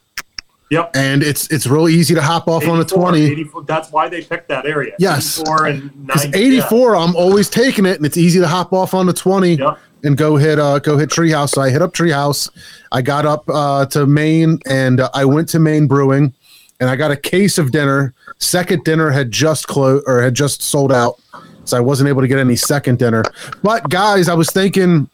Yep. 0.71 0.91
and 0.97 1.23
it's 1.23 1.49
it's 1.53 1.67
real 1.67 1.89
easy 1.89 2.15
to 2.15 2.23
hop 2.23 2.49
off 2.49 2.67
on 2.67 2.81
a 2.81 2.85
twenty. 2.85 3.45
that's 3.67 3.93
why 3.93 4.09
they 4.09 4.23
picked 4.23 4.49
that 4.49 4.67
area. 4.67 4.95
Yes. 4.99 5.39
84 5.41 5.67
and 5.67 6.07
Because 6.07 6.25
90, 6.25 6.39
84, 6.39 6.97
I'm 6.97 7.15
always 7.15 7.49
taking 7.49 7.87
it, 7.87 7.97
and 7.99 8.05
it's 8.07 8.17
easy 8.17 8.41
to 8.41 8.49
hop 8.49 8.73
off 8.73 8.93
on 8.93 9.07
the 9.07 9.13
20 9.13 9.55
Yep. 9.55 9.79
and 10.03 10.17
go 10.17 10.37
hit 10.37 10.59
uh 10.59 10.81
go 10.81 10.99
hit 10.99 11.09
Treehouse. 11.11 11.51
So 11.51 11.63
I 11.63 11.71
hit 11.71 11.83
up 11.83 11.93
Treehouse. 11.93 12.51
I 12.91 13.01
got 13.03 13.25
up 13.27 13.49
uh, 13.49 13.87
to 13.87 14.07
Maine, 14.07 14.59
and 14.69 15.01
uh, 15.01 15.11
I 15.15 15.25
went 15.25 15.49
to 15.51 15.59
Maine 15.61 15.87
Brewing, 15.87 16.33
and 16.81 16.91
I 16.91 16.97
got 16.97 17.11
a 17.13 17.17
case 17.17 17.59
of 17.59 17.71
dinner. 17.71 18.13
Second 18.39 18.83
dinner 18.85 19.11
had 19.11 19.31
just 19.31 19.67
closed 19.69 20.05
or 20.09 20.21
had 20.21 20.35
just 20.35 20.63
sold 20.63 20.93
out, 20.93 21.21
so 21.65 21.77
I 21.77 21.81
wasn't 21.81 22.09
able 22.09 22.23
to 22.23 22.29
get 22.29 22.39
any 22.39 22.57
second 22.57 22.99
dinner. 22.99 23.23
But 23.63 23.89
guys, 23.89 24.29
I 24.29 24.35
was 24.35 24.51
thinking, 24.51 25.09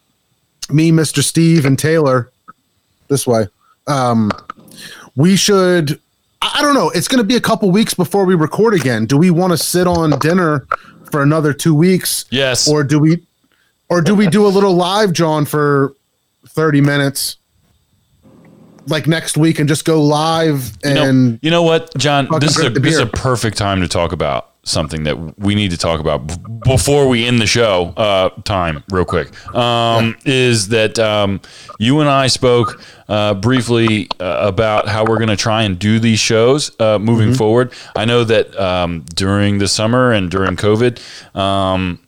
me, 0.70 0.90
Mister 0.92 1.20
Steve, 1.22 1.64
and 1.66 1.78
Taylor, 1.78 2.30
this 3.08 3.26
way. 3.26 3.48
Um, 3.86 4.30
we 5.16 5.36
should. 5.36 6.00
I 6.40 6.60
don't 6.60 6.74
know. 6.74 6.90
It's 6.90 7.06
going 7.08 7.18
to 7.22 7.26
be 7.26 7.36
a 7.36 7.40
couple 7.40 7.70
weeks 7.70 7.94
before 7.94 8.24
we 8.24 8.34
record 8.34 8.74
again. 8.74 9.06
Do 9.06 9.16
we 9.16 9.30
want 9.30 9.52
to 9.52 9.56
sit 9.56 9.86
on 9.86 10.18
dinner 10.18 10.66
for 11.10 11.22
another 11.22 11.52
two 11.52 11.74
weeks, 11.74 12.24
Yes. 12.30 12.68
or 12.68 12.82
do 12.82 12.98
we, 12.98 13.24
or 13.88 14.00
do 14.00 14.14
we 14.14 14.26
do 14.26 14.44
a 14.46 14.48
little 14.48 14.74
live, 14.74 15.12
John, 15.12 15.44
for 15.44 15.94
thirty 16.48 16.80
minutes? 16.80 17.36
like 18.88 19.06
next 19.06 19.36
week 19.36 19.60
and 19.60 19.68
just 19.68 19.84
go 19.84 20.02
live 20.02 20.76
You 20.84 20.94
know, 20.94 21.02
and 21.04 21.38
you 21.40 21.52
know 21.52 21.62
what, 21.62 21.96
John? 21.96 22.26
This 22.40 22.58
is 22.58 22.64
a 22.64 22.70
this 22.70 22.94
is 22.94 23.00
a 23.00 23.06
perfect 23.06 23.56
time 23.56 23.80
to 23.80 23.86
talk 23.86 24.10
about 24.10 24.51
something 24.64 25.02
that 25.04 25.38
we 25.40 25.54
need 25.56 25.70
to 25.72 25.76
talk 25.76 25.98
about 25.98 26.26
b- 26.28 26.34
before 26.64 27.08
we 27.08 27.26
end 27.26 27.40
the 27.40 27.46
show. 27.46 27.92
Uh, 27.96 28.28
time, 28.44 28.84
real 28.90 29.04
quick, 29.04 29.28
um, 29.54 30.16
is 30.24 30.68
that 30.68 30.98
um, 30.98 31.40
you 31.78 31.98
and 32.00 32.08
I 32.08 32.28
spoke 32.28 32.80
uh, 33.08 33.34
briefly 33.34 34.08
uh, 34.20 34.38
about 34.46 34.86
how 34.88 35.04
we're 35.04 35.18
going 35.18 35.28
to 35.28 35.36
try 35.36 35.64
and 35.64 35.78
do 35.78 35.98
these 35.98 36.20
shows 36.20 36.70
uh, 36.80 36.98
moving 36.98 37.28
Mm-hmm. 37.30 37.36
forward. 37.38 37.72
I 37.96 38.04
know 38.04 38.22
that 38.24 38.58
um, 38.58 39.04
during 39.14 39.58
the 39.58 39.68
summer 39.68 40.12
and 40.12 40.30
during 40.30 40.56
COVID. 40.56 41.00
Um, 41.36 41.98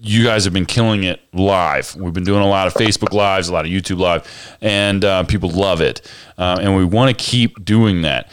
you 0.00 0.22
guys 0.22 0.44
have 0.44 0.52
been 0.54 0.64
killing 0.64 1.02
it 1.02 1.20
live. 1.32 1.94
We've 1.96 2.12
been 2.14 2.22
doing 2.24 2.40
a 2.42 2.46
lot 2.48 2.68
of 2.68 2.74
Facebook 2.74 3.12
lives, 3.12 3.48
a 3.48 3.52
lot 3.52 3.64
of 3.64 3.70
YouTube 3.72 3.98
live, 3.98 4.56
and 4.60 5.04
uh, 5.04 5.24
people 5.24 5.50
love 5.50 5.80
it. 5.80 6.00
Uh, 6.38 6.58
and 6.62 6.76
we 6.76 6.84
want 6.84 7.16
to 7.16 7.24
keep 7.24 7.64
doing 7.64 8.02
that. 8.02 8.30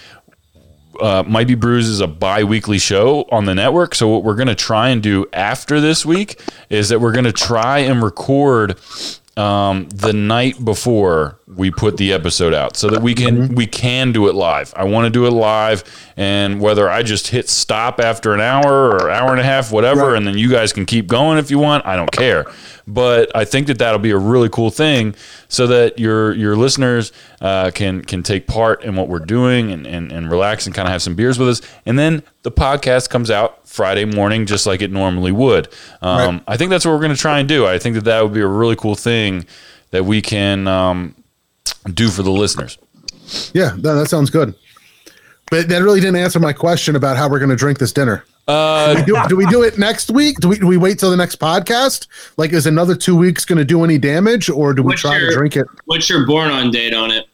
Uh, 1.00 1.24
Might 1.28 1.48
Be 1.48 1.56
Brews 1.56 1.88
is 1.88 2.00
a 2.00 2.08
bi-weekly 2.08 2.78
show 2.78 3.26
on 3.32 3.46
the 3.46 3.56
network. 3.56 3.96
So 3.96 4.08
what 4.08 4.24
we're 4.24 4.36
going 4.36 4.48
to 4.48 4.56
try 4.56 4.90
and 4.90 5.02
do 5.02 5.26
after 5.34 5.80
this 5.82 6.06
week 6.06 6.40
is 6.70 6.90
that 6.90 7.00
we're 7.00 7.12
going 7.12 7.26
to 7.26 7.32
try 7.32 7.80
and 7.80 8.02
record 8.04 8.78
um, 9.38 9.90
the 9.90 10.14
night 10.14 10.64
before 10.64 11.40
we 11.48 11.70
put 11.70 11.98
the 11.98 12.14
episode 12.14 12.54
out, 12.54 12.78
so 12.78 12.90
that 12.90 13.02
we 13.02 13.14
can 13.14 13.54
we 13.54 13.68
can 13.68 14.12
do 14.12 14.28
it 14.28 14.36
live. 14.36 14.74
I 14.76 14.86
want 14.86 15.06
to 15.06 15.10
do 15.10 15.26
it 15.26 15.32
live, 15.32 15.84
and 16.16 16.62
whether 16.62 16.90
I 16.90 17.04
just 17.04 17.28
hit 17.28 17.50
stop 17.50 18.00
after 18.00 18.34
an 18.34 18.42
hour 18.42 18.90
or 18.92 19.10
hour 19.10 19.32
and 19.32 19.40
a 19.40 19.44
half, 19.44 19.72
whatever, 19.72 20.16
and 20.16 20.26
then 20.26 20.38
you 20.38 20.50
guys 20.50 20.72
can 20.72 20.86
keep 20.86 21.08
going 21.08 21.38
if 21.38 21.52
you 21.52 21.60
want. 21.60 21.86
I 21.86 21.98
don't 21.98 22.12
care, 22.12 22.46
but 22.88 23.36
I 23.36 23.44
think 23.46 23.68
that 23.68 23.78
that'll 23.78 24.00
be 24.00 24.12
a 24.12 24.18
really 24.18 24.50
cool 24.50 24.70
thing, 24.72 25.16
so 25.50 25.68
that 25.68 26.00
your 26.00 26.34
your 26.34 26.56
listeners 26.56 27.12
uh, 27.42 27.72
can 27.72 28.04
can 28.06 28.24
take 28.24 28.48
part 28.48 28.84
in 28.84 28.96
what 28.96 29.10
we're 29.10 29.20
doing 29.20 29.72
and 29.72 29.86
and, 29.86 30.12
and 30.14 30.32
relax 30.32 30.66
and 30.66 30.74
kind 30.74 30.88
of 30.88 30.94
have 30.94 31.02
some 31.02 31.16
beers 31.16 31.38
with 31.38 31.50
us, 31.50 31.62
and 31.86 32.00
then 32.00 32.24
the 32.44 32.52
podcast 32.52 33.10
comes 33.10 33.30
out 33.30 33.65
Friday 33.76 34.06
morning 34.06 34.46
just 34.46 34.66
like 34.66 34.82
it 34.82 34.92
normally 34.92 35.32
would. 35.32 35.68
Um, 36.02 36.18
Right. 36.38 36.44
I 36.48 36.58
think 36.58 36.70
that's 36.72 36.86
what 36.86 36.92
we're 36.94 37.00
going 37.02 37.16
to 37.16 37.22
try 37.22 37.40
and 37.40 37.48
do. 37.50 37.68
I 37.68 37.78
think 37.78 37.96
that 37.96 38.06
that 38.06 38.22
would 38.24 38.34
be 38.34 38.40
a 38.42 38.48
really 38.48 38.76
cool 38.76 38.96
thing 38.96 39.46
that 39.92 40.06
we 40.06 40.22
can 40.22 40.68
um, 40.68 41.14
do 41.94 42.10
for 42.10 42.24
the 42.24 42.32
listeners. 42.32 42.78
yeah, 43.54 43.72
that, 43.78 43.94
that 43.94 44.10
sounds 44.10 44.30
good. 44.30 44.56
But 45.52 45.68
that 45.70 45.82
really 45.84 46.00
didn't 46.00 46.16
answer 46.16 46.40
my 46.40 46.54
question 46.54 46.96
about 46.96 47.18
how 47.18 47.30
we're 47.30 47.40
going 47.40 47.50
to 47.52 47.56
drink 47.56 47.78
this 47.78 47.92
dinner. 47.92 48.24
Uh, 48.48 49.04
do, 49.06 49.16
do 49.28 49.36
we 49.36 49.46
do 49.48 49.64
it 49.64 49.78
next 49.78 50.10
week? 50.12 50.38
Do 50.40 50.50
we 50.50 50.58
do 50.60 50.68
we 50.68 50.78
wait 50.78 51.00
till 51.00 51.10
the 51.12 51.18
next 51.18 51.40
podcast? 51.40 52.08
Like, 52.38 52.54
is 52.54 52.68
another 52.68 52.96
two 52.96 53.16
weeks 53.16 53.44
going 53.46 53.58
to 53.58 53.66
do 53.66 53.84
any 53.84 53.98
damage, 53.98 54.50
or 54.52 54.74
do 54.74 54.84
we 54.84 54.88
What's 54.90 55.02
try 55.02 55.18
your- 55.18 55.30
to 55.32 55.36
drink 55.36 55.56
it? 55.58 55.66
What's 55.86 56.10
your 56.10 56.26
born 56.28 56.50
on 56.52 56.70
date 56.72 56.94
on 56.94 57.10
it? 57.12 57.26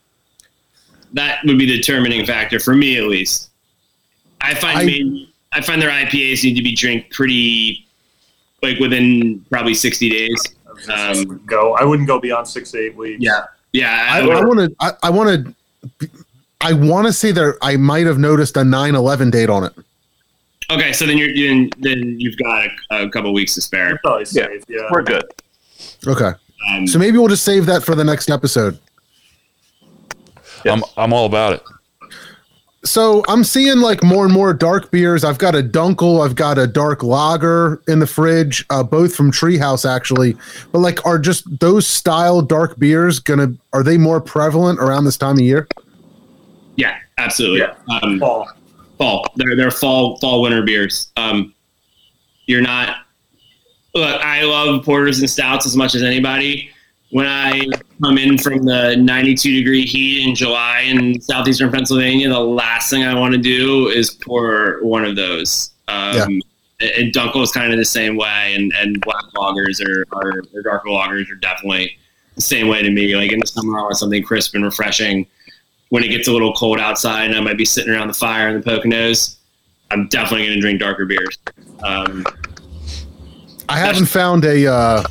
That 1.13 1.39
would 1.45 1.57
be 1.57 1.65
the 1.65 1.77
determining 1.77 2.25
factor 2.25 2.59
for 2.59 2.73
me, 2.73 2.97
at 2.97 3.03
least. 3.05 3.49
I 4.39 4.53
find 4.55 4.79
I- 4.79 4.85
main- 4.85 5.27
I 5.53 5.61
find 5.61 5.81
their 5.81 5.89
IPAs 5.89 6.43
need 6.43 6.55
to 6.55 6.63
be 6.63 6.73
drank 6.75 7.09
pretty, 7.11 7.85
like 8.63 8.79
within 8.79 9.45
probably 9.49 9.73
sixty 9.73 10.09
days. 10.09 10.41
Um, 10.91 11.41
go. 11.45 11.73
I 11.75 11.83
wouldn't 11.83 12.07
go 12.07 12.19
beyond 12.19 12.47
six 12.47 12.71
to 12.71 12.79
eight 12.79 12.95
weeks. 12.95 13.21
yeah, 13.21 13.45
yeah. 13.73 14.07
I 14.09 14.21
I, 14.21 14.43
want 14.43 14.59
to. 14.59 14.75
I, 14.79 14.91
I 15.03 15.09
want 15.09 15.45
to. 15.99 16.09
I 16.61 16.73
want 16.73 17.07
to 17.07 17.13
say 17.13 17.31
there. 17.31 17.57
I 17.61 17.75
might 17.75 18.05
have 18.05 18.17
noticed 18.19 18.55
a 18.55 18.61
9-11 18.61 19.31
date 19.31 19.49
on 19.49 19.63
it. 19.63 19.73
okay, 20.71 20.93
so 20.93 21.05
then 21.07 21.17
you're 21.17 21.33
then, 21.35 21.69
then 21.79 22.19
you've 22.19 22.37
got 22.37 22.67
a, 22.91 23.03
a 23.05 23.09
couple 23.09 23.33
weeks 23.33 23.55
to 23.55 23.61
spare. 23.61 23.89
You're 23.89 23.99
probably 24.03 24.25
Yeah. 24.31 24.47
Yeah. 24.67 24.87
We're 24.91 25.01
good. 25.03 25.23
Okay, 26.07 26.31
Um, 26.69 26.87
so 26.87 26.97
maybe 26.99 27.17
we'll 27.17 27.27
just 27.27 27.43
save 27.43 27.65
that 27.65 27.83
for 27.83 27.95
the 27.95 28.03
next 28.03 28.29
episode. 28.29 28.77
Yes. 30.63 30.77
I'm 30.77 30.83
I'm 30.97 31.13
all 31.13 31.25
about 31.25 31.53
it. 31.53 31.63
So 32.83 33.23
I'm 33.27 33.43
seeing 33.43 33.79
like 33.79 34.03
more 34.03 34.25
and 34.25 34.33
more 34.33 34.53
dark 34.53 34.89
beers. 34.89 35.23
I've 35.23 35.37
got 35.37 35.53
a 35.53 35.61
Dunkel, 35.61 36.25
I've 36.25 36.35
got 36.35 36.57
a 36.57 36.65
dark 36.65 37.03
lager 37.03 37.81
in 37.87 37.99
the 37.99 38.07
fridge, 38.07 38.65
uh, 38.71 38.81
both 38.81 39.15
from 39.15 39.31
Treehouse 39.31 39.87
actually. 39.87 40.35
But 40.71 40.79
like, 40.79 41.05
are 41.05 41.19
just 41.19 41.59
those 41.59 41.85
style 41.85 42.41
dark 42.41 42.79
beers 42.79 43.19
gonna? 43.19 43.53
Are 43.73 43.83
they 43.83 43.97
more 43.97 44.19
prevalent 44.19 44.79
around 44.79 45.05
this 45.05 45.17
time 45.17 45.35
of 45.35 45.41
year? 45.41 45.67
yeah, 46.75 46.97
absolutely. 47.19 47.59
Yeah. 47.59 47.75
Um, 48.01 48.19
Fall. 48.19 48.49
fall. 48.97 49.27
They're 49.35 49.55
they're 49.55 49.71
fall 49.71 50.17
fall 50.17 50.41
winter 50.41 50.63
beers. 50.63 51.11
Um, 51.17 51.53
you're 52.47 52.61
not. 52.61 53.05
Look, 53.93 54.21
I 54.21 54.43
love 54.43 54.83
porters 54.83 55.19
and 55.19 55.29
stouts 55.29 55.65
as 55.67 55.75
much 55.75 55.93
as 55.95 56.01
anybody. 56.01 56.71
When 57.11 57.25
I 57.27 57.67
come 58.01 58.17
in 58.17 58.37
from 58.37 58.63
the 58.63 58.95
92 58.95 59.59
degree 59.59 59.85
heat 59.85 60.27
in 60.27 60.33
July 60.33 60.81
in 60.87 61.19
southeastern 61.19 61.71
Pennsylvania, 61.71 62.29
the 62.29 62.39
last 62.39 62.89
thing 62.89 63.03
I 63.03 63.13
want 63.13 63.33
to 63.33 63.39
do 63.39 63.89
is 63.89 64.11
pour 64.11 64.79
one 64.81 65.03
of 65.05 65.15
those. 65.15 65.71
Um, 65.87 66.41
And 66.97 67.13
Dunkel 67.13 67.43
is 67.43 67.51
kind 67.51 67.71
of 67.71 67.77
the 67.77 67.85
same 67.85 68.17
way, 68.17 68.55
and, 68.55 68.73
and 68.75 68.99
black 69.01 69.23
lagers 69.35 69.85
or, 69.85 70.05
or, 70.13 70.41
or 70.51 70.61
darker 70.63 70.89
lagers 70.89 71.29
are 71.29 71.35
definitely 71.35 71.95
the 72.33 72.41
same 72.41 72.67
way 72.67 72.81
to 72.81 72.89
me. 72.89 73.15
Like 73.15 73.31
in 73.31 73.39
the 73.39 73.45
summer, 73.45 73.77
I 73.77 73.83
want 73.83 73.97
something 73.97 74.23
crisp 74.23 74.55
and 74.55 74.63
refreshing 74.63 75.27
when 75.91 76.03
it 76.03 76.07
gets 76.07 76.27
a 76.29 76.31
little 76.31 76.53
cold 76.53 76.79
outside 76.79 77.25
and 77.25 77.35
I 77.35 77.41
might 77.41 77.57
be 77.57 77.65
sitting 77.65 77.93
around 77.93 78.07
the 78.07 78.13
fire 78.13 78.47
in 78.47 78.59
the 78.59 78.61
Poconos, 78.61 79.35
I'm 79.91 80.07
definitely 80.07 80.47
going 80.47 80.55
to 80.55 80.61
drink 80.61 80.79
darker 80.79 81.05
beers. 81.05 81.37
Um, 81.83 82.25
I 83.67 83.77
haven't 83.77 84.05
found 84.05 84.45
a 84.45 84.71
uh, 84.71 85.03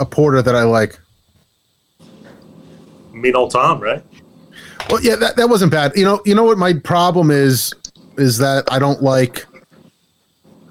a 0.00 0.04
porter 0.04 0.42
that 0.42 0.54
I 0.56 0.64
like. 0.64 0.98
Mean 3.16 3.34
old 3.34 3.50
Tom, 3.50 3.80
right? 3.80 4.04
Well, 4.90 5.02
yeah, 5.02 5.16
that, 5.16 5.36
that 5.36 5.48
wasn't 5.48 5.72
bad. 5.72 5.92
You 5.96 6.04
know, 6.04 6.20
you 6.24 6.34
know 6.34 6.44
what 6.44 6.58
my 6.58 6.74
problem 6.74 7.30
is 7.30 7.72
is 8.16 8.38
that 8.38 8.64
I 8.70 8.78
don't 8.78 9.02
like 9.02 9.46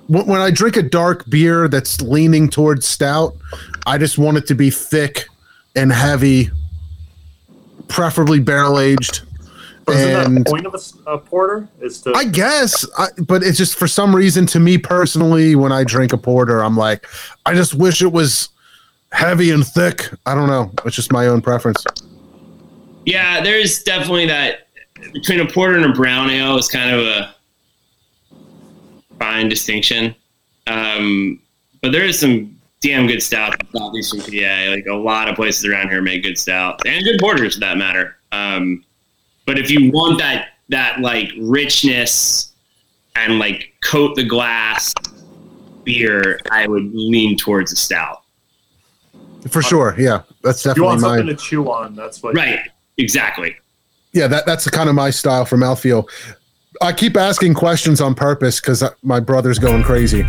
when, 0.08 0.26
when 0.26 0.42
I 0.42 0.52
drink 0.52 0.78
a 0.78 0.84
dark 0.84 1.30
beer 1.30 1.68
that's 1.68 2.02
leaning 2.02 2.50
towards 2.50 2.86
stout. 2.86 3.36
I 3.86 3.98
just 3.98 4.18
want 4.18 4.38
it 4.38 4.48
to 4.48 4.56
be 4.56 4.70
thick 4.70 5.28
and 5.76 5.92
heavy, 5.92 6.50
preferably 7.88 8.40
barrel 8.40 8.80
aged. 8.80 9.22
Isn't 9.88 10.14
that 10.14 10.26
And 10.26 10.38
the 10.38 10.50
point 10.50 10.66
of 10.66 10.76
a 11.06 11.18
porter? 11.20 11.68
Is 11.80 12.02
to 12.02 12.14
I 12.14 12.24
guess, 12.24 12.88
I, 12.98 13.08
but 13.28 13.44
it's 13.44 13.58
just 13.58 13.76
for 13.76 13.88
some 13.88 14.16
reason 14.16 14.48
to 14.48 14.60
me 14.60 14.80
personally, 14.80 15.56
when 15.56 15.72
I 15.72 15.84
drink 15.84 16.12
a 16.14 16.18
porter, 16.18 16.64
I'm 16.64 16.76
like, 16.76 17.06
I 17.46 17.54
just 17.54 17.76
wish 17.76 18.02
it 18.02 18.12
was 18.12 18.50
heavy 19.12 19.52
and 19.52 19.66
thick. 19.66 20.10
I 20.26 20.34
don't 20.34 20.48
know. 20.48 20.72
It's 20.86 20.96
just 20.96 21.12
my 21.12 21.28
own 21.28 21.42
preference. 21.42 21.86
Yeah, 23.06 23.42
there's 23.42 23.84
definitely 23.84 24.28
that 24.28 24.68
between 25.14 25.40
a 25.40 25.46
porter 25.46 25.76
and 25.76 25.86
a 25.86 25.94
brown 25.94 26.30
ale 26.30 26.58
is 26.58 26.68
kind 26.68 26.94
of 26.94 27.06
a 27.06 27.36
fine 29.20 29.50
distinction. 29.50 30.16
Um, 30.68 31.42
but 31.82 31.92
there 31.92 32.06
is 32.06 32.20
some 32.20 32.60
damn 32.82 33.08
good 33.08 33.22
stouts 33.22 33.58
in 33.62 33.80
southeastern 33.80 34.22
PA. 34.22 34.72
Like 34.72 34.86
a 34.88 34.96
lot 34.96 35.30
of 35.30 35.36
places 35.36 35.66
around 35.66 35.90
here 35.90 36.02
make 36.02 36.24
good 36.24 36.38
stouts 36.38 36.84
and 36.86 37.04
good 37.04 37.20
porters 37.20 37.56
for 37.56 37.60
that 37.62 37.78
matter. 37.78 38.18
Um, 38.32 38.84
but 39.46 39.60
if 39.60 39.70
you 39.70 39.92
want 39.92 40.20
that 40.20 40.50
that 40.70 41.00
like 41.00 41.32
richness 41.40 42.54
and 43.16 43.38
like 43.38 43.74
coat 43.84 44.16
the 44.16 44.24
glass 44.24 44.94
beer, 45.84 46.40
I 46.52 46.68
would 46.68 46.92
lean 46.94 47.38
towards 47.38 47.72
a 47.72 47.76
stout. 47.76 48.24
For 49.50 49.62
sure. 49.62 49.96
Yeah. 49.98 50.24
That's 50.42 50.66
if 50.66 50.76
you 50.78 50.84
definitely 50.84 50.88
want 50.88 51.02
something 51.02 51.26
mine. 51.28 51.36
to 51.36 51.42
chew 51.42 51.72
on, 51.72 51.96
that's 51.96 52.24
what. 52.24 52.36
Right. 52.36 52.68
Exactly. 52.98 53.56
Yeah, 54.14 54.28
that, 54.28 54.46
that's 54.46 54.64
the 54.66 54.72
kind 54.72 54.88
of 54.90 54.96
my 54.96 55.10
style 55.10 55.46
for 55.46 55.58
mouthfeel. 55.58 56.08
I 56.82 56.94
keep 56.94 57.18
asking 57.18 57.54
questions 57.54 58.02
on 58.02 58.16
purpose 58.16 58.60
because 58.60 58.84
my 59.02 59.20
brother's 59.20 59.60
going 59.60 59.84
crazy. 59.84 60.24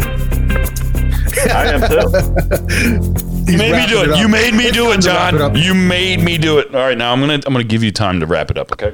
I 1.49 1.67
am 1.73 1.81
too. 1.89 3.15
You 3.47 3.59
made 3.59 3.73
me 3.77 3.87
do 3.87 4.03
it. 4.03 4.19
You 4.19 4.27
made 4.27 4.55
me 4.55 4.73
do 4.73 4.91
it, 4.91 4.97
It's 4.97 5.07
time 5.07 5.35
to 5.35 5.39
wrap 5.39 5.53
John. 5.53 5.57
it. 5.57 5.65
You 5.65 5.73
made 5.73 6.21
me 6.21 6.37
do 6.37 6.59
it. 6.59 6.75
All 6.75 6.81
right, 6.81 6.99
now 6.99 7.13
I'm 7.13 7.21
gonna 7.21 7.35
I'm 7.35 7.53
gonna 7.53 7.63
give 7.63 7.85
you 7.85 7.93
time 7.93 8.19
to 8.19 8.27
wrap 8.27 8.51
it 8.51 8.59
up. 8.59 8.73
Okay. 8.73 8.93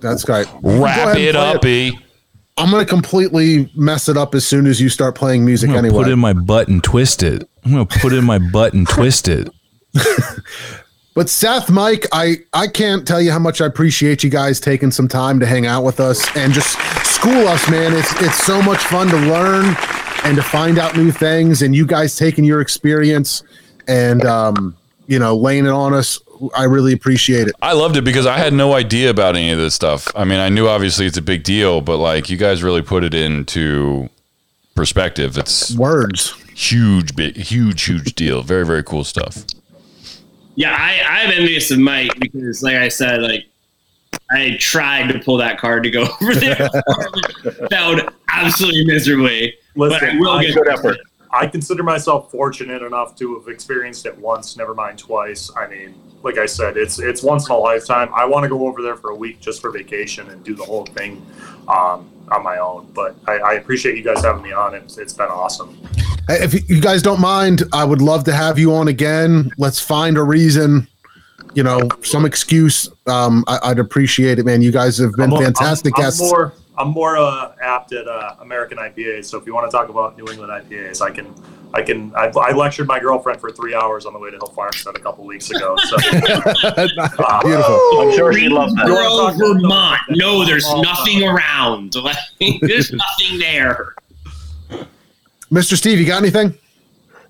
That's 0.00 0.24
great. 0.24 0.48
Wrap 0.62 1.16
it 1.16 1.36
up, 1.36 1.64
E. 1.64 1.96
I'm 2.58 2.70
going 2.70 2.84
to 2.84 2.88
completely 2.88 3.70
mess 3.76 4.08
it 4.08 4.16
up 4.16 4.34
as 4.34 4.46
soon 4.46 4.66
as 4.66 4.80
you 4.80 4.88
start 4.88 5.14
playing 5.14 5.44
music 5.44 5.70
I'm 5.70 5.76
anyway. 5.76 6.04
put 6.04 6.08
in 6.10 6.18
my 6.18 6.32
butt 6.32 6.68
and 6.68 6.82
twist 6.82 7.22
it. 7.22 7.48
I'm 7.64 7.72
gonna 7.72 7.84
put 7.86 8.12
in 8.12 8.24
my 8.24 8.38
butt 8.38 8.72
and 8.74 8.88
twist 8.88 9.28
it. 9.28 9.48
But 11.16 11.30
Seth, 11.30 11.70
Mike, 11.70 12.06
I 12.12 12.36
I 12.52 12.66
can't 12.68 13.08
tell 13.08 13.22
you 13.22 13.32
how 13.32 13.38
much 13.38 13.62
I 13.62 13.66
appreciate 13.66 14.22
you 14.22 14.28
guys 14.28 14.60
taking 14.60 14.90
some 14.90 15.08
time 15.08 15.40
to 15.40 15.46
hang 15.46 15.64
out 15.64 15.82
with 15.82 15.98
us 15.98 16.24
and 16.36 16.52
just 16.52 16.78
school 17.06 17.48
us, 17.48 17.70
man. 17.70 17.94
It's 17.94 18.12
it's 18.20 18.36
so 18.44 18.60
much 18.60 18.84
fun 18.84 19.08
to 19.08 19.16
learn 19.16 19.74
and 20.24 20.36
to 20.36 20.42
find 20.42 20.78
out 20.78 20.94
new 20.94 21.10
things, 21.10 21.62
and 21.62 21.74
you 21.74 21.86
guys 21.86 22.16
taking 22.16 22.44
your 22.44 22.60
experience 22.60 23.42
and 23.88 24.26
um, 24.26 24.76
you 25.06 25.18
know 25.18 25.34
laying 25.34 25.64
it 25.64 25.70
on 25.72 25.94
us. 25.94 26.20
I 26.54 26.64
really 26.64 26.92
appreciate 26.92 27.48
it. 27.48 27.54
I 27.62 27.72
loved 27.72 27.96
it 27.96 28.04
because 28.04 28.26
I 28.26 28.36
had 28.36 28.52
no 28.52 28.74
idea 28.74 29.08
about 29.08 29.36
any 29.36 29.50
of 29.52 29.58
this 29.58 29.74
stuff. 29.74 30.12
I 30.14 30.24
mean, 30.24 30.38
I 30.38 30.50
knew 30.50 30.68
obviously 30.68 31.06
it's 31.06 31.16
a 31.16 31.22
big 31.22 31.44
deal, 31.44 31.80
but 31.80 31.96
like 31.96 32.28
you 32.28 32.36
guys 32.36 32.62
really 32.62 32.82
put 32.82 33.04
it 33.04 33.14
into 33.14 34.10
perspective. 34.74 35.38
It's 35.38 35.74
Words. 35.74 36.32
huge, 36.54 37.16
big, 37.16 37.38
huge, 37.38 37.84
huge 37.84 38.14
deal. 38.14 38.42
Very, 38.42 38.66
very 38.66 38.82
cool 38.84 39.02
stuff. 39.02 39.46
Yeah, 40.56 40.74
I, 40.78 41.00
I'm 41.24 41.30
envious 41.30 41.70
of 41.70 41.78
Mike 41.78 42.10
because, 42.18 42.62
like 42.62 42.76
I 42.76 42.88
said, 42.88 43.20
like 43.22 43.46
I 44.30 44.56
tried 44.58 45.12
to 45.12 45.18
pull 45.20 45.36
that 45.36 45.58
card 45.58 45.82
to 45.84 45.90
go 45.90 46.02
over 46.22 46.34
there. 46.34 46.68
Failed 47.70 48.00
absolutely 48.30 48.84
miserably. 48.86 49.54
but 49.76 50.02
I 50.02 50.18
will 50.18 50.30
I- 50.30 50.44
get 50.44 50.54
Good 50.56 50.68
effort. 50.68 50.96
I 51.32 51.46
consider 51.46 51.82
myself 51.82 52.30
fortunate 52.30 52.82
enough 52.82 53.14
to 53.16 53.38
have 53.38 53.48
experienced 53.48 54.06
it 54.06 54.16
once, 54.16 54.56
never 54.56 54.74
mind 54.74 54.98
twice. 54.98 55.50
I 55.54 55.66
mean, 55.66 55.94
like 56.22 56.38
I 56.38 56.46
said, 56.46 56.78
it's 56.78 56.98
it's 56.98 57.22
once 57.22 57.48
in 57.48 57.54
a 57.54 57.58
lifetime. 57.58 58.08
I 58.14 58.24
want 58.24 58.44
to 58.44 58.48
go 58.48 58.66
over 58.66 58.80
there 58.80 58.96
for 58.96 59.10
a 59.10 59.14
week 59.14 59.40
just 59.40 59.60
for 59.60 59.70
vacation 59.70 60.30
and 60.30 60.42
do 60.42 60.54
the 60.54 60.64
whole 60.64 60.86
thing 60.86 61.26
um, 61.68 62.08
on 62.30 62.42
my 62.42 62.58
own. 62.58 62.90
But 62.94 63.16
I, 63.26 63.38
I 63.38 63.52
appreciate 63.54 63.96
you 63.96 64.02
guys 64.02 64.24
having 64.24 64.42
me 64.42 64.52
on. 64.52 64.74
It's, 64.74 64.98
it's 64.98 65.12
been 65.12 65.28
awesome. 65.28 65.78
If 66.28 66.68
you 66.68 66.80
guys 66.80 67.02
don't 67.02 67.20
mind, 67.20 67.62
I 67.72 67.84
would 67.84 68.02
love 68.02 68.24
to 68.24 68.32
have 68.32 68.58
you 68.58 68.74
on 68.74 68.88
again. 68.88 69.50
Let's 69.58 69.78
find 69.78 70.18
a 70.18 70.22
reason, 70.22 70.88
you 71.54 71.62
know, 71.62 71.88
some 72.02 72.24
excuse. 72.24 72.88
Um, 73.06 73.44
I, 73.46 73.58
I'd 73.62 73.78
appreciate 73.78 74.38
it, 74.38 74.44
man. 74.44 74.60
You 74.60 74.72
guys 74.72 74.98
have 74.98 75.12
been 75.12 75.30
fantastic 75.30 75.92
I'm, 75.96 76.02
I'm 76.02 76.06
guests. 76.06 76.20
more, 76.20 76.52
I'm 76.76 76.88
more 76.88 77.16
uh, 77.16 77.54
apt 77.62 77.92
at 77.92 78.08
uh, 78.08 78.36
American 78.40 78.78
IPAs. 78.78 79.26
So 79.26 79.38
if 79.38 79.46
you 79.46 79.54
want 79.54 79.70
to 79.70 79.76
talk 79.76 79.88
about 79.88 80.16
New 80.16 80.26
England 80.30 80.50
IPAs, 80.50 81.00
I 81.00 81.10
can. 81.10 81.32
I 81.74 81.82
can. 81.82 82.14
I, 82.16 82.30
I 82.36 82.52
lectured 82.52 82.86
my 82.86 82.98
girlfriend 82.98 83.40
for 83.40 83.50
three 83.50 83.74
hours 83.74 84.06
on 84.06 84.12
the 84.12 84.18
way 84.18 84.30
to 84.30 84.36
Hill 84.36 84.46
Farmstead 84.54 84.96
a 84.96 84.98
couple 85.00 85.24
weeks 85.24 85.50
ago. 85.50 85.76
So 85.76 85.96
uh, 86.12 87.40
Beautiful. 87.42 88.00
I'm 88.00 88.12
sure 88.14 88.32
she 88.32 88.48
loves 88.48 88.74
that. 88.76 88.86
Monroe, 88.86 89.02
You 89.02 89.16
wanna 89.18 89.38
talk 89.38 89.54
Vermont. 89.60 90.00
No, 90.10 90.44
there's 90.44 90.64
Oh, 90.66 90.80
nothing 90.80 91.22
around. 91.24 91.92
There's 92.60 92.92
nothing 92.92 93.38
there. 93.38 93.94
Mr. 95.52 95.76
Steve, 95.76 95.98
you 95.98 96.06
got 96.06 96.22
anything? 96.22 96.54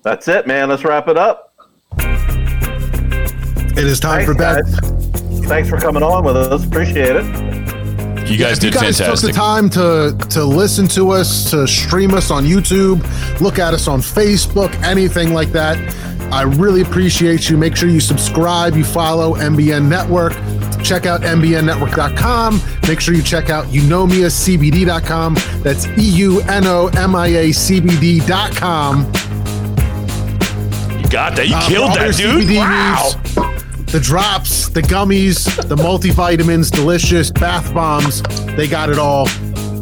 That's 0.03 0.27
it, 0.27 0.47
man. 0.47 0.69
Let's 0.69 0.83
wrap 0.83 1.07
it 1.07 1.17
up. 1.17 1.53
It 1.99 3.83
is 3.83 3.99
time 3.99 4.25
Thanks, 4.25 4.31
for 4.31 4.37
bed. 4.37 4.63
guys. 4.65 5.47
Thanks 5.47 5.69
for 5.69 5.77
coming 5.77 6.03
on 6.03 6.23
with 6.23 6.35
us. 6.37 6.65
Appreciate 6.65 7.15
it. 7.15 7.46
You 8.27 8.37
guys 8.37 8.61
you 8.61 8.69
did 8.69 8.73
guys 8.73 8.97
fantastic. 8.97 9.05
took 9.05 9.21
the 9.21 9.31
time 9.31 9.69
to 9.71 10.15
to 10.31 10.43
listen 10.43 10.87
to 10.89 11.11
us, 11.11 11.49
to 11.51 11.65
stream 11.67 12.13
us 12.13 12.29
on 12.29 12.43
YouTube, 12.45 13.01
look 13.39 13.57
at 13.57 13.73
us 13.73 13.87
on 13.87 14.01
Facebook, 14.01 14.73
anything 14.83 15.33
like 15.33 15.49
that. 15.53 15.77
I 16.33 16.41
really 16.43 16.81
appreciate 16.81 17.49
you. 17.49 17.55
Make 17.57 17.75
sure 17.77 17.87
you 17.87 18.01
subscribe, 18.01 18.75
you 18.75 18.83
follow 18.83 19.35
MBN 19.35 19.87
Network. 19.87 20.33
Check 20.83 21.05
out 21.05 21.21
mbnnetwork.com. 21.21 22.61
Make 22.87 22.99
sure 22.99 23.13
you 23.13 23.23
check 23.23 23.49
out 23.49 23.65
eunomiacbd.com. 23.67 25.35
That's 25.63 25.85
E 25.97 26.01
U 26.17 26.41
N 26.41 26.67
O 26.67 26.87
M 26.97 27.15
I 27.15 27.27
A 27.27 27.51
C 27.53 27.79
B 27.79 27.97
D.com. 27.99 29.05
You 30.99 31.09
got 31.09 31.35
that. 31.37 31.47
You 31.47 31.55
Uh, 31.55 31.67
killed 31.67 31.91
that, 31.95 32.15
dude. 32.15 32.43
CBD 32.43 32.57
Wow. 32.57 33.03
needs, 33.23 33.56
the 33.87 33.99
drops, 33.99 34.69
the 34.69 34.81
gummies, 34.81 35.45
the 35.67 35.75
multivitamins, 35.75 36.71
delicious 36.71 37.31
bath 37.31 37.73
bombs. 37.73 38.21
They 38.55 38.67
got 38.67 38.89
it 38.89 38.99
all. 38.99 39.27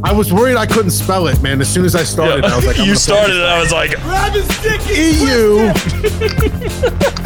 I 0.04 0.12
was 0.12 0.32
worried 0.32 0.56
I 0.56 0.68
couldn't 0.68 0.92
spell 0.92 1.28
it, 1.28 1.42
man. 1.42 1.60
As 1.62 1.68
soon 1.74 1.84
as 1.84 1.96
I 1.96 2.04
started, 2.04 2.46
I 2.46 2.56
was 2.56 2.66
like, 2.68 2.78
I'm 2.80 2.86
you 2.90 2.96
started 2.96 3.36
it. 3.36 3.44
I 3.44 3.60
was 3.60 3.72
like, 3.72 3.92
Grab 4.02 4.34
his 4.34 4.48
dick 4.62 4.80
and 4.82 4.92
E 4.92 5.32
U 5.32 5.60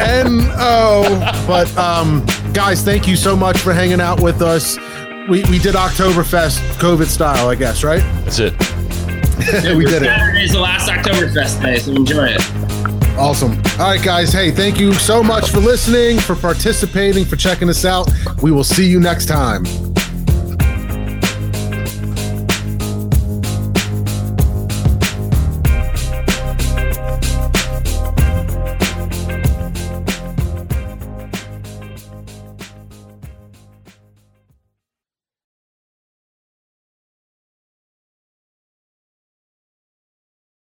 N 0.00 0.40
O. 0.58 1.44
But 1.46 1.76
um, 1.76 2.24
guys, 2.54 2.82
thank 2.82 3.06
you 3.06 3.16
so 3.16 3.36
much 3.36 3.58
for 3.58 3.74
hanging 3.74 4.00
out 4.00 4.22
with 4.22 4.40
us. 4.40 4.78
We, 5.28 5.44
we 5.44 5.58
did 5.58 5.74
Oktoberfest 5.74 6.60
COVID 6.78 7.06
style, 7.06 7.48
I 7.48 7.54
guess, 7.54 7.84
right? 7.84 8.02
that's 8.24 8.38
it. 8.38 8.54
yeah, 9.64 9.76
we 9.76 9.84
did 9.84 10.02
it. 10.02 10.06
Saturday's 10.06 10.52
the 10.52 10.60
last 10.60 10.88
Oktoberfest 10.90 11.62
day, 11.62 11.78
so 11.78 11.92
enjoy 11.92 12.28
it. 12.30 12.69
Awesome. 13.18 13.52
All 13.78 13.90
right, 13.90 14.02
guys. 14.02 14.32
Hey, 14.32 14.50
thank 14.50 14.80
you 14.80 14.92
so 14.94 15.22
much 15.22 15.50
for 15.50 15.58
listening, 15.58 16.18
for 16.18 16.34
participating, 16.34 17.24
for 17.24 17.36
checking 17.36 17.68
us 17.68 17.84
out. 17.84 18.10
We 18.42 18.50
will 18.50 18.64
see 18.64 18.88
you 18.88 18.98
next 18.98 19.26
time. 19.26 19.64